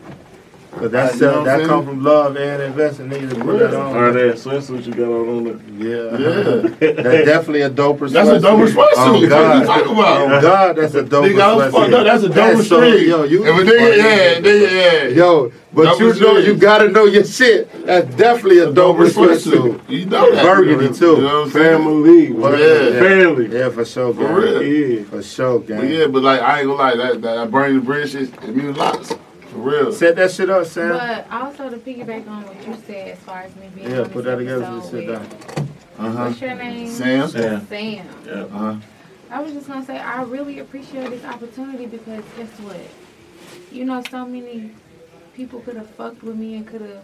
But 0.72 0.92
that 0.92 1.12
Right, 1.12 1.12
uh, 1.12 1.16
you 1.16 1.22
know 1.22 1.42
uh, 1.42 1.44
that 1.58 1.68
come 1.68 1.86
from 1.86 2.04
love 2.04 2.38
and 2.38 2.62
investing. 2.62 3.10
Niggas 3.10 3.30
to 3.32 3.44
put 3.44 3.58
that 3.60 3.74
Or 3.74 4.08
on. 4.08 4.14
that 4.14 4.36
swimsuit 4.36 4.86
you 4.86 4.94
got 4.94 5.08
on 5.10 5.28
on 5.30 5.44
the 5.44 5.84
Yeah. 5.84 6.18
Yeah. 6.18 6.94
That's 7.04 7.26
definitely 7.26 7.62
a 7.62 7.70
doper 7.72 8.10
That's 8.10 8.30
a 8.30 8.34
sweatsuit. 8.34 8.42
dope 8.42 8.60
oh, 8.60 8.66
sweatsuit. 8.68 8.94
Oh, 8.96 9.12
What 9.12 9.22
you 9.22 9.30
talking 9.66 9.92
about? 9.94 10.22
Oh, 10.32 10.42
God, 10.42 10.76
that's 10.78 10.94
a 10.94 11.04
dope 11.04 11.26
Nigga, 11.26 11.42
I 11.42 11.56
was 11.56 11.74
fucked 11.74 11.94
up. 11.94 12.04
That's 12.06 12.24
a 12.24 12.30
double 12.30 12.64
so, 12.64 12.78
string. 12.78 13.10
Yo, 13.10 13.24
you, 13.24 13.46
If 13.46 13.58
a 13.58 13.72
nigga, 13.72 13.98
yeah, 13.98 14.40
nigga, 14.40 14.72
yeah. 14.72 15.16
Yo, 15.16 15.52
but 15.74 15.84
Double 15.84 16.00
you 16.00 16.08
know, 16.08 16.14
string. 16.14 16.46
you 16.46 16.56
gotta 16.56 16.90
know 16.90 17.06
your 17.06 17.26
shit. 17.26 17.86
That's 17.86 18.16
definitely 18.16 18.60
a 18.60 18.68
doper 18.72 19.10
sweatsuit. 19.10 19.90
You 19.90 20.06
know 20.06 20.32
that. 20.34 20.44
Burgundy, 20.44 20.94
too. 20.98 21.06
You 21.16 21.22
know 21.22 21.42
what 21.42 21.46
I'm 21.46 21.50
family. 21.52 22.32
Well, 22.32 22.60
yeah. 22.60 23.00
Family. 23.00 23.48
Yeah, 23.58 23.70
for 23.70 23.86
sure, 23.86 24.14
gang. 24.14 24.28
For 24.28 24.40
real. 24.40 24.64
Yeah. 24.64 25.04
For 25.06 25.24
sure, 25.24 25.60
But 25.60 25.68
gang. 25.68 25.90
yeah, 25.92 26.08
but 26.08 26.22
like 26.24 26.42
I 26.42 26.60
ain't 26.60 26.68
gonna 26.68 26.78
lie, 26.80 26.96
that 26.96 27.22
that, 27.22 27.36
that 27.36 27.52
burning 27.52 27.80
the 27.80 27.82
bridge 27.86 28.12
shit, 28.12 28.34
it 28.44 28.56
means 28.56 28.78
lots. 28.78 29.14
For 29.52 29.58
real. 29.58 29.92
Set 29.92 30.16
that 30.18 30.32
shit 30.32 30.50
up, 30.50 30.66
Sam. 30.66 30.90
But 30.90 31.32
also 31.32 31.70
to 31.70 31.78
piggyback 31.78 32.28
on 32.28 32.44
what 32.46 32.68
you 32.68 32.76
said 32.86 33.10
as 33.10 33.20
far 33.20 33.42
as 33.42 33.56
me 33.56 33.70
being 33.74 33.90
Yeah, 33.90 34.08
put 34.08 34.26
that 34.26 34.36
together. 34.36 34.62
Just 34.62 34.94
episode 34.94 35.00
sit 35.00 35.08
down. 35.08 35.68
Uh-huh. 35.98 36.26
What's 36.26 36.42
your 36.42 36.56
name? 36.56 36.88
Sam? 36.88 37.28
Sam. 37.28 37.68
Sam. 37.68 38.08
Yeah. 38.26 38.34
Uh-huh. 38.34 38.76
I 39.32 39.42
was 39.42 39.54
just 39.54 39.68
gonna 39.68 39.86
say 39.86 39.98
I 39.98 40.24
really 40.24 40.60
appreciate 40.60 41.10
this 41.10 41.24
opportunity 41.26 41.86
because 41.86 42.24
guess 42.38 42.50
what? 42.60 42.80
You 43.72 43.86
know, 43.86 44.04
so 44.10 44.26
many 44.26 44.72
people 45.36 45.60
could 45.62 45.78
have 45.78 45.90
fucked 45.92 46.24
with 46.24 46.36
me 46.36 46.56
and 46.56 46.68
could 46.68 46.82
have 46.82 47.04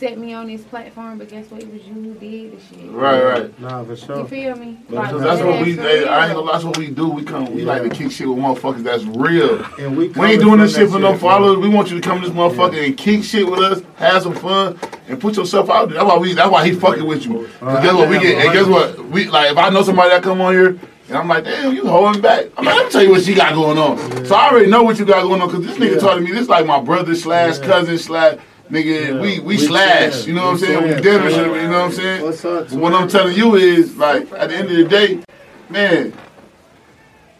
set 0.00 0.18
me 0.18 0.32
on 0.32 0.46
this 0.46 0.62
platform, 0.62 1.18
but 1.18 1.28
guess 1.28 1.50
what? 1.50 1.62
It 1.62 1.70
was 1.70 1.82
you 1.84 1.92
who 1.92 2.14
did 2.14 2.52
the 2.58 2.60
shit. 2.64 2.90
Right, 2.90 3.22
right. 3.22 3.60
Nah, 3.60 3.84
for 3.84 3.94
sure. 3.94 4.20
You 4.20 4.26
feel 4.26 4.56
me? 4.56 4.78
But 4.88 5.10
So 5.10 5.18
that's 5.18 5.42
what 5.42 5.60
we. 5.62 5.74
for 5.76 5.82
Hey, 5.82 6.08
I 6.08 6.26
ain't 6.26 6.30
real. 6.34 6.40
gonna 6.46 6.52
that's 6.52 6.64
what 6.64 6.78
we 6.78 6.88
do. 6.88 7.08
We 7.10 7.22
come. 7.22 7.54
We 7.54 7.62
like 7.62 7.82
to 7.82 7.90
kick 7.90 8.10
shit 8.10 8.26
with 8.26 8.38
motherfuckers 8.38 8.82
that's 8.82 9.04
real. 9.04 9.62
And 9.78 9.96
we, 9.98 10.08
We 10.08 10.26
ain't 10.26 10.40
doing 10.40 10.58
this 10.58 10.74
shit 10.74 10.88
for 10.90 10.98
no 10.98 11.16
followers. 11.18 11.58
We 11.58 11.68
want 11.68 11.90
you 11.90 12.00
to 12.00 12.08
come 12.08 12.22
to 12.22 12.26
this 12.26 12.34
motherfucker 12.36 12.84
and 12.84 12.96
kick 12.96 13.22
shit 13.24 13.46
with 13.48 13.60
us, 13.60 13.82
have 13.96 14.22
some 14.22 14.34
fun, 14.34 14.78
and 15.06 15.20
put 15.20 15.36
yourself 15.36 15.68
out 15.68 15.90
there. 15.90 15.98
That's 15.98 16.08
why 16.10 16.16
we. 16.16 16.32
That's 16.32 16.50
why 16.50 16.66
he 16.66 16.72
fucking 16.72 17.04
with 17.06 17.26
you. 17.26 17.46
'Cause 17.60 17.82
guess 17.84 17.92
what? 17.94 18.08
We 18.08 18.18
get. 18.20 18.42
And 18.42 18.52
guess 18.54 18.66
what? 18.66 19.04
We 19.10 19.28
like. 19.28 19.52
If 19.52 19.58
I 19.58 19.68
know 19.68 19.82
somebody 19.82 20.08
that 20.10 20.22
come 20.22 20.40
on 20.40 20.54
here. 20.54 20.78
And 21.08 21.18
I'm 21.18 21.26
like, 21.26 21.42
damn, 21.42 21.74
you 21.74 21.84
holding 21.88 22.22
back. 22.22 22.46
I'm 22.56 22.64
like, 22.64 22.76
let 22.76 22.86
me 22.86 22.92
tell 22.92 23.02
you 23.02 23.10
what 23.10 23.24
she 23.24 23.34
got 23.34 23.52
going 23.52 23.76
on. 23.76 23.98
So 24.26 24.36
I 24.36 24.48
already 24.48 24.70
know 24.70 24.84
what 24.84 24.96
you 24.96 25.04
got 25.04 25.22
going 25.24 25.42
on 25.42 25.48
because 25.50 25.66
this 25.66 25.76
nigga 25.76 25.94
Yeah. 25.94 25.98
talking 25.98 26.24
to 26.24 26.32
me. 26.32 26.38
This 26.38 26.48
like 26.48 26.64
my 26.66 26.80
brother 26.80 27.16
slash 27.16 27.58
cousin 27.58 27.98
slash 27.98 28.38
nigga. 28.70 29.08
Yeah. 29.08 29.20
We, 29.20 29.40
we 29.40 29.56
We 29.56 29.58
slash. 29.58 30.26
You 30.26 30.34
know 30.34 30.46
what 30.46 30.52
I'm 30.52 30.58
saying? 30.58 30.96
We 30.96 31.02
demonstrate. 31.02 31.46
You 31.46 31.68
know 31.68 31.88
what 31.88 32.00
I'm 32.00 32.32
saying? 32.40 32.68
But 32.70 32.72
what 32.72 32.94
I'm 32.94 33.08
telling 33.08 33.36
you 33.36 33.56
is, 33.56 33.96
like, 33.96 34.30
at 34.32 34.48
the 34.50 34.56
end 34.56 34.70
of 34.70 34.76
the 34.76 34.84
day, 34.84 35.22
man, 35.68 36.12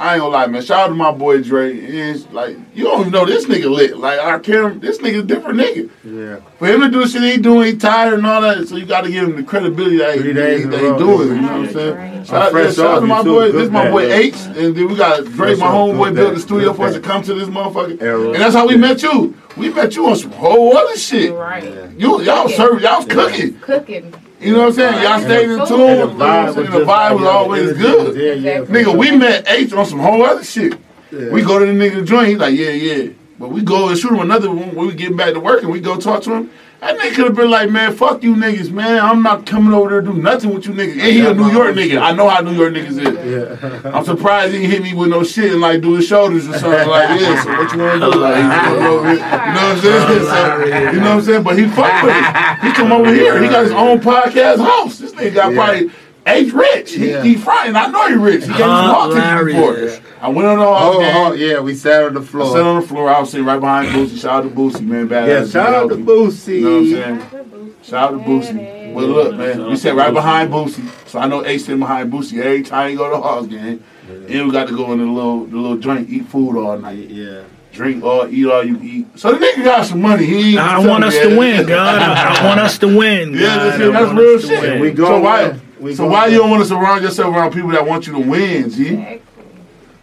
I 0.00 0.14
ain't 0.14 0.20
gonna 0.22 0.32
lie, 0.32 0.46
man. 0.46 0.62
Shout 0.62 0.80
out 0.80 0.88
to 0.88 0.94
my 0.94 1.12
boy 1.12 1.42
Dre. 1.42 1.76
Is 1.76 2.26
like, 2.28 2.56
you 2.74 2.84
don't 2.84 3.00
even 3.02 3.12
know 3.12 3.26
this 3.26 3.44
nigga 3.44 3.70
lit. 3.70 3.98
Like, 3.98 4.18
I 4.18 4.38
care. 4.38 4.70
This 4.70 4.96
nigga 4.96 5.26
different 5.26 5.60
nigga. 5.60 5.90
Yeah. 6.02 6.40
For 6.58 6.68
him 6.68 6.80
to 6.80 6.88
do 6.90 7.00
the 7.00 7.06
shit 7.06 7.20
he 7.20 7.36
doing, 7.36 7.66
he 7.66 7.76
tired 7.76 8.14
and 8.14 8.26
all 8.26 8.40
that. 8.40 8.66
So 8.66 8.76
you 8.76 8.86
got 8.86 9.02
to 9.02 9.10
give 9.10 9.28
him 9.28 9.36
the 9.36 9.42
credibility 9.42 9.98
that 9.98 10.14
he, 10.14 10.22
Three 10.22 10.32
days 10.32 10.64
in 10.64 10.70
that 10.70 10.80
he 10.80 10.86
row. 10.86 10.98
doing. 10.98 11.28
You 11.28 11.34
know 11.42 11.42
what 11.42 11.68
I'm 11.68 11.72
saying? 11.74 12.24
Shout, 12.24 12.54
out- 12.54 12.64
yeah, 12.64 12.70
shout 12.70 12.86
out 12.86 13.00
to 13.00 13.06
my 13.06 13.22
too. 13.22 13.28
boy. 13.28 13.52
Good 13.52 13.60
This 13.66 13.70
my 13.70 13.90
boy 13.90 14.10
H, 14.10 14.34
and 14.36 14.74
then 14.74 14.88
we 14.88 14.96
got 14.96 15.22
Dre, 15.24 15.32
Fresh 15.34 15.58
my 15.58 15.66
homeboy, 15.66 16.14
built 16.14 16.34
the 16.34 16.40
studio 16.40 16.68
Good 16.70 16.76
for 16.76 16.86
us 16.86 16.94
to 16.94 17.00
come 17.00 17.22
to 17.22 17.34
this 17.34 17.48
motherfucker. 17.50 18.00
Arrow. 18.00 18.32
And 18.32 18.42
that's 18.42 18.54
how 18.54 18.66
we 18.66 18.78
met 18.78 19.02
you. 19.02 19.36
We 19.58 19.68
met 19.68 19.94
you 19.96 20.08
on 20.08 20.16
some 20.16 20.30
whole 20.32 20.78
other 20.78 20.96
shit. 20.96 21.34
Right. 21.34 21.62
You 21.98 22.22
y'all 22.22 22.44
was 22.44 22.54
serving, 22.54 22.82
y'all 22.82 23.04
was 23.04 23.06
cooking. 23.06 23.58
Cooking. 23.60 24.14
You 24.40 24.54
know 24.54 24.60
what 24.60 24.66
I'm 24.68 24.72
saying? 24.72 25.02
Y'all 25.02 25.20
stayed 25.20 25.50
in 25.50 25.58
tune. 25.66 25.68
the 25.68 25.86
And 25.86 26.00
the 26.00 26.06
what 26.06 26.16
vibe 26.16 26.54
The 26.54 26.84
vibe 26.84 27.14
was 27.16 27.24
always 27.24 27.72
good. 27.74 28.68
Nigga, 28.68 28.96
we 28.96 29.10
met 29.10 29.44
H 29.46 29.72
on 29.72 29.84
some 29.84 29.98
whole 29.98 30.22
other 30.24 30.44
shit. 30.44 30.78
We 31.12 31.42
go 31.42 31.58
to 31.58 31.66
the 31.66 31.72
nigga 31.72 32.06
joint. 32.06 32.28
He's 32.28 32.38
like, 32.38 32.54
yeah, 32.54 32.70
yeah. 32.70 33.12
But 33.40 33.48
we 33.52 33.62
go 33.62 33.88
and 33.88 33.96
shoot 33.98 34.12
him 34.12 34.20
another 34.20 34.50
one 34.50 34.74
when 34.74 34.86
we 34.86 34.92
get 34.94 35.16
back 35.16 35.32
to 35.32 35.40
work 35.40 35.62
and 35.62 35.72
we 35.72 35.80
go 35.80 35.96
talk 35.96 36.22
to 36.24 36.34
him. 36.34 36.50
That 36.80 36.98
nigga 36.98 37.14
could 37.14 37.24
have 37.26 37.36
been 37.36 37.50
like, 37.50 37.68
man, 37.70 37.94
fuck 37.94 38.22
you 38.22 38.34
niggas, 38.34 38.70
man. 38.70 38.98
I'm 39.02 39.22
not 39.22 39.44
coming 39.46 39.72
over 39.74 39.88
there 39.90 40.00
to 40.02 40.12
do 40.12 40.14
nothing 40.14 40.52
with 40.54 40.66
you 40.66 40.72
niggas. 40.72 40.92
And 40.92 41.00
he 41.02 41.20
a 41.26 41.32
New 41.34 41.50
York 41.50 41.74
nigga. 41.74 42.00
I 42.02 42.12
know 42.12 42.28
how 42.28 42.40
New 42.42 42.52
York 42.54 42.72
niggas 42.74 42.98
is. 42.98 43.82
Yeah. 43.82 43.90
I'm 43.94 44.04
surprised 44.04 44.54
he 44.54 44.64
hit 44.66 44.82
me 44.82 44.92
with 44.94 45.08
no 45.08 45.22
shit 45.24 45.52
and 45.52 45.60
like 45.62 45.80
do 45.82 45.94
his 45.94 46.06
shoulders 46.06 46.46
or 46.48 46.58
something 46.58 46.88
like 46.88 47.08
this. 47.18 47.42
So 47.44 47.50
what 47.50 47.72
you 47.72 47.78
want 47.80 48.00
to 48.02 48.10
do? 48.12 48.18
Like, 48.18 48.36
he 48.36 48.42
come 48.42 48.82
over. 48.86 49.12
You 49.12 49.18
know 49.20 49.26
what 49.26 49.56
I'm 49.56 49.78
saying? 49.80 50.24
So, 50.24 50.64
you 50.92 51.00
know 51.00 51.00
what 51.00 51.10
I'm 51.10 51.22
saying? 51.22 51.42
But 51.42 51.58
he 51.58 51.66
fuck 51.68 52.02
with 52.02 52.14
it. 52.16 52.60
He 52.66 52.72
come 52.72 52.92
over 52.92 53.12
here. 53.14 53.42
He 53.42 53.48
got 53.48 53.62
his 53.64 53.72
own 53.72 54.00
podcast 54.00 54.58
house. 54.58 54.98
This 54.98 55.12
nigga 55.12 55.34
got 55.34 55.52
Yeah. 55.52 55.56
probably 55.64 55.90
H 56.26 56.52
rich. 56.52 56.92
He, 56.94 57.10
Yeah. 57.10 57.22
he 57.22 57.34
fronting. 57.36 57.76
I 57.76 57.86
know 57.88 58.08
he 58.08 58.14
rich. 58.14 58.42
He 58.42 58.48
gave 58.48 58.56
me 58.56 58.56
some 58.58 58.68
hot 58.68 59.08
tickets 59.08 59.24
before. 59.54 59.72
Hilarious. 59.74 60.00
I 60.20 60.28
went 60.28 60.48
on 60.48 60.58
the 60.58 60.64
Oh, 60.64 60.74
hall 60.74 61.30
oh, 61.30 61.32
yeah, 61.32 61.60
we 61.60 61.74
sat 61.74 62.04
on 62.04 62.14
the 62.14 62.20
floor. 62.22 62.46
I 62.50 62.52
sat 62.52 62.62
on 62.62 62.80
the 62.80 62.86
floor. 62.86 63.08
I 63.08 63.20
was 63.20 63.30
sitting 63.30 63.46
right 63.46 63.58
behind 63.60 63.88
Boosie. 63.88 64.20
Shout 64.20 64.44
out 64.44 64.48
to 64.48 64.54
Boosie, 64.54 64.86
man. 64.86 65.08
Badass. 65.08 65.26
Yeah, 65.28 65.46
shout 65.46 65.74
out 65.74 65.88
to 65.88 65.96
Boosie. 65.96 66.60
You 66.60 66.60
know 66.60 66.70
what 66.70 66.78
I'm 67.08 67.20
saying? 67.30 67.74
Shout 67.82 68.12
out 68.14 68.18
to 68.18 68.24
Boosie. 68.30 68.94
But 68.94 69.04
look, 69.04 69.34
man, 69.36 69.66
we 69.66 69.76
sat 69.76 69.94
right 69.94 70.12
behind 70.12 70.50
Boosie. 70.52 70.86
So 71.08 71.18
I 71.18 71.26
know 71.26 71.44
Ace 71.46 71.64
sitting 71.64 71.80
behind 71.80 72.12
Boosie 72.12 72.38
every 72.42 72.62
time 72.62 72.90
you 72.90 72.96
go 72.98 73.08
to 73.10 73.16
the 73.16 73.22
Hawks 73.22 73.46
game. 73.46 73.82
And 74.08 74.46
we 74.46 74.52
got 74.52 74.68
to 74.68 74.76
go 74.76 74.92
in 74.92 74.98
the 74.98 75.04
little 75.06 75.46
the 75.46 75.56
little 75.56 75.78
joint, 75.78 76.10
eat 76.10 76.26
food 76.26 76.56
all 76.58 76.76
night. 76.78 77.08
Yeah. 77.08 77.42
Drink 77.72 78.02
all, 78.02 78.28
eat 78.28 78.46
all 78.46 78.64
you 78.64 78.78
eat. 78.82 79.06
So 79.18 79.30
the 79.32 79.38
nigga 79.38 79.62
got 79.64 79.86
some 79.86 80.02
money. 80.02 80.26
He 80.26 80.50
ain't 80.50 80.58
I 80.58 80.72
telling 80.72 80.88
want 80.88 81.04
us 81.04 81.16
to 81.20 81.38
win, 81.38 81.66
God. 81.66 82.02
I 82.02 82.44
want 82.44 82.58
us 82.60 82.78
to 82.78 82.86
win. 82.88 83.32
Yeah, 83.32 83.40
God. 83.40 83.58
that's, 83.60 83.80
I 83.80 83.86
it. 83.86 83.92
that's 83.92 84.06
want 84.06 84.18
real 84.18 84.34
us 84.36 84.42
to 84.42 84.48
shit. 84.48 84.80
We 84.80 84.90
go 84.90 85.04
so 85.06 85.20
why, 85.20 85.48
win. 85.48 85.59
We 85.80 85.94
so 85.94 86.06
why 86.06 86.26
you 86.26 86.38
don't 86.38 86.50
want 86.50 86.62
to 86.62 86.68
surround 86.68 87.02
yourself 87.02 87.34
around 87.34 87.52
people 87.52 87.70
that 87.70 87.86
want 87.86 88.06
you 88.06 88.12
to 88.14 88.18
win, 88.18 88.70
G? 88.70 88.88
Exactly. 88.88 89.22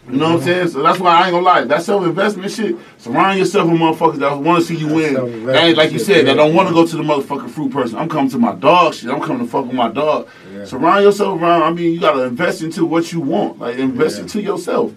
You 0.10 0.16
know 0.16 0.30
what 0.30 0.36
I'm 0.38 0.42
saying? 0.44 0.68
So 0.70 0.82
that's 0.82 1.00
why 1.00 1.12
I 1.12 1.24
ain't 1.26 1.32
gonna 1.34 1.46
lie. 1.46 1.64
That 1.66 1.84
self 1.84 2.06
investment 2.06 2.50
shit. 2.52 2.78
Surround 2.98 3.38
yourself 3.40 3.70
with 3.70 3.80
motherfuckers 3.80 4.20
that 4.20 4.38
want 4.38 4.62
to 4.62 4.66
see 4.66 4.76
you 4.78 4.88
win. 4.88 5.46
That 5.46 5.76
like 5.76 5.92
you 5.92 5.98
shit, 6.00 6.08
said. 6.08 6.28
That 6.28 6.36
don't 6.36 6.56
want 6.56 6.70
to 6.70 6.74
go 6.74 6.88
to 6.88 6.96
the 6.96 7.04
motherfucking 7.04 7.50
fruit 7.50 7.72
person. 7.72 8.00
I'm 8.00 8.08
coming 8.08 8.32
to 8.32 8.38
my 8.40 8.56
dog 8.56 8.94
shit. 8.94 9.10
I'm 9.10 9.20
coming 9.22 9.46
to 9.46 9.52
fuck 9.52 9.66
with 9.66 9.76
my 9.76 9.90
dog. 9.90 10.30
Yeah. 10.54 10.64
Surround 10.64 11.04
yourself 11.04 11.42
around. 11.42 11.64
I 11.64 11.72
mean, 11.72 11.94
you 11.94 12.00
gotta 12.00 12.24
invest 12.24 12.62
into 12.62 12.86
what 12.86 13.12
you 13.12 13.20
want. 13.20 13.60
Like 13.60 13.78
invest 13.78 14.16
Yeah. 14.16 14.22
into 14.24 14.42
yourself. 14.42 14.94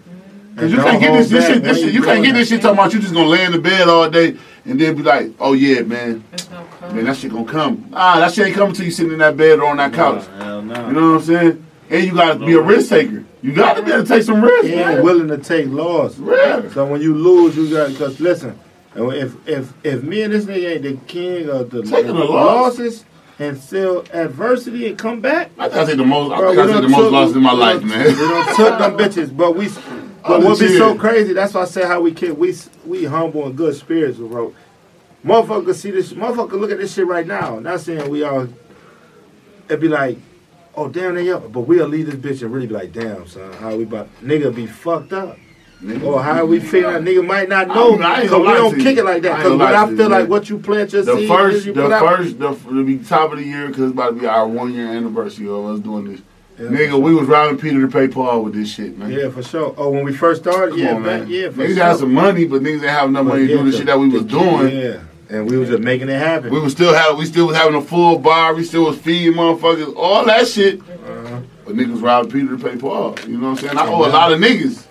Cause 0.61 0.71
you 0.71 0.77
can't 0.77 1.01
get 1.01 1.11
this, 1.13 1.29
this 1.29 1.47
shit. 1.47 1.63
This 1.63 1.77
shit. 1.79 1.87
you 1.87 2.01
You 2.01 2.03
can't 2.03 2.23
get 2.23 2.33
this 2.35 2.49
shit 2.49 2.61
talking 2.61 2.77
about 2.77 2.93
you 2.93 2.99
just 2.99 3.13
gonna 3.15 3.27
lay 3.27 3.43
in 3.45 3.51
the 3.51 3.57
bed 3.59 3.87
all 3.89 4.07
day 4.09 4.37
and 4.65 4.79
then 4.79 4.95
be 4.95 5.01
like, 5.01 5.31
oh 5.39 5.53
yeah, 5.53 5.81
man, 5.81 6.23
It's 6.33 6.47
no 6.51 6.63
man, 6.93 7.05
that 7.05 7.17
shit 7.17 7.31
gonna 7.31 7.45
come. 7.45 7.89
Ah, 7.93 8.19
that 8.19 8.31
shit 8.31 8.45
ain't 8.45 8.55
coming 8.55 8.75
till 8.75 8.85
you 8.85 8.91
sitting 8.91 9.13
in 9.13 9.19
that 9.19 9.35
bed 9.35 9.57
or 9.59 9.65
on 9.65 9.77
that 9.77 9.91
couch. 9.91 10.23
Hell 10.37 10.61
no. 10.61 10.87
You 10.87 10.93
know 10.93 11.11
what 11.13 11.17
I'm 11.17 11.21
saying? 11.23 11.65
And 11.89 12.03
you 12.05 12.13
gotta 12.13 12.37
be 12.45 12.53
a 12.53 12.61
risk 12.61 12.89
taker. 12.89 13.23
You 13.41 13.53
gotta 13.53 13.81
be 13.81 13.91
able 13.91 14.03
to 14.03 14.07
take 14.07 14.21
some 14.21 14.39
risks, 14.43 14.67
And 14.67 14.75
man. 14.75 15.03
willing 15.03 15.27
to 15.29 15.39
take 15.39 15.65
loss. 15.67 16.19
Yeah. 16.19 16.69
So 16.69 16.85
when 16.85 17.01
you 17.01 17.15
lose, 17.15 17.57
you 17.57 17.67
got 17.71 17.89
because 17.89 18.19
listen, 18.19 18.57
if 18.95 19.35
if 19.47 19.73
if 19.83 20.03
me 20.03 20.21
and 20.21 20.31
this 20.31 20.45
nigga 20.45 20.75
ain't 20.75 20.83
the 20.83 20.93
king 21.07 21.49
of 21.49 21.71
the, 21.71 21.81
Taking 21.81 22.05
the 22.15 22.23
loss. 22.23 22.77
losses 22.77 23.05
and 23.39 23.57
still 23.57 24.05
adversity 24.13 24.87
and 24.87 24.97
come 24.99 25.21
back, 25.21 25.49
I 25.57 25.67
think 25.69 25.81
I 25.81 25.85
take 25.85 25.97
the 25.97 26.05
most. 26.05 26.31
I 26.31 26.37
Bro, 26.37 26.49
think 26.53 26.59
I 26.59 26.65
we 26.67 26.71
take 26.71 26.75
the 26.75 26.81
done 26.83 26.91
most 26.91 27.01
took- 27.01 27.11
losses 27.11 27.35
in 27.35 27.41
my 27.41 27.51
life, 27.53 27.83
man. 27.91 28.05
We 28.05 28.13
don't 28.13 28.55
took 28.55 28.77
them 28.77 28.97
bitches, 28.97 29.35
but 29.35 29.55
we. 29.55 29.67
But 30.23 30.43
what 30.43 30.59
be 30.59 30.77
so 30.77 30.95
crazy? 30.95 31.33
That's 31.33 31.53
why 31.53 31.61
I 31.61 31.65
say 31.65 31.85
how 31.85 32.01
we 32.01 32.13
kick. 32.13 32.37
We 32.37 32.55
we 32.85 33.05
humble 33.05 33.47
and 33.47 33.57
good 33.57 33.75
spirits, 33.75 34.17
bro. 34.17 34.53
Motherfucker 35.25 35.73
see 35.75 35.91
this. 35.91 36.13
Motherfucker 36.13 36.59
look 36.59 36.71
at 36.71 36.77
this 36.77 36.93
shit 36.93 37.07
right 37.07 37.25
now. 37.25 37.59
Not 37.59 37.79
saying 37.79 38.09
we 38.09 38.23
all. 38.23 38.47
It'd 39.67 39.79
be 39.79 39.87
like, 39.87 40.17
oh 40.75 40.89
damn 40.89 41.15
they 41.15 41.29
up, 41.31 41.51
but 41.51 41.61
we'll 41.61 41.87
leave 41.87 42.07
this 42.07 42.15
bitch 42.15 42.41
and 42.43 42.53
really 42.53 42.67
be 42.67 42.73
like, 42.73 42.91
damn 42.91 43.27
son, 43.27 43.53
how 43.53 43.75
we 43.75 43.83
about 43.83 44.09
nigga 44.21 44.53
be 44.53 44.67
fucked 44.67 45.13
up. 45.13 45.37
Nigga, 45.81 46.03
Or 46.03 46.21
how 46.21 46.45
we 46.45 46.59
feel 46.59 46.91
that 46.91 47.01
nigga 47.01 47.25
might 47.25 47.49
not 47.49 47.67
know 47.69 47.97
because 47.97 48.29
we 48.31 48.45
don't 48.45 48.77
you. 48.77 48.83
kick 48.83 48.97
it 48.99 49.03
like 49.05 49.23
that. 49.23 49.37
Because 49.37 49.59
I 49.61 49.89
you, 49.89 49.97
feel 49.97 50.09
like 50.09 50.29
what 50.29 50.47
you 50.47 50.59
plant 50.59 50.93
your 50.93 51.01
The 51.01 51.15
seed, 51.15 51.27
first, 51.27 51.65
you 51.65 51.73
the 51.73 51.89
first, 51.89 52.37
the 52.37 52.83
be 52.83 52.99
top 52.99 53.31
of 53.31 53.39
the 53.39 53.45
year 53.45 53.67
because 53.67 53.85
it's 53.85 53.93
about 53.93 54.09
to 54.13 54.19
be 54.21 54.27
our 54.27 54.47
one 54.47 54.73
year 54.73 54.87
anniversary 54.87 55.47
of 55.47 55.65
us 55.65 55.79
doing 55.79 56.11
this. 56.11 56.21
Yeah, 56.61 56.67
Nigga, 56.69 57.01
we 57.01 57.15
was 57.15 57.27
robbing 57.27 57.57
Peter 57.57 57.81
to 57.81 57.87
pay 57.87 58.07
Paul 58.07 58.43
with 58.43 58.53
this 58.53 58.69
shit, 58.71 58.95
man. 58.97 59.11
Yeah, 59.11 59.29
for 59.29 59.41
sure. 59.41 59.73
Oh, 59.77 59.89
when 59.89 60.03
we 60.05 60.13
first 60.13 60.43
started, 60.43 60.71
Come 60.71 60.79
yeah, 60.79 60.93
on, 60.93 61.01
man. 61.03 61.27
yeah, 61.27 61.49
for 61.49 61.61
niggas 61.63 61.75
sure. 61.75 61.83
had 61.83 61.97
some 61.97 62.13
money, 62.13 62.45
but 62.45 62.61
niggas 62.61 62.81
didn't 62.81 62.89
have 62.89 63.09
enough 63.09 63.25
money 63.25 63.47
to 63.47 63.57
do 63.57 63.57
the 63.63 63.71
the- 63.71 63.77
shit 63.77 63.85
that 63.87 63.99
we 63.99 64.09
was 64.09 64.23
doing. 64.25 64.75
Yeah, 64.75 64.99
and 65.29 65.49
we 65.49 65.57
was 65.57 65.69
just 65.69 65.81
making 65.81 66.09
it 66.09 66.19
happen. 66.19 66.51
We 66.53 66.59
was 66.59 66.73
still 66.73 66.93
have, 66.93 67.17
we 67.17 67.25
still 67.25 67.47
was 67.47 67.55
having 67.55 67.73
a 67.75 67.81
full 67.81 68.19
bar. 68.19 68.53
We 68.53 68.63
still 68.63 68.85
was 68.85 68.97
feeding 68.99 69.33
motherfuckers, 69.33 69.95
all 69.95 70.23
that 70.25 70.47
shit. 70.47 70.81
Uh-huh. 70.81 71.39
But 71.65 71.75
niggas 71.75 72.01
robbed 72.01 72.31
Peter 72.31 72.55
to 72.55 72.63
pay 72.63 72.75
Paul. 72.77 73.15
You 73.27 73.37
know 73.37 73.49
what 73.51 73.63
I'm 73.63 73.67
saying? 73.67 73.77
I 73.77 73.87
owe 73.87 74.05
a 74.05 74.09
lot 74.09 74.31
of 74.31 74.39
niggas. 74.39 74.85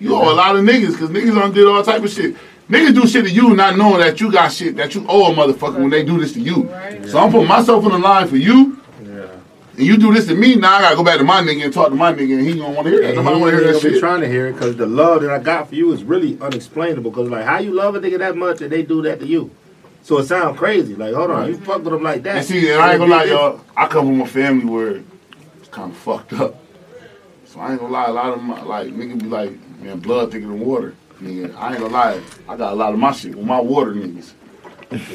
You 0.00 0.16
owe 0.16 0.32
a 0.32 0.34
lot 0.34 0.56
of 0.56 0.64
niggas 0.64 0.92
because 0.92 1.10
niggas 1.10 1.34
done 1.34 1.52
did 1.52 1.68
all 1.68 1.82
type 1.84 2.02
of 2.02 2.10
shit. 2.10 2.34
Niggas 2.68 2.94
do 2.94 3.06
shit 3.06 3.24
to 3.26 3.30
you 3.30 3.54
not 3.54 3.76
knowing 3.76 4.00
that 4.00 4.20
you 4.20 4.32
got 4.32 4.50
shit 4.50 4.76
that 4.76 4.94
you 4.94 5.04
owe 5.08 5.30
a 5.30 5.34
motherfucker 5.36 5.78
when 5.78 5.90
they 5.90 6.02
do 6.04 6.18
this 6.18 6.32
to 6.32 6.40
you. 6.40 6.68
So 7.06 7.18
I'm 7.18 7.30
putting 7.30 7.46
myself 7.46 7.84
on 7.84 7.92
the 7.92 7.98
line 7.98 8.26
for 8.26 8.36
you, 8.36 8.54
Yeah. 8.54 8.81
And 9.76 9.86
you 9.86 9.96
do 9.96 10.12
this 10.12 10.26
to 10.26 10.34
me. 10.34 10.54
Now 10.56 10.74
I 10.76 10.80
gotta 10.82 10.96
go 10.96 11.04
back 11.04 11.18
to 11.18 11.24
my 11.24 11.40
nigga 11.40 11.64
and 11.64 11.72
talk 11.72 11.88
to 11.88 11.94
my 11.94 12.12
nigga, 12.12 12.38
and 12.38 12.46
he 12.46 12.58
don't 12.58 12.74
want 12.74 12.86
to 12.86 12.92
hear 12.92 13.02
that. 13.02 13.14
Nobody 13.14 13.40
want 13.40 13.52
to 13.52 13.58
hear 13.58 13.72
that 13.72 13.80
shit. 13.80 14.00
trying 14.00 14.20
to 14.20 14.28
hear 14.28 14.48
it 14.48 14.52
because 14.52 14.76
the 14.76 14.86
love 14.86 15.22
that 15.22 15.30
I 15.30 15.38
got 15.38 15.68
for 15.68 15.74
you 15.74 15.92
is 15.92 16.04
really 16.04 16.38
unexplainable. 16.40 17.10
Because 17.10 17.30
like, 17.30 17.44
how 17.44 17.58
you 17.58 17.72
love 17.72 17.94
a 17.94 18.00
nigga 18.00 18.18
that 18.18 18.36
much 18.36 18.60
and 18.60 18.70
they 18.70 18.82
do 18.82 19.02
that 19.02 19.20
to 19.20 19.26
you? 19.26 19.50
So 20.02 20.18
it 20.18 20.26
sounds 20.26 20.58
crazy. 20.58 20.94
Like, 20.94 21.14
hold 21.14 21.30
on, 21.30 21.48
you 21.48 21.56
fuck 21.56 21.82
with 21.84 21.92
them 21.92 22.02
like 22.02 22.22
that. 22.24 22.36
And 22.36 22.46
see, 22.46 22.70
and 22.70 22.80
I 22.80 22.92
ain't 22.92 22.98
gonna 22.98 23.10
lie, 23.10 23.24
y'all. 23.24 23.60
I 23.76 23.86
come 23.86 24.06
from 24.06 24.20
a 24.20 24.26
family 24.26 24.64
where 24.64 25.02
it's 25.58 25.68
kind 25.70 25.90
of 25.90 25.96
fucked 25.96 26.34
up. 26.34 26.56
So 27.46 27.60
I 27.60 27.72
ain't 27.72 27.80
gonna 27.80 27.92
lie. 27.92 28.06
A 28.06 28.12
lot 28.12 28.32
of 28.32 28.42
my 28.42 28.60
like 28.62 28.88
niggas 28.88 29.20
be 29.20 29.26
like, 29.26 29.52
man, 29.80 30.00
blood 30.00 30.32
thicker 30.32 30.46
than 30.46 30.60
water. 30.60 30.94
Nigga, 31.20 31.54
I 31.56 31.70
ain't 31.70 31.80
gonna 31.80 31.92
lie. 31.92 32.20
I 32.48 32.56
got 32.56 32.72
a 32.72 32.76
lot 32.76 32.92
of 32.92 32.98
my 32.98 33.12
shit 33.12 33.34
with 33.34 33.46
my 33.46 33.60
water 33.60 33.92
niggas. 33.94 34.32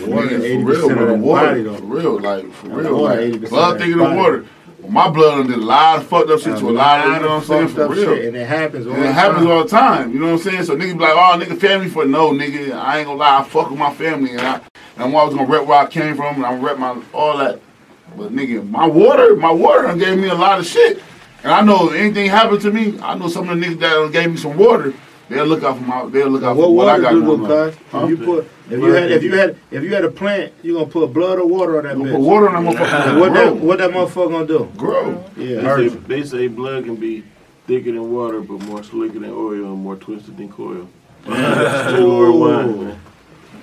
Water, 0.07 0.27
Nigga, 0.27 0.39
80% 0.39 0.61
for 0.63 0.65
real, 0.71 0.89
the 0.89 0.95
that 1.05 1.17
water, 1.17 1.73
for 1.75 1.81
real, 1.85 2.19
like 2.19 2.51
for 2.53 2.67
real, 2.69 3.01
like 3.01 3.19
80% 3.19 3.43
of 3.43 3.49
blood 3.49 3.77
thicker 3.79 3.97
than 3.97 4.15
water. 4.15 4.45
Well, 4.79 4.91
my 4.91 5.09
blood 5.09 5.47
did 5.47 5.57
a 5.57 5.61
lot 5.61 5.97
of 5.99 6.07
fucked 6.07 6.29
up 6.29 6.39
shit 6.39 6.57
to 6.57 6.69
a 6.69 6.71
lot 6.71 6.99
of, 7.07 7.13
you 7.15 7.19
know 7.21 7.27
what 7.35 7.41
I'm 7.41 7.43
saying, 7.43 7.67
for 7.69 7.87
real. 7.87 8.15
shit, 8.15 8.25
and 8.25 8.37
it 8.37 8.47
happens. 8.47 8.85
All 8.87 8.93
And 8.93 9.03
the 9.03 9.09
it 9.09 9.13
happens 9.13 9.39
time. 9.45 9.51
all 9.51 9.63
the 9.63 9.69
time, 9.69 10.13
you 10.13 10.19
know 10.19 10.25
what 10.27 10.31
I'm 10.33 10.51
saying? 10.51 10.63
So 10.65 10.75
niggas 10.75 10.93
be 10.93 10.99
like, 10.99 11.13
oh, 11.13 11.39
nigga, 11.39 11.59
family 11.59 11.89
for 11.89 12.05
no, 12.05 12.31
nigga. 12.31 12.73
I 12.73 12.99
ain't 12.99 13.07
gonna 13.07 13.19
lie, 13.19 13.39
I 13.39 13.43
fuck 13.43 13.69
with 13.69 13.79
my 13.79 13.93
family, 13.93 14.31
and 14.31 14.41
I, 14.41 14.55
and 14.55 14.63
I'm 15.03 15.15
always 15.15 15.35
gonna 15.35 15.47
rep 15.49 15.65
where 15.65 15.79
I 15.79 15.87
came 15.87 16.15
from, 16.15 16.35
and 16.35 16.45
I'm 16.45 16.61
rep 16.61 16.77
my 16.77 17.01
all 17.13 17.37
that. 17.37 17.59
But 18.15 18.31
nigga, 18.33 18.67
my 18.69 18.87
water, 18.87 19.35
my 19.35 19.51
water 19.51 19.83
done 19.83 19.97
gave 19.99 20.17
me 20.17 20.29
a 20.29 20.35
lot 20.35 20.59
of 20.59 20.65
shit, 20.65 21.01
and 21.43 21.51
I 21.51 21.61
know 21.61 21.89
if 21.89 21.95
anything 21.95 22.29
happened 22.29 22.61
to 22.61 22.71
me, 22.71 22.97
I 23.01 23.15
know 23.15 23.27
some 23.27 23.49
of 23.49 23.59
the 23.59 23.65
niggas 23.65 23.79
that 23.79 24.09
gave 24.13 24.31
me 24.31 24.37
some 24.37 24.57
water. 24.57 24.93
They'll 25.29 25.45
look 25.45 25.63
out 25.63 25.77
for 25.77 25.83
my, 25.83 26.05
they'll 26.09 26.29
look 26.29 26.43
out 26.43 26.55
What 26.55 26.65
for 26.67 26.75
what 26.75 26.87
I 26.89 26.99
got 26.99 27.11
do 27.11 27.21
going 27.23 27.39
do, 27.39 27.45
on. 27.45 27.71
cuz? 27.71 27.79
Huh? 27.91 28.03
If 28.05 28.09
you 28.09 28.17
put, 28.25 28.49
if 28.69 28.79
you 28.79 28.91
had, 28.93 29.11
if 29.11 29.23
you 29.23 29.35
had, 29.37 29.57
if 29.71 29.83
you 29.83 29.93
had 29.93 30.05
a 30.05 30.09
plant, 30.11 30.53
you 30.63 30.73
gonna 30.73 30.85
put 30.85 31.11
blood 31.13 31.39
or 31.39 31.45
water 31.47 31.77
on 31.77 31.83
that 31.85 31.97
You 31.97 32.03
bitch. 32.03 32.11
put 32.13 32.19
water 32.21 32.49
on 32.49 32.63
that 32.63 32.75
And 32.75 32.79
motherfucker. 32.79 33.19
what 33.19 33.33
that, 33.33 33.43
grow, 33.43 33.53
what 33.55 33.77
that 33.79 33.91
motherfucker 33.91 34.31
gonna 34.31 34.47
do? 34.47 34.69
grow. 34.77 35.23
Yeah, 35.35 35.75
They 35.75 35.89
say, 35.89 35.95
they 35.95 36.23
say 36.23 36.47
blood 36.47 36.85
can 36.85 36.95
be 36.95 37.23
thicker 37.67 37.91
than 37.91 38.11
water, 38.11 38.39
but 38.39 38.61
more 38.65 38.83
slicker 38.83 39.19
than 39.19 39.31
oil 39.31 39.65
and 39.65 39.83
more 39.83 39.95
twisted 39.97 40.37
than 40.37 40.49
coil. 40.49 40.87
That's 41.25 41.89
Street 41.93 42.05
wine, 42.05 42.79
man. 42.87 42.99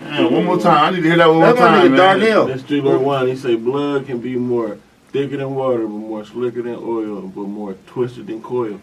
Man, 0.03 0.33
one 0.35 0.45
more 0.45 0.59
time. 0.59 0.85
I 0.85 0.91
need 0.95 1.03
to 1.03 1.09
hear 1.09 1.17
that 1.17 1.29
one 1.29 1.37
more 1.39 1.47
That's 1.47 1.61
my 1.61 1.67
time, 1.69 1.87
nigga 1.87 1.91
man. 1.91 1.99
Darnell. 2.21 2.47
That's 2.47 2.61
Street 2.63 2.85
Lord 2.85 3.01
wine. 3.01 3.27
He 3.29 3.37
say 3.37 3.55
blood 3.55 4.05
can 4.07 4.19
be 4.21 4.37
more 4.37 4.77
thicker 5.13 5.39
than 5.39 5.55
water, 5.55 5.83
but 5.85 5.89
more 5.89 6.25
slicker 6.27 6.61
than 6.61 6.75
oil, 6.75 7.23
but 7.23 7.43
more 7.45 7.73
twisted 7.87 8.27
than 8.27 8.43
coil. 8.43 8.79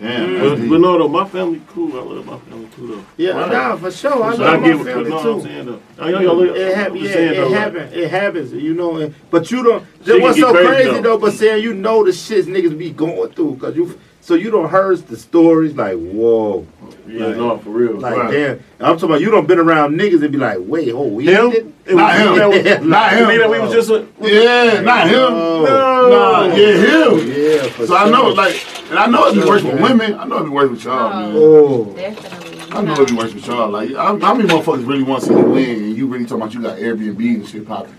Damn, 0.00 0.40
But, 0.40 0.68
but 0.70 0.80
no, 0.80 0.96
though, 0.98 1.08
my 1.08 1.28
family 1.28 1.60
cool. 1.68 1.92
I 1.98 2.02
love 2.02 2.24
my 2.24 2.38
family 2.38 2.68
too, 2.74 2.86
though. 2.86 3.04
Yeah, 3.18 3.32
Right. 3.32 3.52
nah, 3.52 3.76
for 3.76 3.90
sure. 3.90 4.22
I 4.24 4.34
So 4.34 4.42
love 4.42 4.54
I 4.54 4.56
my 4.56 4.66
get 4.68 4.76
what 4.78 4.86
family 4.86 5.10
no, 5.10 5.18
I'm 5.18 5.22
too. 5.22 5.42
saying 5.42 5.66
though. 5.66 5.80
I, 5.98 6.04
I, 6.04 6.10
I, 6.10 6.54
It 6.54 6.74
happens. 6.76 7.02
Yeah, 7.02 7.12
saying, 7.12 7.32
it 7.32 7.36
though, 7.36 7.46
like, 7.48 7.58
happens. 7.60 7.92
It 7.92 8.10
happens. 8.10 8.52
You 8.54 8.74
know, 8.74 8.96
and- 8.96 9.14
but 9.30 9.50
you 9.50 9.62
don't. 9.62 9.84
Shit 10.06 10.22
what's 10.22 10.40
so 10.40 10.52
crazy, 10.52 10.66
crazy, 10.68 10.90
though. 10.92 11.02
though? 11.02 11.18
But 11.18 11.34
saying 11.34 11.62
you 11.62 11.74
know 11.74 12.02
the 12.04 12.12
shits 12.12 12.44
niggas 12.44 12.78
be 12.78 12.90
going 12.90 13.30
through 13.32 13.54
because 13.56 13.76
you. 13.76 13.98
So 14.30 14.36
you 14.36 14.52
don't 14.52 14.68
heard 14.68 14.98
the 15.08 15.16
stories 15.16 15.74
like 15.74 15.96
whoa, 15.98 16.64
Yeah, 17.08 17.26
Like- 17.26 17.36
no, 17.36 17.58
for 17.58 17.70
real. 17.70 17.94
like 17.94 18.16
Right. 18.16 18.30
damn. 18.30 18.60
I'm 18.78 18.94
talking 18.94 19.08
about 19.08 19.20
you 19.22 19.28
don't 19.32 19.48
been 19.48 19.58
around 19.58 19.98
niggas 19.98 20.22
and 20.22 20.30
be 20.30 20.38
like 20.38 20.58
wait, 20.60 20.92
oh, 20.94 21.02
we 21.08 21.24
Him? 21.26 21.50
did- 21.50 21.72
It 21.84 21.96
Not 21.96 22.14
him. 22.14 22.36
that 22.36 22.48
was- 22.48 22.86
Not 22.86 23.10
You 23.12 23.18
him. 23.18 23.28
mean 23.28 23.38
that 23.40 23.50
we 23.50 23.58
was 23.58 23.72
just 23.72 23.90
a, 23.90 24.04
Yeah, 24.22 24.82
not 24.82 25.08
him. 25.08 25.14
No. 25.16 26.08
Nah, 26.08 26.42
yeah, 26.54 26.74
him. 26.74 27.18
Yeah, 27.26 27.62
for 27.70 27.86
So 27.88 27.96
I 27.96 28.08
know, 28.08 28.26
sure. 28.26 28.34
like, 28.34 28.64
and 28.90 28.98
I 29.00 29.06
know 29.06 29.26
it 29.26 29.34
be 29.34 29.40
worse 29.40 29.64
with 29.64 29.80
women. 29.80 30.14
I 30.14 30.24
know 30.26 30.38
it 30.38 30.44
be 30.44 30.50
worse 30.50 30.70
with 30.70 30.84
y'all, 30.84 31.10
man. 31.10 31.32
Oh, 31.36 31.84
Definitely. 31.96 32.58
I 32.70 32.82
know 32.82 33.02
it 33.02 33.08
be 33.08 33.14
worse 33.16 33.34
with 33.34 33.46
y'all. 33.48 33.68
Like, 33.68 33.90
I, 33.96 34.16
how 34.16 34.34
many 34.34 34.48
motherfuckers 34.48 34.86
really 34.86 35.02
want 35.02 35.24
to 35.24 35.28
see 35.30 35.34
you 35.34 35.40
win, 35.40 35.70
and 35.70 35.96
you 35.96 36.06
really 36.06 36.24
talking 36.24 36.42
about 36.42 36.54
you 36.54 36.62
got 36.62 36.78
Airbnb 36.78 37.18
and 37.34 37.48
shit 37.48 37.66
popping? 37.66 37.94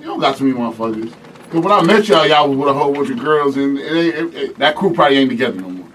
You 0.00 0.06
don't 0.06 0.20
got 0.20 0.38
too 0.38 0.44
many 0.44 0.58
motherfuckers. 0.58 1.12
Cause 1.50 1.64
when 1.64 1.72
I 1.72 1.82
met 1.82 2.06
y'all, 2.06 2.26
y'all 2.28 2.48
was 2.48 2.56
with 2.56 2.68
a 2.68 2.72
whole 2.72 2.94
bunch 2.94 3.10
of 3.10 3.18
girls, 3.18 3.56
and 3.56 3.76
it, 3.76 4.14
it, 4.14 4.34
it, 4.34 4.58
that 4.58 4.76
crew 4.76 4.94
probably 4.94 5.18
ain't 5.18 5.30
together 5.30 5.60
no 5.60 5.68
more. 5.68 5.88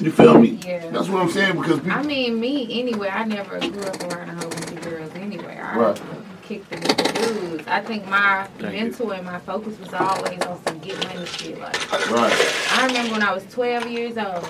You 0.00 0.12
feel 0.12 0.38
me? 0.38 0.60
Yeah. 0.64 0.90
That's 0.90 1.08
what 1.08 1.22
I'm 1.22 1.30
saying 1.30 1.60
because 1.60 1.80
people. 1.80 1.92
I 1.92 2.02
mean, 2.04 2.38
me 2.38 2.80
anyway. 2.80 3.08
I 3.08 3.24
never 3.24 3.58
grew 3.58 3.82
up 3.82 4.00
around 4.04 4.28
a 4.28 4.34
whole 4.34 4.48
bunch 4.48 4.70
of 4.70 4.80
girls 4.82 5.14
anyway. 5.16 5.58
I 5.58 5.76
Right. 5.76 6.02
Kicked 6.50 6.72
it 6.72 6.80
the 6.80 7.04
dudes. 7.12 7.68
I 7.68 7.80
think 7.80 8.08
my 8.08 8.44
Thank 8.58 8.98
you. 8.98 9.12
and 9.12 9.24
my 9.24 9.38
focus 9.38 9.78
was 9.78 9.94
always 9.94 10.40
on 10.42 10.60
some 10.64 10.80
get 10.80 10.98
money 11.06 11.24
shit. 11.24 11.60
Like 11.60 12.10
Right. 12.10 12.66
I 12.72 12.86
remember 12.88 13.12
when 13.12 13.22
I 13.22 13.32
was 13.32 13.44
12 13.52 13.86
years 13.86 14.18
old, 14.18 14.44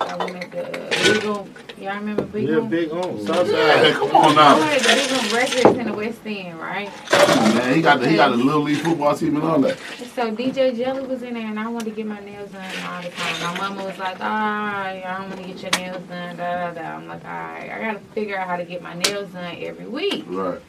I 0.00 0.16
went 0.18 0.36
at 0.44 0.50
the 0.50 0.64
uh, 0.64 0.88
Big 0.88 1.22
Oomp. 1.24 1.48
Y'all 1.78 1.94
remember 1.96 2.22
Big 2.22 2.48
Yeah, 2.48 2.54
Room? 2.54 2.70
big 2.70 2.90
on. 2.92 3.18
Hey, 3.18 3.26
Southside. 3.26 3.92
come 3.96 4.16
on 4.16 4.30
I 4.30 4.34
now. 4.34 4.58
went 4.60 4.72
at 4.72 4.80
the 4.80 4.88
Big 4.88 5.08
Oomp 5.10 5.36
Records 5.36 5.78
in 5.78 5.86
the 5.88 5.92
West 5.92 6.20
End, 6.24 6.58
right? 6.58 6.90
Man, 7.54 7.74
he 7.74 7.82
got 7.82 8.00
the, 8.00 8.08
he 8.08 8.16
got 8.16 8.32
a 8.32 8.36
little 8.36 8.62
league 8.62 8.78
football 8.78 9.14
team 9.14 9.36
and 9.36 9.44
all 9.44 9.60
that. 9.60 9.76
So 10.14 10.34
DJ 10.34 10.74
Jelly 10.74 11.06
was 11.06 11.22
in 11.22 11.34
there, 11.34 11.46
and 11.46 11.60
I 11.60 11.68
wanted 11.68 11.90
to 11.90 11.96
get 11.96 12.06
my 12.06 12.20
nails 12.20 12.50
done 12.50 12.64
all 12.88 13.02
the 13.02 13.10
time. 13.10 13.40
My 13.42 13.58
mama 13.68 13.84
was 13.84 13.98
like, 13.98 14.18
"Alright, 14.20 15.04
I 15.04 15.18
don't 15.18 15.28
want 15.28 15.42
to 15.42 15.46
get 15.52 15.60
your 15.62 15.70
nails 15.82 16.02
done." 16.08 16.36
Da 16.38 16.70
da 16.70 16.70
da. 16.72 16.96
I'm 16.96 17.06
like, 17.08 17.24
"Alright, 17.26 17.70
I 17.70 17.78
gotta 17.82 18.00
figure 18.14 18.38
out 18.38 18.48
how 18.48 18.56
to 18.56 18.64
get 18.64 18.82
my 18.82 18.94
nails 18.94 19.28
done 19.32 19.56
every 19.60 19.86
week." 19.86 20.24
Right. 20.26 20.60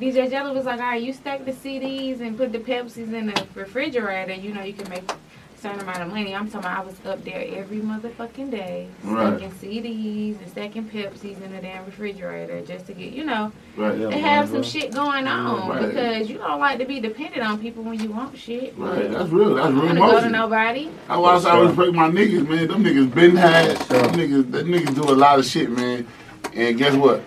DJ 0.00 0.28
Jelly 0.28 0.54
was 0.54 0.64
like, 0.66 0.80
"Alright, 0.80 1.02
you 1.02 1.12
stack 1.12 1.44
the 1.44 1.52
CDs 1.52 2.20
and 2.20 2.36
put 2.36 2.52
the 2.52 2.58
Pepsis 2.58 3.12
in 3.12 3.26
the 3.26 3.46
refrigerator. 3.54 4.34
You 4.34 4.52
know, 4.52 4.62
you 4.62 4.72
can 4.72 4.88
make 4.90 5.08
a 5.08 5.16
certain 5.60 5.80
amount 5.82 6.02
of 6.02 6.08
money." 6.08 6.34
I'm 6.34 6.46
talking, 6.46 6.60
about 6.60 6.78
I 6.78 6.84
was 6.84 6.96
up 7.06 7.24
there 7.24 7.44
every 7.54 7.78
motherfucking 7.78 8.50
day 8.50 8.88
Right. 9.04 9.38
stacking 9.38 9.52
CDs 9.52 10.38
and 10.40 10.48
stacking 10.50 10.84
Pepsis 10.86 11.40
in 11.40 11.52
the 11.52 11.60
damn 11.62 11.84
refrigerator 11.86 12.60
just 12.62 12.86
to 12.88 12.92
get, 12.92 13.12
you 13.12 13.24
know, 13.24 13.52
Right. 13.76 13.96
Yeah. 13.96 14.10
to 14.10 14.18
have 14.18 14.48
some 14.48 14.64
shit 14.64 14.92
going 14.92 15.28
on 15.28 15.68
Right. 15.68 15.82
because 15.86 16.28
you 16.28 16.38
don't 16.38 16.58
like 16.58 16.78
to 16.80 16.84
be 16.86 16.98
dependent 16.98 17.46
on 17.48 17.58
people 17.58 17.84
when 17.84 18.00
you 18.00 18.10
want 18.10 18.36
shit. 18.36 18.74
Right. 18.76 19.08
That's 19.12 19.30
real. 19.30 19.54
That's 19.54 19.66
I 19.68 19.70
don't 19.70 19.78
real 19.78 19.84
want 19.86 19.94
to 19.94 20.00
go 20.00 20.06
to 20.06 20.12
emotion. 20.12 20.32
nobody. 20.32 20.88
That's 21.06 21.20
why 21.20 21.34
I 21.34 21.38
say 21.38 21.50
I 21.50 21.60
respect 21.60 21.92
my 21.92 22.08
niggas, 22.10 22.48
man. 22.48 22.66
Them 22.66 22.82
niggas 22.84 23.14
been 23.14 23.36
had. 23.36 23.78
Sure. 23.86 24.02
Them 24.02 24.10
niggas, 24.16 24.50
them 24.50 24.66
niggas 24.72 24.94
do 24.96 25.02
a 25.02 25.14
lot 25.14 25.38
of 25.38 25.44
shit, 25.44 25.70
man. 25.70 26.04
And 26.52 26.76
guess 26.76 26.94
what? 26.96 27.22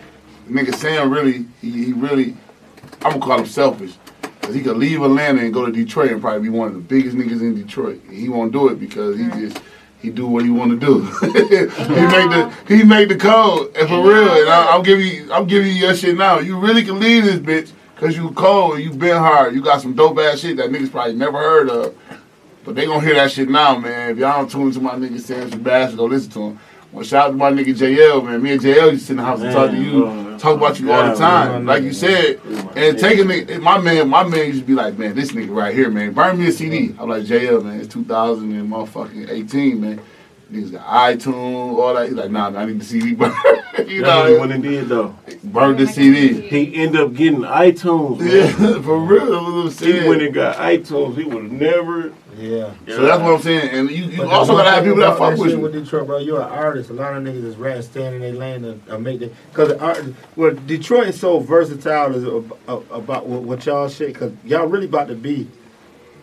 Nigga 0.51 0.75
Sam 0.75 1.11
really, 1.11 1.45
he, 1.61 1.85
he 1.85 1.93
really, 1.93 2.35
I'm 3.01 3.13
gonna 3.13 3.25
call 3.25 3.39
him 3.39 3.45
selfish. 3.45 3.95
Cause 4.41 4.55
he 4.55 4.61
could 4.61 4.77
leave 4.77 5.01
Atlanta 5.01 5.41
and 5.41 5.53
go 5.53 5.65
to 5.65 5.71
Detroit 5.71 6.11
and 6.11 6.21
probably 6.21 6.43
be 6.43 6.49
one 6.49 6.69
of 6.69 6.73
the 6.73 6.79
biggest 6.79 7.17
niggas 7.17 7.41
in 7.41 7.55
Detroit. 7.55 8.01
He 8.09 8.29
won't 8.29 8.53
do 8.53 8.69
it 8.69 8.79
because 8.79 9.17
he 9.17 9.27
just 9.29 9.61
he 10.01 10.09
do 10.09 10.27
what 10.27 10.45
he 10.45 10.49
want 10.49 10.71
to 10.71 10.79
do. 10.79 11.01
he 11.21 11.31
make 11.31 12.29
the 12.29 12.53
he 12.67 12.83
make 12.83 13.09
the 13.09 13.17
code 13.17 13.75
and 13.75 13.89
for 13.89 14.01
real. 14.01 14.31
And 14.31 14.49
I, 14.49 14.73
I'm 14.73 14.83
giving 14.83 15.05
you 15.05 15.33
I'm 15.33 15.47
giving 15.47 15.67
you 15.67 15.73
your 15.73 15.95
shit 15.95 16.17
now. 16.17 16.39
You 16.39 16.57
really 16.57 16.83
can 16.83 16.99
leave 16.99 17.25
this 17.25 17.39
bitch 17.39 17.73
because 17.95 18.15
you 18.15 18.31
cold 18.31 18.75
and 18.75 18.83
you 18.83 18.91
been 18.93 19.17
hard. 19.17 19.53
You 19.53 19.61
got 19.61 19.81
some 19.81 19.93
dope 19.93 20.17
ass 20.19 20.39
shit 20.39 20.57
that 20.57 20.69
niggas 20.69 20.91
probably 20.91 21.15
never 21.15 21.39
heard 21.39 21.69
of. 21.69 21.95
But 22.63 22.75
they 22.75 22.85
gonna 22.85 23.01
hear 23.01 23.15
that 23.15 23.31
shit 23.31 23.49
now, 23.49 23.77
man. 23.77 24.11
If 24.11 24.17
y'all 24.17 24.39
don't 24.39 24.51
tune 24.51 24.71
to 24.71 24.79
my 24.79 24.93
nigga 24.93 25.19
Sam 25.19 25.49
Sebastian, 25.49 25.97
go 25.97 26.05
listen 26.05 26.31
to 26.31 26.39
him. 26.49 26.59
Well, 26.91 27.03
shout 27.03 27.25
out 27.27 27.31
to 27.31 27.33
my 27.37 27.51
nigga 27.51 27.77
JL, 27.77 28.25
man. 28.25 28.41
Me 28.41 28.53
and 28.53 28.61
JL 28.61 28.91
used 28.91 29.01
to 29.01 29.05
sit 29.07 29.09
in 29.11 29.17
the 29.17 29.23
house 29.23 29.41
and 29.41 29.53
talk 29.53 29.71
to 29.71 29.77
you, 29.77 30.07
oh, 30.07 30.37
talk 30.37 30.57
about 30.57 30.79
you 30.79 30.91
all 30.91 31.09
the 31.11 31.15
time. 31.15 31.65
my 31.65 31.73
Like 31.73 31.83
you 31.83 31.93
said, 31.93 32.39
and 32.75 32.97
taking 32.97 33.25
nigga, 33.25 33.61
my 33.61 33.77
man, 33.77 34.09
my 34.09 34.23
man 34.23 34.47
used 34.47 34.61
to 34.61 34.65
be 34.65 34.73
like, 34.73 34.97
man, 34.97 35.13
this 35.13 35.31
nigga 35.31 35.53
right 35.53 35.75
here, 35.75 35.89
man, 35.89 36.13
burn 36.13 36.39
me 36.39 36.47
a 36.47 36.51
CD. 36.51 36.95
I'm 36.97 37.09
like, 37.09 37.23
JL, 37.23 37.63
man, 37.63 37.79
it's 37.79 37.93
2000 37.93 38.51
and 38.51 38.71
motherfucking 38.71 39.29
18, 39.29 39.81
man. 39.81 40.01
Niggas 40.51 40.71
got 40.71 40.85
iTunes, 40.87 41.77
all 41.77 41.93
that. 41.93 42.07
He's 42.07 42.15
like, 42.15 42.31
nah, 42.31 42.49
man, 42.49 42.61
I 42.61 42.65
need 42.65 42.79
the 42.79 42.85
CD 42.85 43.13
burn. 43.13 43.33
you 43.85 44.01
That's 44.01 44.21
what 44.21 44.29
he 44.31 44.37
went 44.37 44.51
and 44.53 44.63
did 44.63 44.87
though. 44.87 45.13
burn 45.43 45.75
the 45.75 45.85
CD. 45.87 46.41
He 46.41 46.75
ended 46.75 47.01
up 47.01 47.13
getting 47.13 47.41
iTunes. 47.41 48.19
Man. 48.19 48.29
Yeah, 48.29 48.81
for 48.81 48.97
real. 48.97 49.65
That's 49.65 49.79
what 49.81 49.87
I'm 49.89 50.01
He 50.01 50.07
went 50.07 50.21
and 50.21 50.33
got 50.33 50.55
iTunes. 50.55 51.17
He 51.17 51.25
would 51.25 51.43
have 51.43 51.51
never. 51.51 52.13
Yeah. 52.37 52.73
So 52.87 53.01
that's 53.03 53.21
what 53.21 53.33
I'm 53.33 53.41
saying. 53.41 53.69
And 53.71 53.89
you, 53.89 54.05
you 54.05 54.23
also 54.23 54.55
gotta 54.55 54.69
have 54.69 54.83
people 54.83 54.99
that 54.99 55.15
about 55.15 55.17
fuck 55.17 55.39
with 55.39 55.49
shit 55.49 55.57
you. 55.57 55.63
With 55.63 55.73
Detroit, 55.73 56.07
bro, 56.07 56.17
you're 56.19 56.41
an 56.41 56.49
artist. 56.49 56.89
A 56.89 56.93
lot 56.93 57.15
of 57.15 57.23
niggas 57.23 57.43
is 57.43 57.55
ratting, 57.55 57.81
stand 57.81 58.15
in 58.15 58.21
their 58.21 58.33
lane 58.33 58.63
and 58.63 59.03
make 59.03 59.21
it. 59.21 59.33
Cause 59.53 59.69
the 59.69 59.79
art, 59.79 60.03
well, 60.35 60.53
Detroit 60.53 61.07
is 61.07 61.19
so 61.19 61.39
versatile 61.39 62.13
is 62.13 62.23
ab- 62.25 62.57
ab- 62.67 62.91
about 62.91 63.25
what, 63.25 63.41
what 63.43 63.65
y'all 63.65 63.89
shit. 63.89 64.15
Cause 64.15 64.31
y'all 64.43 64.67
really 64.67 64.85
about 64.85 65.07
to 65.07 65.15
be 65.15 65.49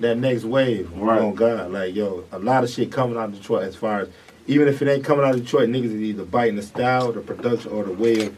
that 0.00 0.16
next 0.18 0.44
wave. 0.44 0.90
Oh 0.96 1.04
right. 1.04 1.20
On 1.20 1.34
God, 1.34 1.72
like 1.72 1.94
yo, 1.94 2.24
a 2.32 2.38
lot 2.38 2.64
of 2.64 2.70
shit 2.70 2.92
coming 2.92 3.16
out 3.16 3.30
of 3.30 3.36
Detroit. 3.36 3.64
As 3.64 3.76
far 3.76 4.00
as 4.00 4.08
even 4.46 4.68
if 4.68 4.80
it 4.82 4.88
ain't 4.88 5.04
coming 5.04 5.24
out 5.24 5.34
of 5.34 5.42
Detroit, 5.42 5.68
niggas 5.68 5.86
is 5.86 5.94
either 5.94 6.24
biting 6.24 6.56
the 6.56 6.62
style, 6.62 7.12
the 7.12 7.20
production, 7.20 7.72
or 7.72 7.84
the 7.84 7.92
way 7.92 8.30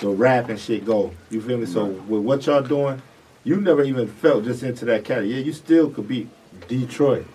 the 0.00 0.08
rap 0.08 0.48
and 0.48 0.58
shit 0.58 0.84
go. 0.84 1.12
You 1.30 1.40
feel 1.40 1.58
me? 1.58 1.66
So 1.66 1.84
with 1.86 2.22
what 2.22 2.46
y'all 2.46 2.62
doing, 2.62 3.00
you 3.44 3.60
never 3.60 3.84
even 3.84 4.08
felt 4.08 4.44
just 4.44 4.62
into 4.62 4.84
that 4.86 5.04
category. 5.04 5.34
Yeah, 5.34 5.44
you 5.44 5.52
still 5.52 5.90
could 5.90 6.08
beat 6.08 6.28
Detroit. 6.68 7.26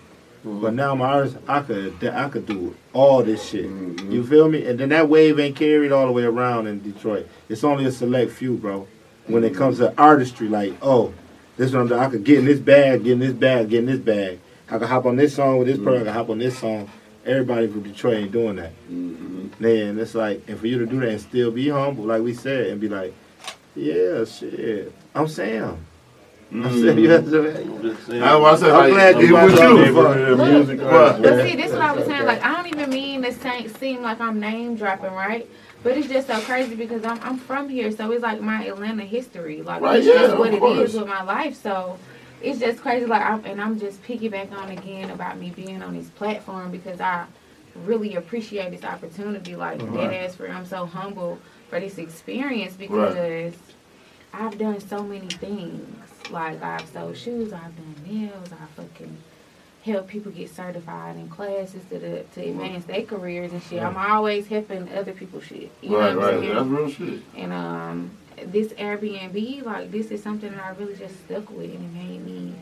But 0.44 0.74
now 0.74 0.92
I'm 0.92 1.00
an 1.00 1.06
artist, 1.06 1.36
I 1.48 1.60
could 1.60 2.04
I 2.04 2.28
could 2.28 2.46
do 2.46 2.74
all 2.92 3.22
this 3.22 3.42
shit. 3.44 3.66
Mhm. 3.66 4.12
You 4.12 4.24
feel 4.24 4.48
me? 4.48 4.64
And 4.66 4.78
then 4.78 4.88
that 4.90 5.08
wave 5.08 5.38
ain't 5.38 5.56
carried 5.56 5.92
all 5.92 6.06
the 6.06 6.12
way 6.12 6.22
around 6.22 6.66
in 6.68 6.80
Detroit. 6.80 7.26
It's 7.48 7.64
only 7.64 7.84
a 7.84 7.90
select 7.92 8.30
few, 8.30 8.54
bro. 8.54 8.86
When 9.26 9.44
it 9.44 9.54
comes 9.54 9.78
to 9.78 9.92
artistry, 9.98 10.48
like, 10.48 10.74
oh, 10.80 11.12
this 11.58 11.72
one 11.72 11.92
I 11.92 12.08
could 12.08 12.24
get 12.24 12.38
in 12.38 12.44
this 12.46 12.60
bag, 12.60 13.04
get 13.04 13.12
in 13.14 13.18
this 13.18 13.32
bag, 13.32 13.68
get 13.68 13.80
in 13.80 13.86
this 13.86 13.98
bag. 13.98 14.38
I 14.70 14.78
could 14.78 14.88
hop 14.88 15.06
on 15.06 15.16
this 15.16 15.34
song 15.34 15.58
with 15.58 15.66
this 15.66 15.78
person, 15.78 16.02
I 16.02 16.04
could 16.04 16.12
hop 16.12 16.30
on 16.30 16.38
this 16.38 16.56
song. 16.58 16.88
Everybody 17.26 17.66
from 17.66 17.82
Detroit 17.82 18.16
ain't 18.18 18.32
doing 18.32 18.56
that. 18.56 18.72
Mhm. 18.90 19.50
Then 19.60 19.98
it's 19.98 20.14
like, 20.14 20.42
and 20.48 20.58
for 20.58 20.66
you 20.66 20.78
to 20.78 20.86
do 20.86 21.00
that 21.00 21.08
and 21.10 21.20
still 21.20 21.50
be 21.50 21.68
humble, 21.68 22.04
like 22.04 22.22
we 22.22 22.32
said, 22.32 22.68
and 22.68 22.80
be 22.80 22.88
like, 22.88 23.12
yeah, 23.74 24.24
shit, 24.24 24.92
I'm 25.14 25.28
Sam. 25.28 25.76
I'm. 26.50 26.62
Sam. 26.82 26.98
You 26.98 27.10
have 27.10 27.24
to, 27.30 27.60
I'm 27.60 27.82
just 27.82 28.06
saying. 28.06 28.20
That's 28.20 28.40
why 28.40 28.50
I 28.52 28.56
said, 28.56 28.70
I'm 28.70 28.90
glad 28.90 29.16
you 29.16 29.22
even 29.22 29.30
brought 29.34 29.44
with 29.46 29.54
you. 29.60 29.78
there, 29.78 29.92
bro. 29.92 30.14
Neighborhood 30.14 30.38
Look, 30.38 30.48
music 30.48 30.78
But- 30.80 31.22
But 31.22 31.42
see, 31.44 31.56
this 31.56 31.66
is 31.66 31.72
what 31.72 31.82
I 31.82 31.92
was 31.92 32.06
saying. 32.06 32.24
Like, 32.24 32.42
I 32.44 32.56
don't 32.56 32.66
even 32.74 32.90
mean 32.90 33.22
to 33.22 33.32
say, 33.32 33.68
seem 33.68 34.02
like 34.02 34.20
I'm 34.20 34.40
name 34.40 34.76
dropping, 34.76 35.12
right? 35.12 35.48
But 35.82 35.96
it's 35.98 36.08
just 36.08 36.26
so 36.26 36.40
crazy 36.40 36.74
because 36.74 37.04
I'm 37.04 37.20
I'm 37.22 37.38
from 37.38 37.68
here, 37.68 37.92
so 37.92 38.10
it's 38.12 38.22
like 38.22 38.40
my 38.40 38.64
Atlanta 38.66 39.04
history. 39.04 39.62
Like, 39.62 39.80
Right, 39.82 39.98
it's 39.98 40.06
yeah, 40.06 40.14
just 40.14 40.36
what 40.38 40.52
it 40.54 40.58
course. 40.60 40.90
is 40.90 40.94
with 40.98 41.06
my 41.06 41.22
life. 41.22 41.54
So 41.54 41.98
it's 42.42 42.58
just 42.58 42.80
crazy. 42.80 43.06
Like, 43.06 43.22
I'm, 43.22 43.44
and 43.44 43.60
I'm 43.60 43.78
just 43.78 44.02
piggyback 44.02 44.50
on 44.52 44.70
again 44.70 45.10
about 45.10 45.38
me 45.38 45.50
being 45.50 45.82
on 45.82 45.96
this 45.96 46.08
platform 46.08 46.70
because 46.72 47.00
I 47.00 47.26
really 47.84 48.16
appreciate 48.16 48.70
this 48.72 48.84
opportunity. 48.84 49.54
Like, 49.54 49.80
Right. 49.82 50.10
dead 50.10 50.14
ass 50.24 50.34
for 50.34 50.48
I'm 50.48 50.66
so 50.66 50.86
humble 50.86 51.38
for 51.68 51.78
this 51.78 51.98
experience 51.98 52.74
because 52.74 53.54
I've 54.32 54.58
done 54.58 54.80
so 54.80 55.02
many 55.04 55.28
things. 55.28 56.07
Like, 56.30 56.62
I've 56.62 56.86
sold 56.88 57.16
shoes, 57.16 57.52
I've 57.52 57.74
done 57.76 57.94
nails, 58.06 58.48
I 58.52 58.66
fucking 58.80 59.16
help 59.82 60.08
people 60.08 60.30
get 60.32 60.50
certified 60.54 61.16
in 61.16 61.28
classes 61.30 61.82
to 61.90 61.98
the 61.98 62.24
to 62.34 62.40
advance 62.50 62.84
their 62.84 63.02
careers 63.02 63.52
and 63.52 63.62
shit. 63.62 63.82
I'm 63.82 63.96
always 63.96 64.46
helping 64.46 64.88
other 64.94 65.12
people 65.12 65.40
shit. 65.40 65.70
You 65.80 65.96
Right, 65.96 66.12
know 66.14 66.18
what 66.20 66.34
I'm 66.34 66.40
right. 66.40 66.40
saying? 66.40 66.54
That's 66.54 66.66
real 66.68 66.90
shit. 66.90 67.22
And 67.36 67.52
um, 67.52 68.10
this 68.46 68.72
Airbnb, 68.74 69.64
like 69.64 69.90
this 69.90 70.10
is 70.10 70.22
something 70.22 70.50
that 70.50 70.62
I 70.62 70.70
really 70.78 70.96
just 70.96 71.18
stuck 71.24 71.48
with, 71.50 71.70
and 71.70 71.74
it 71.74 71.94
made 72.08 72.24
me 72.26 72.54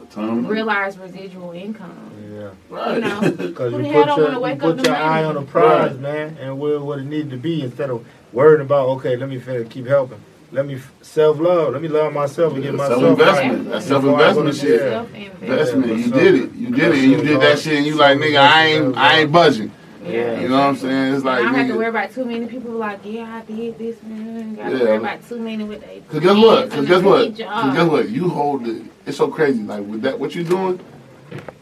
A 0.00 0.04
ton 0.06 0.38
of 0.44 0.48
realize 0.48 0.96
residual 0.98 1.52
income. 1.52 2.10
yeah. 2.32 2.50
Right. 2.68 2.94
You 2.96 3.00
know, 3.00 3.20
Because 3.32 3.72
Who 3.72 3.78
you 3.78 3.92
put 3.92 4.06
your, 4.16 4.40
wanna 4.40 4.50
you 4.54 4.56
put 4.60 4.78
up 4.78 4.84
your 4.86 4.94
eye 4.96 5.24
on 5.24 5.34
the 5.34 5.42
prize, 5.42 5.92
Right. 5.92 6.00
man, 6.00 6.36
and 6.40 6.60
where 6.60 6.78
what 6.80 7.00
it 7.00 7.04
needed 7.06 7.30
to 7.30 7.36
be 7.38 7.62
instead 7.62 7.90
of 7.90 8.06
worrying 8.32 8.60
about, 8.60 8.88
okay, 8.90 9.16
let 9.16 9.28
me 9.28 9.38
fin- 9.40 9.68
keep 9.68 9.86
helping. 9.86 10.20
Let 10.54 10.66
me 10.66 10.80
self 11.02 11.40
love. 11.40 11.72
Let 11.72 11.82
me 11.82 11.88
love 11.88 12.12
myself 12.12 12.54
and 12.54 12.62
get 12.62 12.74
myself 12.74 13.00
self-investment. 13.00 13.58
right. 13.58 13.70
That's 13.72 13.88
Before 13.88 14.14
I 14.14 14.18
go 14.18 14.52
self-investment 14.52 14.56
shit. 14.56 14.80
Self-investment. 14.80 15.42
Investment. 15.90 15.98
You 15.98 16.12
did 16.12 16.34
it. 16.36 16.52
You 16.54 16.70
did 16.70 16.84
it. 16.92 16.94
And 16.94 17.10
you 17.10 17.22
did 17.22 17.40
that 17.40 17.58
shit 17.58 17.72
and 17.78 17.84
you 17.84 17.96
like, 17.96 18.18
nigga, 18.18 18.38
I 18.38 18.66
ain't 18.66 18.96
I 18.96 19.18
ain't 19.18 19.32
budging. 19.32 19.72
Yeah. 20.04 20.38
You 20.38 20.48
know 20.48 20.58
what 20.58 20.64
I'm 20.66 20.76
saying? 20.76 21.14
It's 21.14 21.24
like 21.24 21.40
I 21.40 21.42
don't 21.46 21.54
have 21.54 21.66
to 21.66 21.76
worry 21.76 21.88
about 21.88 22.12
too 22.12 22.24
many 22.24 22.46
people 22.46 22.70
like, 22.70 23.00
yeah, 23.02 23.34
I 23.34 23.52
did 23.52 23.78
this, 23.78 24.00
man. 24.04 24.54
Got 24.54 24.68
to 24.68 24.76
Yeah. 24.76 24.84
worry 24.84 24.96
about 24.98 25.28
too 25.28 25.40
many 25.40 25.64
with 25.64 25.80
they. 25.80 26.02
Cause 26.08 26.20
guess 26.20 26.36
what? 26.36 26.70
Cause 26.70 26.86
guess 26.86 27.02
a 27.02 27.04
what? 27.04 27.36
Cause 27.36 27.74
guess 27.74 27.88
what? 27.88 28.08
You 28.10 28.28
hold 28.28 28.68
it. 28.68 28.82
It's 29.06 29.16
so 29.16 29.26
crazy. 29.26 29.60
Like 29.60 29.84
with 29.84 30.02
that, 30.02 30.20
what 30.20 30.36
you 30.36 30.44
doing? 30.44 30.78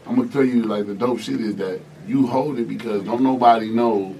I'm 0.05 0.17
gonna 0.17 0.27
tell 0.27 0.43
you, 0.43 0.63
like 0.65 0.85
the 0.85 0.93
dope 0.93 1.19
shit 1.19 1.41
is 1.41 1.55
that 1.55 1.81
you 2.05 2.27
hold 2.27 2.59
it 2.59 2.67
because 2.67 3.01
don't 3.03 3.23
nobody 3.23 3.71
know 3.71 4.15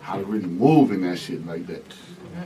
how 0.00 0.18
to 0.18 0.24
really 0.24 0.46
move 0.46 0.92
in 0.92 1.00
that 1.02 1.18
shit 1.18 1.44
like 1.44 1.66
that. 1.66 1.82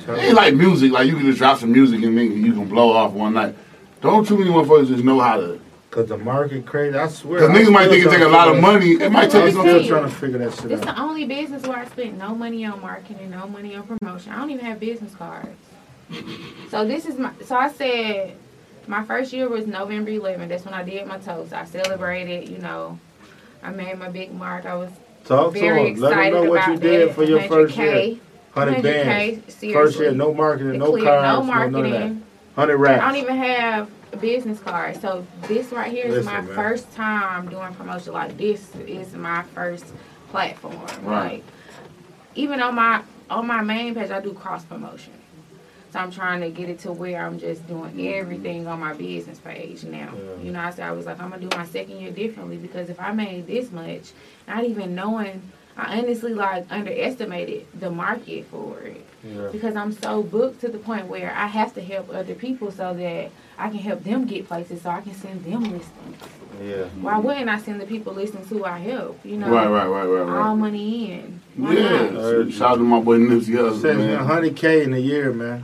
It 0.06 0.08
ain't 0.18 0.34
like 0.34 0.54
music. 0.54 0.92
Like 0.92 1.06
you 1.06 1.16
can 1.16 1.26
just 1.26 1.38
drop 1.38 1.58
some 1.58 1.72
music 1.72 2.02
and 2.02 2.16
nigga, 2.16 2.36
you 2.36 2.52
can 2.52 2.68
blow 2.68 2.92
off 2.92 3.12
one 3.12 3.34
night. 3.34 3.54
Don't 4.00 4.26
too 4.26 4.38
many 4.38 4.50
motherfuckers 4.50 4.88
just 4.88 5.04
know 5.04 5.18
how 5.20 5.38
to. 5.38 5.60
Cause 5.90 6.06
the 6.06 6.18
market 6.18 6.66
crazy. 6.66 6.96
I 6.96 7.08
swear. 7.08 7.40
Cause 7.40 7.48
I'm 7.48 7.56
niggas 7.56 7.72
might 7.72 7.88
think 7.88 8.00
it 8.04 8.08
trying 8.08 8.18
take 8.18 8.26
a 8.28 8.30
lot 8.30 8.48
of 8.54 8.60
money. 8.60 8.90
It 8.92 9.10
might 9.10 9.30
take 9.30 9.44
I'm 9.44 9.52
some. 9.52 9.62
still 9.62 9.86
trying 9.86 10.04
to 10.04 10.10
figure 10.10 10.38
that 10.38 10.52
shit 10.54 10.68
This 10.68 10.82
out. 10.82 10.94
the 10.96 11.00
only 11.00 11.24
business 11.24 11.62
where 11.66 11.78
I 11.78 11.86
spent 11.86 12.18
no 12.18 12.34
money 12.34 12.64
on 12.66 12.80
marketing, 12.82 13.30
no 13.30 13.48
money 13.48 13.74
on 13.74 13.84
promotion. 13.84 14.32
I 14.32 14.36
don't 14.36 14.50
even 14.50 14.66
have 14.66 14.78
business 14.78 15.14
cards. 15.14 15.48
So 16.70 16.86
this 16.86 17.06
is 17.06 17.18
my. 17.18 17.32
So 17.44 17.56
I 17.56 17.70
said, 17.72 18.36
my 18.86 19.02
first 19.04 19.32
year 19.32 19.48
was 19.48 19.66
November 19.66 20.10
11th. 20.10 20.48
That's 20.48 20.64
when 20.66 20.74
I 20.74 20.82
did 20.82 21.06
my 21.06 21.18
toast. 21.18 21.52
I 21.54 21.64
celebrated. 21.64 22.48
You 22.50 22.58
know, 22.58 22.98
I 23.62 23.70
made 23.70 23.98
my 23.98 24.10
big 24.10 24.32
mark. 24.32 24.66
I 24.66 24.74
was 24.74 24.90
Talk 25.24 25.54
to 25.54 25.58
very. 25.58 25.94
Let 25.94 26.10
them 26.10 26.18
excited 26.18 26.34
know 26.34 26.50
what 26.50 26.68
you 26.68 26.76
did 26.76 27.14
for 27.14 27.24
your 27.24 27.42
first 27.42 27.76
year. 27.76 28.16
100K, 28.66 28.82
100K, 28.82 29.50
seriously. 29.50 29.72
First 29.72 29.98
year, 29.98 30.12
no 30.12 30.34
marketing, 30.34 30.78
no 30.78 30.92
cards, 30.92 31.04
no 31.04 31.10
no 31.10 31.20
none 31.40 31.40
of 31.40 31.46
that. 31.72 31.72
marketing. 31.72 32.24
Hundred 32.56 32.86
I 32.88 32.98
don't 32.98 33.16
even 33.16 33.36
have 33.36 33.90
a 34.12 34.16
business 34.16 34.58
card. 34.58 35.00
So 35.00 35.24
this 35.42 35.70
right 35.70 35.92
here 35.92 36.06
is 36.06 36.14
Listen, 36.14 36.32
my 36.32 36.40
man. 36.40 36.54
first 36.54 36.92
time 36.92 37.48
doing 37.48 37.72
promotion. 37.74 38.12
Like 38.12 38.36
this 38.36 38.74
is 38.74 39.14
my 39.14 39.42
first 39.54 39.86
platform. 40.30 40.74
Right. 41.04 41.34
Like 41.34 41.44
even 42.34 42.60
on 42.60 42.74
my 42.74 43.02
on 43.30 43.46
my 43.46 43.62
main 43.62 43.94
page, 43.94 44.10
I 44.10 44.20
do 44.20 44.32
cross 44.32 44.64
promotion. 44.64 45.12
So 45.90 46.00
I'm 46.00 46.10
trying 46.10 46.40
to 46.42 46.50
get 46.50 46.68
it 46.68 46.80
to 46.80 46.92
where 46.92 47.24
I'm 47.24 47.38
just 47.38 47.66
doing 47.66 48.08
everything 48.08 48.66
on 48.66 48.80
my 48.80 48.92
business 48.92 49.38
page 49.38 49.84
now. 49.84 50.12
Yeah. 50.14 50.42
You 50.42 50.52
know, 50.52 50.60
I 50.60 50.70
said 50.70 50.86
I 50.86 50.92
was 50.92 51.06
like, 51.06 51.20
I'm 51.20 51.30
gonna 51.30 51.48
do 51.48 51.56
my 51.56 51.64
second 51.64 51.98
year 51.98 52.10
differently 52.10 52.56
because 52.56 52.90
if 52.90 53.00
I 53.00 53.12
made 53.12 53.46
this 53.46 53.70
much, 53.70 54.12
not 54.46 54.64
even 54.64 54.94
knowing, 54.94 55.42
I 55.78 55.98
honestly 56.00 56.34
like 56.34 56.66
underestimated 56.70 57.66
the 57.78 57.90
market 57.90 58.46
for 58.50 58.80
it 58.80 59.04
Yeah. 59.22 59.48
because 59.52 59.76
I'm 59.76 59.92
so 59.92 60.22
booked 60.24 60.60
to 60.62 60.68
the 60.68 60.78
point 60.78 61.06
where 61.06 61.32
I 61.32 61.46
have 61.46 61.72
to 61.74 61.80
help 61.80 62.12
other 62.12 62.34
people 62.34 62.72
so 62.72 62.92
that 62.94 63.30
I 63.56 63.68
can 63.68 63.78
help 63.78 64.02
them 64.02 64.26
get 64.26 64.48
places 64.48 64.82
so 64.82 64.90
I 64.90 65.00
can 65.02 65.14
send 65.14 65.44
them 65.44 65.62
listings. 65.62 66.16
Yeah. 66.60 66.86
Why 67.00 67.18
wouldn't 67.18 67.48
I 67.48 67.58
send 67.58 67.80
the 67.80 67.86
people 67.86 68.12
listings 68.12 68.48
who 68.48 68.64
I 68.64 68.78
help? 68.78 69.24
You 69.24 69.36
know, 69.38 69.48
Right, 69.48 69.68
right, 69.68 69.86
right, 69.86 70.04
right, 70.06 70.20
all 70.20 70.26
right. 70.48 70.54
money 70.54 71.12
in. 71.12 71.40
Why 71.56 71.74
Yeah. 71.74 72.10
not? 72.10 72.52
Shout 72.52 72.70
out 72.72 72.74
to 72.78 72.82
my 72.82 72.98
boy 73.00 73.18
Nipsey 73.18 73.54
Hussle, 73.54 73.96
man. 73.96 74.18
hundred 74.26 74.56
k 74.56 74.82
in 74.82 74.92
a 74.94 74.98
year, 74.98 75.32
man. 75.32 75.62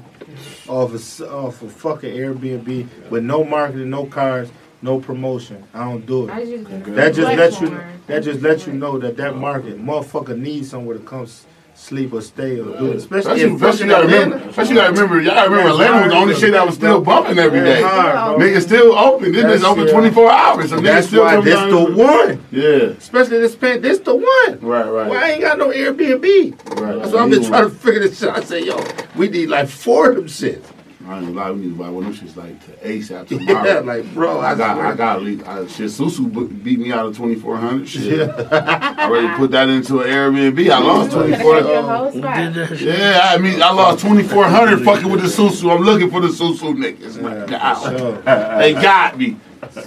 Off 0.69 0.93
a 0.93 0.97
s- 0.97 1.21
off 1.21 1.61
a 1.63 1.69
fucking 1.69 2.15
Airbnb 2.15 2.87
with 3.11 3.25
no 3.25 3.43
marketing, 3.45 3.91
no 3.91 4.07
cars, 4.07 4.49
no 4.85 5.01
promotion. 5.01 5.65
I 5.73 5.85
don't 5.85 6.05
do 6.05 6.29
it. 6.29 6.65
Just 6.65 6.95
That 6.95 7.15
just 7.15 7.37
lets 7.37 7.61
you. 7.61 7.81
That 8.07 8.23
just 8.23 8.43
lets 8.43 8.67
you 8.67 8.75
know 8.75 8.99
that 8.99 9.17
that 9.17 9.35
market 9.37 9.83
motherfucker 9.83 10.39
needs 10.39 10.69
somewhere 10.69 10.99
to 10.99 11.03
come 11.03 11.27
sleep 11.75 12.13
or 12.13 12.21
stay 12.21 12.61
or 12.61 12.79
do 12.79 12.93
it. 12.93 12.97
Especially, 12.97 13.43
Especially, 13.43 13.43
in 13.43 13.55
especially 13.55 13.59
fucking 13.59 13.87
you 13.87 13.93
gotta 13.93 14.07
remember, 14.07 14.37
Atlanta. 14.37 14.51
especially 14.51 14.75
you 14.75 14.81
gotta 14.81 14.93
remember, 14.93 15.21
y'all 15.23 15.35
gotta 15.35 15.51
remember 15.51 15.71
That's 15.71 15.81
Atlanta 15.85 16.05
was 16.05 16.13
the 16.13 16.19
only 16.19 16.35
shit 16.35 16.53
that 16.53 16.67
was 16.67 16.75
still 16.75 17.01
bumping 17.01 17.39
every 17.39 17.61
day. 17.61 17.83
That's 17.83 17.95
day. 17.95 18.01
hard. 18.01 18.41
Niggas 18.41 18.63
still 18.63 18.93
open. 18.93 19.33
This 19.33 19.45
is 19.45 19.63
bitch 19.63 19.71
open 19.71 19.89
24 19.89 20.31
hours. 20.31 20.69
So 20.71 20.77
niggas 20.77 20.83
That's 20.83 21.07
still 21.07 21.25
why 21.25 21.41
this 21.41 21.55
down 21.55 21.71
the 21.71 21.95
one. 21.97 22.45
Yeah. 22.53 22.95
Especially 22.99 23.39
this 23.39 23.57
pan, 23.57 23.81
this 23.81 23.99
the 24.01 24.15
one. 24.15 24.61
Right, 24.61 24.87
right. 24.87 25.09
Why 25.09 25.17
I 25.17 25.31
ain't 25.31 25.41
got 25.41 25.59
no 25.59 25.71
Airbnb? 25.71 26.79
Right. 26.79 27.11
So 27.11 27.19
I've 27.19 27.31
been 27.31 27.43
trying 27.43 27.65
to 27.65 27.75
figure 27.75 28.01
this 28.01 28.23
out. 28.23 28.37
I 28.37 28.45
say, 28.45 28.65
yo, 28.65 28.85
we 29.17 29.29
need 29.29 29.49
like 29.49 29.69
four 29.69 30.11
of 30.11 30.17
them 30.17 30.29
shit. 30.29 30.63
I 31.07 31.19
ain't 31.19 31.27
gonna 31.27 31.31
lie, 31.33 31.51
we 31.51 31.61
need 31.61 31.69
to 31.71 31.75
buy 31.75 31.91
one 31.91 32.07
of 32.07 32.19
them 32.19 32.29
shits 32.29 32.35
like 32.37 32.65
to 32.65 32.73
ASAP 32.89 33.31
Yeah, 33.31 33.39
tomorrow. 33.39 33.81
like 33.83 34.15
bro, 34.15 34.41
I 34.41 34.55
got, 34.55 34.77
swear. 34.77 34.87
I 34.87 34.95
got. 34.95 35.19
I, 35.21 35.67
shit, 35.67 35.91
Susu 35.91 36.63
beat 36.65 36.79
me 36.79 36.93
out 36.93 37.07
of 37.07 37.17
2400 37.17 37.87
Shit. 37.89 38.31
I 38.53 39.07
already 39.09 39.29
put 39.37 39.51
that 39.51 39.69
into 39.69 40.01
an 40.01 40.09
Airbnb. 40.09 40.71
I 40.71 40.79
lost 40.79 41.13
You 41.13 41.19
24. 41.19 41.59
your 41.61 41.83
whole 41.83 42.11
Who 42.11 42.19
spot. 42.19 42.37
did 42.37 42.55
that 42.55 42.79
shit? 42.79 42.99
Yeah, 42.99 43.21
I 43.23 43.39
mean, 43.39 43.61
I 43.61 43.71
lost 43.73 44.01
2400 44.03 44.83
fucking 44.85 45.11
with 45.11 45.21
the 45.21 45.29
Susu. 45.29 45.75
I'm 45.75 45.83
looking 45.83 46.11
for 46.11 46.21
the 46.21 46.29
Susu 46.29 46.75
niggas. 46.75 47.21
Yeah, 47.23 47.45
Now, 47.47 47.75
for 47.75 47.99
sure. 47.99 48.23
They 48.59 48.73
got 48.73 49.19
me. 49.19 49.37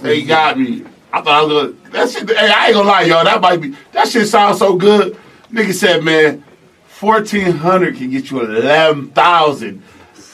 They 0.02 0.22
got 0.22 0.58
me. 0.58 0.84
I 1.12 1.20
thought 1.22 1.28
I 1.28 1.42
was 1.44 1.72
gonna. 1.72 1.90
That 1.90 2.10
shit. 2.10 2.28
Hey, 2.30 2.52
I 2.54 2.66
ain't 2.66 2.74
gonna 2.74 2.86
lie, 2.88 3.02
y'all. 3.02 3.24
That 3.24 3.40
might 3.40 3.60
be. 3.60 3.74
That 3.92 4.06
shit 4.08 4.28
sounds 4.28 4.58
so 4.58 4.76
good. 4.76 5.16
Nigga 5.52 5.72
said, 5.72 6.04
man, 6.04 6.44
fourteen 6.86 7.52
hundred 7.52 7.96
can 7.96 8.10
get 8.10 8.30
you 8.30 8.40
eleven 8.40 9.08
thousand. 9.10 9.82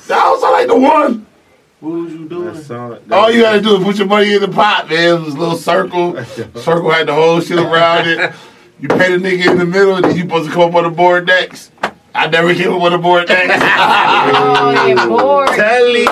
That 0.06 0.28
was 0.30 0.42
like 0.42 0.66
the 0.66 0.78
one. 0.78 1.26
What 1.80 1.90
was 1.90 2.12
you 2.12 2.28
doing? 2.28 2.54
That 2.54 3.02
All 3.10 3.30
you 3.30 3.42
gotta 3.42 3.60
do 3.60 3.76
is 3.76 3.84
put 3.84 3.96
your 3.98 4.06
money 4.06 4.32
in 4.34 4.40
the 4.40 4.48
pot, 4.48 4.88
man. 4.88 5.16
It 5.16 5.24
was 5.24 5.34
a 5.34 5.38
little 5.38 5.56
circle. 5.56 6.24
Circle 6.56 6.90
had 6.90 7.08
the 7.08 7.14
whole 7.14 7.40
shit 7.40 7.58
around 7.58 8.08
it. 8.08 8.34
You 8.80 8.88
pay 8.88 9.16
the 9.16 9.18
nigga 9.18 9.50
in 9.50 9.58
the 9.58 9.66
middle, 9.66 9.96
and 9.96 10.04
then 10.04 10.16
you 10.16 10.22
supposed 10.22 10.48
to 10.48 10.54
come 10.54 10.62
up 10.70 10.74
on 10.74 10.84
the 10.84 10.90
board 10.90 11.26
next. 11.26 11.72
I 12.14 12.26
never 12.28 12.54
came 12.54 12.72
up 12.72 12.82
on 12.82 12.92
the 12.92 12.98
board 12.98 13.28
next. 13.28 13.62
Oh, 13.66 14.70
yeah, 14.86 15.06
bored. 15.06 15.48
Tele, 15.48 16.04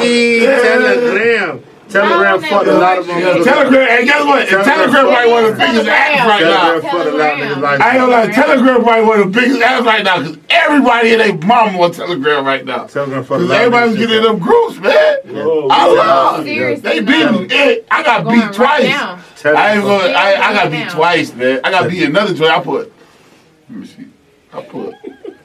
Telegram. 0.63 1.65
Telegram 1.93 2.41
No, 2.41 2.49
fucked 2.49 2.67
a 2.69 2.73
lot 2.73 2.99
of 2.99 3.07
no. 3.07 3.15
motherfuckers. 3.15 3.45
Telegram, 3.45 3.89
and 3.91 4.07
guess 4.09 4.25
what? 4.25 4.49
Telegram- 4.49 4.65
Telegram 4.65 5.05
probably 5.07 5.33
one 5.33 5.45
of 5.45 5.51
the 5.53 5.57
biggest 5.59 5.87
apps 5.87 6.27
right 6.27 6.43
now. 6.43 6.63
Telegram 6.63 6.83
fucked 6.83 7.07
a 7.07 7.11
lot 7.17 7.33
of 7.33 7.39
niggas' 7.39 7.61
life. 7.63 7.81
I 7.81 7.91
ain't 7.91 7.99
gonna 7.99 8.13
lie, 8.13 8.27
Telegram 8.33 8.83
probably 8.83 9.05
one 9.07 9.21
of 9.21 9.33
the 9.33 9.41
biggest 9.41 9.61
apps 9.61 9.85
right 9.85 10.05
now 10.05 10.19
because 10.19 10.39
everybody 10.51 11.13
and 11.13 11.21
their 11.21 11.35
mama 11.49 11.81
on 11.81 11.93
Telegram 11.93 12.45
right 12.45 12.65
now. 12.65 12.85
Telegram 12.87 13.25
fucked 13.25 13.41
a 13.43 13.45
lot 13.45 13.55
of 13.55 13.61
everybody's 13.61 13.97
getting 13.99 14.23
them 14.23 14.39
groups, 14.39 14.79
man. 14.79 15.17
I 15.71 15.87
love. 15.95 16.45
Seriously, 16.45 16.83
They 16.91 17.01
beat 17.01 17.31
me. 17.49 17.81
I 17.91 18.03
got 18.03 18.29
beat 18.29 18.53
twice. 18.53 18.85
now. 18.85 19.19
I 19.45 19.75
ain't 19.75 19.83
gonna. 19.83 20.13
I, 20.13 20.49
I 20.49 20.53
got 20.55 20.71
beat 20.71 20.89
twice, 20.91 21.35
man. 21.35 21.61
I 21.65 21.71
got 21.71 21.91
beat 21.91 22.05
another 22.05 22.33
joint. 22.35 22.51
I 22.53 22.61
put. 22.61 22.93
Let 23.71 23.79
me 23.79 23.87
see. 23.87 24.07
I 24.53 24.63
put. 24.63 24.95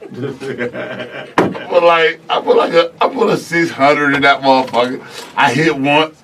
I 0.18 1.66
put 1.68 1.82
like 1.82 2.20
I 2.30 2.40
put 2.40 2.56
like 2.56 2.72
a 2.72 2.92
I 3.00 3.08
put 3.08 3.28
a 3.30 3.36
six 3.36 3.70
hundred 3.70 4.14
in 4.14 4.22
that 4.22 4.40
motherfucker. 4.40 5.02
I 5.36 5.52
hit 5.52 5.76
once. 5.78 6.22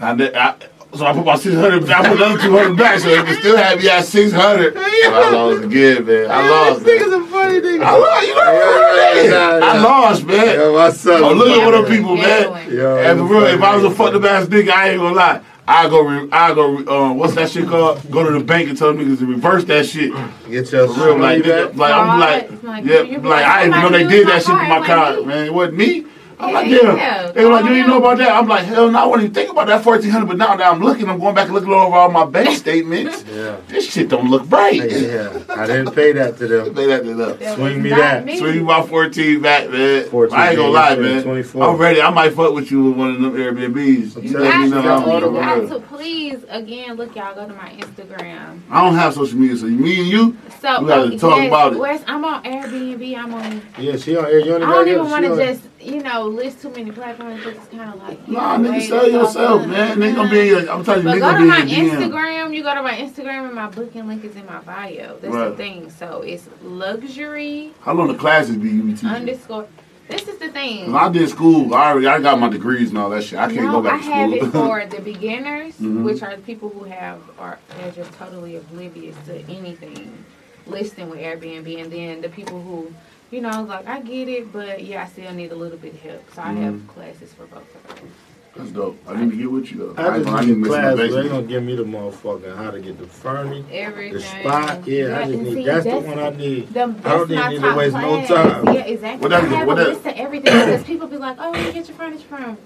I 0.00 0.14
did, 0.14 0.34
I, 0.34 0.54
so 0.94 1.06
I 1.06 1.12
put 1.12 1.24
my 1.24 1.36
six 1.36 1.54
hundred. 1.54 1.88
I 1.90 2.08
put 2.08 2.16
another 2.20 2.38
two 2.42 2.50
hundred 2.56 2.76
back, 2.76 2.98
so 3.00 3.08
it 3.08 3.24
would 3.26 3.38
still 3.38 3.56
have 3.56 3.78
me 3.78 3.88
at 3.88 4.04
six 4.04 4.32
hundred. 4.32 4.74
I 4.76 5.30
lost 5.32 5.64
again, 5.64 6.04
man. 6.06 6.30
I 6.30 6.48
lost. 6.48 6.84
This 6.84 7.00
Man. 7.00 7.10
nigga's 7.10 7.28
a 7.28 7.30
funny 7.30 7.60
nigga. 7.60 7.84
I 7.84 7.96
lost. 7.96 8.26
You 8.26 8.34
know 8.34 8.40
what 8.40 9.16
it 9.16 9.24
is. 9.26 9.32
I 9.34 9.82
lost, 9.82 10.24
man. 10.26 10.54
Yo, 10.54 10.72
what's 10.72 11.06
up? 11.06 11.20
Oh, 11.22 11.32
look 11.34 11.48
at 11.48 11.64
what 11.64 11.70
them 11.72 11.84
people, 11.96 12.16
man. 12.16 12.24
gambling. 12.24 12.76
Yo, 12.78 12.96
And 12.98 13.18
for 13.20 13.24
real, 13.26 13.40
funny 13.42 13.54
if 13.54 13.62
I 13.62 13.76
was 13.76 13.84
a 13.84 13.88
nigga. 13.88 13.96
fucked 13.96 14.16
up 14.16 14.24
ass 14.24 14.46
nigga, 14.46 14.70
I 14.70 14.88
ain't 14.90 14.98
gonna 15.00 15.14
lie. 15.14 15.40
I 15.68 15.88
go, 15.88 16.00
re- 16.02 16.28
I 16.32 16.54
go. 16.54 16.70
Re- 16.74 16.86
um, 16.86 17.16
what's 17.18 17.34
that 17.36 17.50
shit 17.50 17.68
called? 17.68 18.10
Go 18.10 18.24
to 18.24 18.36
the 18.36 18.42
bank 18.44 18.68
and 18.68 18.76
tell 18.76 18.92
them 18.92 19.06
niggas 19.06 19.18
to 19.20 19.26
reverse 19.26 19.64
that 19.66 19.86
shit. 19.86 20.12
Get 20.50 20.72
your 20.72 20.88
For 20.92 21.04
real, 21.04 21.18
like, 21.18 21.20
money 21.20 21.42
nigga, 21.42 21.76
like 21.76 21.94
I'm 21.94 22.18
like, 22.18 22.62
Like, 22.64 22.84
yeah, 22.84 23.00
like 23.02 23.22
like, 23.22 23.44
I 23.44 23.62
didn't 23.64 23.78
even 23.78 23.92
know 23.92 23.98
they 23.98 24.08
did 24.08 24.26
that 24.26 24.42
shit 24.42 24.54
with 24.54 24.68
my 24.68 24.84
card, 24.84 24.86
card, 24.86 25.16
like 25.18 25.26
me. 25.26 25.34
man. 25.34 25.46
It 25.46 25.54
wasn't 25.54 25.76
me. 25.76 26.06
I'm 26.40 26.52
like, 26.54 26.66
Yeah, 26.68 26.96
yeah. 26.96 27.32
They 27.32 27.44
were 27.44 27.50
like, 27.52 27.64
you 27.64 27.70
oh, 27.70 27.74
didn't 27.74 27.88
know 27.88 27.98
about 27.98 28.18
that? 28.18 28.30
I'm 28.32 28.48
like, 28.48 28.64
hell 28.64 28.90
no, 28.90 28.98
I 28.98 29.06
wouldn't 29.06 29.22
even 29.24 29.34
think 29.34 29.50
about 29.50 29.66
that 29.68 29.82
fourteen 29.84 30.10
hundred. 30.10 30.26
But 30.26 30.36
now 30.38 30.56
that 30.56 30.66
I'm 30.72 30.80
looking, 30.80 31.08
I'm 31.08 31.18
going 31.18 31.34
back 31.34 31.46
and 31.46 31.54
looking 31.54 31.70
over 31.72 31.94
all 31.96 32.10
my 32.10 32.24
bank 32.24 32.56
statements. 32.64 33.24
Yeah. 33.30 33.56
This 33.68 33.90
shit 33.90 34.08
don't 34.08 34.30
look 34.30 34.50
right. 34.50 34.74
Yeah. 34.90 35.38
I 35.48 35.66
didn't 35.66 35.92
pay 35.94 36.12
that 36.12 36.36
to 36.38 36.46
them. 36.46 36.74
Pay 36.80 36.86
that 36.86 37.04
shit 37.04 37.20
up. 37.20 37.38
That 37.38 37.56
Swing 37.56 37.82
me 37.82 37.90
not 37.90 37.98
that. 37.98 38.24
me. 38.24 38.38
Swing 38.38 38.64
my 38.64 38.82
14 38.82 39.40
back, 39.42 39.70
man. 39.70 40.04
14, 40.08 40.38
I 40.38 40.48
ain't 40.48 40.56
gonna 40.56 40.70
lie, 40.70 40.94
you 40.94 41.02
man. 41.02 41.22
24. 41.22 41.64
I'm 41.64 41.76
ready. 41.76 42.00
I 42.00 42.10
might 42.10 42.32
fuck 42.32 42.54
with 42.54 42.70
you 42.70 42.84
with 42.84 42.96
one 42.96 43.10
of 43.10 43.20
them 43.20 43.32
Airbnbs. 43.34 44.22
You 44.22 44.30
You 44.30 44.38
let 44.38 44.60
me 44.60 44.68
know. 44.70 44.82
got 44.82 45.02
I'm 45.02 45.08
all 45.08 45.16
on 45.16 45.20
the 45.22 45.30
the 45.30 45.40
got 45.40 45.68
to 45.68 45.80
please 45.88 46.44
again 46.48 46.94
look 46.96 47.14
y'all 47.16 47.34
go 47.34 47.46
to 47.46 47.54
my 47.54 47.70
Instagram. 47.72 48.60
I 48.70 48.84
don't 48.84 48.94
have 48.94 49.14
social 49.14 49.38
media, 49.38 49.56
so 49.56 49.66
me 49.66 50.00
and 50.00 50.08
you, 50.08 50.36
So 50.60 50.80
We 50.82 50.88
gotta 50.88 51.02
oh, 51.14 51.18
talk 51.18 51.36
yes, 51.38 51.48
about 51.48 51.72
it. 51.74 51.78
Wes, 51.78 52.02
I'm 52.06 52.24
on 52.24 52.42
Airbnb. 52.44 53.16
I'm 53.16 53.34
on. 53.34 53.62
Yeah, 53.78 53.96
she 53.96 54.16
on 54.16 54.24
Airbnb. 54.24 54.62
I 54.64 54.72
don't 54.72 54.88
even 54.88 55.10
want 55.10 55.24
to 55.26 55.36
just 55.36 55.62
you 55.80 56.02
know 56.02 56.29
list 56.30 56.62
too 56.62 56.70
many 56.70 56.90
platforms. 56.90 57.44
It's 57.46 57.66
kind 57.68 57.94
of 57.94 58.02
like 58.02 58.28
nah, 58.28 58.56
nigga, 58.58 58.80
sell 58.88 59.08
yourself, 59.10 59.66
man. 59.66 59.98
They 60.00 60.12
gonna 60.12 60.30
be 60.30 60.46
your, 60.46 60.70
I'm 60.70 60.84
telling 60.84 61.02
you, 61.02 61.08
But 61.08 61.14
they 61.14 61.20
go 61.20 61.38
to 61.38 61.44
my 61.44 61.64
be 61.64 61.74
in 61.74 61.84
your 61.86 61.94
DM. 61.96 62.10
Instagram. 62.12 62.54
You 62.54 62.62
go 62.62 62.74
to 62.74 62.82
my 62.82 62.94
Instagram, 62.94 63.46
and 63.46 63.54
my 63.54 63.68
booking 63.68 64.06
link 64.08 64.24
is 64.24 64.36
in 64.36 64.46
my 64.46 64.60
bio. 64.60 65.18
That's 65.20 65.34
Right. 65.34 65.48
the 65.50 65.56
thing. 65.56 65.90
So 65.90 66.22
it's 66.22 66.48
luxury 66.62 67.72
How 67.82 67.94
long 67.94 68.08
the 68.08 68.14
classes 68.14 68.56
be 68.56 68.68
you 68.70 68.82
be 68.82 68.92
teaching? 68.92 69.08
underscore. 69.08 69.66
This 70.08 70.26
is 70.26 70.38
the 70.38 70.48
thing. 70.48 70.92
I 70.94 71.08
did 71.08 71.28
school. 71.28 71.72
I 71.72 71.90
already, 71.92 72.08
I 72.08 72.18
got 72.20 72.40
my 72.40 72.48
degrees 72.48 72.88
and 72.90 72.98
all 72.98 73.10
that 73.10 73.22
shit. 73.22 73.38
I 73.38 73.46
can't 73.46 73.66
no, 73.66 73.72
go 73.74 73.82
back 73.82 74.02
I 74.02 74.04
to 74.06 74.12
have 74.12 74.32
it 74.32 74.38
school. 74.40 74.50
for 74.66 74.84
the 74.86 75.00
beginners, 75.00 75.74
Mhm. 75.76 76.02
which 76.02 76.22
are 76.24 76.34
the 76.34 76.42
people 76.42 76.68
who 76.68 76.82
have 76.84 77.18
are 77.38 77.58
they're 77.78 77.92
just 77.92 78.12
totally 78.14 78.56
oblivious 78.56 79.14
to 79.26 79.34
anything 79.48 80.12
listing 80.66 81.08
with 81.10 81.20
Airbnb, 81.20 81.80
and 81.82 81.92
then 81.92 82.20
the 82.22 82.28
people 82.28 82.60
who, 82.60 82.92
you 83.30 83.40
know, 83.40 83.62
like 83.62 83.86
I 83.86 84.00
get 84.00 84.28
it, 84.28 84.52
but 84.52 84.82
yeah, 84.82 85.04
I 85.04 85.06
still 85.08 85.32
need 85.32 85.52
a 85.52 85.56
little 85.56 85.78
bit 85.78 85.94
of 85.94 86.00
help. 86.00 86.34
So 86.34 86.42
I 86.42 86.52
have 86.52 86.74
Mhm. 86.74 86.88
classes 86.88 87.32
for 87.32 87.46
both 87.46 87.74
of 87.88 87.96
them. 87.96 88.08
That's 88.56 88.70
dope. 88.70 88.98
I 89.08 89.14
need 89.14 89.30
to 89.30 89.36
get 89.36 89.50
with 89.50 89.70
you 89.70 89.78
though. 89.78 90.02
I 90.02 90.06
ain't 90.06 90.24
just 90.24 90.26
gonna- 90.26 90.40
need 90.40 90.46
to 90.48 90.54
the 90.54 90.58
miss 90.58 90.68
my 90.70 90.80
class, 90.80 90.96
but 90.96 91.22
they 91.22 91.28
gonna 91.28 91.42
give 91.44 91.62
me 91.62 91.76
the 91.76 91.84
motherfucking 91.84 92.56
how 92.56 92.70
to 92.72 92.80
get 92.80 92.98
the 92.98 93.06
furniture, 93.06 93.64
Everything. 93.72 94.12
the 94.14 94.20
spot. 94.20 94.88
Yeah, 94.88 95.18
I 95.20 95.24
just 95.26 95.38
need. 95.42 95.54
see, 95.54 95.64
That's 95.64 95.84
the 95.84 95.90
one 96.00 96.18
I 96.18 96.30
need. 96.30 96.74
The, 96.74 96.80
I 96.80 96.84
don't 96.86 97.02
that's 97.28 97.28
need 97.50 97.56
to 97.56 97.60
top 97.60 97.76
waste 97.76 97.94
no 97.96 98.26
time. 98.26 98.64
Yeah, 98.74 98.80
exactly. 98.82 99.20
What 99.22 99.30
that- 99.30 99.44
I 99.44 99.46
have 99.56 99.66
what 99.68 99.78
a 99.78 99.84
that- 99.84 99.88
list 99.90 100.06
of 100.06 100.12
everything 100.16 100.52
because 100.58 100.82
people 100.90 101.06
be 101.06 101.16
like, 101.16 101.36
"Oh, 101.38 101.52
where 101.52 101.64
you 101.64 101.72
get 101.72 101.86
your 101.88 101.96
furniture 101.96 102.24
from?" 102.28 102.56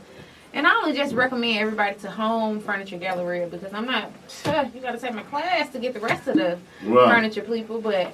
And 0.54 0.66
I 0.66 0.74
only 0.76 0.96
just 0.96 1.14
recommend 1.14 1.58
everybody 1.58 1.96
to 1.96 2.10
Home 2.12 2.60
Furniture 2.60 2.96
Gallery 2.96 3.44
because 3.50 3.74
I'm 3.74 3.84
not. 3.86 4.10
You 4.74 4.80
got 4.80 4.92
to 4.92 4.98
take 4.98 5.12
my 5.14 5.22
class 5.24 5.68
to 5.72 5.78
get 5.78 5.92
the 5.92 6.00
rest 6.00 6.26
of 6.28 6.36
the 6.36 6.56
Right. 6.86 7.10
furniture 7.14 7.42
people, 7.42 7.80
but 7.82 8.10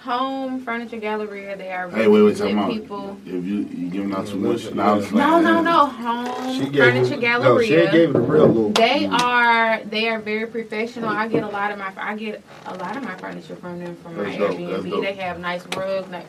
Home 0.00 0.60
Furniture 0.64 0.98
Galleria, 0.98 1.56
they 1.56 1.72
are 1.72 1.88
Hey, 1.90 2.06
wait, 2.06 2.22
wait, 2.22 2.36
good 2.36 2.48
time 2.48 2.58
out. 2.60 2.70
people. 2.72 3.16
If 3.26 3.32
you 3.44 3.56
you 3.74 3.90
giving 3.90 4.12
out 4.14 4.26
too 4.26 4.36
much, 4.36 4.64
yeah. 4.64 4.70
now 4.74 4.98
No, 5.10 5.40
no, 5.40 5.62
no. 5.62 5.86
Home 5.86 6.52
She 6.54 6.68
gave 6.70 6.82
Furniture 6.84 7.14
it, 7.14 7.20
no, 7.20 7.60
she 7.60 7.68
Galleria. 7.70 7.92
gave 7.92 8.10
it 8.10 8.16
a 8.16 8.20
real 8.20 8.46
little. 8.46 8.70
They 8.72 9.06
are 9.06 9.82
they 9.84 10.08
are 10.08 10.20
very 10.20 10.46
professional. 10.46 11.08
I 11.08 11.26
get 11.28 11.42
a 11.42 11.48
lot 11.48 11.72
of 11.72 11.78
my 11.78 11.92
I 11.96 12.14
get 12.16 12.42
a 12.66 12.74
lot 12.76 12.96
of 12.96 13.02
my 13.02 13.16
furniture 13.16 13.56
from 13.56 13.80
them 13.80 13.96
from 13.96 14.16
my 14.16 14.36
dope, 14.36 14.56
Airbnb. 14.56 15.02
They 15.02 15.14
have 15.14 15.40
nice 15.40 15.64
rugs. 15.76 16.08
Nice, 16.10 16.26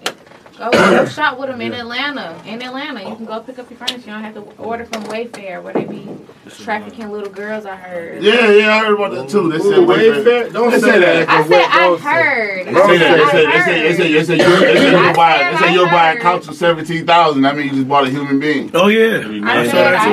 Oh, 0.60 0.72
go, 0.72 0.90
go 1.04 1.06
shop 1.06 1.38
with 1.40 1.50
them 1.50 1.62
in 1.62 1.74
Atlanta. 1.74 2.42
In 2.46 2.62
Atlanta, 2.64 3.08
you 3.08 3.16
can 3.16 3.26
go 3.26 3.40
pick 3.42 3.60
up 3.60 3.70
your 3.70 3.78
furniture. 3.78 3.98
You 4.00 4.06
don't 4.08 4.24
have 4.24 4.34
to 4.34 4.42
order 4.58 4.86
from 4.86 5.04
Wayfair 5.04 5.62
where 5.62 5.74
they 5.74 5.86
be 5.86 6.08
trafficking 6.50 7.12
little 7.12 7.30
girls. 7.30 7.66
I 7.66 7.76
heard. 7.76 8.24
Yeah, 8.24 8.50
yeah, 8.52 8.74
I 8.76 8.80
heard 8.80 8.94
about 8.96 9.12
that 9.12 9.30
too. 9.30 9.52
They 9.52 9.60
said 9.60 9.72
Wayfair. 9.80 10.24
Wayfair? 10.24 10.54
Don't 10.54 10.72
They 10.72 10.80
say 10.80 11.00
that. 11.00 11.28
that. 11.28 11.30
I 11.30 11.48
said 11.48 11.62
I 11.70 11.80
Don't 11.88 11.98
say- 12.00 12.04
heard. 12.04 12.66
They 12.68 12.72
I 12.72 12.88
say 12.88 12.98
said 12.98 13.00
that. 13.00 13.18
They 13.18 13.24
I 13.24 13.32
say, 13.32 13.46
they 13.46 13.62
say, 13.62 13.82
they 13.82 13.94
say, 13.94 14.14
they 14.14 14.24
say, 14.24 14.38
you, 14.38 14.60
they 14.60 14.76
say 14.78 14.92
you'll 15.06 15.14
buy, 15.14 15.34
I 15.36 15.52
they 15.52 15.58
say 15.58 15.74
you'll 15.74 15.86
buy 15.86 16.10
a 16.10 16.14
heard. 16.14 16.22
couch 16.22 16.46
for 16.46 16.54
seventeen 16.54 17.06
thousand. 17.06 17.42
That 17.44 17.56
means 17.56 17.72
you 17.72 17.78
just 17.78 17.88
bought 17.90 18.08
a 18.08 18.10
human 18.10 18.40
being. 18.40 18.72
Oh 18.74 18.88
yeah, 18.88 19.18
I 19.48 19.60
I 19.62 19.66
saw 19.66 19.72
said 19.72 19.92
that 19.94 20.04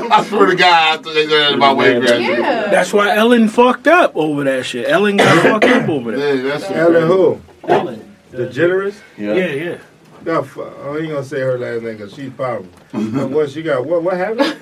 too. 0.00 0.08
I 0.10 0.24
swear 0.24 0.46
to 0.46 0.54
God, 0.56 0.98
I 0.98 1.02
thought 1.02 1.14
they 1.14 1.26
said 1.26 1.40
that 1.40 1.54
about 1.54 1.76
Wayfair. 1.76 2.20
Yeah. 2.20 2.70
That's 2.70 2.92
why 2.92 3.14
Ellen 3.14 3.48
fucked 3.48 3.88
up 3.88 4.16
over 4.16 4.44
that 4.44 4.64
shit. 4.64 4.88
Ellen 4.88 5.16
got 5.18 5.42
fucked 5.42 5.64
up 5.64 5.88
over 5.88 6.12
that. 6.16 6.36
Yeah, 6.36 6.42
that's 6.42 6.64
Ellen 6.70 7.06
who? 7.06 7.40
Ellen. 7.64 8.05
The 8.36 8.48
generous? 8.50 9.00
Yeah, 9.16 9.34
yeah. 9.34 9.78
No, 10.24 10.42
fu- 10.42 10.62
I 10.62 10.98
ain't 10.98 11.08
gonna 11.08 11.24
say 11.24 11.40
her 11.40 11.58
last 11.58 11.82
name 11.82 11.96
because 11.96 12.12
she's 12.14 12.30
powerful. 12.32 12.66
But 12.92 13.30
what 13.30 13.50
she 13.50 13.62
got? 13.62 13.84
What 13.86 14.02
what 14.02 14.16
happened? 14.16 14.56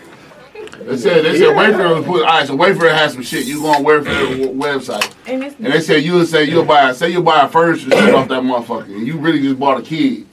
They 0.82 0.96
said 0.96 1.24
they 1.24 1.38
said 1.38 1.48
Wayfair 1.56 1.96
was 1.96 2.04
put. 2.04 2.22
All 2.22 2.26
right, 2.28 2.46
so 2.46 2.56
Wayfair 2.56 2.92
has 2.92 3.12
some 3.14 3.22
shit. 3.22 3.46
You 3.46 3.60
go 3.62 3.68
on 3.68 3.84
Wayfair 3.84 4.38
w- 4.42 4.52
website, 4.60 5.12
And 5.26 5.42
and 5.44 5.54
they 5.72 5.80
said 5.80 6.02
you 6.02 6.14
would 6.14 6.28
say 6.28 6.44
you'll 6.44 6.64
buy 6.64 6.92
say 6.92 7.10
you 7.10 7.22
buy 7.22 7.42
a 7.44 7.48
furniture 7.48 7.90
shit 7.90 8.14
off 8.14 8.28
that 8.28 8.42
motherfucker, 8.42 8.84
and 8.86 9.06
you 9.06 9.16
really 9.18 9.40
just 9.40 9.58
bought 9.58 9.78
a 9.78 9.82
kid. 9.82 10.26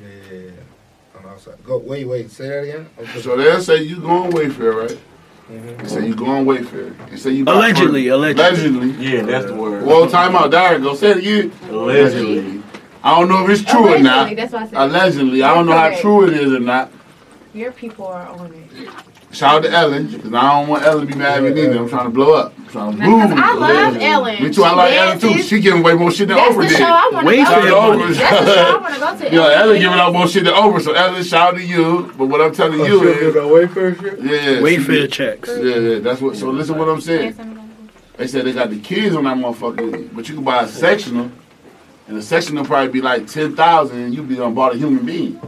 Yeah, 0.00 0.08
yeah, 0.30 0.38
yeah. 0.38 0.50
On 1.16 1.22
the 1.22 1.28
outside. 1.30 1.64
Go 1.64 1.78
wait, 1.78 2.06
wait. 2.06 2.30
Say 2.30 2.48
that 2.48 2.62
again. 2.64 2.88
Okay. 2.98 3.20
So 3.20 3.36
they'll 3.36 3.60
say 3.62 3.82
you 3.82 4.00
go 4.00 4.24
on 4.24 4.32
Wayfair, 4.32 4.88
right? 4.88 4.98
Mm-hmm. 5.52 5.82
They 5.82 5.88
say 5.88 6.06
you 6.06 6.14
go 6.14 6.26
on 6.26 6.46
Wayfair. 6.46 7.10
They 7.10 7.16
say 7.16 7.30
you 7.32 7.44
Allegedly, 7.44 8.08
allegedly. 8.08 8.42
allegedly. 8.44 9.06
Yeah, 9.06 9.22
that's 9.22 9.46
the 9.46 9.54
word. 9.54 9.84
Well, 9.84 10.08
time 10.08 10.34
out. 10.34 10.50
There, 10.50 10.78
go 10.78 10.94
say 10.94 11.10
it 11.10 11.16
again. 11.18 11.52
Allegedly. 11.68 12.62
I 13.02 13.18
don't 13.18 13.28
know 13.28 13.44
if 13.44 13.50
it's 13.50 13.70
true 13.70 13.80
or 13.80 13.96
Allegedly, 13.96 14.02
not. 14.02 14.36
That's 14.36 14.52
why 14.52 14.62
I 14.62 14.66
said 14.66 14.74
Allegedly, 14.78 15.42
I 15.42 15.54
don't 15.54 15.66
know 15.66 15.72
how 15.76 15.94
true 16.00 16.26
it 16.26 16.34
is 16.34 16.52
or 16.52 16.60
not. 16.60 16.90
your 17.52 17.72
people 17.72 18.06
are 18.06 18.26
on 18.28 18.54
it. 18.54 18.88
Shout 19.32 19.54
out 19.56 19.62
to 19.62 19.70
Ellen, 19.70 20.08
because 20.08 20.32
I 20.34 20.42
don't 20.60 20.68
want 20.68 20.82
Ellen 20.84 21.06
to 21.06 21.12
be 21.12 21.18
mad 21.18 21.38
at 21.38 21.42
me 21.42 21.50
neither. 21.62 21.78
I'm 21.78 21.88
trying 21.88 22.04
to 22.04 22.10
blow 22.10 22.34
up. 22.34 22.52
I'm 22.58 22.66
trying 22.66 22.90
to 22.92 22.96
Because 22.98 23.30
boom. 23.30 23.38
I 23.38 23.54
love 23.54 23.96
Ellen. 23.96 24.42
Me 24.42 24.52
too. 24.52 24.62
I 24.64 24.70
She 24.70 24.76
like 24.76 24.92
Ellen 24.92 25.18
too. 25.20 25.42
She 25.42 25.60
giving 25.60 25.80
away 25.80 25.94
more 25.94 26.10
shit 26.10 26.28
than 26.28 26.36
That's 26.36 26.54
Oprah 26.54 26.62
the 26.64 26.68
did. 26.68 26.76
show 26.78 26.84
I 26.84 27.10
want 27.14 27.26
to 27.26 27.32
Wayfair 27.34 27.62
go 27.70 27.92
to. 27.92 27.98
money. 27.98 28.12
That's 28.14 28.44
the 28.44 28.54
show 28.54 28.60
I 28.60 28.80
want 28.80 28.94
to 28.94 29.00
go 29.00 29.16
to. 29.18 29.24
You 29.24 29.30
know, 29.40 29.44
Ellen 29.48 29.58
Ellen 29.62 29.80
giving 29.80 29.98
out 29.98 30.12
more 30.12 30.28
shit 30.28 30.44
than 30.44 30.52
Oprah. 30.52 30.80
So 30.82 30.92
Ellen, 30.92 31.24
shout 31.24 31.54
out 31.54 31.56
to 31.58 31.64
you. 31.64 32.12
But 32.18 32.26
what 32.26 32.42
I'm 32.42 32.52
telling 32.54 32.80
Oh, 32.80 32.84
you 32.84 32.98
she'll 33.00 33.08
is, 33.08 33.18
give 33.20 33.34
the 33.34 33.40
Wayfair 33.40 34.00
shit? 34.00 34.20
yeah, 34.20 34.60
Wayfair 34.60 35.02
she- 35.04 35.08
checks. 35.08 35.48
Yeah, 35.48 35.76
yeah. 35.76 35.98
That's 36.00 36.20
what. 36.20 36.36
So 36.36 36.50
listen, 36.50 36.76
what 36.78 36.88
I'm 36.90 37.00
saying. 37.00 37.34
They 38.18 38.26
said 38.26 38.44
they 38.44 38.52
got 38.52 38.68
the 38.68 38.78
kids 38.80 39.16
on 39.16 39.24
that 39.24 39.38
motherfucker, 39.38 40.14
but 40.14 40.28
you 40.28 40.34
can 40.34 40.44
buy 40.44 40.62
a 40.64 40.68
sectional, 40.68 41.30
and 42.06 42.16
the 42.16 42.22
sectional 42.22 42.66
probably 42.66 42.92
be 42.92 43.00
like 43.00 43.26
ten 43.26 43.56
thousand, 43.56 43.98
and 43.98 44.14
you 44.14 44.22
be 44.22 44.38
on 44.38 44.52
bought 44.54 44.74
a 44.74 44.76
human 44.78 45.06
being. 45.06 45.40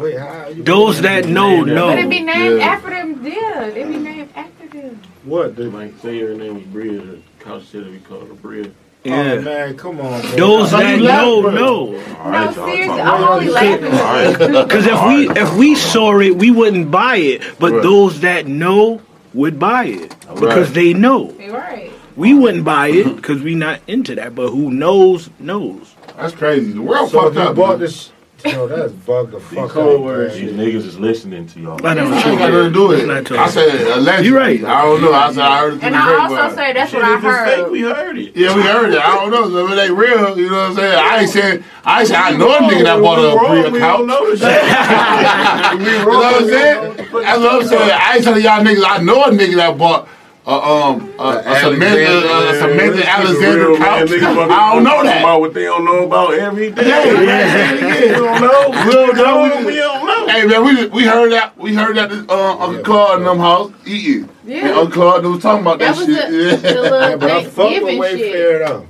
Wait, 0.00 0.18
how? 0.18 0.46
Those 0.56 1.00
that 1.02 1.26
know, 1.26 1.62
know. 1.62 1.88
But 1.88 1.98
it 2.00 2.10
be 2.10 2.20
named 2.20 2.58
Yeah. 2.58 2.64
after 2.66 2.90
them. 2.90 3.20
Yeah, 3.24 3.62
it 3.66 3.88
be 3.88 3.96
named 3.96 4.28
after 4.34 4.66
them. 4.68 5.00
What? 5.24 5.56
The, 5.56 5.64
Like, 5.64 5.94
say 6.02 6.18
her 6.20 6.34
name 6.34 6.54
was 6.56 6.64
Bria. 6.64 7.00
The 7.00 7.18
couch 7.40 7.64
said 7.70 7.86
we 7.88 7.98
called 7.98 8.28
her 8.28 8.34
Bria. 8.34 8.66
Oh 8.66 8.70
Yeah. 9.10 9.38
man, 9.40 9.76
come 9.76 10.00
on. 10.00 10.20
Bro. 10.22 10.30
Those 10.30 10.70
So 10.70 10.78
that 10.78 10.96
you 10.98 11.04
know, 11.04 11.42
bro. 11.42 11.50
know. 11.52 11.76
All 11.76 11.92
no, 11.92 11.98
right, 12.30 12.56
y'all 12.56 12.66
seriously, 12.66 13.00
I'm 13.00 13.22
about- 13.22 13.30
only 13.32 13.48
laughing. 13.50 13.84
All 13.84 13.90
right. 13.92 14.38
Because 14.68 14.86
if 14.86 15.06
we 15.06 15.40
if 15.42 15.54
we 15.56 15.74
saw 15.74 16.18
it, 16.20 16.36
we 16.36 16.50
wouldn't 16.50 16.90
buy 16.90 17.16
it. 17.16 17.42
But 17.60 17.72
Right. 17.72 17.82
those 17.82 18.20
that 18.20 18.46
know 18.48 19.00
would 19.34 19.58
buy 19.60 19.84
it 19.84 20.14
because 20.34 20.68
Right. 20.68 20.74
they 20.74 20.92
know. 20.94 21.32
Right. 21.50 21.90
We 22.16 22.32
wouldn't 22.34 22.64
buy 22.64 22.88
it 22.88 23.14
because 23.16 23.42
we 23.42 23.54
not 23.54 23.80
into 23.86 24.14
that. 24.14 24.34
But 24.34 24.48
who 24.50 24.70
knows 24.70 25.28
knows. 25.38 25.94
That's 26.16 26.34
crazy. 26.34 26.72
The 26.72 26.80
world 26.82 27.10
So 27.10 27.18
if 27.18 27.24
fucked 27.24 27.36
you 27.36 27.42
up. 27.42 27.56
bought 27.56 27.70
man. 27.70 27.80
this, 27.80 28.10
yo, 28.52 28.66
that's 28.68 28.92
bugged 28.92 29.32
the 29.32 29.38
These 29.38 29.48
fuck 29.50 29.70
code 29.70 30.00
out. 30.00 30.04
words, 30.04 30.34
man. 30.34 30.46
these 30.46 30.54
niggas 30.54 30.86
is 30.86 30.98
listening 30.98 31.46
to 31.46 31.60
y'all. 31.60 31.86
I 31.86 31.94
know. 31.94 32.04
I 32.12 32.16
ain't 32.28 32.38
got 32.38 32.50
nothing 32.52 32.64
to 32.64 32.70
do 32.72 32.92
it. 32.92 33.32
I 33.32 33.48
said 33.48 33.80
allegedly. 33.96 34.26
You 34.28 34.36
right. 34.36 34.64
I 34.64 34.82
don't 34.82 35.00
know. 35.00 35.12
I 35.12 35.32
said 35.32 35.42
I 35.42 35.58
heard 35.60 35.74
it 35.74 35.78
through 35.78 35.86
And 35.86 35.94
the 35.94 35.98
I 35.98 36.14
also 36.22 36.34
grapevine. 36.34 36.56
say 36.56 36.72
that's 36.74 36.92
what 36.92 37.02
I 37.04 37.16
if 37.18 37.24
it's 37.24 37.38
fake, 37.38 37.58
heard. 37.60 37.70
we 37.72 37.80
heard 37.82 38.18
it. 38.18 38.36
Yeah, 38.36 38.54
we 38.54 38.62
heard 38.62 38.92
it. 38.92 38.98
I 38.98 39.14
don't 39.16 39.30
know. 39.30 39.48
So 39.48 39.66
if 39.66 39.72
it 39.72 39.78
ain't 39.82 39.98
real, 39.98 40.38
you 40.38 40.50
know 40.50 40.56
what 40.56 40.70
I'm 40.70 40.74
saying? 40.76 40.98
I 40.98 41.18
ain't 41.20 41.30
saying. 41.30 41.64
I 41.84 42.00
ain't 42.00 42.08
saying 42.08 42.22
I 42.22 42.30
know 42.36 42.54
a 42.54 42.58
nigga 42.60 42.84
that 42.84 43.00
bought 43.00 43.18
a 43.18 43.22
We 43.22 43.38
Bria 43.38 43.62
wrong, 43.64 43.72
we 43.72 43.78
don't 43.78 44.06
know 44.06 44.30
the 44.30 44.36
shit. 44.44 45.80
You 45.80 45.98
know 46.04 46.06
what 46.06 46.42
I'm 46.42 46.48
saying? 46.48 46.96
That's 46.96 47.38
what 47.38 47.54
I'm 47.62 47.68
saying. 47.68 47.90
I 47.92 48.14
ain't 48.16 48.24
telling 48.24 48.42
y'all 48.44 48.62
niggas. 48.64 48.84
I 48.86 49.02
know 49.02 49.24
a 49.24 49.30
nigga 49.30 49.56
that 49.56 49.78
bought 49.78 50.08
a 50.46 50.50
um 50.50 51.14
a, 51.18 51.42
a 51.46 51.60
Samantha 51.60 52.50
a 52.50 52.54
Samantha 52.58 53.08
Alexander 53.08 53.76
couch. 53.76 54.10
I 54.10 54.74
don't 54.74 54.84
know 54.84 55.02
that. 55.02 55.20
About 55.20 55.40
what 55.40 55.54
they 55.54 55.64
don't 55.64 55.84
know 55.86 56.04
about 56.06 56.34
every 56.34 56.70
day. 56.70 56.86
Yeah, 56.86 57.04
we 57.14 58.08
don't 58.12 58.40
know. 58.42 58.68
We 58.86 58.92
don't 58.92 59.16
know. 59.16 59.66
We 59.66 59.74
don't 59.76 60.06
know. 60.06 60.26
Hey 60.28 60.46
man, 60.46 60.64
we 60.64 60.86
we 60.88 61.04
heard 61.04 61.32
that 61.32 61.56
we 61.56 61.74
heard 61.74 61.96
that 61.96 62.10
uh, 62.28 62.58
Uncle 62.58 62.82
Claude 62.84 63.20
in 63.20 63.24
them 63.24 63.38
house 63.38 63.72
eating. 63.86 64.28
And 64.42 64.50
Yeah. 64.50 64.68
Uncle 64.72 64.90
Claude 64.92 65.24
was 65.24 65.42
talking 65.42 65.62
about 65.62 65.78
that, 65.78 65.96
That 65.96 66.06
shit. 66.06 66.30
the, 66.30 66.36
yeah. 66.36 66.56
the 66.56 67.08
Yeah, 67.10 67.16
but 67.16 67.30
I 67.30 67.44
fuck 67.44 67.70
with 67.82 67.98
Wayfair 68.00 68.66
though. 68.66 68.86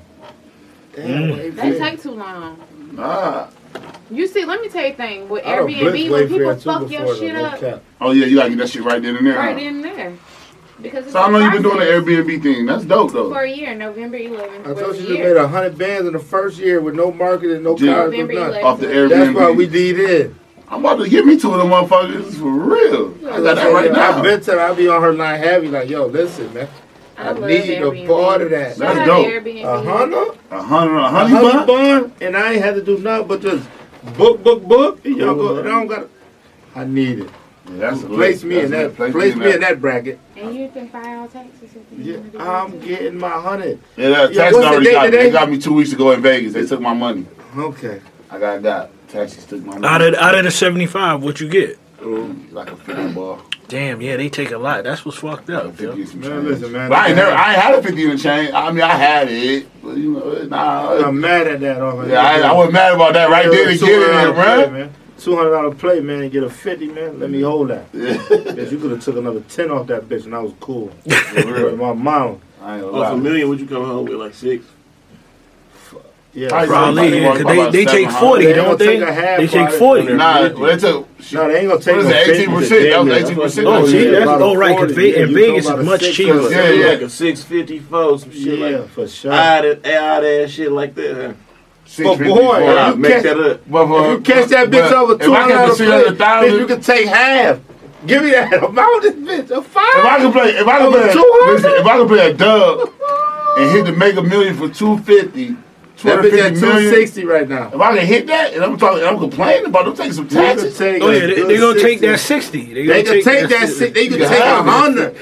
Damn, 0.96 1.22
Mm. 1.32 1.54
They 1.56 1.78
take 1.78 2.02
too 2.02 2.12
long. 2.12 2.58
Nah. 2.92 3.48
You 4.10 4.26
see, 4.28 4.44
let 4.44 4.60
me 4.60 4.68
tell 4.68 4.84
you 4.84 4.92
a 4.92 4.96
thing. 4.96 5.28
With 5.28 5.42
Airbnb, 5.44 6.10
when 6.10 6.28
people 6.28 6.56
fuck 6.56 6.90
your 6.90 7.16
shit 7.16 7.34
up, 7.36 7.58
cap. 7.58 7.82
Oh 8.00 8.12
yeah, 8.12 8.26
you 8.26 8.36
gotta 8.36 8.50
get 8.50 8.58
that 8.58 8.68
shit 8.70 8.82
right 8.84 9.02
then 9.02 9.16
and 9.16 9.26
there. 9.26 9.36
right 9.36 9.56
huh? 9.56 9.62
in 9.62 9.82
there. 9.82 10.12
Because 10.82 11.04
it's 11.04 11.12
So 11.12 11.20
I 11.20 11.28
a 11.28 11.30
know 11.30 11.38
you've 11.38 11.52
been 11.52 11.62
doing 11.62 11.78
the. 11.78 11.84
Airbnb 11.84 12.42
thing. 12.42 12.66
That's 12.66 12.84
dope 12.84 13.12
though. 13.12 13.30
For 13.32 13.42
a 13.42 13.50
year, 13.50 13.74
November 13.74 14.18
11th. 14.18 14.66
I 14.66 14.72
was 14.72 14.78
told 14.80 14.94
a 14.96 15.02
you 15.02 15.16
you 15.16 15.22
made 15.24 15.36
hundred 15.36 15.78
bands 15.78 16.06
in 16.06 16.12
the 16.12 16.18
first 16.18 16.58
year 16.58 16.80
with 16.80 16.94
no 16.94 17.12
marketing, 17.12 17.62
no 17.62 17.76
Yeah. 17.78 17.94
cards, 17.94 18.16
no 18.16 18.26
nothing. 18.26 18.64
Off 18.64 18.80
the 18.80 18.86
Airbnb. 18.86 19.08
That's 19.10 19.34
why 19.36 19.50
we 19.52 19.66
did 19.66 19.98
it. 20.00 20.34
I'm 20.68 20.80
about 20.84 20.96
to 21.04 21.08
get 21.08 21.24
me 21.26 21.38
two 21.38 21.52
of 21.52 21.58
them 21.58 21.68
motherfuckers 21.68 22.34
for 22.34 22.50
real. 22.50 23.14
I 23.32 23.40
got 23.40 23.54
that 23.56 23.72
right 23.72 23.92
now. 23.92 24.12
I've 24.16 24.22
been 24.24 24.40
telling 24.40 24.60
her, 24.60 24.66
I'll 24.66 24.74
be 24.74 24.88
on 24.88 25.00
her 25.02 25.12
line 25.12 25.38
heavy, 25.38 25.68
like, 25.68 25.88
yo, 25.88 26.06
listen, 26.06 26.52
man. 26.54 26.68
I, 27.16 27.28
I 27.28 27.30
love 27.32 27.48
need 27.48 27.62
Airbnb. 27.78 28.04
a 28.04 28.08
part 28.08 28.42
of 28.42 28.50
that. 28.50 28.76
That's 28.76 28.96
Shout 28.98 29.06
dope. 29.06 29.26
to 29.26 29.32
Airbnb. 29.40 29.62
A 29.64 29.82
hundred? 29.82 30.38
A 30.50 30.62
hundred, 30.62 30.96
a 30.98 31.04
A 31.04 31.08
honey 31.08 31.30
hundred 31.34 31.66
bun. 31.66 31.66
bun, 31.66 32.12
and 32.20 32.36
I 32.36 32.54
ain't 32.54 32.64
had 32.64 32.74
to 32.74 32.82
do 32.82 32.98
nothing 32.98 33.28
but 33.28 33.40
just 33.42 33.68
book, 34.16 34.42
book, 34.42 34.64
book. 34.64 35.04
And 35.04 35.16
y'all 35.16 35.34
go, 35.36 35.58
and 35.58 35.68
I 35.68 35.70
don't 35.70 35.86
got 35.86 36.08
I 36.74 36.84
need 36.84 37.20
it. 37.20 37.30
Yeah, 37.70 37.76
that's 37.78 38.02
a 38.02 38.06
Place 38.06 38.44
me 38.44 38.56
that's 38.56 38.66
in 38.66 38.70
that, 38.72 38.96
place 38.96 39.12
place 39.12 39.34
me 39.36 39.52
in 39.52 39.60
that 39.60 39.80
bracket. 39.80 40.18
And 40.36 40.54
you 40.54 40.68
can 40.68 40.88
file 40.88 41.26
taxes 41.28 41.70
if 41.74 41.98
Yeah, 41.98 42.16
want 42.16 42.32
to 42.32 42.38
do 42.38 42.44
I'm 42.44 42.80
getting 42.80 43.18
my 43.18 43.30
hundred. 43.30 43.80
Yeah, 43.96 44.10
that 44.10 44.34
Yeah, 44.34 44.42
taxi 44.42 44.60
the 44.60 44.66
already 44.66 44.84
date 44.84 44.92
got 44.92 45.04
me. 45.10 45.10
They 45.16 45.30
got 45.30 45.50
me 45.50 45.58
two 45.58 45.74
weeks 45.74 45.92
ago 45.92 46.12
in 46.12 46.20
Vegas. 46.20 46.52
They 46.52 46.66
took 46.66 46.80
my 46.80 46.94
money. 46.94 47.26
Okay. 47.56 48.00
I 48.30 48.38
got 48.38 48.62
that. 48.62 48.90
Taxis 49.08 49.46
took 49.46 49.64
my 49.64 49.78
money. 49.78 49.86
Out 49.86 50.02
of 50.02 50.14
out 50.14 50.34
of 50.34 50.44
the 50.44 50.50
seventy 50.50 50.86
five, 50.86 51.22
what 51.22 51.40
you 51.40 51.48
get? 51.48 51.78
like 52.52 52.70
a 52.70 52.76
fifty 52.76 53.12
ball. 53.12 53.40
Damn, 53.66 54.02
yeah, 54.02 54.18
they 54.18 54.28
take 54.28 54.50
a 54.50 54.58
lot. 54.58 54.84
That's 54.84 55.06
what's 55.06 55.16
fucked 55.16 55.48
up. 55.48 55.80
yo. 55.80 55.94
50 55.94 56.00
and 56.00 56.08
some 56.08 56.20
Man, 56.20 56.44
listen, 56.44 56.70
man. 56.70 56.90
But 56.90 56.98
I 56.98 57.08
ain't 57.08 57.16
never, 57.16 57.30
I 57.30 57.52
ain't 57.54 57.62
had 57.62 57.74
a 57.78 57.82
50 57.82 58.02
in 58.02 58.10
the 58.10 58.18
chain. 58.18 58.50
I 58.54 58.70
mean, 58.70 58.82
I 58.82 58.88
had 58.88 59.28
it, 59.28 59.66
but 59.82 59.96
you 59.96 60.12
know, 60.12 60.44
nah. 60.44 61.06
I'm 61.06 61.18
mad 61.18 61.46
at 61.46 61.60
that. 61.60 61.80
Off 61.80 62.06
Yeah, 62.06 62.20
I, 62.20 62.40
I 62.40 62.52
wasn't 62.52 62.74
mad 62.74 62.94
about 62.94 63.14
that 63.14 63.30
right 63.30 63.50
there 63.50 63.70
to 63.70 63.78
get 63.78 64.02
it, 64.02 64.72
man. 64.72 64.94
Two 65.18 65.36
hundred 65.36 65.50
dollar 65.50 65.74
play, 65.74 66.00
man, 66.00 66.22
and 66.22 66.32
get 66.32 66.42
a 66.42 66.50
fifty, 66.50 66.88
man. 66.88 67.20
Let 67.20 67.30
me 67.30 67.40
hold 67.42 67.68
that. 67.68 67.86
Yeah, 67.92 68.16
Cause 68.16 68.72
you 68.72 68.78
could 68.78 68.90
have 68.90 69.02
took 69.02 69.16
another 69.16 69.40
ten 69.48 69.70
off 69.70 69.86
that 69.86 70.08
bitch, 70.08 70.24
and 70.24 70.34
I 70.34 70.40
was 70.40 70.52
cool. 70.60 70.88
for 71.08 71.34
With 71.34 71.46
real. 71.46 71.76
my 71.76 71.92
mom. 71.92 72.40
I 72.60 72.74
ain't 72.76 72.82
gonna 72.84 72.96
oh, 72.96 73.02
Off 73.02 73.12
a 73.12 73.16
million, 73.16 73.48
would 73.48 73.60
you 73.60 73.66
come 73.66 73.84
home 73.84 74.06
with 74.06 74.16
like 74.16 74.34
six? 74.34 74.64
Yeah. 76.32 76.48
Probably 76.48 76.66
Probably, 76.66 77.20
yeah, 77.20 77.36
'cause 77.36 77.72
they, 77.72 77.84
they 77.84 77.90
take 77.92 78.10
40, 78.10 78.44
They 78.44 78.52
don't 78.54 78.76
they? 78.76 78.86
take 78.86 79.00
a 79.02 79.12
half 79.14 79.38
They 79.38 79.46
take 79.46 79.70
40. 79.70 80.14
Nah, 80.14 80.40
well, 80.40 80.58
they 80.58 80.76
took. 80.78 81.32
No, 81.32 81.48
they 81.48 81.60
ain't 81.60 81.68
gonna 81.68 81.80
take 81.80 81.96
What 81.96 82.06
is 82.06 82.10
it, 82.40 82.48
18%? 82.48 82.90
That 82.90 83.36
was 83.38 83.56
18%. 83.58 83.64
Oh, 83.66 83.86
see, 83.86 84.04
yeah, 84.04 84.10
that's 84.10 84.22
about 84.24 84.40
a 84.40 84.44
all 84.44 84.56
right, 84.56 84.70
'cause 84.76 84.92
40, 84.92 84.94
Ve- 84.94 85.14
in 85.16 85.32
Vegas 85.32 85.66
is 85.68 85.84
much 85.86 86.00
six 86.00 86.16
cheaper. 86.16 86.50
Yeah, 86.50 86.70
yeah. 86.70 86.86
Like 86.88 87.00
a 87.02 87.08
six 87.10 87.44
fifty 87.44 87.78
four, 87.78 88.18
some 88.18 88.32
shit 88.32 88.58
Yeah, 88.58 88.78
like 88.78 88.88
for 88.88 89.06
sure. 89.06 89.32
odd, 89.32 89.64
odd 89.64 90.24
ass 90.24 90.50
shit 90.50 90.72
like 90.72 90.96
that. 90.96 91.36
Huh? 91.96 92.02
But 92.16 92.18
boy, 92.18 92.56
if 92.60 92.88
you 92.88 93.00
Make 93.00 93.12
catch- 93.12 93.22
that 93.22 93.38
up. 93.40 93.60
But 93.70 93.86
for- 93.86 94.04
If 94.04 94.10
you 94.10 94.20
catch 94.20 94.48
that 94.48 94.68
bitch 94.68 94.90
but 94.90 94.92
over 94.94 95.12
if 95.14 95.20
two 95.20 95.34
I 95.34 95.40
hundred 95.42 95.78
get 95.78 96.06
the 96.08 96.14
dollars, 96.14 96.52
bitch, 96.52 96.58
you 96.58 96.66
can 96.66 96.80
take 96.80 97.06
half. 97.08 97.58
Give 98.06 98.22
me 98.22 98.30
that 98.30 98.52
amount, 98.64 99.02
this 99.02 99.14
bitch. 99.14 99.50
A 99.50 99.62
five. 99.62 99.84
if 99.96 100.04
I 100.04 100.18
can 100.18 100.32
play, 100.32 100.48
if 100.50 100.66
I 100.66 100.78
can 100.78 100.90
play, 100.92 101.06
listen, 101.52 101.70
if 101.70 101.86
I 101.86 101.96
can 101.98 102.08
play 102.08 102.30
a 102.30 102.34
dub 102.34 102.90
and 103.56 103.70
hit 103.70 103.86
the 103.86 103.92
mega 103.92 104.22
million 104.22 104.54
for 104.56 104.68
250, 105.96 106.36
that 106.36 106.52
bitch 106.52 106.56
at 106.56 106.60
250 106.60 106.60
two 106.60 106.66
million. 106.66 106.90
sixty 106.94 107.24
right 107.24 107.48
now. 107.48 107.68
If 107.68 107.80
I 107.80 107.96
can 107.96 108.06
hit 108.06 108.26
that, 108.26 108.52
and 108.54 108.64
I'm 108.64 108.76
talking, 108.76 109.04
I'm 109.04 109.18
complaining 109.18 109.66
about 109.66 109.84
them 109.86 109.96
taking 109.96 110.12
some 110.12 110.28
taxes. 110.28 110.76
take 110.76 111.02
Oh 111.02 111.10
yeah, 111.10 111.20
they, 111.26 111.34
good 111.36 111.48
they 111.48 111.58
gonna 111.58 111.80
take 111.80 112.00
that 112.00 112.18
sixty. 112.20 112.74
They 112.74 113.02
can 113.02 113.22
take 113.22 113.48
that. 113.48 113.68
si- 113.68 113.74
si- 113.74 113.90
They 113.90 114.08
can 114.08 114.18
You 114.18 114.28
take 114.28 114.38
a 114.40 114.44
have 114.44 114.64
hundred. 114.66 115.16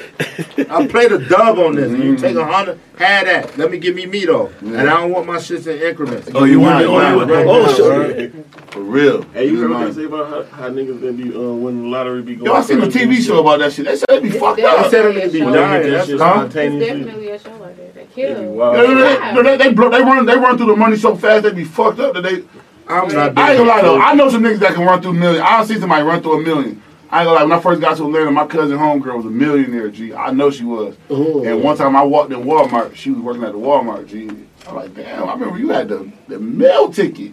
I 0.71 0.87
played 0.87 1.13
a 1.13 1.19
dub 1.29 1.59
on 1.59 1.75
this. 1.75 1.91
Mm-hmm. 1.91 2.03
You 2.03 2.17
take 2.17 2.37
a 2.37 2.45
hundred, 2.45 2.79
have 2.99 3.27
that. 3.27 3.59
Let 3.59 3.71
me 3.71 3.79
give 3.79 3.95
me 3.95 4.07
me 4.07 4.25
though, 4.25 4.51
and 4.61 4.77
I 4.81 4.85
don't 4.85 5.11
want 5.13 5.27
my 5.27 5.37
shits 5.37 5.67
in 5.67 5.81
increments. 5.83 6.31
Oh, 6.35 6.45
you 6.45 6.61
want? 6.61 6.75
Right, 6.77 6.87
Oh, 6.87 7.11
you 7.11 7.17
want? 7.17 7.31
Oh, 7.31 7.65
right, 7.67 7.77
so 7.77 7.99
right. 8.01 8.33
For 8.73 8.81
real. 8.81 9.23
Hey, 9.35 9.49
you 9.49 9.61
heard 9.61 9.71
what 9.71 9.87
they 9.87 9.93
say 9.93 10.05
about 10.07 10.29
how, 10.31 10.43
how 10.57 10.71
niggas 10.71 11.01
that 11.03 11.17
be 11.17 11.35
uh, 11.35 11.39
winning 11.39 11.83
the 11.83 11.89
lottery 11.89 12.23
be 12.23 12.37
going? 12.37 12.47
Yo, 12.47 12.55
I 12.55 12.63
seen 12.63 12.81
a 12.83 12.87
TV 12.87 13.21
show 13.25 13.41
about 13.41 13.59
that 13.59 13.73
shit. 13.73 13.85
They 13.85 13.97
said 13.97 14.07
they 14.09 14.21
be 14.21 14.31
fucked 14.31 14.61
up. 14.61 14.87
I 14.87 14.91
said 14.91 15.05
I'm 15.05 15.31
be 15.31 15.39
dying. 15.41 15.53
that 15.83 15.91
That's 15.91 16.07
shit 16.09 16.19
Huh? 16.19 16.45
It's 16.47 16.55
definitely 16.55 17.29
a 17.31 17.39
show 17.39 17.51
like 17.57 17.77
that. 17.77 17.95
That 17.95 18.15
they 18.15 18.23
kill. 18.35 18.53
wild. 18.53 18.77
They, 18.77 19.43
they, 19.43 19.43
they, 19.43 19.57
they, 19.69 19.73
blow, 19.75 19.91
they 19.91 20.01
run 20.01 20.25
they 20.27 20.37
run 20.37 20.57
through 20.63 20.75
the 20.75 20.79
money 20.79 20.97
so 20.97 21.17
fast 21.17 21.45
they 21.45 21.53
be 21.53 21.65
fucked 21.65 21.99
up 21.99 22.15
that 22.15 22.23
they. 22.23 22.45
I'm 22.89 23.09
not. 23.09 23.39
I 23.39 23.53
ain't 23.53 23.59
gonna 23.59 23.65
lie 23.65 23.83
though. 23.83 24.01
I 24.01 24.15
know 24.15 24.29
some 24.29 24.43
niggas 24.43 24.59
that 24.61 24.75
can 24.75 24.85
run 24.85 25.03
through 25.03 25.13
a 25.13 25.15
million. 25.15 25.43
I 25.43 25.59
don't 25.59 25.67
see 25.67 25.79
somebody 25.79 26.03
run 26.03 26.23
through 26.23 26.41
a 26.41 26.43
million. 26.43 26.83
I 27.11 27.21
ain't 27.21 27.27
gonna 27.27 27.33
lie. 27.33 27.43
When 27.43 27.53
I 27.53 27.61
first 27.61 27.81
got 27.81 27.97
to 27.97 28.05
Atlanta, 28.05 28.31
my 28.31 28.47
cousin 28.47 28.79
homegirl 28.79 29.17
was 29.17 29.27
a 29.27 29.31
millionaire. 29.31 29.89
G, 29.91 30.15
I 30.15 30.31
know 30.31 30.51
she 30.51 30.65
was. 30.65 30.97
Ooh. 31.11 31.45
And 31.45 31.63
one 31.63 31.77
time 31.77 31.97
I 31.97 32.03
walked 32.03 32.33
in 32.33 32.43
Walmart. 32.45 32.95
She 32.95 33.11
was 33.11 33.21
working 33.21 33.45
at 33.45 33.53
the 33.53 33.59
Walmart. 33.59 34.09
G, 34.09 34.31
I'm 34.67 34.75
like, 34.75 34.95
damn. 34.95 35.29
I 35.29 35.33
remember 35.35 35.59
you 35.59 35.71
had 35.71 35.89
the 35.89 36.11
the 36.29 36.39
mail 36.39 36.93
ticket. 36.93 37.33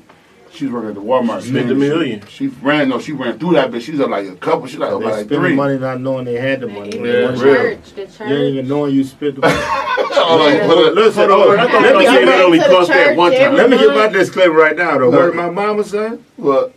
She's 0.51 0.69
working 0.69 0.89
at 0.89 0.95
the 0.95 1.01
Walmart. 1.01 1.41
Spent 1.41 1.67
the 1.67 1.75
million. 1.75 2.25
She, 2.27 2.47
ran, 2.47 2.89
no, 2.89 2.99
she 2.99 3.11
ran 3.11 3.37
through 3.39 3.53
that 3.53 3.71
bitch. 3.71 3.81
She 3.81 3.91
was 3.91 4.01
up 4.01 4.09
like 4.09 4.27
a 4.27 4.35
couple. 4.35 4.67
She 4.67 4.77
like, 4.77 4.91
up 4.91 5.01
like 5.01 5.13
spent 5.13 5.29
three. 5.29 5.53
money 5.53 5.77
not 5.77 6.01
knowing 6.01 6.25
they 6.25 6.35
had 6.35 6.61
the 6.61 6.67
money. 6.67 6.97
Yeah, 6.97 7.31
yeah. 7.31 7.35
Church, 7.35 7.93
the 7.93 8.05
church. 8.07 8.29
You 8.29 8.35
ain't 8.35 8.53
even 8.55 8.67
knowing 8.67 8.95
you 8.95 9.03
spent 9.03 9.35
the 9.35 9.41
money. 9.41 9.59
Oh, 10.21 10.37
hold 10.67 10.87
on, 10.87 10.95
listen, 10.95 11.29
hold 11.29 11.49
on. 11.49 11.57
Let 11.57 11.95
me 11.95 12.03
you 12.03 12.25
that 12.25 12.41
only 12.41 12.59
cost 12.59 12.89
that 12.89 13.15
one 13.15 13.31
time. 13.31 13.55
Let 13.55 13.69
me 13.69 13.77
give 13.77 13.95
my 13.95 14.09
disclaimer 14.09 14.53
right 14.53 14.75
now, 14.75 14.97
though. 14.97 15.09
What 15.09 15.33
my 15.33 15.49
mama 15.49 15.83
said? 15.83 16.21
What? 16.35 16.73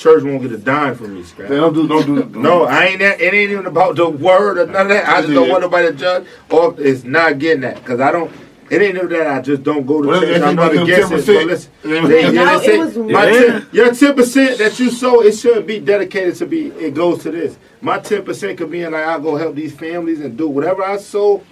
church 0.00 0.22
won't 0.24 0.40
get 0.40 0.52
a 0.52 0.58
dime 0.58 0.94
from 0.94 1.14
me, 1.14 1.22
Scrap. 1.22 1.50
They 1.50 1.56
don't 1.56 1.74
do, 1.74 1.86
don't 1.86 2.06
do. 2.06 2.22
do 2.32 2.40
no, 2.40 2.64
I 2.64 2.86
ain't. 2.86 3.00
That, 3.00 3.20
it 3.20 3.34
ain't 3.34 3.50
even 3.50 3.66
about 3.66 3.96
the 3.96 4.08
word 4.08 4.58
or 4.58 4.66
none 4.66 4.82
of 4.82 4.88
that. 4.88 5.08
I 5.08 5.20
just 5.20 5.34
don't 5.34 5.48
want 5.48 5.62
nobody 5.62 5.88
to 5.88 5.94
judge. 5.94 6.26
Or 6.50 6.74
it's 6.78 7.04
not 7.04 7.38
getting 7.38 7.60
that 7.62 7.76
because 7.76 8.00
I 8.00 8.10
don't. 8.10 8.32
It 8.70 8.80
ain't 8.82 8.94
no 8.94 9.06
that 9.08 9.26
I 9.26 9.40
just 9.40 9.64
don't 9.64 9.84
go 9.84 10.00
to 10.00 10.08
well, 10.08 10.20
church. 10.20 10.42
I'm 10.42 10.54
not 10.54 10.72
against 10.72 11.12
it. 11.12 11.22
So 11.22 11.32
listen, 11.32 11.72
they, 11.82 12.32
yeah, 12.32 12.60
say, 12.60 12.78
my 12.98 13.28
yeah. 13.28 13.58
10, 13.60 13.68
your 13.72 13.92
ten 13.92 14.14
percent 14.14 14.58
that 14.58 14.78
you 14.78 14.90
sow, 14.90 15.22
it 15.22 15.32
shouldn't 15.32 15.66
be 15.66 15.80
dedicated 15.80 16.36
to 16.36 16.46
be. 16.46 16.68
It 16.68 16.94
goes 16.94 17.24
to 17.24 17.32
this. 17.32 17.58
My 17.80 17.98
ten 17.98 18.24
percent 18.24 18.58
could 18.58 18.70
be 18.70 18.82
in 18.82 18.92
like 18.92 19.04
I 19.04 19.18
go 19.18 19.34
help 19.34 19.56
these 19.56 19.74
families 19.74 20.20
and 20.20 20.38
do 20.38 20.48
whatever 20.48 20.84
I 20.84 20.98
sow 20.98 21.42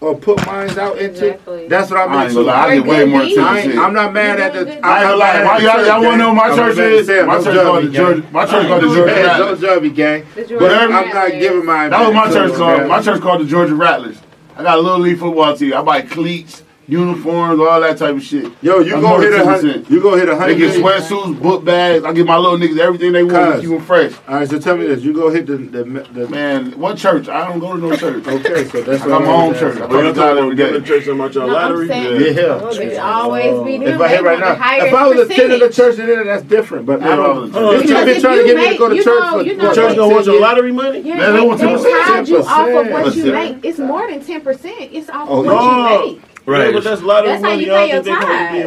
or 0.00 0.16
put 0.16 0.46
mines 0.46 0.78
out 0.78 0.96
into. 0.98 1.30
Exactly. 1.30 1.66
That's 1.66 1.90
what 1.90 2.00
I 2.00 2.06
mean. 2.06 2.16
I, 2.16 2.28
so 2.28 2.42
like, 2.42 2.56
I 2.56 2.74
get 2.76 2.86
way 2.86 3.04
more 3.04 3.22
attention. 3.22 3.42
I 3.42 3.58
ain't, 3.58 3.78
I'm 3.78 3.92
not 3.92 4.12
mad 4.12 4.38
at 4.38 4.52
the. 4.52 4.60
I'm 4.60 4.80
not 4.80 5.18
like, 5.18 5.44
mad 5.44 5.60
at 5.60 5.86
y'all, 5.86 6.02
want 6.02 6.14
to 6.14 6.18
know 6.18 6.34
my 6.34 6.54
church 6.54 6.78
is? 6.78 7.08
My 7.26 7.42
church 7.42 7.62
called 7.62 7.84
the 7.84 7.90
Georgia. 7.90 8.28
My 8.30 8.46
church 8.46 8.66
called 8.68 8.82
the 8.82 8.94
Georgia. 8.94 9.66
Don't 9.66 9.94
gang. 9.94 10.26
But 10.36 10.72
I'm 10.72 10.90
not 10.90 11.30
giving 11.32 11.66
my. 11.66 11.88
That 11.88 12.06
was 12.06 12.14
my 12.14 12.30
church 12.30 12.54
called. 12.54 12.86
My 12.86 13.02
church 13.02 13.20
called 13.20 13.40
the 13.40 13.46
Georgia 13.46 13.74
Rattlers. 13.74 14.18
I 14.60 14.62
got 14.62 14.78
a 14.78 14.82
little 14.82 14.98
leaf 14.98 15.20
football 15.20 15.56
team. 15.56 15.72
I 15.72 15.80
buy 15.80 16.02
cleats 16.02 16.62
uniforms, 16.90 17.60
all 17.60 17.80
that 17.80 17.98
type 17.98 18.16
of 18.16 18.22
shit. 18.22 18.52
Yo, 18.62 18.80
you 18.80 19.00
go 19.00 19.20
hit 19.20 19.32
a 19.32 19.44
hundred. 19.44 19.88
You 19.88 20.00
go 20.00 20.16
hit 20.16 20.28
a 20.28 20.36
hundred. 20.36 20.54
They 20.54 20.58
get 20.58 20.76
sweatsuits, 20.76 21.40
book 21.40 21.64
bags. 21.64 22.04
I 22.04 22.12
get 22.12 22.26
my 22.26 22.36
little 22.36 22.58
niggas 22.58 22.78
everything 22.78 23.12
they 23.12 23.24
want 23.24 23.54
to 23.54 23.60
keep 23.60 23.70
them 23.70 23.80
fresh. 23.80 24.12
All 24.26 24.36
right, 24.36 24.48
so 24.48 24.58
tell 24.58 24.76
me 24.76 24.86
this: 24.86 25.02
you 25.02 25.12
go 25.12 25.30
hit 25.30 25.46
the 25.46 25.56
the, 25.56 25.84
the 25.84 26.28
man. 26.28 26.72
What 26.78 26.98
church? 26.98 27.28
I 27.28 27.48
don't 27.48 27.60
go 27.60 27.76
to 27.76 27.80
no 27.80 27.96
church. 27.96 28.26
okay, 28.26 28.68
so 28.68 28.82
that's 28.82 29.04
what 29.04 29.12
I'm 29.12 29.24
my 29.24 29.32
own 29.32 29.54
church. 29.54 29.80
I'm 29.80 29.90
not 29.90 30.14
going 30.14 30.56
to 30.56 30.80
the 30.80 30.86
church 30.86 31.08
on 31.08 31.18
my 31.18 31.28
no, 31.28 31.46
lottery. 31.46 31.88
Yeah, 31.88 32.10
yeah. 32.10 32.68
It's 32.70 32.98
always 32.98 33.64
be 33.64 33.76
oh. 33.76 33.78
there. 33.78 33.94
If 33.94 34.00
I 34.00 34.08
hit 34.08 34.22
right 34.22 34.40
now, 34.40 34.52
if 34.84 34.94
I 34.94 35.06
was 35.06 35.30
a 35.30 35.32
kid 35.32 35.50
of 35.50 35.60
the 35.60 35.70
church, 35.70 35.96
then 35.96 36.26
that's 36.26 36.44
different. 36.44 36.86
But 36.86 37.02
I 37.02 37.16
don't. 37.16 37.54
Oh, 37.54 37.72
you 37.72 37.86
been 37.86 38.20
trying 38.20 38.38
to 38.38 38.44
get 38.44 38.56
me 38.56 38.70
to 38.70 38.78
go 38.78 38.88
to 38.88 39.02
church. 39.02 39.46
The 39.46 39.74
church 39.74 39.96
don't 39.96 40.12
want 40.12 40.26
your 40.26 40.40
lottery 40.40 40.72
money. 40.72 41.00
Yeah, 41.00 41.30
they 41.30 41.40
want 41.40 41.60
ten 41.60 41.76
percent. 41.76 42.30
Off 42.46 42.68
of 42.68 42.90
what 42.90 43.14
you 43.14 43.32
make, 43.32 43.64
it's 43.64 43.78
more 43.78 44.10
than 44.10 44.24
ten 44.24 44.40
percent. 44.40 44.92
It's 44.92 45.08
off 45.08 45.28
oh, 45.30 45.42
what 45.42 46.06
you 46.06 46.14
make. 46.14 46.29
Right. 46.50 46.66
Yeah, 46.66 46.72
but 46.72 46.82
that's 46.82 47.00
a 47.00 47.04
lot 47.06 47.24
that's 47.24 47.36
of 47.36 47.42
money. 47.42 47.66
Y'all 47.66 48.02
think 48.02 48.04
they 48.04 48.62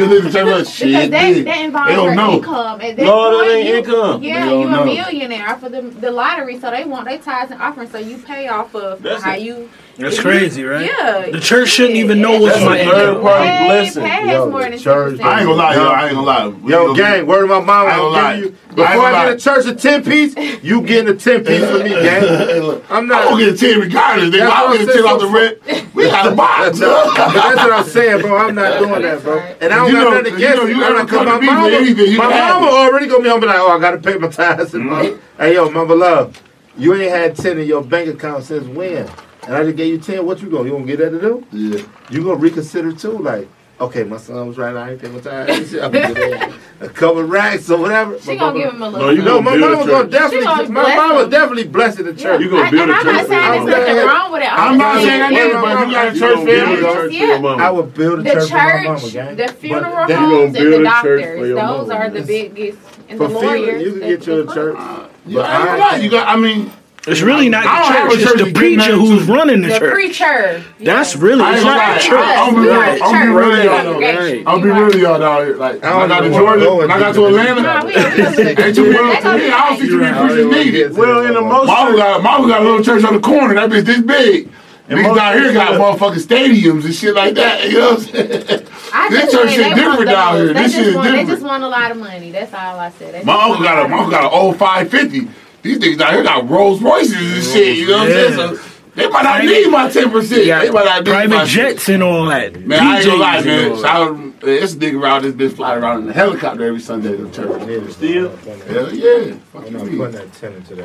You 0.00 0.08
niggas 0.08 0.32
too 0.32 0.44
much 0.46 0.68
shit. 0.68 0.88
Because 0.88 1.10
that, 1.10 1.44
they 1.44 1.64
involves 1.64 1.92
your 1.92 2.14
know. 2.14 2.32
income. 2.36 2.78
That 2.78 2.96
no, 2.96 3.30
point, 3.30 3.48
that 3.48 3.54
ain't 3.54 3.68
you, 3.68 3.76
income. 3.76 4.22
Yeah, 4.22 4.50
you're 4.52 4.70
know. 4.70 4.82
a 4.82 4.86
millionaire 4.86 5.58
for 5.58 5.68
the, 5.68 5.82
the 5.82 6.10
lottery, 6.10 6.58
so 6.58 6.70
they 6.70 6.86
want 6.86 7.04
their 7.04 7.18
tithes 7.18 7.50
and 7.50 7.60
offerings, 7.60 7.90
so 7.90 7.98
you 7.98 8.16
pay 8.16 8.48
off 8.48 8.74
of 8.74 9.02
that's 9.02 9.22
how 9.22 9.34
it. 9.34 9.42
you 9.42 9.68
that's 9.98 10.16
it 10.16 10.22
crazy, 10.22 10.62
right? 10.62 10.86
Yeah. 10.86 11.28
The 11.32 11.40
church 11.40 11.70
shouldn't 11.70 11.96
even 11.96 12.20
know 12.20 12.40
what's 12.40 12.60
my 12.64 12.84
third 12.84 13.20
party 13.20 13.64
blessing. 13.66 14.06
Yo, 14.28 14.70
the 14.70 14.78
church. 14.78 15.20
I 15.20 15.40
ain't 15.40 15.48
gonna 15.48 15.54
lie, 15.54 15.74
yo. 15.74 15.88
I 15.88 16.06
ain't 16.06 16.14
gonna 16.14 16.26
lie. 16.26 16.46
We 16.48 16.72
yo, 16.72 16.94
gang, 16.94 17.26
word 17.26 17.42
of 17.44 17.48
my 17.50 17.60
mom. 17.60 17.86
I 17.86 17.90
ain't 17.90 17.98
gonna 17.98 18.10
lie. 18.10 18.40
Before 18.68 18.86
I, 18.86 19.10
I 19.10 19.24
get 19.26 19.34
a 19.34 19.38
church 19.38 19.66
a 19.66 19.74
ten 19.74 20.04
piece, 20.04 20.36
you 20.62 20.82
getting 20.82 21.12
a 21.12 21.18
ten 21.18 21.44
piece 21.44 21.64
for 21.64 21.82
me, 21.82 21.90
gang. 21.90 22.80
I'm 22.90 23.08
not. 23.08 23.26
I'm 23.26 23.32
gonna 23.32 23.44
get 23.44 23.54
a 23.54 23.56
ten 23.56 23.80
regardless. 23.80 24.34
Nigga. 24.34 24.42
I'm 24.42 24.66
gonna 24.66 24.78
get 24.78 24.88
a 24.88 24.92
ten 24.92 25.04
off 25.04 25.20
the 25.20 25.26
rent. 25.26 25.94
We 25.94 26.04
got 26.04 26.32
a 26.32 26.36
box. 26.36 26.78
That's 26.78 27.56
what 27.56 27.72
I'm 27.72 27.84
saying, 27.88 28.20
bro. 28.20 28.36
I'm 28.38 28.54
not 28.54 28.78
doing 28.78 29.02
that, 29.02 29.20
bro. 29.22 29.40
And 29.60 29.72
I 29.72 29.76
don't 29.76 29.92
got 29.92 30.14
nothing 30.14 30.34
against 30.34 30.62
you. 30.62 30.84
I 30.84 30.88
don't 30.90 31.08
come 31.08 31.26
my 31.26 31.40
mama. 31.40 31.70
My 32.16 32.28
mama 32.28 32.66
already 32.68 33.08
gonna 33.08 33.22
be 33.24 33.28
home 33.30 33.40
be 33.40 33.46
like, 33.46 33.58
oh, 33.58 33.76
I 33.76 33.80
gotta 33.80 33.98
pay 33.98 34.16
my 34.16 34.28
tithes. 34.28 34.72
Mm-hmm. 34.72 35.18
Hey, 35.40 35.54
yo, 35.54 35.68
mama 35.70 35.94
love. 35.96 36.40
You 36.76 36.94
ain't 36.94 37.10
had 37.10 37.34
ten 37.34 37.58
in 37.58 37.66
your 37.66 37.82
bank 37.82 38.08
account 38.08 38.44
since 38.44 38.64
when? 38.68 39.10
and 39.48 39.56
I 39.56 39.64
just 39.64 39.76
gave 39.76 39.90
you 39.90 39.98
ten, 39.98 40.26
what 40.26 40.42
you 40.42 40.50
gonna 40.50 40.64
you 40.64 40.72
gonna 40.72 40.84
get 40.84 40.98
that 40.98 41.10
to 41.10 41.20
do? 41.20 41.46
Yeah. 41.52 41.82
You 42.10 42.22
gonna 42.22 42.36
reconsider 42.36 42.92
too, 42.92 43.16
like, 43.16 43.48
okay, 43.80 44.04
my 44.04 44.18
son 44.18 44.46
was 44.46 44.58
right, 44.58 44.76
I 44.76 44.90
ain't 44.90 45.00
paying 45.00 45.14
my 45.14 45.20
time. 45.20 45.48
I'm 45.48 45.90
gonna 45.90 46.14
get 46.14 46.52
a 46.80 46.88
couple 46.90 47.22
racks 47.22 47.70
or 47.70 47.78
whatever. 47.78 48.20
She 48.20 48.32
my 48.32 48.36
gonna 48.36 48.52
mama, 48.52 48.58
give 48.58 48.72
him 48.74 48.82
a 48.82 48.88
little. 48.90 49.06
No, 49.06 49.10
you 49.10 49.22
know, 49.22 49.40
my 49.40 49.56
mama's 49.56 49.86
gonna 49.86 50.08
definitely 50.10 50.44
gonna 50.44 50.68
my 50.68 50.94
mama 50.94 51.30
definitely 51.30 51.64
blessing 51.64 52.04
the 52.04 52.12
church. 52.12 52.40
Yeah. 52.40 52.46
You 52.46 52.50
gonna 52.50 52.70
build 52.70 52.90
I, 52.90 53.00
a 53.00 53.02
church. 53.02 53.06
I'm 53.06 53.14
not 53.14 53.26
saying 53.26 53.64
there's 53.64 53.86
nothing 53.86 54.06
wrong 54.06 54.32
with 54.32 54.42
it. 54.42 54.52
I'm, 54.52 54.72
I'm 54.72 54.78
not 54.78 55.02
saying 55.02 55.22
I 55.22 55.28
need 55.30 55.52
but 55.52 55.86
you 55.86 55.92
got 55.94 56.14
a 56.14 56.18
church 56.18 56.36
family. 56.44 57.16
Yeah. 57.16 57.66
I 57.66 57.70
would 57.70 57.94
build 57.94 58.18
a 58.18 58.22
the 58.22 58.30
church, 58.30 58.48
church 58.50 58.50
for 58.50 58.56
my 58.56 58.82
mama, 58.84 59.10
gang. 59.10 59.36
The 59.36 59.48
funeral 59.48 60.12
homes 60.12 60.56
and 60.56 60.72
the 60.74 60.82
doctors. 60.82 61.54
Those 61.56 61.90
are 61.90 62.10
the 62.10 62.22
biggest 62.22 62.78
and 63.08 63.18
the 63.18 63.28
lawyers. 63.28 63.82
You 63.82 63.92
can 63.92 64.00
get 64.00 64.26
your 64.26 64.52
church. 64.52 64.76
But 64.76 65.46
I, 65.46 65.96
you 65.96 66.10
got 66.10 66.28
I 66.28 66.36
mean 66.36 66.70
it's 67.10 67.20
really 67.22 67.48
not 67.48 67.64
the 67.64 67.92
church. 67.92 68.20
It's 68.20 68.42
the 68.44 68.52
preacher 68.52 68.92
who's 68.92 69.24
running 69.24 69.62
the, 69.62 69.68
the 69.68 69.78
church. 69.78 69.92
preacher. 69.92 70.64
That's 70.80 71.16
really 71.16 71.44
it's 71.44 71.64
not 71.64 71.94
the 71.94 72.00
church. 72.04 72.18
I'll 72.18 72.50
be 72.50 72.60
real. 72.60 72.72
I'll 72.72 73.12
be 73.12 74.08
real. 74.08 74.48
I'll 74.48 74.60
be 74.60 74.68
real, 74.68 74.96
y'all 74.98 75.18
down 75.18 75.46
here. 75.46 75.56
Like 75.56 75.84
I 75.84 76.06
got 76.06 76.20
to 76.20 76.30
Georgia, 76.30 76.74
when 76.74 76.90
I 76.90 76.98
got 76.98 77.14
to 77.14 77.26
Atlanta. 77.26 77.68
Ain't 78.64 78.74
too 78.74 78.90
real. 78.90 79.04
I 79.04 79.68
don't 79.68 79.80
see 79.80 79.88
too 79.88 80.00
many 80.00 80.28
preachers 80.28 80.52
needed. 80.52 80.96
Well, 80.96 81.26
in 81.26 81.34
the 81.34 81.40
most, 81.40 81.66
Mama 81.66 81.96
got 81.96 82.22
Mama 82.22 82.48
got 82.48 82.60
a 82.60 82.64
little 82.64 82.84
church 82.84 83.04
on 83.04 83.14
the 83.14 83.20
corner. 83.20 83.54
That 83.54 83.70
bitch 83.70 83.84
this 83.84 84.00
big. 84.02 84.50
And 84.90 85.00
Niggas 85.00 85.16
down 85.16 85.38
here 85.38 85.52
got 85.52 85.72
motherfucking 85.78 86.26
stadiums 86.26 86.84
and 86.86 86.94
shit 86.94 87.14
like 87.14 87.34
that. 87.34 87.68
You 87.68 87.78
know 87.78 87.90
what 87.90 87.98
I'm 87.98 88.04
saying? 88.06 88.68
I 88.90 89.10
this 89.10 89.32
church 89.32 89.50
shit 89.50 89.74
different 89.74 90.06
down 90.06 90.36
here. 90.36 90.54
This 90.54 90.72
shit 90.72 90.86
is 90.86 90.94
different. 90.94 91.14
They 91.14 91.24
just 91.26 91.42
want 91.42 91.62
a 91.62 91.68
lot 91.68 91.90
of 91.90 91.98
money. 91.98 92.30
That's 92.30 92.54
all 92.54 92.80
I 92.80 92.90
said. 92.92 93.24
My 93.26 93.34
uncle 93.34 93.62
got 93.62 93.84
a 93.84 93.88
my 93.88 93.98
uncle 93.98 94.10
got 94.10 94.24
an 94.24 94.30
old 94.32 94.56
five 94.56 94.90
fifty. 94.90 95.28
These 95.68 95.80
niggas 95.80 96.00
out 96.00 96.14
here 96.14 96.22
got 96.22 96.48
Rolls 96.48 96.80
Royces 96.80 97.12
and 97.12 97.44
shit. 97.44 97.76
You 97.76 97.88
know 97.88 97.98
what 97.98 98.06
I'm 98.06 98.10
saying? 98.10 98.56
So, 98.56 98.68
they 98.94 99.08
might 99.10 99.22
not 99.22 99.44
need 99.44 99.68
my 99.68 99.90
ten 99.90 100.10
percent. 100.10 100.46
Yeah, 100.46 100.60
they 100.60 100.70
might 100.70 100.86
not 100.86 101.04
need 101.04 101.10
private 101.10 101.34
my 101.34 101.44
jets 101.44 101.84
shit. 101.84 101.96
and 101.96 102.02
all 102.02 102.24
that. 102.24 102.58
Man, 102.58 102.80
DJs 102.80 102.82
I 102.82 102.96
ain't 102.96 103.06
gonna 103.06 103.18
lie, 103.18 103.42
man. 103.42 103.82
Shout, 103.82 104.40
this 104.40 104.74
nigga 104.76 105.02
around 105.02 105.22
this 105.24 105.34
bitch 105.34 105.56
fly 105.56 105.76
around 105.76 106.04
in 106.04 106.08
a 106.08 106.12
helicopter 106.14 106.64
every 106.64 106.80
Sunday 106.80 107.18
to 107.18 107.30
church. 107.30 107.92
Still, 107.92 108.34
hell 108.36 108.94
yeah. 108.94 109.34
Fuck 109.52 109.70
you. 109.70 110.06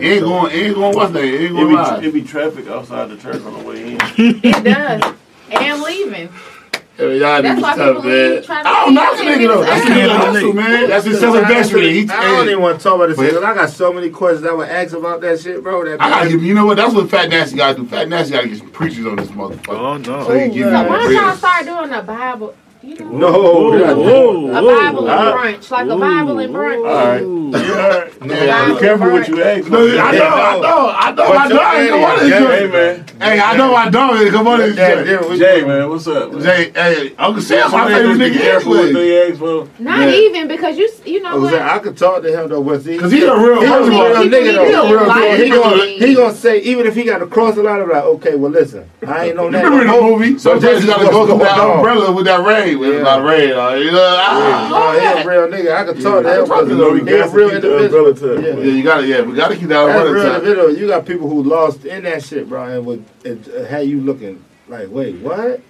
Ain't 0.01 0.21
going, 0.21 0.51
ain't 0.51 0.75
going. 0.75 0.95
What's 0.95 1.13
that? 1.13 1.23
Ain't 1.23 1.53
going. 1.53 1.77
It 1.77 2.01
be, 2.01 2.07
it 2.07 2.13
be 2.13 2.23
traffic 2.23 2.67
outside 2.67 3.09
the 3.09 3.15
church 3.15 3.41
on 3.41 3.53
the 3.57 3.63
way 3.63 3.93
in. 3.93 3.99
it 4.17 4.63
does, 4.65 5.15
and 5.49 5.81
leaving. 5.81 6.29
I 6.99 7.03
y'all 7.03 7.41
That's 7.41 7.61
why 7.61 7.73
stuff, 7.73 7.95
people 7.97 8.11
to 8.11 8.53
I 8.53 8.85
don't 8.85 8.93
knock 8.93 9.17
nigga 9.17 9.47
though. 9.47 9.63
That's 9.63 10.37
his 10.37 10.53
man. 10.53 10.89
That's 10.89 11.05
his. 11.05 11.23
I 11.23 12.23
don't 12.23 12.47
even 12.49 12.61
want 12.61 12.77
to 12.79 12.83
talk 12.83 12.95
about 12.95 13.07
this 13.07 13.17
because 13.17 13.43
I 13.43 13.53
got 13.55 13.69
so 13.71 13.91
many 13.91 14.11
questions 14.11 14.45
I 14.45 14.53
would 14.53 14.69
ask 14.69 14.95
about 14.95 15.21
that 15.21 15.39
shit, 15.39 15.63
bro. 15.63 15.85
That 15.85 15.99
I 15.99 16.29
got 16.29 16.31
you 16.31 16.53
know 16.53 16.67
what? 16.67 16.77
That's 16.77 16.93
what 16.93 17.09
Fat 17.09 17.29
Nasty 17.29 17.57
gotta 17.57 17.79
do. 17.79 17.87
Fat 17.87 18.09
Nasty 18.09 18.33
gotta 18.33 18.47
get 18.47 18.59
some 18.59 18.69
preachers 18.69 19.07
on 19.07 19.15
this 19.15 19.29
motherfucker. 19.29 19.69
Oh 19.69 19.97
no. 19.97 20.23
So, 20.23 20.33
Ooh, 20.33 20.53
so 20.53 20.87
once 20.87 21.13
y'all 21.13 21.35
start 21.35 21.65
doing 21.65 21.89
the 21.89 22.03
Bible 22.03 22.55
no, 22.83 23.31
whoa, 23.31 23.95
whoa, 23.95 24.49
a 24.49 24.61
Bible 24.61 25.09
and 25.09 25.33
brunch, 25.33 25.71
like 25.71 25.87
a 25.87 25.95
Bible 25.95 26.39
and 26.39 26.53
brunch. 26.53 26.77
All 26.79 26.83
right, 26.83 27.23
all 27.23 27.99
right. 28.01 28.21
No, 28.21 28.73
be 28.73 28.79
careful 28.81 29.09
what 29.09 29.25
you 29.29 29.41
ask. 29.41 29.69
No, 29.69 29.87
I 29.87 30.11
know, 30.11 30.25
I 30.27 30.59
know, 30.59 30.89
I 30.91 31.11
know, 31.13 31.23
I 31.23 31.47
know. 31.47 31.59
I 31.59 31.81
ain't 31.81 32.01
want 32.01 32.19
to 32.19 32.27
Hey 32.27 32.67
man, 32.67 33.05
hey, 33.21 33.39
I 33.39 33.55
know, 33.55 33.73
I 33.73 33.89
know. 33.89 34.29
Come 34.31 34.47
on, 34.47 34.59
Jay, 34.75 35.37
Jay, 35.37 35.63
man, 35.65 35.89
what's 35.89 36.07
up? 36.07 36.33
Jay, 36.41 36.71
hey, 36.71 37.15
Uncle 37.17 37.41
Sam's 37.41 37.71
my 37.71 37.87
favorite 37.87 38.17
nigga. 38.17 38.37
Careful 38.41 38.71
what 38.73 38.93
they 38.93 39.29
ask 39.29 39.39
for. 39.39 39.69
Not 39.79 40.09
even 40.09 40.49
because 40.49 40.77
you, 40.77 40.91
you 41.05 41.21
know 41.21 41.39
what? 41.39 41.53
I 41.53 41.79
could 41.79 41.95
talk 41.97 42.21
to 42.23 42.37
him 42.37 42.49
though, 42.49 42.61
but 42.61 42.83
because 42.83 43.13
he's 43.13 43.23
a 43.23 43.33
real, 43.37 43.61
he's 43.61 43.69
a 43.69 43.81
real 43.81 44.13
nigga 44.29 44.55
though. 44.55 44.65
He 44.65 44.73
a 44.73 44.83
real 44.91 45.09
nigga. 45.09 45.43
He 45.43 45.49
gonna, 45.49 45.85
he 45.85 46.15
gonna 46.15 46.33
say 46.35 46.59
even 46.59 46.85
if 46.85 46.95
he 46.95 47.05
got 47.05 47.19
to 47.19 47.27
cross 47.27 47.55
the 47.55 47.63
line, 47.63 47.79
like, 47.87 48.03
okay, 48.03 48.35
well 48.35 48.51
listen, 48.51 48.89
I 49.07 49.29
ain't 49.29 49.39
on 49.39 49.53
that. 49.53 49.63
Remember 49.63 49.85
the 49.85 50.01
movie? 50.01 50.37
So 50.37 50.59
Jay's 50.59 50.85
gotta 50.85 51.05
go 51.05 51.25
to 51.25 51.43
that 51.43 51.57
umbrella 51.57 52.11
with 52.11 52.25
that 52.25 52.45
rain 52.45 52.72
street 52.73 52.87
with 52.87 52.95
yeah. 52.95 53.01
a 53.01 53.05
lot 53.05 53.19
of 53.19 53.25
red. 53.25 53.79
You 53.79 53.91
know, 53.91 54.17
ah, 54.19 54.39
yeah. 54.39 54.69
oh, 54.71 54.93
yeah. 54.93 55.15
he 55.15 55.21
a 55.21 55.27
real 55.27 55.47
nigga. 55.47 55.75
I 55.75 55.83
can 55.85 56.01
talk 56.01 56.23
yeah. 56.23 56.35
to 56.35 56.45
that. 56.45 56.67
You 56.67 56.77
know, 56.77 56.91
we 56.91 57.01
got 57.01 57.31
to 57.31 57.49
keep 57.49 57.61
the 57.61 57.85
umbrella 57.85 58.13
to 58.15 58.41
yeah. 58.41 58.47
yeah, 58.47 58.63
you 58.63 58.83
got 58.83 59.01
to. 59.01 59.07
Yeah, 59.07 59.21
we 59.21 59.35
got 59.35 59.49
to 59.49 59.57
keep 59.57 59.69
that 59.69 59.85
umbrella 59.85 60.11
real 60.11 60.35
individual. 60.35 60.77
You 60.77 60.87
got 60.87 61.05
people 61.05 61.29
who 61.29 61.43
lost 61.43 61.85
in 61.85 62.03
that 62.03 62.23
shit, 62.23 62.49
bro, 62.49 62.63
and 62.65 62.85
with 62.85 63.25
and, 63.25 63.47
uh, 63.49 63.65
had 63.65 63.87
you 63.87 64.01
looking 64.01 64.43
like, 64.67 64.89
wait, 64.89 65.15
what? 65.19 65.61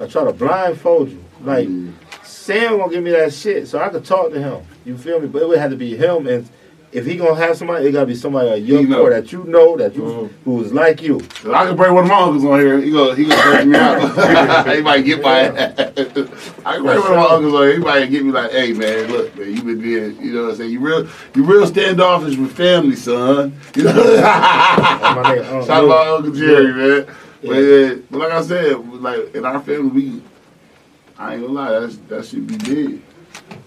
I 0.00 0.06
try 0.06 0.24
to 0.24 0.32
blindfold 0.32 1.10
you, 1.10 1.24
like. 1.42 1.68
Mm. 1.68 1.94
Sam 2.24 2.78
won't 2.78 2.92
give 2.92 3.02
me 3.02 3.10
that 3.12 3.32
shit, 3.32 3.66
so 3.68 3.78
I 3.78 3.88
could 3.88 4.04
talk 4.04 4.30
to 4.30 4.38
him. 4.38 4.66
You 4.84 4.98
feel 4.98 5.18
me? 5.18 5.28
But 5.28 5.40
it 5.40 5.48
would 5.48 5.56
have 5.56 5.70
to 5.70 5.78
be 5.78 5.96
him 5.96 6.26
and 6.26 6.46
if 6.94 7.04
he 7.04 7.16
gonna 7.16 7.34
have 7.34 7.56
somebody, 7.56 7.88
it 7.88 7.92
gotta 7.92 8.06
be 8.06 8.14
somebody 8.14 8.48
a 8.48 8.56
young 8.56 8.86
boy 8.88 9.10
that 9.10 9.32
you 9.32 9.42
know 9.44 9.76
that 9.76 9.96
you 9.96 10.02
mm-hmm. 10.02 10.44
who's 10.44 10.72
like 10.72 11.02
you. 11.02 11.20
I 11.52 11.66
can 11.66 11.76
bring 11.76 11.92
one 11.92 12.04
of 12.04 12.10
my 12.10 12.20
uncles 12.20 12.44
on 12.44 12.60
here. 12.60 12.80
He 12.80 12.92
gonna 12.92 13.16
he 13.16 13.24
gonna 13.24 13.42
break 13.42 13.66
me 13.66 13.76
out. 13.76 14.68
he 14.76 14.80
might 14.80 15.00
get 15.04 15.20
my. 15.20 15.42
Yeah. 15.42 15.74
I 15.76 15.92
can 15.92 15.94
bring 15.94 16.84
That's 16.84 16.84
one 16.84 17.12
of 17.12 17.16
my 17.16 17.26
uncles 17.34 17.54
on 17.54 17.62
here. 17.62 17.72
He 17.72 17.78
might 17.80 18.06
get 18.06 18.24
me 18.24 18.30
like, 18.30 18.52
hey 18.52 18.72
man, 18.72 19.10
look 19.10 19.36
man, 19.36 19.56
you 19.56 19.62
been 19.64 19.80
being, 19.80 20.22
you 20.22 20.32
know 20.34 20.42
what 20.44 20.50
I'm 20.52 20.56
saying? 20.56 20.70
You 20.70 20.78
real 20.78 21.08
you 21.34 21.44
real 21.44 21.66
standoffish 21.66 22.36
with 22.36 22.56
family, 22.56 22.94
son. 22.94 23.60
You 23.74 23.82
know. 23.82 23.92
Shout 24.16 25.70
out 25.70 25.88
my 25.88 26.08
uncle 26.16 26.32
Jerry, 26.32 26.66
yeah. 26.66 27.04
man. 27.04 27.16
But, 27.42 27.50
yeah. 27.56 27.94
but 28.08 28.18
like 28.20 28.32
I 28.32 28.42
said, 28.42 28.88
like 29.00 29.34
in 29.34 29.44
our 29.44 29.60
family, 29.60 29.90
we. 29.90 30.22
I 31.16 31.34
ain't 31.34 31.42
gonna 31.42 31.52
lie, 31.52 31.80
that's, 31.80 31.96
that 32.08 32.24
should 32.24 32.46
be 32.46 32.56
big. 32.56 33.02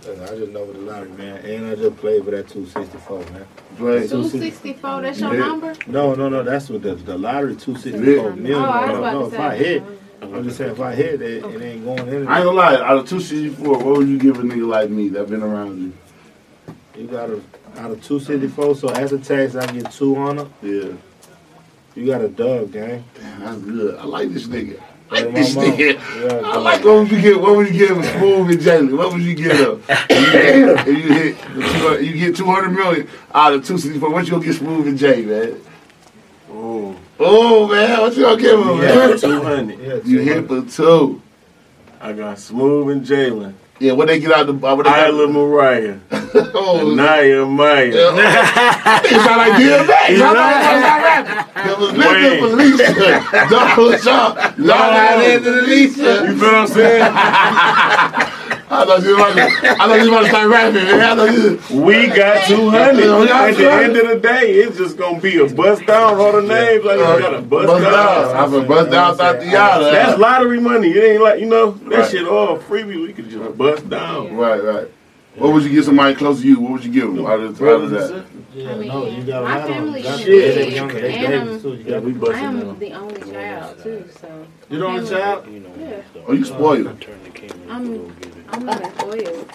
Listen, 0.05 0.23
I 0.23 0.27
just 0.37 0.51
know 0.51 0.63
with 0.63 0.75
the 0.77 0.81
lottery, 0.81 1.09
man, 1.11 1.45
and 1.45 1.67
I 1.67 1.75
just 1.75 1.97
played 1.97 2.23
for 2.23 2.31
that 2.31 2.47
264, 2.49 3.19
man. 3.31 3.47
Right. 3.77 4.09
Two 4.09 4.27
sixty 4.27 4.73
four. 4.73 5.01
That's 5.01 5.19
your 5.19 5.33
Yeah. 5.33 5.47
number. 5.47 5.73
No, 5.87 6.15
no, 6.15 6.29
no, 6.29 6.43
that's 6.43 6.69
what 6.69 6.81
the, 6.81 6.95
the 6.95 7.17
lottery 7.17 7.55
264 7.55 8.35
Yeah. 8.41 8.55
Oh, 8.55 8.63
I 8.63 8.85
was 8.85 8.89
no, 8.93 8.97
about 8.99 9.13
no, 9.13 9.29
to 9.29 9.35
if 9.35 9.39
I 9.41 9.55
hit, 9.55 9.83
I'm 10.21 10.43
just 10.43 10.57
saying 10.57 10.71
if 10.71 10.79
I 10.79 10.95
hit 10.95 11.21
it, 11.21 11.43
it 11.45 11.61
ain't 11.61 11.85
going 11.85 12.07
in. 12.07 12.27
I 12.27 12.37
ain't 12.37 12.45
gonna 12.45 12.51
lie, 12.51 12.75
out 12.75 12.97
of 12.97 13.09
264, 13.09 13.77
what 13.77 13.97
would 13.97 14.07
you 14.07 14.17
give 14.17 14.39
a 14.39 14.41
nigga 14.43 14.67
like 14.67 14.89
me 14.89 15.09
that 15.09 15.29
been 15.29 15.43
around 15.43 15.79
you? 15.81 15.93
You 16.95 17.07
got 17.07 17.29
a 17.29 17.35
out 17.77 17.91
of 17.91 18.03
264, 18.03 18.75
so 18.75 18.89
as 18.89 19.11
a 19.13 19.19
tax, 19.19 19.55
I 19.55 19.65
get 19.71 19.91
200. 19.91 20.47
Yeah. 20.63 20.93
You 21.93 22.05
got 22.05 22.21
a 22.21 22.29
dub, 22.29 22.71
gang. 22.71 23.03
Damn, 23.19 23.39
that's 23.39 23.57
good. 23.61 23.99
I 23.99 24.03
like 24.05 24.29
this 24.29 24.47
nigga. 24.47 24.79
I 25.09 25.21
like 25.21 25.33
this 25.33 25.55
nigga. 25.55 25.93
Yeah, 26.21 26.47
I 26.47 26.57
like 26.57 26.83
what 26.83 26.95
would 26.99 27.11
you 27.11 27.21
get? 27.21 27.39
What 27.39 27.55
would 27.55 27.67
you 27.73 27.87
get 27.87 27.95
with 27.95 28.09
Smooth 28.17 28.49
and 28.51 28.59
Jalen? 28.59 28.97
What 28.97 29.13
would 29.13 29.21
you 29.21 29.35
get 29.35 29.61
up? 29.61 29.79
If 30.09 30.87
you 30.87 31.13
hit, 31.13 31.37
if 32.01 32.05
you 32.05 32.17
get 32.17 32.35
200 32.35 32.69
million 32.71 33.07
out 33.33 33.53
of 33.53 33.65
264, 33.65 34.09
what 34.09 34.25
you 34.25 34.31
gonna 34.31 34.45
get 34.45 34.55
Smooth 34.55 34.87
and 34.87 34.97
Jay, 34.97 35.23
man? 35.23 35.61
Oh, 36.51 36.95
Oh, 37.19 37.67
man, 37.67 37.99
what 38.01 38.15
you 38.15 38.23
gonna 38.23 38.41
give 38.41 38.59
him, 38.59 38.67
yeah, 38.81 38.95
man? 39.07 39.17
two 39.17 39.41
hundred. 39.41 39.79
yeah, 39.79 39.99
You 40.03 40.19
hit 40.19 40.47
for 40.47 40.61
two. 40.63 41.21
I 41.99 42.13
got 42.13 42.37
Smooth 42.37 42.89
and 42.89 43.05
Jalen, 43.05 43.53
Yeah, 43.79 43.91
what 43.93 44.07
they 44.07 44.19
get 44.19 44.31
out 44.31 44.47
the 44.47 44.53
uh, 44.53 44.75
what 44.75 44.83
they 44.83 44.89
got, 44.89 45.09
Isla 45.09 45.27
Mariah, 45.27 45.97
Oh, 46.53 46.93
Naya 46.95 47.45
Maya. 47.45 47.85
it 47.85 47.93
sound 47.93 48.17
like 49.37 49.53
DMX. 49.53 50.17
Sound 50.17 50.37
like 50.37 50.61
that 50.65 50.99
rapping. 51.03 51.71
It 51.71 51.77
was 51.77 51.91
Linda 51.91 52.29
Wayne. 52.29 52.39
Felicia. 52.41 53.47
Double 53.49 53.97
shot. 53.97 54.57
Y'all 54.57 54.91
had 54.91 55.19
it 55.21 55.43
to 55.43 55.51
Lisa. 55.61 56.25
You 56.27 56.37
feel 56.37 56.51
what 56.51 56.55
I'm 56.55 56.67
saying? 56.67 58.33
I 58.69 58.83
thought 58.85 59.01
you 59.01 59.15
was 59.15 59.33
about 59.33 59.33
to, 59.33 59.69
I 59.69 59.75
thought 59.87 59.93
you 59.95 59.99
was 59.99 60.07
about 60.09 60.21
to 60.23 60.27
start 60.27 60.47
rapping, 60.49 60.83
man. 60.83 60.99
I 60.99 61.15
thought 61.15 61.71
you 61.71 61.81
We 61.81 62.07
got 62.07 62.47
200. 62.47 63.01
Yeah, 63.01 63.19
we 63.19 63.29
At 63.29 63.55
the 63.55 63.71
end 63.71 63.95
of 63.97 64.07
the 64.09 64.19
day, 64.19 64.51
it's 64.55 64.77
just 64.77 64.97
gonna 64.97 65.21
be 65.21 65.37
a 65.39 65.47
bust 65.47 65.85
down. 65.85 66.15
All 66.19 66.33
the 66.33 66.41
names 66.41 66.83
like 66.83 66.97
you 66.99 67.03
gotta 67.05 67.41
bust, 67.41 67.67
bust 67.67 67.83
down. 67.83 67.93
down. 67.93 68.35
I'm 68.35 68.53
a 68.53 68.61
bust 68.67 68.91
down 68.91 69.17
Tatiana. 69.17 69.83
That's 69.85 70.19
lottery 70.19 70.59
money. 70.59 70.89
It 70.91 71.01
ain't 71.13 71.21
like 71.23 71.39
you 71.39 71.45
know 71.45 71.71
that 71.71 71.97
Right. 71.97 72.11
shit 72.11 72.27
all 72.27 72.57
freebie. 72.57 73.01
We 73.01 73.13
could 73.13 73.29
just 73.29 73.57
bust 73.57 73.89
down. 73.89 74.35
Right, 74.35 74.61
right. 74.61 74.87
What 75.37 75.53
would 75.53 75.63
you 75.63 75.69
give 75.69 75.85
somebody 75.85 76.15
close 76.15 76.41
to 76.41 76.47
you? 76.47 76.59
What 76.59 76.71
would 76.73 76.83
you 76.85 76.91
give 76.91 77.13
them 77.13 77.25
out 77.25 77.39
of, 77.39 77.61
out 77.61 77.81
of 77.83 77.89
that? 77.91 78.25
Yeah, 78.55 78.71
I 78.71 78.75
mean, 78.75 78.87
no, 78.87 79.05
you 79.07 79.23
got 79.23 79.43
a 79.43 79.45
my 79.45 79.53
lot 79.59 79.61
of 79.61 79.67
them. 79.67 79.77
family 79.85 80.01
Got 80.01 80.19
is 80.19 80.25
them. 80.25 80.31
They 80.33 80.65
big, 80.65 80.73
younger, 80.73 80.99
they 81.01 81.13
and, 81.13 81.45
babies, 81.45 81.61
too. 81.61 81.69
You 81.75 81.83
Yeah, 81.85 81.99
we 81.99 82.11
them. 82.13 82.23
I'm 82.33 82.59
down. 82.59 82.79
the 82.79 82.93
only 82.93 83.21
child 83.31 83.83
too, 83.83 84.09
so 84.19 84.45
You 84.71 84.79
the 84.79 84.85
only 84.87 85.07
child? 85.07 85.45
Yeah, 85.79 86.01
Oh, 86.27 86.33
you 86.33 86.43
spoiled. 86.43 86.87
I'm 87.69 88.11
I'm 88.49 88.65
not 88.65 88.83
spoiled. 88.99 89.51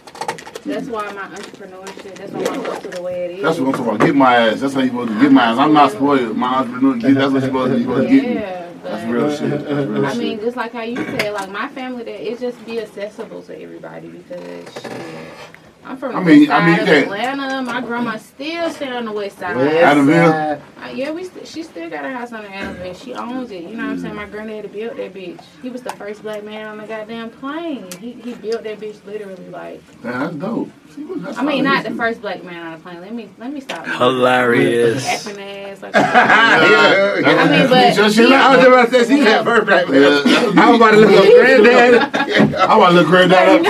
That's 0.64 0.86
why 0.89 1.12
my 1.12 1.23
entrepreneurship. 1.23 2.14
That's 2.16 2.32
why 2.32 2.56
my 2.56 2.64
hustle 2.69 2.90
the 2.93 3.02
way 3.02 3.24
it 3.24 3.31
is. 3.32 3.43
That's 3.43 3.59
what 3.59 3.66
I'm 3.69 3.73
talking 3.73 3.89
about. 3.97 4.06
Get 4.06 4.14
my 4.14 4.36
ass. 4.36 4.60
That's 4.60 4.74
how 4.74 4.81
you 4.81 4.89
supposed 4.89 5.12
to 5.12 5.20
get 5.20 5.32
my 5.32 5.43
ass. 5.44 5.59
I'm 5.59 5.73
not 5.73 5.90
spoiled. 5.93 6.36
My 6.36 6.55
entrepreneur, 6.56 7.14
that's 7.14 7.32
what 7.32 7.43
you 7.43 7.48
supposed 7.48 7.73
to, 7.73 7.78
you 7.78 7.85
supposed 7.85 8.09
to 8.09 8.20
get. 8.20 8.35
Yeah, 8.35 8.73
That's 8.85 9.10
real 9.10 9.36
shit. 9.36 9.51
That's 9.51 9.89
real 9.89 10.06
I 10.06 10.14
mean, 10.14 10.40
just 10.40 10.56
like 10.56 10.73
how 10.73 10.82
you 10.82 10.97
said, 10.97 11.32
like 11.32 11.51
my 11.51 11.69
family, 11.69 12.05
that 12.05 12.32
it 12.32 12.39
just 12.39 12.64
be 12.64 12.81
accessible 12.81 13.43
to 13.43 13.60
everybody 13.60 14.09
because 14.09 14.73
shit. 14.82 15.61
I'm 15.84 15.96
from 15.96 16.12
the 16.12 16.18
I 16.18 16.22
mean- 16.24 16.40
west 16.40 16.50
I 16.52 16.59
side 16.60 16.66
mean, 16.66 16.80
of 16.80 16.88
Atlanta. 17.04 17.62
My 17.62 17.80
grandma 17.80 18.16
still 18.16 18.70
stay 18.70 18.90
on 18.92 19.04
the 19.04 19.12
west 19.12 19.38
side. 19.38 19.56
West 19.56 19.74
Adamsville? 19.76 20.30
side. 20.30 20.62
Uh, 20.82 20.88
yeah, 20.94 21.10
we 21.10 21.24
st- 21.24 21.46
she 21.46 21.62
still 21.62 21.88
got 21.90 22.04
a 22.04 22.10
house 22.10 22.32
on 22.32 22.42
the 22.44 22.48
Adamsville. 22.50 23.02
She 23.04 23.14
owns 23.14 23.50
it. 23.50 23.62
You 23.64 23.76
know 23.76 23.84
what 23.84 23.92
I'm 23.92 23.98
saying? 24.00 24.14
My 24.14 24.26
granddaddy 24.26 24.68
built 24.68 24.96
that 24.96 25.12
bitch. 25.14 25.40
He 25.62 25.70
was 25.70 25.82
the 25.82 25.90
first 25.90 26.22
black 26.22 26.44
man 26.44 26.66
on 26.66 26.78
the 26.78 26.86
goddamn 26.86 27.30
plane. 27.30 27.86
He 28.00 28.12
he 28.12 28.34
built 28.34 28.62
that 28.64 28.78
bitch 28.80 29.04
literally 29.06 29.48
like. 29.48 29.80
Damn, 30.02 30.20
that's 30.20 30.36
dope. 30.36 30.70
See, 30.94 31.04
that's 31.16 31.38
I 31.38 31.42
mean, 31.42 31.64
not 31.64 31.82
the 31.84 31.92
first 31.92 32.20
black 32.20 32.44
man 32.44 32.64
on 32.66 32.72
the 32.74 32.78
plane. 32.78 33.00
Let 33.00 33.12
me 33.14 33.28
let 33.38 33.52
me 33.52 33.60
stop. 33.60 33.84
Hilarious. 33.86 35.04
Effing 35.06 35.40
ass. 35.72 35.82
Like, 35.82 35.94
Yeah, 35.94 37.22
I 37.26 37.48
mean, 37.50 37.68
but 37.68 37.94
Just 37.94 38.16
he- 38.16 38.22
chill 38.24 38.32
I 38.34 38.48
was 38.54 38.64
just 38.64 38.68
about 38.68 38.90
to 38.90 39.04
say, 39.04 39.16
she 39.16 39.20
had 39.22 39.44
first 39.44 39.66
black 39.66 39.88
man. 39.88 40.00
Yeah. 40.00 40.62
I 40.62 40.70
was 40.70 40.76
about 40.76 40.90
to 40.92 40.96
look 40.98 41.10
up 41.10 41.24
granddad. 42.14 42.54
I 42.54 42.76
want 42.76 42.90
to 42.92 43.00
look 43.00 43.06
granddad 43.09 43.48
up 43.48 43.62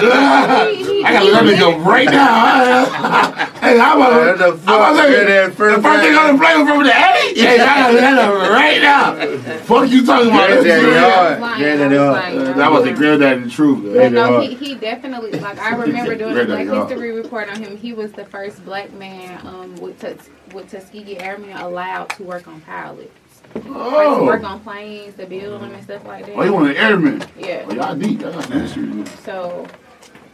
tonight. 0.00 0.74
He- 0.76 0.84
he- 0.84 1.04
I 1.04 1.12
gotta 1.12 1.30
let 1.30 1.44
me 1.48 1.58
go 1.58 1.78
right 1.78 2.10
now. 2.10 2.84
hey, 3.60 3.78
how 3.78 3.96
about 3.96 4.38
What 4.38 4.38
the 4.38 4.66
how 4.66 4.76
about 4.76 4.96
fuck? 4.96 4.96
that? 4.96 5.08
Granddad 5.08 5.50
The 5.50 5.56
first 5.56 5.82
first 5.82 6.02
thing 6.04 6.14
on 6.16 6.32
the 6.32 6.38
plane 6.42 6.58
was 6.60 6.68
from 6.68 6.82
the 6.84 6.90
eight. 6.90 7.36
Yeah, 7.36 7.50
I 7.50 7.56
gotta 7.58 7.94
let 7.94 8.14
her 8.14 8.52
right 8.52 8.82
now. 8.82 9.58
Fuck 9.64 9.90
you 9.90 10.04
talking 10.06 10.28
about? 10.28 10.48
Granddaddy 10.48 10.86
That's 10.90 11.14
hard. 11.14 11.40
Lying, 11.40 11.60
Granddaddy 11.62 11.94
was 11.98 12.16
hard. 12.16 12.34
like, 12.36 12.48
Uh, 12.48 12.52
that 12.58 12.70
was 12.70 12.84
the 12.84 12.92
granddaddy 12.92 13.50
truth. 13.50 13.94
But 13.94 14.12
no, 14.12 14.40
he, 14.40 14.54
he 14.54 14.74
definitely 14.74 15.32
like 15.32 15.58
I 15.58 15.74
remember 15.76 16.14
doing 16.14 16.36
a 16.38 16.44
Black. 16.44 16.66
History 16.88 17.12
report 17.12 17.48
on 17.50 17.62
him. 17.62 17.76
He 17.76 17.92
was 17.92 18.12
the 18.12 18.24
first 18.24 18.64
black 18.64 18.92
man 18.92 19.44
um, 19.46 19.76
with 19.76 19.98
Tus- 20.00 20.30
with 20.54 20.70
Tuskegee 20.70 21.18
Airmen 21.18 21.56
allowed 21.56 22.08
to 22.10 22.22
work 22.22 22.48
on 22.48 22.60
pilots, 22.62 23.10
like 23.54 23.64
work 23.66 24.42
Oh, 24.42 24.46
on 24.46 24.60
planes, 24.60 25.14
to 25.16 25.26
build 25.26 25.60
them 25.60 25.72
and 25.74 25.84
stuff 25.84 26.04
like 26.06 26.24
that. 26.26 26.36
oh, 26.36 26.42
you 26.42 26.52
want 26.52 26.70
an 26.70 26.76
airman? 26.76 27.22
yeah. 27.38 27.66
Oh, 27.68 27.74
y'all 27.74 27.94
deep. 27.94 28.20
Y'all 28.22 28.32
got 28.32 28.44
some 28.70 29.04
So, 29.24 29.66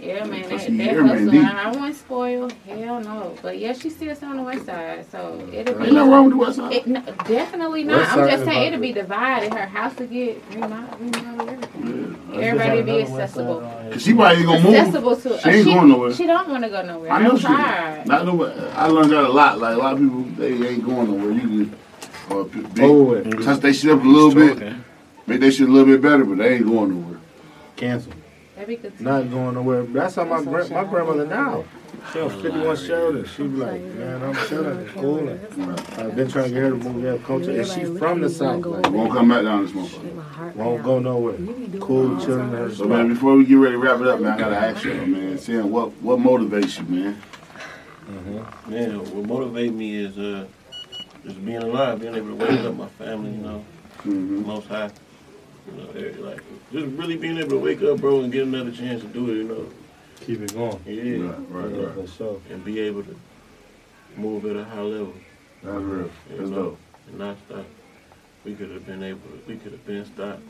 yeah, 0.05 0.25
man, 0.25 0.43
that, 0.43 0.51
that 0.51 0.71
Airmen 0.71 1.09
hustle. 1.09 1.31
deep. 1.31 1.45
I, 1.45 1.63
I 1.63 1.67
wasn't 1.69 1.97
spoiled. 1.97 2.53
Hell 2.67 3.01
no. 3.01 3.37
But 3.43 3.59
yeah, 3.59 3.73
she 3.73 3.91
still 3.91 4.15
still 4.15 4.29
on 4.31 4.37
the 4.37 4.43
west 4.43 4.67
side. 4.67 5.07
So 5.11 5.41
it'll 5.53 5.75
be. 5.75 5.85
Ain't 5.85 5.93
nothing 5.95 6.11
wrong 6.11 6.25
with 6.25 6.33
the 6.33 6.39
West 6.39 6.57
Side. 6.57 6.73
It, 6.73 6.87
no, 6.87 7.01
definitely 7.27 7.85
not. 7.85 7.99
West 7.99 8.13
I'm 8.13 8.19
side 8.19 8.31
just 8.31 8.45
saying 8.45 8.67
it'll 8.69 8.81
be 8.81 8.93
divided. 8.93 9.53
Her 9.55 9.67
house 9.67 9.95
to 9.97 10.07
get 10.07 10.43
remodeled, 10.53 11.01
remodeled 11.01 11.49
everything. 11.49 12.21
Yeah. 12.33 12.39
Everybody 12.41 12.83
be 12.83 13.03
accessible. 13.03 13.61
Cause 13.61 14.03
she 14.03 14.15
probably 14.15 14.37
ain't 14.39 14.47
gonna 14.47 14.61
move. 14.63 14.75
Accessible 14.75 15.17
to. 15.17 15.39
She 15.41 15.49
ain't 15.49 15.65
going 15.67 15.89
nowhere. 15.89 16.13
She 16.15 16.27
don't 16.27 16.49
want 16.49 16.65
to 16.65 16.71
go 16.71 16.83
nowhere. 16.83 17.11
I 17.13 17.17
I 17.17 17.23
know 17.23 17.29
know 17.31 17.37
she. 17.39 17.47
tried. 17.47 18.07
Not 18.07 18.27
nowhere. 18.27 18.73
I 18.75 18.87
learned 18.89 19.11
that 19.11 19.25
a 19.25 19.29
lot. 19.29 19.59
Like 19.59 19.75
a 19.75 19.79
lot 19.79 19.93
of 19.95 19.99
people, 20.01 20.23
they 20.37 20.53
ain't 20.69 20.85
going 20.85 21.11
nowhere. 21.11 21.33
You 21.33 21.65
just 21.67 21.77
uh, 22.31 22.43
big, 22.45 22.81
Over 22.85 23.23
with. 23.23 23.45
touch 23.45 23.61
they 23.61 23.73
shit 23.73 23.91
up 23.91 24.03
a 24.03 24.07
little 24.07 24.35
bit, 24.35 24.75
make 25.27 25.41
they 25.41 25.51
shit 25.51 25.69
a 25.69 25.73
little 25.73 25.87
bit 25.87 26.01
better, 26.01 26.25
but 26.25 26.39
they 26.39 26.55
ain't 26.57 26.67
going 26.67 27.01
nowhere. 27.01 27.21
Cancel. 27.77 28.13
That'd 28.67 28.83
good. 28.83 29.01
Not 29.01 29.31
going 29.31 29.55
nowhere. 29.55 29.83
That's 29.85 30.15
how 30.15 30.25
my 30.25 30.43
gra- 30.43 30.69
my 30.71 30.85
grandmother 30.85 31.27
now. 31.27 31.65
She's 32.13 32.23
on 32.23 32.43
51 32.43 32.77
Sheridan. 32.77 33.25
She 33.27 33.43
be 33.45 33.49
like, 33.57 33.81
man, 33.81 34.23
I'm 34.23 34.35
chilling. 34.49 34.79
It's 34.81 34.93
cool. 34.93 35.29
I've 35.99 36.15
been 36.17 36.29
trying 36.29 36.45
to 36.49 36.51
get 36.51 36.63
her 36.65 36.71
to 36.71 36.77
move 36.77 37.03
there, 37.03 37.19
culture. 37.19 37.51
And 37.53 37.67
she 37.67 37.85
from 37.85 38.21
the 38.21 38.29
south. 38.29 38.65
Like, 38.67 38.91
Won't 38.91 39.13
come 39.13 39.29
back 39.29 39.43
down 39.45 39.63
this 39.65 39.73
motherfucker. 39.73 40.55
won't 40.55 40.83
go 40.83 40.99
nowhere. 40.99 41.37
Cool, 41.81 42.21
chilling 42.25 42.51
her 42.51 42.71
So 42.75 42.85
man, 42.87 43.09
before 43.09 43.35
we 43.37 43.45
get 43.47 43.55
ready 43.55 43.73
to 43.73 43.79
wrap 43.79 44.01
it 44.01 44.07
up, 44.07 44.21
man, 44.21 44.33
I 44.33 44.39
gotta 44.39 44.57
ask 44.57 44.85
you, 44.85 44.95
man, 45.07 45.39
Sam, 45.39 45.71
what 45.71 45.93
what 46.03 46.19
motivates 46.19 46.79
you, 46.79 46.85
man? 46.95 47.23
Man, 48.67 48.99
what 48.99 49.25
motivates 49.27 49.75
me 49.75 49.97
is 49.97 50.19
uh, 50.19 50.47
just 51.25 51.43
being 51.45 51.57
alive, 51.63 52.01
being 52.01 52.15
able 52.15 52.29
to 52.29 52.35
wake 52.35 52.61
up 52.61 52.77
my 52.77 52.89
family, 52.89 53.31
you 53.31 53.39
know, 53.39 53.65
Mm-hmm. 54.05 54.47
most 54.47 54.69
high. 54.69 54.91
You 55.67 55.79
know, 55.83 55.89
every- 55.91 56.13
like 56.23 56.43
just 56.75 56.87
really 56.97 57.17
being 57.17 57.39
able 57.39 57.51
to 57.51 57.59
wake 57.59 57.83
up, 57.83 58.01
bro, 58.01 58.21
and 58.23 58.33
get 58.33 58.43
another 58.43 58.73
chance 58.73 59.01
to 59.03 59.09
do 59.09 59.31
it, 59.31 59.35
you 59.37 59.45
know. 59.45 59.67
Keep 60.27 60.41
it 60.43 60.55
going. 60.55 60.81
Yeah, 60.87 61.27
Right, 61.27 61.39
right, 61.51 61.75
Yeah, 61.75 61.87
right. 61.87 61.95
for 61.95 62.07
sure. 62.09 62.41
and 62.51 62.65
be 62.65 62.81
able 62.81 63.03
to 63.05 63.17
move 64.17 64.45
at 64.47 64.57
a 64.57 64.65
high 64.65 64.81
level. 64.81 65.15
That's 65.63 65.77
real. 65.83 65.99
You 65.99 66.11
That's 66.37 66.51
know, 66.51 66.57
dope. 66.57 66.79
and 67.09 67.19
not 67.19 67.37
stop. 67.47 67.65
We 68.45 68.55
could 68.55 68.71
have 68.71 68.85
been 68.87 69.03
able 69.03 69.21
to, 69.21 69.41
we 69.47 69.57
could 69.57 69.73
have 69.73 69.87
been 69.87 70.05
stopped. 70.05 70.43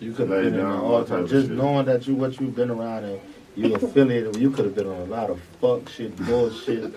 You 0.00 0.12
could 0.12 0.28
have 0.30 0.42
been 0.42 0.54
in 0.54 0.56
down 0.60 0.78
the 0.78 0.84
all 0.84 0.94
all 0.96 1.04
type 1.04 1.20
of 1.20 1.30
Just 1.30 1.48
shit. 1.48 1.56
knowing 1.56 1.86
that 1.86 2.06
you 2.06 2.14
what 2.14 2.38
you've 2.40 2.54
been 2.56 2.70
around 2.70 3.04
and 3.04 3.20
you 3.56 3.74
affiliated, 3.74 4.28
with, 4.28 4.40
you 4.40 4.50
could 4.50 4.64
have 4.66 4.74
been 4.74 4.86
on 4.86 5.00
a 5.00 5.04
lot 5.04 5.30
of 5.30 5.40
fuck 5.60 5.88
shit, 5.88 6.14
bullshit. 6.26 6.92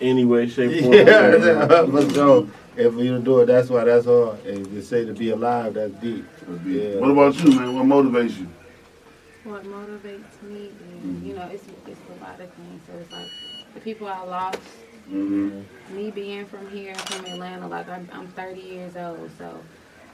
Anyway, 0.00 0.46
shape, 0.46 0.80
form. 0.82 0.92
yeah, 0.94 1.84
for 1.86 2.10
sure. 2.12 2.48
If 2.76 2.92
you 2.94 3.18
do 3.20 3.40
it, 3.40 3.46
that's 3.46 3.70
why 3.70 3.84
that's 3.84 4.04
hard. 4.04 4.44
And 4.44 4.64
to 4.66 4.82
say 4.82 5.04
to 5.06 5.12
be 5.14 5.30
alive, 5.30 5.74
that's 5.74 5.92
deep. 5.94 6.26
That's 6.46 6.62
big. 6.62 6.94
Yeah. 6.94 7.00
What 7.00 7.10
about 7.10 7.38
you, 7.42 7.58
man? 7.58 7.74
What 7.74 8.04
motivates 8.04 8.38
you? 8.38 8.48
What 9.44 9.64
motivates 9.64 10.42
me, 10.42 10.70
is, 10.70 11.22
you 11.22 11.34
know, 11.34 11.48
it's 11.52 11.64
it's 11.86 12.00
a 12.18 12.24
lot 12.24 12.40
of 12.40 12.50
things. 12.52 12.82
So 12.86 12.92
it's 12.98 13.12
like 13.12 13.28
the 13.74 13.80
people 13.80 14.08
I 14.08 14.20
lost. 14.22 14.58
Mm-hmm. 15.08 15.96
Me 15.96 16.10
being 16.10 16.46
from 16.46 16.68
here, 16.70 16.94
from 16.96 17.26
Atlanta, 17.26 17.68
like 17.68 17.88
I'm, 17.88 18.08
I'm 18.12 18.26
30 18.28 18.60
years 18.60 18.96
old, 18.96 19.30
so 19.38 19.62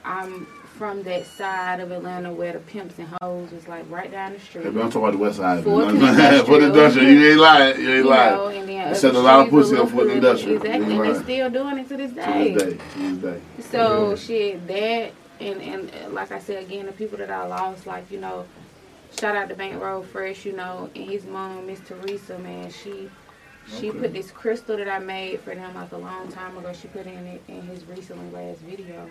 I'm 0.05 0.47
from 0.77 1.03
that 1.05 1.25
side 1.27 1.81
of 1.81 1.91
Atlanta 1.93 2.33
where 2.33 2.53
the 2.53 2.59
pimps 2.59 2.99
and 2.99 3.09
hoes 3.23 3.53
was 3.53 3.69
like 3.69 3.89
right 3.89 4.11
down 4.11 4.33
the 4.33 4.41
street. 4.41 4.65
Hey, 4.65 4.71
but 4.71 4.83
I'm 4.83 4.91
talking 4.91 5.03
about 5.03 5.13
the 5.13 5.19
West 5.19 5.37
Side. 5.39 5.65
Fulton 5.65 5.99
man. 5.99 6.09
Industrial. 6.15 6.45
For 6.45 6.59
the 6.61 6.67
industrial, 6.67 7.09
you 7.11 7.31
ain't 7.31 7.41
lying. 7.41 7.81
You 7.81 7.89
ain't 7.89 7.97
you 8.05 8.11
lying. 8.11 8.35
know, 8.35 8.47
and 8.49 8.69
then 8.69 8.93
They 8.93 8.99
said 8.99 9.15
a 9.15 9.19
lot 9.21 9.41
of 9.41 9.51
pussy 9.51 9.73
was 9.73 9.81
on 9.81 9.87
Fulton 9.89 10.09
little 10.09 10.17
Industrial. 10.17 10.57
Exactly, 10.57 10.87
You 10.87 10.93
and 10.93 11.01
right. 11.01 11.15
they 11.15 11.23
still 11.23 11.51
doing 11.51 11.79
it 11.79 11.89
to 11.89 11.97
this 11.97 12.13
day. 12.13 12.53
To 12.53 12.59
day. 12.59 12.65
this 12.65 12.75
day. 12.75 12.79
To 12.95 13.15
this 13.15 13.23
day. 13.23 13.41
So 13.71 14.17
shit, 14.17 14.67
that 14.67 15.13
and 15.41 15.61
and 15.63 16.15
like 16.15 16.33
I 16.33 16.39
said 16.39 16.63
again, 16.63 16.87
the 16.87 16.93
people 16.93 17.19
that 17.19 17.31
I 17.31 17.47
lost, 17.47 17.87
like 17.87 18.11
you 18.11 18.19
know, 18.21 18.47
shout 19.19 19.37
out 19.37 19.49
to 19.49 19.55
Bankroll 19.55 20.03
Fresh, 20.03 20.45
you 20.45 20.53
know, 20.53 20.91
and 20.95 21.05
his 21.05 21.25
mom, 21.25 21.67
Miss 21.67 21.81
Teresa, 21.81 22.39
man, 22.39 22.71
she 22.71 23.11
she 23.67 23.91
Okay. 23.91 23.99
put 24.01 24.13
this 24.13 24.31
crystal 24.31 24.77
that 24.77 24.89
I 24.89 24.99
made 24.99 25.41
for 25.41 25.55
them 25.55 25.75
like 25.75 25.93
a 25.93 25.97
long 25.97 26.29
time 26.29 26.57
ago. 26.57 26.73
She 26.73 26.89
put 26.89 27.07
in 27.07 27.27
it 27.27 27.43
in 27.49 27.63
his 27.63 27.85
recently 27.87 28.29
last 28.31 28.61
video, 28.61 29.09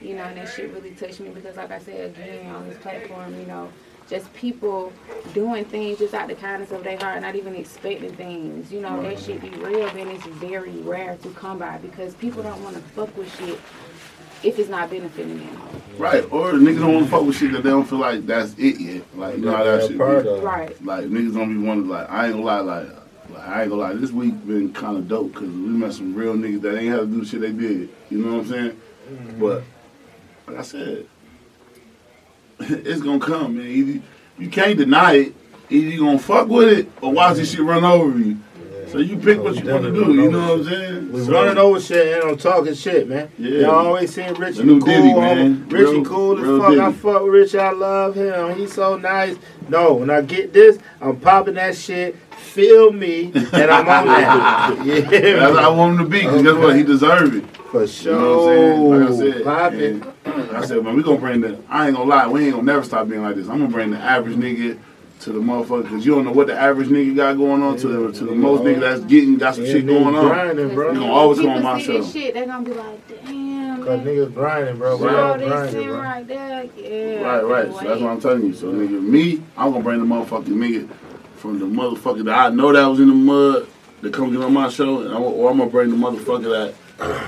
you 0.00 0.14
know, 0.14 0.24
and 0.24 0.36
that 0.36 0.48
shit 0.48 0.70
really 0.70 0.90
touched 0.90 1.20
me 1.20 1.30
because 1.30 1.56
like 1.56 1.70
I 1.70 1.78
said 1.78 2.10
again 2.10 2.50
on 2.54 2.68
this 2.68 2.76
platform, 2.78 3.38
you 3.40 3.46
know, 3.46 3.72
just 4.08 4.32
people 4.34 4.92
doing 5.34 5.64
things 5.66 5.98
just 5.98 6.14
out 6.14 6.28
the 6.28 6.34
kindness 6.34 6.70
of 6.70 6.82
their 6.84 6.98
heart, 6.98 7.20
not 7.22 7.34
even 7.34 7.54
expecting 7.54 8.14
things. 8.14 8.72
You 8.72 8.80
know, 8.80 9.02
that 9.02 9.18
shit 9.20 9.40
be 9.40 9.50
real, 9.50 9.88
then 9.90 10.08
it's 10.08 10.24
very 10.26 10.70
rare 10.78 11.16
to 11.22 11.28
come 11.30 11.58
by 11.58 11.78
because 11.78 12.14
people 12.14 12.42
don't 12.42 12.62
want 12.62 12.76
to 12.76 12.82
fuck 12.82 13.14
with 13.16 13.34
shit 13.38 13.58
if 14.42 14.58
it's 14.58 14.68
not 14.68 14.90
benefiting 14.90 15.38
them. 15.38 15.58
Right, 15.96 16.24
or 16.32 16.52
the 16.52 16.58
niggas 16.58 16.78
don't 16.78 16.94
want 16.94 17.06
to 17.06 17.10
fuck 17.10 17.24
with 17.24 17.36
shit 17.36 17.52
that 17.52 17.64
they 17.64 17.70
don't 17.70 17.84
feel 17.84 17.98
like 17.98 18.24
that's 18.24 18.54
it 18.56 18.78
yet. 18.80 19.02
Like, 19.16 19.36
you 19.36 19.44
know 19.44 19.56
how 19.56 19.64
that 19.64 19.88
shit 19.88 19.98
part 19.98 20.24
be. 20.24 20.30
Right. 20.30 20.84
Like, 20.84 21.06
niggas 21.06 21.34
don't 21.34 21.60
be 21.60 21.66
wanting, 21.66 21.88
like, 21.88 22.08
I 22.08 22.26
ain't 22.26 22.34
gonna 22.34 22.44
lie, 22.44 22.60
like, 22.60 22.88
like, 23.30 23.48
I 23.48 23.62
ain't 23.62 23.70
gonna 23.70 23.82
lie, 23.82 23.94
this 23.94 24.12
week 24.12 24.34
been 24.46 24.72
kind 24.72 24.96
of 24.96 25.08
dope 25.08 25.32
because 25.32 25.48
we 25.48 25.54
met 25.54 25.92
some 25.92 26.14
real 26.14 26.34
niggas 26.34 26.62
that 26.62 26.78
ain't 26.78 26.92
had 26.92 27.00
to 27.00 27.06
do 27.06 27.20
the 27.20 27.26
shit 27.26 27.40
they 27.40 27.52
did. 27.52 27.88
You 28.10 28.18
know 28.18 28.36
what 28.36 28.44
I'm 28.44 28.48
saying? 28.48 28.80
But, 29.38 29.64
like 30.46 30.58
I 30.58 30.62
said, 30.62 31.06
it's 32.60 33.00
gonna 33.00 33.18
come, 33.18 33.58
man. 33.58 33.66
Either, 33.66 34.02
you 34.38 34.48
can't 34.48 34.78
deny 34.78 35.14
it. 35.14 35.34
Either 35.70 35.88
you 35.88 36.00
gonna 36.00 36.18
fuck 36.18 36.48
with 36.48 36.78
it 36.78 36.90
or 37.02 37.12
watch 37.12 37.36
this 37.36 37.52
shit 37.52 37.60
run 37.60 37.84
over 37.84 38.18
you. 38.18 38.38
So 38.90 38.98
you 38.98 39.16
pick 39.18 39.42
what 39.42 39.54
you 39.62 39.70
want 39.70 39.84
to 39.84 39.92
do. 39.92 40.12
You 40.14 40.30
know 40.30 40.40
what 40.40 40.50
I'm 40.60 40.64
saying? 40.64 41.12
We 41.12 41.24
So- 41.24 41.32
running 41.32 41.58
over 41.58 41.80
shit 41.80 42.14
and 42.22 42.30
I'm 42.30 42.36
talking 42.38 42.74
shit, 42.74 43.08
man. 43.08 43.28
Yeah. 43.38 43.60
Y'all 43.60 43.86
always 43.86 44.12
saying 44.14 44.34
Richie 44.34 44.62
The 44.62 44.64
cool, 44.64 44.78
Diddy, 44.80 45.14
man. 45.14 45.66
Richie 45.68 45.84
Real- 45.84 46.04
cool 46.04 46.38
as 46.38 46.62
fuck. 46.62 46.78
I 46.78 46.92
fuck 46.92 47.22
with 47.22 47.32
Richie. 47.32 47.58
I 47.58 47.70
love 47.72 48.14
him. 48.14 48.56
He's 48.56 48.72
so 48.72 48.96
nice. 48.96 49.36
No, 49.68 49.94
when 49.94 50.08
I 50.10 50.22
get 50.22 50.52
this, 50.54 50.78
I'm 51.00 51.16
popping 51.16 51.54
that 51.54 51.76
shit. 51.76 52.16
Feel 52.38 52.92
me, 52.92 53.30
and 53.34 53.70
I'm 53.70 53.86
on 53.88 54.06
that. 54.06 54.80
yeah, 54.84 55.00
That's 55.00 55.58
I 55.58 55.68
want 55.68 55.98
him 56.00 56.04
to 56.06 56.10
be, 56.10 56.20
because 56.20 56.42
guess 56.42 56.54
what? 56.54 56.74
He 56.76 56.82
deserve 56.82 57.36
it. 57.36 57.44
for 57.70 57.84
You 57.84 58.10
know 58.12 58.78
what 58.88 59.02
I'm 59.02 59.14
saying? 59.16 59.32
sure. 59.34 59.44
Like 59.44 59.60
I 59.60 59.70
said. 59.78 60.14
I 60.54 60.64
said, 60.66 60.82
man, 60.84 60.96
we 60.96 61.02
gonna 61.02 61.18
bring 61.18 61.40
the. 61.42 61.58
I 61.68 61.86
ain't 61.88 61.96
gonna 61.96 62.08
lie, 62.08 62.26
we 62.26 62.44
ain't 62.44 62.52
gonna 62.52 62.64
never 62.64 62.82
stop 62.84 63.08
being 63.08 63.22
like 63.22 63.36
this. 63.36 63.48
I'm 63.48 63.58
gonna 63.58 63.68
bring 63.68 63.90
the 63.90 63.98
average 63.98 64.36
nigga 64.36 64.78
to 65.20 65.32
the 65.32 65.40
motherfucker, 65.40 65.82
because 65.84 66.06
you 66.06 66.14
don't 66.14 66.24
know 66.24 66.32
what 66.32 66.46
the 66.46 66.54
average 66.58 66.88
nigga 66.88 67.16
got 67.16 67.36
going 67.36 67.62
on 67.62 67.76
to 67.78 67.88
the 67.88 68.12
to 68.12 68.24
the 68.24 68.32
most 68.32 68.62
nigga 68.62 68.80
that's 68.80 69.00
getting 69.02 69.36
got 69.36 69.54
some 69.56 69.64
Yeah, 69.64 69.72
shit 69.72 69.84
niggas 69.86 69.88
going 70.04 70.14
on. 70.14 70.26
grinding, 70.26 70.74
bro. 70.74 70.92
You 70.92 70.98
gonna 71.00 71.12
always 71.12 71.38
People 71.38 71.54
come 71.54 71.66
on 71.66 71.72
my 71.74 71.80
show. 71.80 72.02
shit, 72.04 72.34
they 72.34 72.46
gonna 72.46 72.64
be 72.64 72.72
like, 72.74 73.08
damn. 73.08 73.82
Cause 73.84 73.98
man. 73.98 74.06
niggas 74.06 74.34
grinding, 74.34 74.76
bro. 74.78 74.96
We 74.96 75.06
Right. 75.06 75.16
all 75.16 75.32
All 75.32 75.38
this 75.38 75.48
grinding, 75.48 75.88
bro. 75.88 75.98
right 76.00 76.28
there, 76.28 76.64
yeah. 76.76 77.22
Right, 77.22 77.42
right. 77.44 77.72
So 77.74 77.88
that's 77.88 78.00
what 78.00 78.10
I'm 78.10 78.20
telling 78.20 78.46
you. 78.46 78.52
So 78.54 78.66
nigga, 78.72 79.02
me, 79.02 79.42
I'm 79.56 79.72
gonna 79.72 79.82
bring 79.82 79.98
the 80.00 80.06
motherfucking 80.14 80.44
nigga 80.46 80.88
from 81.36 81.58
the 81.58 81.66
motherfucker 81.66 82.24
that 82.24 82.34
I 82.34 82.50
know 82.50 82.72
that 82.72 82.86
was 82.86 83.00
in 83.00 83.08
the 83.08 83.14
mud 83.14 83.66
to 84.02 84.10
come 84.10 84.32
get 84.32 84.42
on 84.42 84.52
my 84.52 84.68
show, 84.68 85.00
and 85.00 85.12
I'm, 85.14 85.22
or 85.22 85.50
I'm 85.50 85.58
gonna 85.58 85.68
bring 85.70 85.90
the 85.90 85.96
motherfucker 85.96 86.44
that 86.44 86.74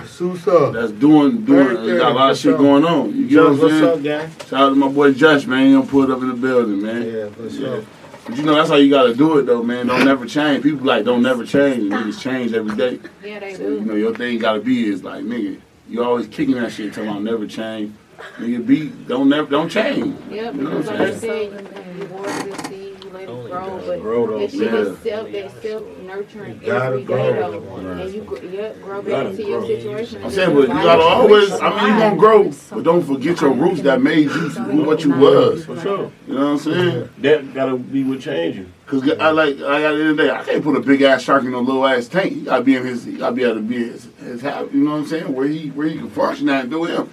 Susa. 0.06 0.70
that's 0.74 0.92
doing 0.92 1.44
doing 1.44 1.66
Right 1.68 1.86
there, 1.86 1.98
got 1.98 2.12
a 2.12 2.14
lot 2.14 2.30
of 2.32 2.36
shit 2.36 2.42
sure. 2.50 2.58
going 2.58 2.84
on. 2.84 3.14
You 3.16 3.28
get 3.28 3.38
what 3.42 3.52
I'm 3.52 3.58
what's 3.58 3.72
saying? 4.02 4.20
up. 4.20 4.42
Shout 4.48 4.60
out 4.60 4.68
to 4.70 4.74
my 4.74 4.88
boy 4.88 5.12
Josh, 5.12 5.46
man. 5.46 5.66
He 5.66 5.72
done 5.72 5.86
pulled 5.86 6.10
up 6.10 6.20
in 6.20 6.28
the 6.28 6.34
building, 6.34 6.82
man. 6.82 7.02
Yeah, 7.02 7.28
for 7.28 7.48
sure. 7.50 7.84
But 8.26 8.36
you 8.36 8.42
know 8.42 8.54
that's 8.54 8.68
how 8.68 8.76
you 8.76 8.90
gotta 8.90 9.14
do 9.14 9.38
it 9.38 9.42
though, 9.46 9.62
man. 9.62 9.86
Don't 9.86 10.04
never 10.04 10.26
change. 10.26 10.62
People 10.62 10.86
like 10.86 11.04
don't 11.04 11.22
never 11.22 11.44
change. 11.44 11.84
Niggas 11.92 12.20
change 12.20 12.52
every 12.52 12.76
day. 12.76 12.98
Yeah, 13.24 13.38
they 13.38 13.54
So, 13.54 13.62
you 13.68 13.80
know 13.80 13.94
your 13.94 14.14
thing 14.14 14.38
gotta 14.38 14.60
be 14.60 14.88
is 14.88 15.04
like 15.04 15.24
nigga, 15.24 15.60
you 15.88 16.02
always 16.02 16.26
kicking 16.26 16.56
that 16.56 16.72
shit 16.72 16.92
till 16.92 17.08
I'll 17.08 17.20
never 17.20 17.46
change. 17.46 17.94
Nigga 18.38 18.66
be 18.66 18.88
don't 18.88 19.28
never 19.28 19.48
don't 19.48 19.68
change. 19.68 20.16
Yep, 20.30 20.54
You 20.54 20.62
know 20.62 20.78
what 20.78 20.88
I'm 20.88 21.00
I 21.00 22.69
said, 23.50 23.66
you, 23.66 23.70
you 23.70 23.70
water 23.70 23.86
the 23.86 23.86
you 23.86 23.88
let 23.88 23.98
it 23.98 24.00
grow, 24.00 24.00
but 24.00 24.00
Grow 24.02 24.26
those 24.26 24.52
that 24.52 24.58
shit 24.58 24.74
is 24.74 24.88
seeds. 24.88 25.02
self, 25.10 25.32
that 25.32 25.62
self 25.62 25.98
nurturing 25.98 26.60
every 26.64 26.98
day 27.00 27.04
grow. 27.04 27.60
though. 27.60 27.76
And 27.90 28.14
you, 28.14 28.22
gr- 28.22 28.44
yep, 28.44 28.80
grow 28.82 29.02
Gotta 29.02 29.24
back 29.24 29.26
into 29.30 29.42
your 29.48 29.66
situation. 29.66 30.24
I'm 30.24 30.30
saying, 30.30 30.54
but 30.54 30.62
you 30.62 30.66
gotta 30.68 31.02
always. 31.02 31.50
I 31.52 31.70
mean, 31.70 31.94
you 31.94 32.00
gonna 32.00 32.16
grow, 32.16 32.52
but 32.70 32.84
don't 32.84 33.02
forget 33.02 33.40
your 33.40 33.52
roots 33.52 33.82
that 33.82 34.00
made 34.00 34.30
you 34.30 34.48
what 34.84 35.04
you 35.04 35.10
was. 35.14 35.64
For 35.64 35.80
sure. 35.80 36.12
You 36.26 36.34
know 36.34 36.40
what 36.40 36.50
I'm 36.52 36.58
saying? 36.58 37.08
That 37.18 37.54
gotta 37.54 37.76
be 37.76 38.04
what 38.04 38.20
changing. 38.20 38.72
Cause 38.86 39.08
I 39.20 39.30
like, 39.30 39.54
I 39.56 39.82
got 39.82 39.92
the 39.92 40.00
end 40.00 40.08
of 40.10 40.16
the 40.16 40.22
day, 40.24 40.30
I 40.30 40.42
can't 40.42 40.64
put 40.64 40.74
a 40.76 40.80
big 40.80 41.02
ass 41.02 41.22
shark 41.22 41.44
in 41.44 41.54
a 41.54 41.60
little 41.60 41.86
ass 41.86 42.08
tank. 42.08 42.32
He 42.32 42.40
gotta 42.40 42.64
be 42.64 42.74
in 42.74 42.84
his, 42.84 43.04
he 43.04 43.12
gotta 43.18 43.32
be 43.36 43.44
able 43.44 43.54
to 43.54 43.60
be 43.60 43.76
his, 43.76 44.08
his 44.18 44.40
habit. 44.42 44.72
You 44.72 44.82
know 44.82 44.90
what 44.90 44.96
I'm 44.98 45.06
saying? 45.06 45.32
Where 45.32 45.46
he, 45.46 45.68
where 45.68 45.86
he 45.86 45.96
can 45.96 46.10
function 46.10 46.48
at 46.48 46.62
and 46.62 46.70
do 46.72 46.84
him. 46.86 47.08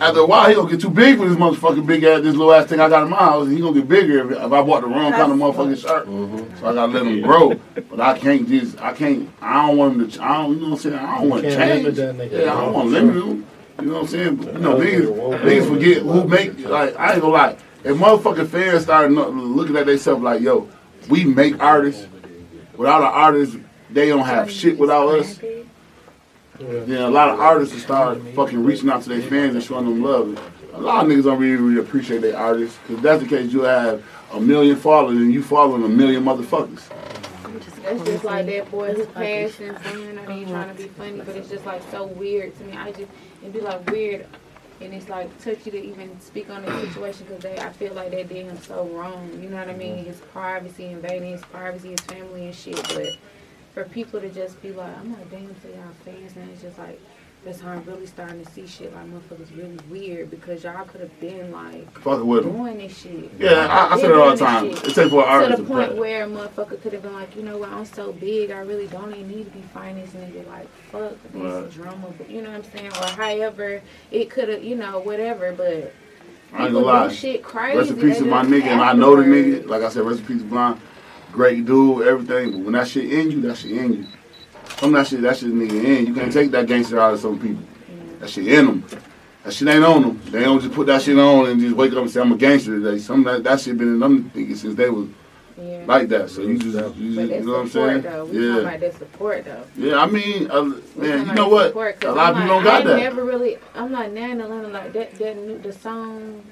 After 0.00 0.20
a 0.20 0.26
while, 0.26 0.48
he 0.48 0.54
gonna 0.54 0.70
get 0.70 0.80
too 0.80 0.90
big 0.90 1.18
for 1.18 1.28
this 1.28 1.36
motherfucking 1.36 1.86
big 1.86 2.04
ass, 2.04 2.22
this 2.22 2.34
little 2.34 2.52
ass 2.52 2.66
thing 2.66 2.80
I 2.80 2.88
got 2.88 3.02
in 3.02 3.10
my 3.10 3.18
house. 3.18 3.48
He 3.48 3.60
gonna 3.60 3.74
get 3.74 3.88
bigger 3.88 4.32
if, 4.32 4.38
if 4.38 4.52
I 4.52 4.62
bought 4.62 4.80
the 4.80 4.88
wrong 4.88 5.12
kind 5.12 5.32
of 5.32 5.38
motherfucking 5.38 5.80
shark. 5.80 6.06
Mm-hmm. 6.06 6.56
So 6.58 6.66
I 6.66 6.74
gotta 6.74 6.92
let 6.92 7.06
him 7.06 7.20
grow. 7.20 7.54
But 7.74 8.00
I 8.00 8.18
can't 8.18 8.48
just, 8.48 8.80
I 8.80 8.92
can't, 8.92 9.28
I 9.42 9.66
don't 9.66 9.76
want 9.76 9.96
him 9.96 10.10
to, 10.10 10.22
I 10.22 10.38
don't, 10.38 10.54
you 10.54 10.60
know 10.60 10.70
what 10.70 10.72
I'm 10.72 10.78
saying? 10.78 10.94
I 10.94 11.18
don't 11.18 11.28
want 11.28 11.42
to 11.42 11.56
change. 11.56 11.84
limit 11.84 11.96
that 11.96 12.14
nigga. 12.14 12.44
Yeah, 12.44 12.54
I 12.54 12.60
don't 12.60 12.72
want 12.72 12.88
to 12.88 12.92
limit 12.92 13.14
him. 13.16 13.46
You 13.80 13.86
know 13.86 13.92
what 13.94 14.00
I'm 14.02 14.06
saying? 14.08 14.36
But, 14.36 14.52
you 14.54 14.60
know, 14.60 14.76
niggas, 14.76 15.40
niggas 15.40 15.68
forget 15.68 16.02
who 16.02 16.28
make, 16.28 16.58
like, 16.60 16.96
I 16.96 17.12
ain't 17.12 17.20
gonna 17.20 17.32
lie. 17.32 17.56
If 17.82 17.96
motherfucking 17.96 18.48
fans 18.48 18.82
start 18.82 19.10
looking 19.10 19.76
at 19.76 19.86
themselves 19.86 20.22
like, 20.22 20.40
yo, 20.40 20.68
we 21.08 21.24
make 21.24 21.62
artists. 21.62 22.06
Without 22.76 23.02
an 23.02 23.08
artist, 23.08 23.58
they 23.90 24.08
don't 24.08 24.24
have 24.24 24.50
shit 24.50 24.78
without 24.78 25.08
us. 25.08 25.38
Then 26.60 27.02
a 27.02 27.10
lot 27.10 27.30
of 27.30 27.40
artists 27.40 27.74
will 27.74 27.80
start 27.80 28.20
fucking 28.34 28.62
reaching 28.62 28.90
out 28.90 29.02
to 29.02 29.08
their 29.08 29.22
fans 29.22 29.54
and 29.54 29.64
showing 29.64 29.86
them 29.86 30.02
love. 30.02 30.38
A 30.74 30.80
lot 30.80 31.04
of 31.04 31.10
niggas 31.10 31.24
don't 31.24 31.38
really, 31.38 31.56
really 31.56 31.80
appreciate 31.80 32.20
their 32.20 32.36
artists. 32.36 32.78
Because 32.86 33.02
that's 33.02 33.22
the 33.22 33.28
case, 33.28 33.50
you 33.50 33.62
have 33.62 34.04
a 34.32 34.40
million 34.40 34.76
followers 34.76 35.16
and 35.16 35.32
you 35.32 35.42
following 35.42 35.82
a 35.84 35.88
million 35.88 36.22
motherfuckers. 36.22 36.82
That's 37.82 38.04
just 38.04 38.24
like 38.24 38.46
that 38.46 38.70
boy 38.70 38.94
who 38.94 39.06
passed 39.06 39.58
and 39.60 39.76
saying, 39.82 40.18
I 40.18 40.32
ain't 40.32 40.48
trying 40.48 40.76
to 40.76 40.82
be 40.82 40.88
funny, 40.90 41.22
but 41.22 41.34
it's 41.34 41.48
just 41.48 41.64
like 41.64 41.82
so 41.90 42.04
weird 42.06 42.56
to 42.58 42.64
me. 42.64 42.76
I 42.76 42.92
just, 42.92 43.10
it'd 43.40 43.54
be 43.54 43.60
like 43.60 43.90
weird 43.90 44.26
and 44.80 44.94
it's 44.94 45.08
like 45.08 45.36
touchy 45.42 45.70
to 45.70 45.82
even 45.82 46.18
speak 46.20 46.50
on 46.50 46.62
the 46.62 46.80
situation 46.86 47.26
because 47.26 47.42
they, 47.42 47.58
I 47.58 47.70
feel 47.72 47.94
like 47.94 48.10
they 48.10 48.22
did 48.22 48.46
him 48.46 48.58
so 48.58 48.86
wrong. 48.88 49.30
You 49.42 49.48
know 49.48 49.56
what 49.56 49.68
I 49.68 49.74
mean? 49.74 49.96
Mm-hmm. 49.96 50.06
His 50.06 50.20
privacy, 50.20 50.86
invading 50.86 51.32
his 51.32 51.42
privacy, 51.42 51.90
his 51.90 52.00
family 52.00 52.46
and 52.46 52.54
shit. 52.54 52.76
But 52.94 53.16
for 53.74 53.84
people 53.84 54.20
to 54.20 54.28
just 54.30 54.60
be 54.62 54.72
like, 54.72 54.96
I'm 54.98 55.12
like, 55.12 55.30
damn, 55.30 55.46
to 55.46 55.68
y'all 55.68 55.92
fans, 56.04 56.36
and 56.36 56.50
it's 56.50 56.62
just 56.62 56.78
like, 56.78 57.00
that's 57.44 57.58
how 57.60 57.70
I'm 57.70 57.84
really 57.84 58.04
starting 58.04 58.44
to 58.44 58.50
see 58.52 58.66
shit 58.66 58.94
like 58.94 59.06
motherfuckers 59.06 59.56
really 59.56 59.78
weird 59.88 60.30
because 60.30 60.62
y'all 60.62 60.84
could 60.84 61.00
have 61.00 61.20
been 61.20 61.50
like 61.50 61.90
Fucking 62.00 62.26
with 62.26 62.44
them. 62.44 62.52
doing 62.54 62.76
this 62.76 62.98
shit. 62.98 63.30
Yeah, 63.38 63.66
I, 63.66 63.94
I 63.94 63.96
say 63.98 64.08
it 64.08 64.12
all 64.12 64.30
the 64.32 64.36
time. 64.36 64.66
It 64.66 64.76
takes 64.76 64.98
an 64.98 65.10
To 65.10 65.56
the 65.56 65.64
point 65.66 65.96
where 65.96 66.24
a 66.24 66.28
motherfucker 66.28 66.78
could 66.82 66.92
have 66.92 67.00
been 67.02 67.14
like, 67.14 67.34
you 67.34 67.42
know 67.42 67.56
what, 67.56 67.70
I'm 67.70 67.86
so 67.86 68.12
big, 68.12 68.50
I 68.50 68.58
really 68.58 68.88
don't 68.88 69.10
even 69.14 69.28
need 69.28 69.44
to 69.44 69.50
be 69.52 69.62
financing 69.72 70.20
nigga. 70.20 70.46
Like, 70.48 70.68
fuck 70.92 71.14
this 71.32 71.42
Right. 71.42 71.72
drama, 71.72 72.12
but 72.18 72.28
you 72.28 72.42
know 72.42 72.50
what 72.50 72.56
I'm 72.66 72.72
saying? 72.72 72.92
Or 72.92 73.06
however, 73.06 73.80
it 74.10 74.28
could 74.28 74.50
have, 74.50 74.62
you 74.62 74.76
know, 74.76 74.98
whatever, 75.00 75.54
but 75.54 75.94
I 76.52 76.64
ain't 76.64 76.74
gonna 76.74 76.84
lie. 76.84 77.08
shit 77.10 77.42
crazy. 77.42 77.78
Rest 77.78 77.90
in 77.92 78.00
peace 78.00 78.18
to 78.18 78.26
my 78.26 78.44
nigga, 78.44 78.64
and 78.64 78.82
I 78.82 78.92
know 78.92 79.16
the 79.16 79.22
nigga. 79.22 79.66
Like 79.66 79.82
I 79.82 79.88
said, 79.88 80.04
rest 80.04 80.20
in 80.20 80.26
peace 80.26 80.42
Blind. 80.42 80.78
Great 81.32 81.64
dude, 81.64 82.06
everything. 82.06 82.52
But 82.52 82.58
when 82.60 82.72
that 82.72 82.88
shit 82.88 83.12
in 83.12 83.30
you, 83.30 83.40
that 83.42 83.56
shit 83.56 83.72
in 83.72 83.92
you. 83.94 84.06
Some 84.78 84.94
of 84.94 85.00
that 85.00 85.06
shit, 85.08 85.22
that 85.22 85.36
shit 85.36 85.50
nigga 85.50 85.84
in. 85.84 86.06
You 86.06 86.14
can't 86.14 86.32
take 86.32 86.50
that 86.52 86.66
gangster 86.66 86.98
out 87.00 87.14
of 87.14 87.20
some 87.20 87.38
people. 87.38 87.62
That 88.18 88.28
shit 88.30 88.46
in 88.48 88.66
them. 88.66 88.84
That 89.44 89.52
shit 89.54 89.68
ain't 89.68 89.84
on 89.84 90.02
them. 90.02 90.20
They 90.30 90.40
don't 90.42 90.60
just 90.60 90.74
put 90.74 90.86
that 90.88 91.02
shit 91.02 91.18
on 91.18 91.48
and 91.48 91.60
just 91.60 91.74
wake 91.76 91.92
up 91.92 91.98
and 91.98 92.10
say 92.10 92.20
I'm 92.20 92.32
a 92.32 92.36
gangster 92.36 92.78
today. 92.80 92.98
Some 92.98 93.26
of 93.26 93.32
that, 93.34 93.44
that 93.44 93.60
shit 93.60 93.78
been 93.78 93.88
in 93.94 93.98
them 94.00 94.30
niggas 94.34 94.58
since 94.58 94.74
they 94.74 94.90
was 94.90 95.08
Yeah. 95.58 95.84
like 95.86 96.08
that. 96.10 96.28
So 96.30 96.42
you 96.42 96.58
just, 96.58 96.74
you, 96.74 96.82
just, 96.82 96.98
you 96.98 97.26
that's 97.28 97.46
know 97.46 97.52
what 97.52 97.60
I'm 97.60 97.68
saying? 97.68 98.02
though. 98.02 98.24
We 98.24 98.32
talking 98.32 98.42
Yeah, 98.42 98.58
about 98.60 98.80
that 98.80 98.98
support, 98.98 99.44
though. 99.46 99.64
yeah. 99.76 99.96
I 100.02 100.06
mean, 100.06 100.50
uh, 100.50 100.62
man, 100.96 101.26
you 101.26 101.32
know 101.34 101.48
what? 101.48 101.68
support, 101.68 102.00
'cause 102.00 102.10
A 102.12 102.14
lot 102.16 102.30
of 102.32 102.36
I'm 102.36 102.42
people 102.42 102.56
like, 102.56 102.64
don't 102.64 102.64
got 102.64 102.74
I 102.74 102.78
ain't 102.78 102.86
that. 102.88 102.96
never 102.96 103.24
really, 103.24 103.58
I'm 103.74 103.92
like, 103.92 104.12
now 104.12 104.30
in 104.30 104.72
like, 104.72 104.92
that, 104.92 105.18
that 105.18 105.36
new, 105.38 105.58
the 105.58 105.72
song, 105.72 106.42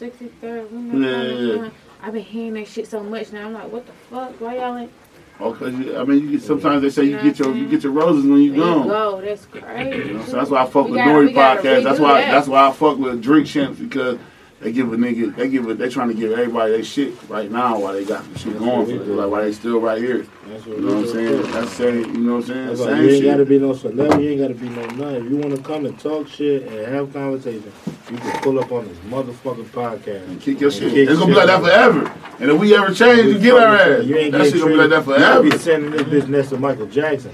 63rd, 0.00 0.40
Yeah, 0.42 1.22
yeah, 1.22 1.32
yeah. 1.34 1.58
On, 1.62 1.72
I've 2.02 2.12
been 2.12 2.22
hearing 2.22 2.54
that 2.54 2.68
shit 2.68 2.86
so 2.88 3.02
much 3.02 3.32
now. 3.32 3.46
I'm 3.46 3.52
like, 3.54 3.70
what 3.72 3.86
the 3.86 3.92
fuck? 4.10 4.40
Why 4.40 4.56
y'all 4.56 4.76
ain't? 4.76 4.92
Oh, 5.40 5.52
cause 5.54 5.72
you, 5.74 5.96
I 5.96 6.02
mean, 6.04 6.24
you 6.24 6.30
get, 6.32 6.42
sometimes 6.42 6.82
they 6.82 6.90
say 6.90 7.04
you 7.04 7.16
get 7.20 7.38
your 7.38 7.54
you 7.54 7.68
get 7.68 7.84
your 7.84 7.92
roses 7.92 8.24
when 8.26 8.40
you 8.40 8.56
gone. 8.56 8.88
go. 8.88 9.20
That's 9.20 9.46
crazy. 9.46 10.08
You 10.08 10.14
know, 10.14 10.24
so 10.24 10.32
that's 10.32 10.50
why 10.50 10.62
I 10.62 10.66
fuck 10.66 10.86
We 10.86 10.92
with 10.92 10.98
gotta- 10.98 11.10
N.O.R.E. 11.10 11.34
podcast. 11.34 11.84
That's 11.84 12.00
why 12.00 12.20
that. 12.20 12.30
that's 12.32 12.48
why 12.48 12.66
I 12.68 12.72
fuck 12.72 12.98
with 12.98 13.22
Drink 13.22 13.46
Champs 13.46 13.78
because 13.78 14.18
they 14.60 14.72
give 14.72 14.92
a 14.92 14.96
nigga 14.96 15.34
they 15.36 15.48
give 15.48 15.68
a, 15.68 15.74
they 15.74 15.88
trying 15.88 16.08
to 16.08 16.14
give 16.14 16.32
everybody 16.32 16.72
their 16.72 16.82
shit 16.84 17.14
right 17.28 17.50
now 17.50 17.78
while 17.78 17.92
they 17.92 18.04
got 18.04 18.24
some 18.24 18.34
shit 18.36 18.58
going 18.58 18.86
for 18.86 19.04
them. 19.04 19.16
Like 19.16 19.30
why 19.30 19.42
they 19.42 19.52
still 19.52 19.80
right 19.80 19.98
here. 20.00 20.26
That's 20.48 20.66
You 20.66 20.80
know 20.80 20.94
what 20.96 21.04
I'm 21.04 21.08
saying? 21.12 21.42
That's 21.52 21.72
saying 21.72 22.14
you 22.14 22.20
know 22.20 22.32
what 22.36 22.38
I'm 22.38 22.46
saying? 22.46 22.66
That's 22.66 22.80
Same 22.80 23.02
you 23.04 23.10
ain't 23.10 23.24
gotta 23.24 23.44
be 23.44 23.58
no 23.58 23.74
celebrity, 23.74 24.24
you 24.24 24.30
ain't 24.30 24.40
gotta 24.40 24.54
be 24.54 24.68
no 24.68 24.82
nothing. 24.86 25.24
If 25.26 25.30
you 25.30 25.36
wanna 25.36 25.58
come 25.58 25.86
and 25.86 25.98
talk 26.00 26.26
shit 26.28 26.62
and 26.62 26.86
have 26.94 27.12
conversation, 27.12 27.72
you 28.10 28.16
can 28.16 28.42
pull 28.42 28.58
up 28.58 28.72
on 28.72 28.88
this 28.88 28.98
motherfucking 29.08 29.66
podcast. 29.66 30.26
And 30.28 30.40
kick 30.40 30.60
your 30.60 30.70
shit. 30.70 30.92
Kick 30.92 31.08
It's 31.08 31.18
gonna 31.18 31.32
be 31.32 31.36
like 31.38 31.46
that 31.46 31.62
forever. 31.62 32.12
And 32.40 32.50
if 32.50 32.60
we 32.60 32.74
ever 32.74 32.92
change, 32.94 33.26
you 33.26 33.38
get 33.38 33.54
our 33.54 33.76
ass. 33.76 34.04
You 34.04 34.16
ain't 34.16 34.32
That 34.32 34.44
shit 34.46 34.54
gonna 34.60 34.66
be 34.66 34.76
like 34.76 34.90
that 34.90 35.04
treated- 35.04 35.20
You 35.20 35.26
forever. 35.26 35.42
be 35.50 35.58
sending 35.58 35.90
this 35.92 36.02
bitch 36.02 36.28
next 36.28 36.48
to 36.48 36.56
Michael 36.58 36.86
Jackson. 36.86 37.32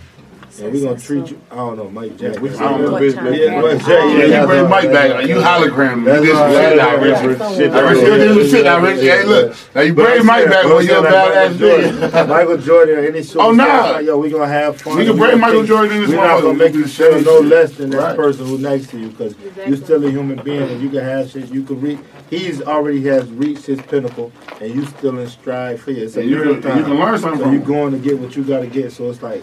And 0.61 0.73
we 0.73 0.83
gonna 0.83 0.99
treat 1.01 1.31
you. 1.31 1.41
I 1.51 1.57
don't 1.57 1.77
know, 1.77 1.91
Mike 1.91 2.17
Jack. 2.17 2.39
We 2.41 2.49
I 2.51 2.53
don't 2.53 2.83
know. 2.83 2.93
What 2.93 3.03
bitch, 3.03 3.15
time? 3.15 3.27
bitch. 3.27 3.39
Yeah, 3.39 3.61
Mike 3.61 3.79
Jack. 3.81 3.89
Yeah, 3.89 4.41
you 4.41 4.47
bring 4.47 4.69
Mike 4.69 4.85
right. 4.85 4.93
back. 4.93 5.27
You 5.29 5.35
hologram. 5.37 5.99
You 5.99 6.23
did 6.27 6.37
all 6.37 6.53
some 6.53 6.63
shit 6.63 6.79
out, 6.79 7.01
That's 7.01 7.25
Rich. 7.27 7.39
Shit, 7.57 7.73
I 7.73 7.91
Rich, 7.91 7.99
you 8.01 8.17
did 8.17 8.35
some 8.35 8.51
shit 8.59 8.67
out, 8.67 8.83
Rich. 8.83 9.01
Hey, 9.01 9.25
look. 9.25 9.57
Now 9.75 9.81
you 9.81 9.95
bring 9.95 10.27
Mike 10.27 10.45
back 10.49 10.63
but 10.65 10.69
when 10.77 10.79
I'm 10.83 10.87
you're 10.87 11.07
a 11.07 11.11
badass 11.11 11.51
Michael. 11.51 11.59
Jordan- 11.59 12.29
Michael 12.29 12.57
Jordan 12.59 12.95
or 12.97 13.01
any 13.01 13.23
super 13.23 13.45
Oh, 13.45 13.51
nah. 13.53 13.99
yo, 13.99 14.17
we 14.19 14.31
gonna 14.31 14.47
have 14.47 14.81
fun. 14.81 14.97
We 14.97 15.07
can 15.07 15.17
bring 15.17 15.41
Michael 15.41 15.65
Jordan 15.65 15.97
in 15.97 16.03
this 16.03 16.11
We're 16.11 16.17
not 16.17 16.41
gonna 16.41 16.55
motherfucker. 16.55 16.59
make 16.59 16.75
you 16.75 16.87
feel 16.87 17.21
no 17.23 17.39
less 17.41 17.73
than 17.73 17.91
that 17.91 18.17
person 18.17 18.47
who's 18.47 18.61
next 18.61 18.91
to 18.91 18.99
you 19.01 19.09
because 19.09 19.35
you're 19.67 19.77
still 19.77 20.05
a 20.05 20.11
human 20.11 20.41
being 20.45 20.63
and 20.63 20.81
you 20.81 20.89
can 20.89 21.01
have 21.01 21.31
shit. 21.31 21.51
You 21.51 21.65
can 21.65 21.81
reach. 21.81 21.99
He's 22.31 22.63
already 22.63 23.03
has 23.07 23.29
reached 23.31 23.67
his 23.67 23.81
pinnacle 23.83 24.31
and 24.61 24.73
you 24.75 24.87
still 24.87 25.19
in 25.19 25.29
stride 25.29 25.81
for 25.81 25.91
you. 25.91 26.05
It's 26.05 26.17
a 26.17 26.21
And 26.21 26.31
you 26.31 26.39
little 26.39 26.57
can, 26.63 26.79
you 26.79 26.85
can 26.85 26.95
learn 26.99 27.19
something 27.19 27.39
So 27.41 27.45
from 27.47 27.53
you 27.55 27.59
him. 27.61 27.67
going 27.67 27.93
to 27.93 27.99
get 27.99 28.19
what 28.19 28.37
you 28.37 28.45
got 28.45 28.61
to 28.61 28.67
get. 28.67 28.93
So 28.93 29.11
it's 29.11 29.23
like, 29.23 29.43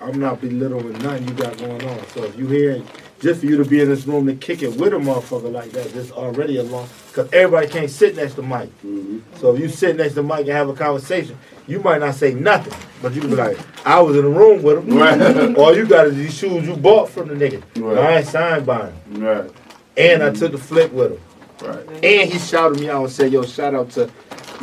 I'm 0.00 0.18
not 0.18 0.40
belittling 0.40 0.92
nothing 0.98 1.28
you 1.28 1.34
got 1.34 1.56
going 1.58 1.84
on. 1.86 2.06
So 2.08 2.24
if 2.24 2.38
you 2.38 2.46
hear, 2.46 2.82
just 3.20 3.40
for 3.40 3.46
you 3.46 3.56
to 3.58 3.64
be 3.64 3.80
in 3.80 3.88
this 3.88 4.06
room 4.06 4.26
to 4.26 4.34
kick 4.34 4.62
it 4.62 4.74
with 4.76 4.94
a 4.94 4.96
motherfucker 4.96 5.52
like 5.52 5.70
that, 5.72 5.92
this 5.92 6.10
already 6.10 6.56
a 6.56 6.62
long. 6.62 6.88
Because 7.08 7.30
everybody 7.32 7.68
can't 7.68 7.90
sit 7.90 8.16
next 8.16 8.34
to 8.34 8.42
Mike. 8.42 8.70
Mm-hmm. 8.84 9.18
So 9.36 9.54
if 9.54 9.60
you 9.60 9.68
sit 9.68 9.96
next 9.96 10.14
to 10.14 10.22
Mike 10.22 10.40
and 10.40 10.50
have 10.50 10.68
a 10.68 10.74
conversation, 10.74 11.38
you 11.66 11.80
might 11.80 12.00
not 12.00 12.14
say 12.14 12.32
nothing, 12.32 12.72
but 13.02 13.12
you 13.12 13.20
can 13.20 13.30
be 13.30 13.36
like, 13.46 13.58
I 13.86 14.00
was 14.00 14.16
in 14.16 14.22
the 14.22 14.30
room 14.30 14.62
with 14.62 14.78
him. 14.78 14.96
Right. 14.96 15.56
All 15.58 15.76
you 15.76 15.86
got 15.86 16.06
is 16.06 16.16
these 16.16 16.34
shoes 16.34 16.66
you 16.66 16.76
bought 16.76 17.10
from 17.10 17.28
the 17.28 17.34
nigga. 17.34 17.62
Right. 17.76 17.98
I 17.98 18.16
ain't 18.18 18.26
signed 18.26 18.64
by 18.64 18.90
him. 18.90 19.22
Right, 19.22 19.50
And 19.96 20.22
I 20.22 20.30
mm-hmm. 20.30 20.38
took 20.38 20.52
the 20.52 20.58
flick 20.58 20.92
with 20.92 21.12
him. 21.12 21.68
right, 21.68 22.04
And 22.04 22.32
he 22.32 22.38
shouted 22.38 22.80
me 22.80 22.88
out 22.88 23.04
and 23.04 23.12
said, 23.12 23.32
yo, 23.32 23.42
shout 23.42 23.74
out 23.74 23.90
to, 23.90 24.10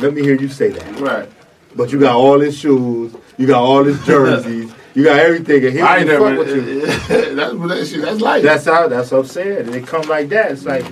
let 0.00 0.14
me 0.14 0.22
hear 0.22 0.34
you 0.34 0.48
say 0.48 0.70
that. 0.70 1.00
right. 1.00 1.28
But 1.76 1.92
you 1.92 2.00
got 2.00 2.16
all 2.16 2.40
his 2.40 2.58
shoes, 2.58 3.14
you 3.36 3.46
got 3.46 3.62
all 3.62 3.84
his 3.84 4.04
jerseys, 4.04 4.72
you 4.98 5.04
got 5.04 5.20
everything, 5.20 5.64
and 5.64 5.72
he 5.74 5.80
I 5.80 5.98
ain't 5.98 6.08
never. 6.08 6.28
fuck 6.36 6.38
with 6.44 6.56
you. 6.56 6.86
That's 7.36 7.54
what 7.54 7.68
that 7.68 7.86
shit. 7.86 8.02
That's 8.02 8.20
life. 8.20 8.42
That's 8.42 8.64
how. 8.64 8.88
That's 8.88 9.12
what 9.12 9.18
I'm 9.18 9.26
saying. 9.26 9.66
And 9.68 9.74
it 9.76 9.86
come 9.86 10.02
like 10.08 10.28
that. 10.30 10.50
It's 10.50 10.64
like 10.64 10.84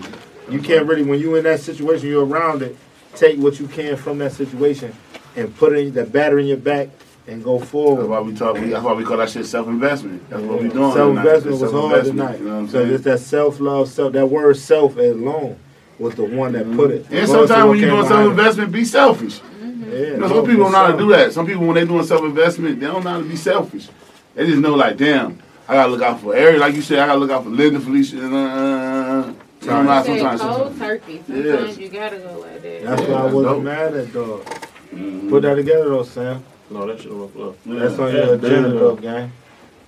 you 0.48 0.60
can't 0.60 0.86
really 0.86 1.02
when 1.02 1.18
you 1.18 1.34
in 1.34 1.42
that 1.42 1.58
situation, 1.58 2.08
you're 2.08 2.24
around 2.24 2.62
it. 2.62 2.76
Take 3.16 3.40
what 3.40 3.58
you 3.58 3.66
can 3.66 3.96
from 3.96 4.18
that 4.18 4.30
situation 4.32 4.94
and 5.34 5.52
put 5.56 5.72
it 5.72 5.88
in 5.88 5.94
that 5.94 6.12
batter 6.12 6.38
in 6.38 6.46
your 6.46 6.56
back 6.56 6.88
and 7.26 7.42
go 7.42 7.58
forward. 7.58 8.02
That's 8.02 8.08
why 8.08 8.20
we 8.20 8.32
talk. 8.36 8.54
we- 8.54 8.68
That's 8.70 8.84
why 8.84 8.92
we 8.92 9.02
call 9.02 9.16
that 9.16 9.28
shit 9.30 9.44
self 9.44 9.66
investment. 9.66 10.30
That's 10.30 10.42
what 10.44 10.62
we 10.62 10.68
doing. 10.68 10.92
Self 10.92 11.16
investment 11.16 11.60
was 11.60 11.72
hard 11.72 12.04
tonight. 12.04 12.38
You 12.38 12.44
know 12.44 12.50
what 12.52 12.56
I'm 12.58 12.68
so 12.68 12.82
saying? 12.84 12.94
it's 12.94 13.04
that 13.04 13.18
self 13.18 13.58
love, 13.58 13.88
self 13.88 14.12
that 14.12 14.26
word 14.26 14.56
self 14.56 14.96
alone 14.98 15.58
was 15.98 16.14
the 16.14 16.22
one 16.24 16.52
that 16.52 16.70
put 16.76 16.92
it. 16.92 17.02
Mm-hmm. 17.06 17.14
And 17.14 17.22
Regardless 17.22 17.30
of 17.30 17.48
sometimes 17.48 17.70
when 17.70 17.78
you're 17.80 17.90
doing 17.90 18.06
self 18.06 18.30
investment, 18.30 18.70
be 18.70 18.84
selfish. 18.84 19.40
Yeah, 19.80 19.98
You 19.98 20.16
know, 20.18 20.28
some 20.28 20.46
people 20.46 20.64
don't 20.64 20.72
know 20.72 20.78
how 20.78 20.92
to 20.92 20.98
do 20.98 21.10
that. 21.10 21.32
Some 21.32 21.46
people, 21.46 21.66
when 21.66 21.74
they 21.74 21.84
doing 21.84 22.04
self 22.04 22.22
investment, 22.22 22.80
they 22.80 22.86
don't 22.86 23.04
know 23.04 23.10
how 23.10 23.18
to 23.18 23.24
be 23.24 23.36
selfish. 23.36 23.88
They 24.34 24.46
just 24.46 24.58
know, 24.58 24.74
like, 24.74 24.96
damn, 24.96 25.38
I 25.68 25.74
gotta 25.74 25.90
look 25.92 26.02
out 26.02 26.20
for 26.20 26.34
Eric. 26.34 26.60
Like 26.60 26.74
you 26.74 26.82
said, 26.82 26.98
I 27.00 27.06
gotta 27.06 27.18
look 27.18 27.30
out 27.30 27.44
for 27.44 27.50
Linda, 27.50 27.80
Felicia. 27.80 28.18
And, 28.22 28.34
uh, 28.34 28.36
uh, 28.36 28.40
uh, 28.40 29.20
uh. 29.22 29.26
you 29.62 29.66
don't 29.68 29.84
know 29.86 29.90
how 29.90 30.02
sometimes. 30.02 30.40
cold 30.40 30.78
turkey. 30.78 31.22
Sometimes 31.26 31.44
Yes. 31.46 31.78
you 31.78 31.88
gotta 31.88 32.18
go 32.18 32.38
like 32.40 32.62
that. 32.62 32.82
That's 32.84 33.02
why 33.02 33.14
I 33.14 33.24
wasn't 33.24 33.42
dope. 33.44 33.62
mad 33.62 33.94
at 33.94 34.12
dog. 34.12 34.44
Mm-hmm. 34.44 35.28
Put 35.30 35.42
that 35.42 35.54
together 35.56 35.88
though, 35.90 36.02
Sam. 36.04 36.44
No, 36.70 36.86
that 36.86 37.00
shit 37.00 37.10
on 37.12 37.20
the 37.20 37.28
floor. 37.28 37.54
Yeah. 37.64 37.78
That's 37.80 37.98
on 37.98 38.08
Yeah, 38.14 38.24
your 38.24 38.34
agenda 38.34 38.48
done, 38.62 38.62
though, 38.76 38.78
though. 38.78 38.96
gang. 38.96 39.32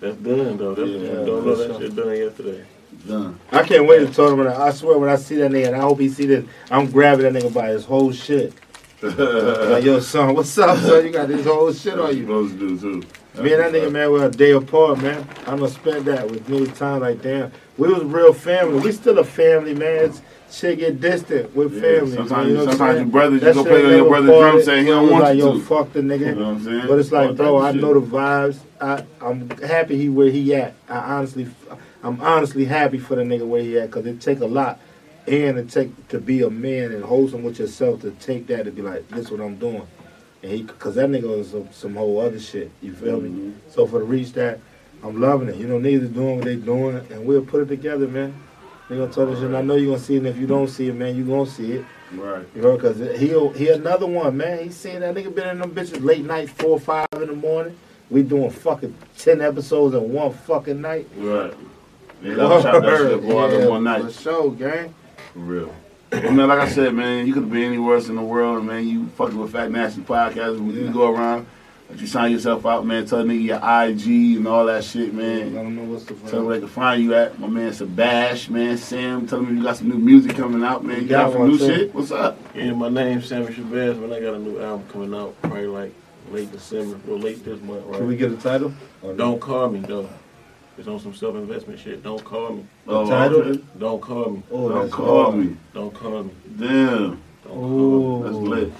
That's 0.00 0.16
done 0.16 0.56
though. 0.56 0.74
That's 0.74 0.90
Yeah, 0.90 1.08
don't 1.12 1.26
know 1.26 1.42
for 1.42 1.56
that 1.56 1.66
sure. 1.70 1.80
shit 1.80 1.96
done 1.96 2.16
yesterday. 2.16 2.64
Done. 3.06 3.38
I 3.52 3.62
can't 3.62 3.86
wait 3.86 3.98
to 4.06 4.12
talk 4.12 4.32
about 4.32 4.46
it. 4.46 4.58
I 4.58 4.70
swear, 4.72 4.98
when 4.98 5.08
I 5.10 5.16
see 5.16 5.36
that 5.36 5.50
nigga, 5.50 5.68
and 5.68 5.76
I 5.76 5.80
hope 5.80 6.00
he 6.00 6.08
see 6.08 6.26
this, 6.26 6.44
I'm 6.70 6.90
grabbing 6.90 7.30
that 7.32 7.40
nigga 7.42 7.52
by 7.52 7.68
his 7.68 7.84
whole 7.84 8.12
shit. 8.12 8.52
Like, 9.02 9.84
yo, 9.84 10.00
son, 10.00 10.34
what's 10.34 10.56
up, 10.58 10.76
son? 10.78 11.06
You 11.06 11.12
got 11.12 11.28
this 11.28 11.46
whole 11.46 11.72
shit 11.72 11.98
on 11.98 12.16
you 12.16 12.22
supposed 12.22 12.58
to 12.58 12.68
do 12.68 12.78
too. 12.80 13.42
Me 13.42 13.52
and 13.52 13.62
that 13.62 13.72
nigga, 13.72 13.92
man, 13.92 14.10
we're 14.10 14.26
a 14.26 14.30
day 14.30 14.50
apart, 14.50 15.00
man. 15.00 15.24
I'm 15.46 15.58
gonna 15.58 15.68
spend 15.68 16.04
that 16.06 16.28
with 16.28 16.48
me 16.48 16.66
time. 16.66 17.00
Like, 17.02 17.22
damn, 17.22 17.52
we 17.76 17.92
was 17.92 18.02
real 18.02 18.32
family. 18.32 18.80
We 18.80 18.90
still 18.90 19.18
a 19.20 19.24
family, 19.24 19.74
man. 19.74 20.06
It's, 20.06 20.22
shit 20.50 20.78
get 20.78 20.98
distant 21.00 21.54
with 21.54 21.74
Yeah, 21.74 21.80
family. 22.00 22.16
sometimes- 22.16 22.48
you 22.48 22.54
know 22.54 22.64
sometimes 22.64 22.96
your 22.98 23.06
brothers, 23.06 23.42
you 23.42 23.52
go 23.54 23.64
play 23.64 23.84
on 23.84 23.90
your 23.92 24.08
brother's 24.08 24.30
drum, 24.30 24.40
parted. 24.50 24.64
say 24.64 24.80
he 24.80 24.86
don't 24.86 25.10
want 25.10 25.24
like, 25.24 25.36
you 25.36 25.44
yo, 25.44 25.52
to. 25.52 25.60
fuck 25.60 25.92
the 25.92 26.00
nigga. 26.00 26.20
You 26.20 26.34
know 26.34 26.40
what 26.40 26.46
I'm 26.56 26.64
saying? 26.64 26.86
But 26.88 26.98
it's 26.98 27.12
like, 27.12 27.36
bro, 27.36 27.58
I 27.58 27.72
shit. 27.72 27.80
know 27.82 27.94
the 28.00 28.00
vibes. 28.06 28.58
I 28.80 29.04
I'm 29.20 29.50
happy 29.60 29.96
he 29.98 30.08
where 30.08 30.30
he 30.30 30.54
at. 30.54 30.74
I 30.88 30.96
honestly, 30.98 31.46
I'm 32.02 32.20
honestly 32.22 32.64
happy 32.64 32.98
for 32.98 33.14
the 33.14 33.22
nigga 33.22 33.46
where 33.46 33.60
he 33.62 33.78
at 33.78 33.90
because 33.90 34.06
it 34.06 34.20
take 34.22 34.40
a 34.40 34.46
lot, 34.46 34.80
and 35.28 35.58
it 35.58 35.70
take 35.70 36.08
to 36.08 36.18
be 36.18 36.42
a 36.42 36.50
man 36.50 36.92
and 36.92 37.04
wholesome 37.04 37.42
with 37.42 37.58
yourself 37.58 38.00
to 38.02 38.10
take 38.12 38.46
that 38.48 38.64
to 38.64 38.70
be 38.70 38.82
like, 38.82 39.06
this 39.08 39.26
is 39.26 39.30
what 39.30 39.40
I'm 39.40 39.56
doing, 39.56 39.86
and 40.42 40.52
he 40.52 40.62
because 40.62 40.94
that 40.96 41.08
nigga 41.08 41.36
was 41.36 41.50
some, 41.50 41.68
some 41.72 41.94
whole 41.94 42.20
other 42.20 42.40
shit. 42.40 42.70
You 42.82 42.94
feel 42.94 43.20
me? 43.20 43.28
Mhm. 43.28 43.52
So 43.68 43.86
for 43.86 43.98
to 43.98 44.04
reach 44.04 44.32
that, 44.32 44.60
I'm 45.04 45.20
loving 45.20 45.48
it. 45.48 45.56
You 45.56 45.66
know, 45.66 45.78
niggas 45.78 46.12
doing 46.14 46.36
what 46.36 46.44
they 46.44 46.56
doing, 46.56 46.96
and 47.10 47.24
we'll 47.26 47.44
put 47.44 47.62
it 47.62 47.66
together, 47.68 48.08
man. 48.08 48.34
We 48.88 48.96
gonna 48.96 49.12
tell 49.12 49.26
this 49.26 49.38
shit. 49.38 49.48
and 49.48 49.56
I 49.56 49.60
know 49.62 49.76
you 49.76 49.88
gonna 49.88 49.98
see 49.98 50.14
it. 50.14 50.18
And 50.18 50.26
if 50.28 50.38
you 50.38 50.46
don't 50.46 50.68
see 50.68 50.88
it, 50.88 50.94
man, 50.94 51.14
you 51.14 51.24
gonna 51.24 51.46
see 51.46 51.72
it. 51.72 51.84
Right. 52.14 52.46
You 52.56 52.62
know, 52.62 52.78
cause 52.78 52.96
he 52.98 53.28
he 53.50 53.68
another 53.68 54.06
one, 54.06 54.34
man. 54.36 54.64
He 54.64 54.70
seen 54.70 55.00
that 55.00 55.14
nigga 55.14 55.34
been 55.34 55.48
in 55.48 55.58
them 55.58 55.72
bitches 55.72 56.02
late 56.02 56.24
night, 56.24 56.48
four 56.48 56.70
or 56.70 56.80
five 56.80 57.06
in 57.12 57.26
the 57.26 57.34
morning. 57.34 57.76
We 58.08 58.22
doing 58.22 58.48
fucking 58.48 58.94
ten 59.18 59.42
episodes 59.42 59.94
in 59.94 60.10
one 60.10 60.32
fucking 60.32 60.80
night. 60.80 61.06
Right. 61.16 61.52
They 62.22 62.30
love 62.30 62.62
shot 62.62 62.80
that 62.82 62.96
shit 62.98 63.22
in 63.22 63.26
Yeah, 63.26 63.66
one 63.68 63.84
night. 63.84 64.04
For 64.04 64.10
sure, 64.10 64.50
gang. 64.52 64.94
For 65.38 65.44
real. 65.44 65.74
Well, 66.10 66.32
man, 66.32 66.48
like 66.48 66.58
I 66.58 66.68
said, 66.68 66.94
man, 66.94 67.26
you 67.28 67.32
could 67.32 67.44
be 67.50 67.60
been 67.60 67.68
anywhere 67.74 67.94
else 67.96 68.08
in 68.08 68.16
the 68.16 68.22
world, 68.22 68.64
man. 68.64 68.88
You 68.88 69.06
fucking 69.16 69.38
with 69.38 69.52
Fat 69.52 69.70
Nasty 69.70 70.00
Podcast. 70.00 70.58
We 70.58 70.72
Yeah. 70.74 70.86
you 70.86 70.92
go 70.92 71.14
around, 71.14 71.46
let 71.88 72.00
you 72.00 72.06
sign 72.08 72.32
yourself 72.32 72.66
out, 72.66 72.84
man. 72.84 73.06
Tell 73.06 73.22
nigga 73.22 73.42
your 73.44 73.56
IG 73.62 74.36
and 74.38 74.48
all 74.48 74.66
that 74.66 74.82
shit, 74.84 75.10
I 75.10 75.12
man. 75.12 75.54
don't 75.54 75.76
know 75.76 75.84
what's 75.84 76.04
the 76.06 76.14
Tell 76.14 76.30
them 76.40 76.44
where 76.46 76.54
they 76.56 76.60
can 76.60 76.68
find 76.70 77.02
you 77.04 77.14
at. 77.14 77.38
My 77.38 77.46
man 77.46 77.70
Shabazz, 77.70 78.48
man. 78.50 78.76
Sam, 78.78 79.26
tell 79.28 79.40
them 79.42 79.56
you 79.58 79.62
got 79.62 79.76
some 79.76 79.90
new 79.90 79.98
music 79.98 80.34
coming 80.34 80.64
out, 80.64 80.84
man. 80.84 80.96
You 80.96 81.02
You 81.02 81.08
got, 81.08 81.26
got 81.26 81.32
some 81.34 81.48
new 81.48 81.58
too. 81.58 81.66
shit? 81.66 81.94
What's 81.94 82.10
up? 82.10 82.36
Yeah, 82.54 82.72
my 82.72 82.88
name's 82.88 83.26
Sammy 83.28 83.46
Shabazz, 83.46 84.00
man. 84.00 84.12
I 84.12 84.20
got 84.20 84.34
a 84.34 84.38
new 84.38 84.60
album 84.60 84.88
coming 84.88 85.14
out 85.14 85.40
probably 85.42 85.66
like 85.68 85.92
late 86.32 86.50
December 86.50 86.98
or 87.08 87.18
late 87.18 87.44
this 87.44 87.60
month, 87.60 87.84
right? 87.86 87.98
Can 87.98 88.08
we 88.08 88.16
get 88.16 88.32
a 88.32 88.36
title? 88.36 88.72
Or? 89.02 89.12
Don't 89.12 89.38
call 89.40 89.68
me 89.68 89.80
though. 89.80 90.08
It's 90.78 90.86
on 90.86 91.00
some 91.00 91.12
self 91.14 91.34
investment 91.34 91.80
shit. 91.80 92.02
Don't 92.04 92.22
call 92.24 92.50
me. 92.52 92.66
The 92.86 93.04
title? 93.06 93.54
Don't 93.78 94.00
call 94.00 94.30
me. 94.30 94.42
Oh, 94.50 94.68
Don't 94.68 94.90
call 94.90 95.24
hard. 95.24 95.34
Oh, 95.34 95.36
me. 95.38 95.56
Don't 95.74 95.94
call 95.94 96.22
me. 96.22 96.30
Damn. 96.56 97.22
Don't 97.44 97.52
call 97.54 98.18
me. 98.20 98.24
That's 98.24 98.36
Ooh. 98.36 98.40
lit. 98.40 98.72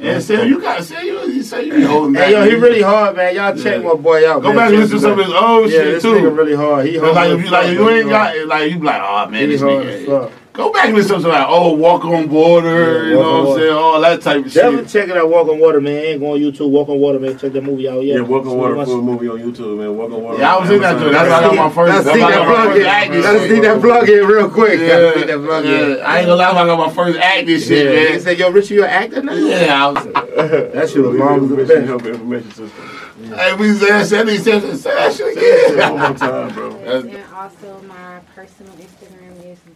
And 0.00 0.22
Sam, 0.22 0.48
you 0.48 0.60
got 0.60 0.82
Sam, 0.82 1.04
you, 1.06 1.20
you 1.30 1.42
say 1.42 1.64
you 1.66 1.74
be 1.74 1.82
holding 1.82 2.14
back. 2.14 2.24
Hey 2.24 2.32
yo, 2.32 2.44
he 2.44 2.54
really 2.56 2.82
hard, 2.82 3.14
man. 3.14 3.34
Y'all 3.36 3.54
check 3.54 3.82
Yeah. 3.82 3.88
my 3.88 3.94
boy 3.94 4.28
out. 4.28 4.42
Go 4.42 4.48
man. 4.48 4.56
back 4.56 4.68
and 4.70 4.78
listen 4.78 4.96
to 4.96 5.00
some 5.02 5.12
of 5.12 5.24
his 5.26 5.32
old 5.34 5.70
Yeah, 5.70 5.78
shit 5.78 5.84
this 5.94 6.02
too. 6.02 6.14
nigga 6.14 6.36
really 6.36 6.54
hard. 6.56 6.86
He 6.86 6.96
hard. 6.98 7.14
like 7.14 7.30
if 7.30 7.44
you 7.44 7.50
like 7.50 7.66
fuck, 7.66 7.74
you 7.74 7.90
ain't 7.90 8.06
man. 8.08 8.36
got 8.38 8.46
like 8.48 8.70
you 8.72 8.78
be 8.78 8.86
like 8.86 9.02
oh 9.04 9.28
man 9.30 9.40
He 9.40 9.46
this 9.46 9.60
hard 9.60 9.86
as 9.86 10.02
nigga. 10.02 10.32
Fuck. 10.52 10.54
Go 10.54 10.72
back 10.72 10.86
and 10.86 10.94
listen 10.96 11.20
to 11.20 11.28
like 11.28 11.46
oh 11.48 11.72
walk 11.72 12.04
on 12.04 12.28
water, 12.28 13.02
Yeah, 13.04 13.08
you 13.08 13.14
know 13.14 13.22
on 13.22 13.44
what 13.46 13.52
I'm 13.54 13.58
saying, 13.58 13.72
all 13.74 14.00
that 14.00 14.20
type 14.22 14.44
of 14.46 14.52
Definitely 14.52 14.82
shit. 14.84 14.92
check 14.92 15.08
it 15.08 15.16
out. 15.16 15.28
Walk 15.30 15.48
on 15.48 15.58
Water, 15.58 15.80
man. 15.80 16.04
Ain't 16.04 16.20
going 16.20 16.42
YouTube. 16.42 16.70
Walk 16.70 16.88
on 16.88 16.98
Water, 16.98 17.18
man. 17.18 17.38
Check 17.38 17.52
that 17.52 17.62
movie 17.62 17.88
out. 17.88 18.02
Yeah, 18.02 18.16
Yeah, 18.16 18.20
Walk 18.22 18.44
on 18.44 18.50
So 18.50 18.56
Water 18.56 18.74
much- 18.76 18.86
full 18.86 19.02
movie 19.02 19.28
on 19.28 19.38
YouTube, 19.38 19.78
man. 19.78 19.96
Walk 19.96 20.12
on 20.12 20.22
Water. 20.22 20.38
Yeah, 20.38 20.54
I 20.56 20.60
was 20.60 20.70
in 20.70 20.80
that 20.82 20.98
joint. 20.98 21.12
That's 21.12 21.28
how 21.30 21.38
I 21.38 21.42
got 21.42 21.56
my 21.56 21.70
first. 21.74 21.92
Let's 22.06 22.16
see 22.16 22.22
I 22.22 22.30
that 22.30 22.36
got 22.38 22.48
my 22.48 22.54
plug 22.64 22.76
in. 22.76 22.86
acting 22.86 23.20
Let's 23.22 23.42
see 23.48 23.60
that 23.60 23.80
plug 23.80 24.08
in 24.08 24.26
real 24.26 24.50
quick. 24.50 24.80
Yeah, 24.80 24.86
Let's 24.86 25.20
see 25.20 25.26
that 25.26 25.38
plug 25.44 25.64
in. 25.64 25.70
yeah. 25.70 25.94
I 26.06 26.18
ain't 26.18 26.26
gonna 26.26 26.36
lie, 26.36 26.50
I 26.50 26.66
got 26.66 26.78
my 26.78 26.92
first 26.92 27.18
acting 27.18 27.58
shit, 27.60 27.70
Yeah, 27.86 27.92
man. 27.92 28.12
they 28.12 28.18
say, 28.18 28.36
yo, 28.36 28.50
Richie, 28.50 28.74
you 28.74 28.84
an 28.84 28.90
actor 28.90 29.22
now? 29.22 29.32
Yeah, 29.34 29.86
I 29.86 29.90
was. 29.92 30.04
That 30.72 30.88
shit 30.90 31.02
was 31.02 31.14
long 31.16 31.44
as 31.44 31.48
the 31.50 31.60
Information 31.60 31.66
best. 31.66 31.86
help 31.88 32.04
information 32.06 32.50
system. 32.50 32.98
Hey, 33.36 33.54
we 33.54 33.72
said, 33.74 34.04
said, 34.04 34.28
he 34.28 34.36
said, 34.38 34.76
say 34.78 34.94
that 34.94 35.12
shit 35.14 35.34
Say 35.34 35.76
that 35.76 35.92
one 35.92 36.00
more 36.02 36.18
time, 36.18 36.54
bro. 36.54 36.70
And 36.78 37.16
also 37.34 37.80
my 37.86 38.20
personal 38.34 38.72
Instagram 38.72 39.01
is 39.01 39.01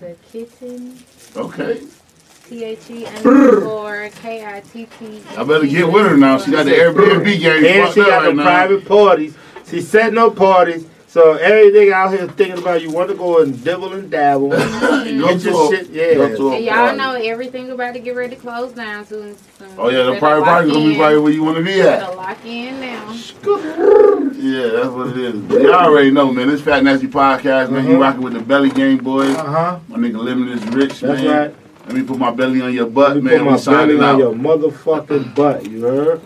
the 0.06 0.16
kitten. 0.30 0.98
Okay, 1.34 1.82
T 2.48 2.64
H 2.64 2.90
E 2.90 3.06
underscore 3.06 4.08
K 4.22 4.44
I 4.44 4.60
T 4.60 4.86
T. 4.98 5.22
I 5.36 5.44
better 5.44 5.66
get 5.66 5.90
with 5.90 6.06
her 6.06 6.16
now. 6.16 6.38
She 6.38 6.52
got 6.52 6.64
the 6.64 6.72
Airbnb 6.72 7.24
game 7.40 7.64
And 7.64 7.92
she 7.92 8.00
up 8.00 8.06
got 8.06 8.24
the 8.24 8.42
private 8.42 8.86
parties. 8.86 9.36
She 9.68 9.80
setting 9.80 10.18
up 10.18 10.36
parties. 10.36 10.86
So 11.16 11.32
everything 11.36 11.94
out 11.94 12.10
here 12.12 12.28
thinking 12.28 12.58
about 12.58 12.82
you 12.82 12.90
want 12.90 13.08
to 13.08 13.16
go 13.16 13.40
and 13.40 13.64
dibble 13.64 13.94
and 13.94 14.10
dabble. 14.10 14.50
Go 14.50 14.58
Get 14.58 15.40
to 15.40 15.48
your 15.50 15.72
a- 15.72 15.76
shit, 15.78 15.88
yeah. 15.90 16.14
go 16.14 16.36
to 16.36 16.52
And 16.56 16.64
y'all 16.66 16.74
party. 16.74 16.98
know 16.98 17.14
everything 17.14 17.70
about 17.70 17.94
to 17.94 18.00
get 18.00 18.14
ready 18.14 18.36
to 18.36 18.42
close 18.42 18.72
down 18.72 19.06
soon. 19.06 19.34
soon. 19.58 19.68
Oh 19.78 19.88
yeah, 19.88 20.02
the 20.02 20.18
private 20.18 20.40
lock 20.40 20.48
party 20.48 20.70
gonna 20.72 20.84
be 20.84 20.94
in. 20.94 21.00
right 21.00 21.16
where 21.16 21.32
you 21.32 21.42
want 21.42 21.56
to 21.56 21.64
be 21.64 21.80
at. 21.80 22.00
Better 22.00 22.16
lock 22.16 22.44
in 22.44 22.80
now. 22.80 23.16
Yeah, 24.36 24.66
that's 24.68 24.88
what 24.88 25.08
it 25.08 25.16
is. 25.16 25.40
But 25.44 25.62
y'all 25.62 25.72
already 25.86 26.10
know, 26.10 26.30
man. 26.30 26.48
This 26.48 26.60
Fat 26.60 26.84
Nasty 26.84 27.06
Podcast, 27.08 27.70
man. 27.70 27.84
You 27.86 27.92
Uh-huh. 27.92 28.00
rocking 28.02 28.20
with 28.20 28.34
the 28.34 28.40
Belly 28.40 28.68
Gang 28.68 28.98
boys. 28.98 29.34
Uh 29.34 29.44
huh. 29.44 29.78
My 29.88 29.96
nigga 29.96 30.18
Limitless 30.22 30.62
Rich, 30.74 31.00
That's 31.00 31.22
man. 31.22 31.26
right. 31.40 31.54
Let 31.86 31.94
me 31.94 32.02
put 32.02 32.18
my 32.18 32.30
belly 32.30 32.60
on 32.60 32.74
your 32.74 32.86
butt, 32.86 33.14
Let 33.14 33.24
me 33.24 33.30
man. 33.30 33.38
put 33.40 33.50
my 33.52 33.56
signing 33.56 33.96
belly 33.96 34.04
on 34.08 34.14
out. 34.14 34.18
your 34.18 34.34
motherfucking 34.34 35.34
butt. 35.34 35.64
You 35.70 35.80
heard? 35.80 36.20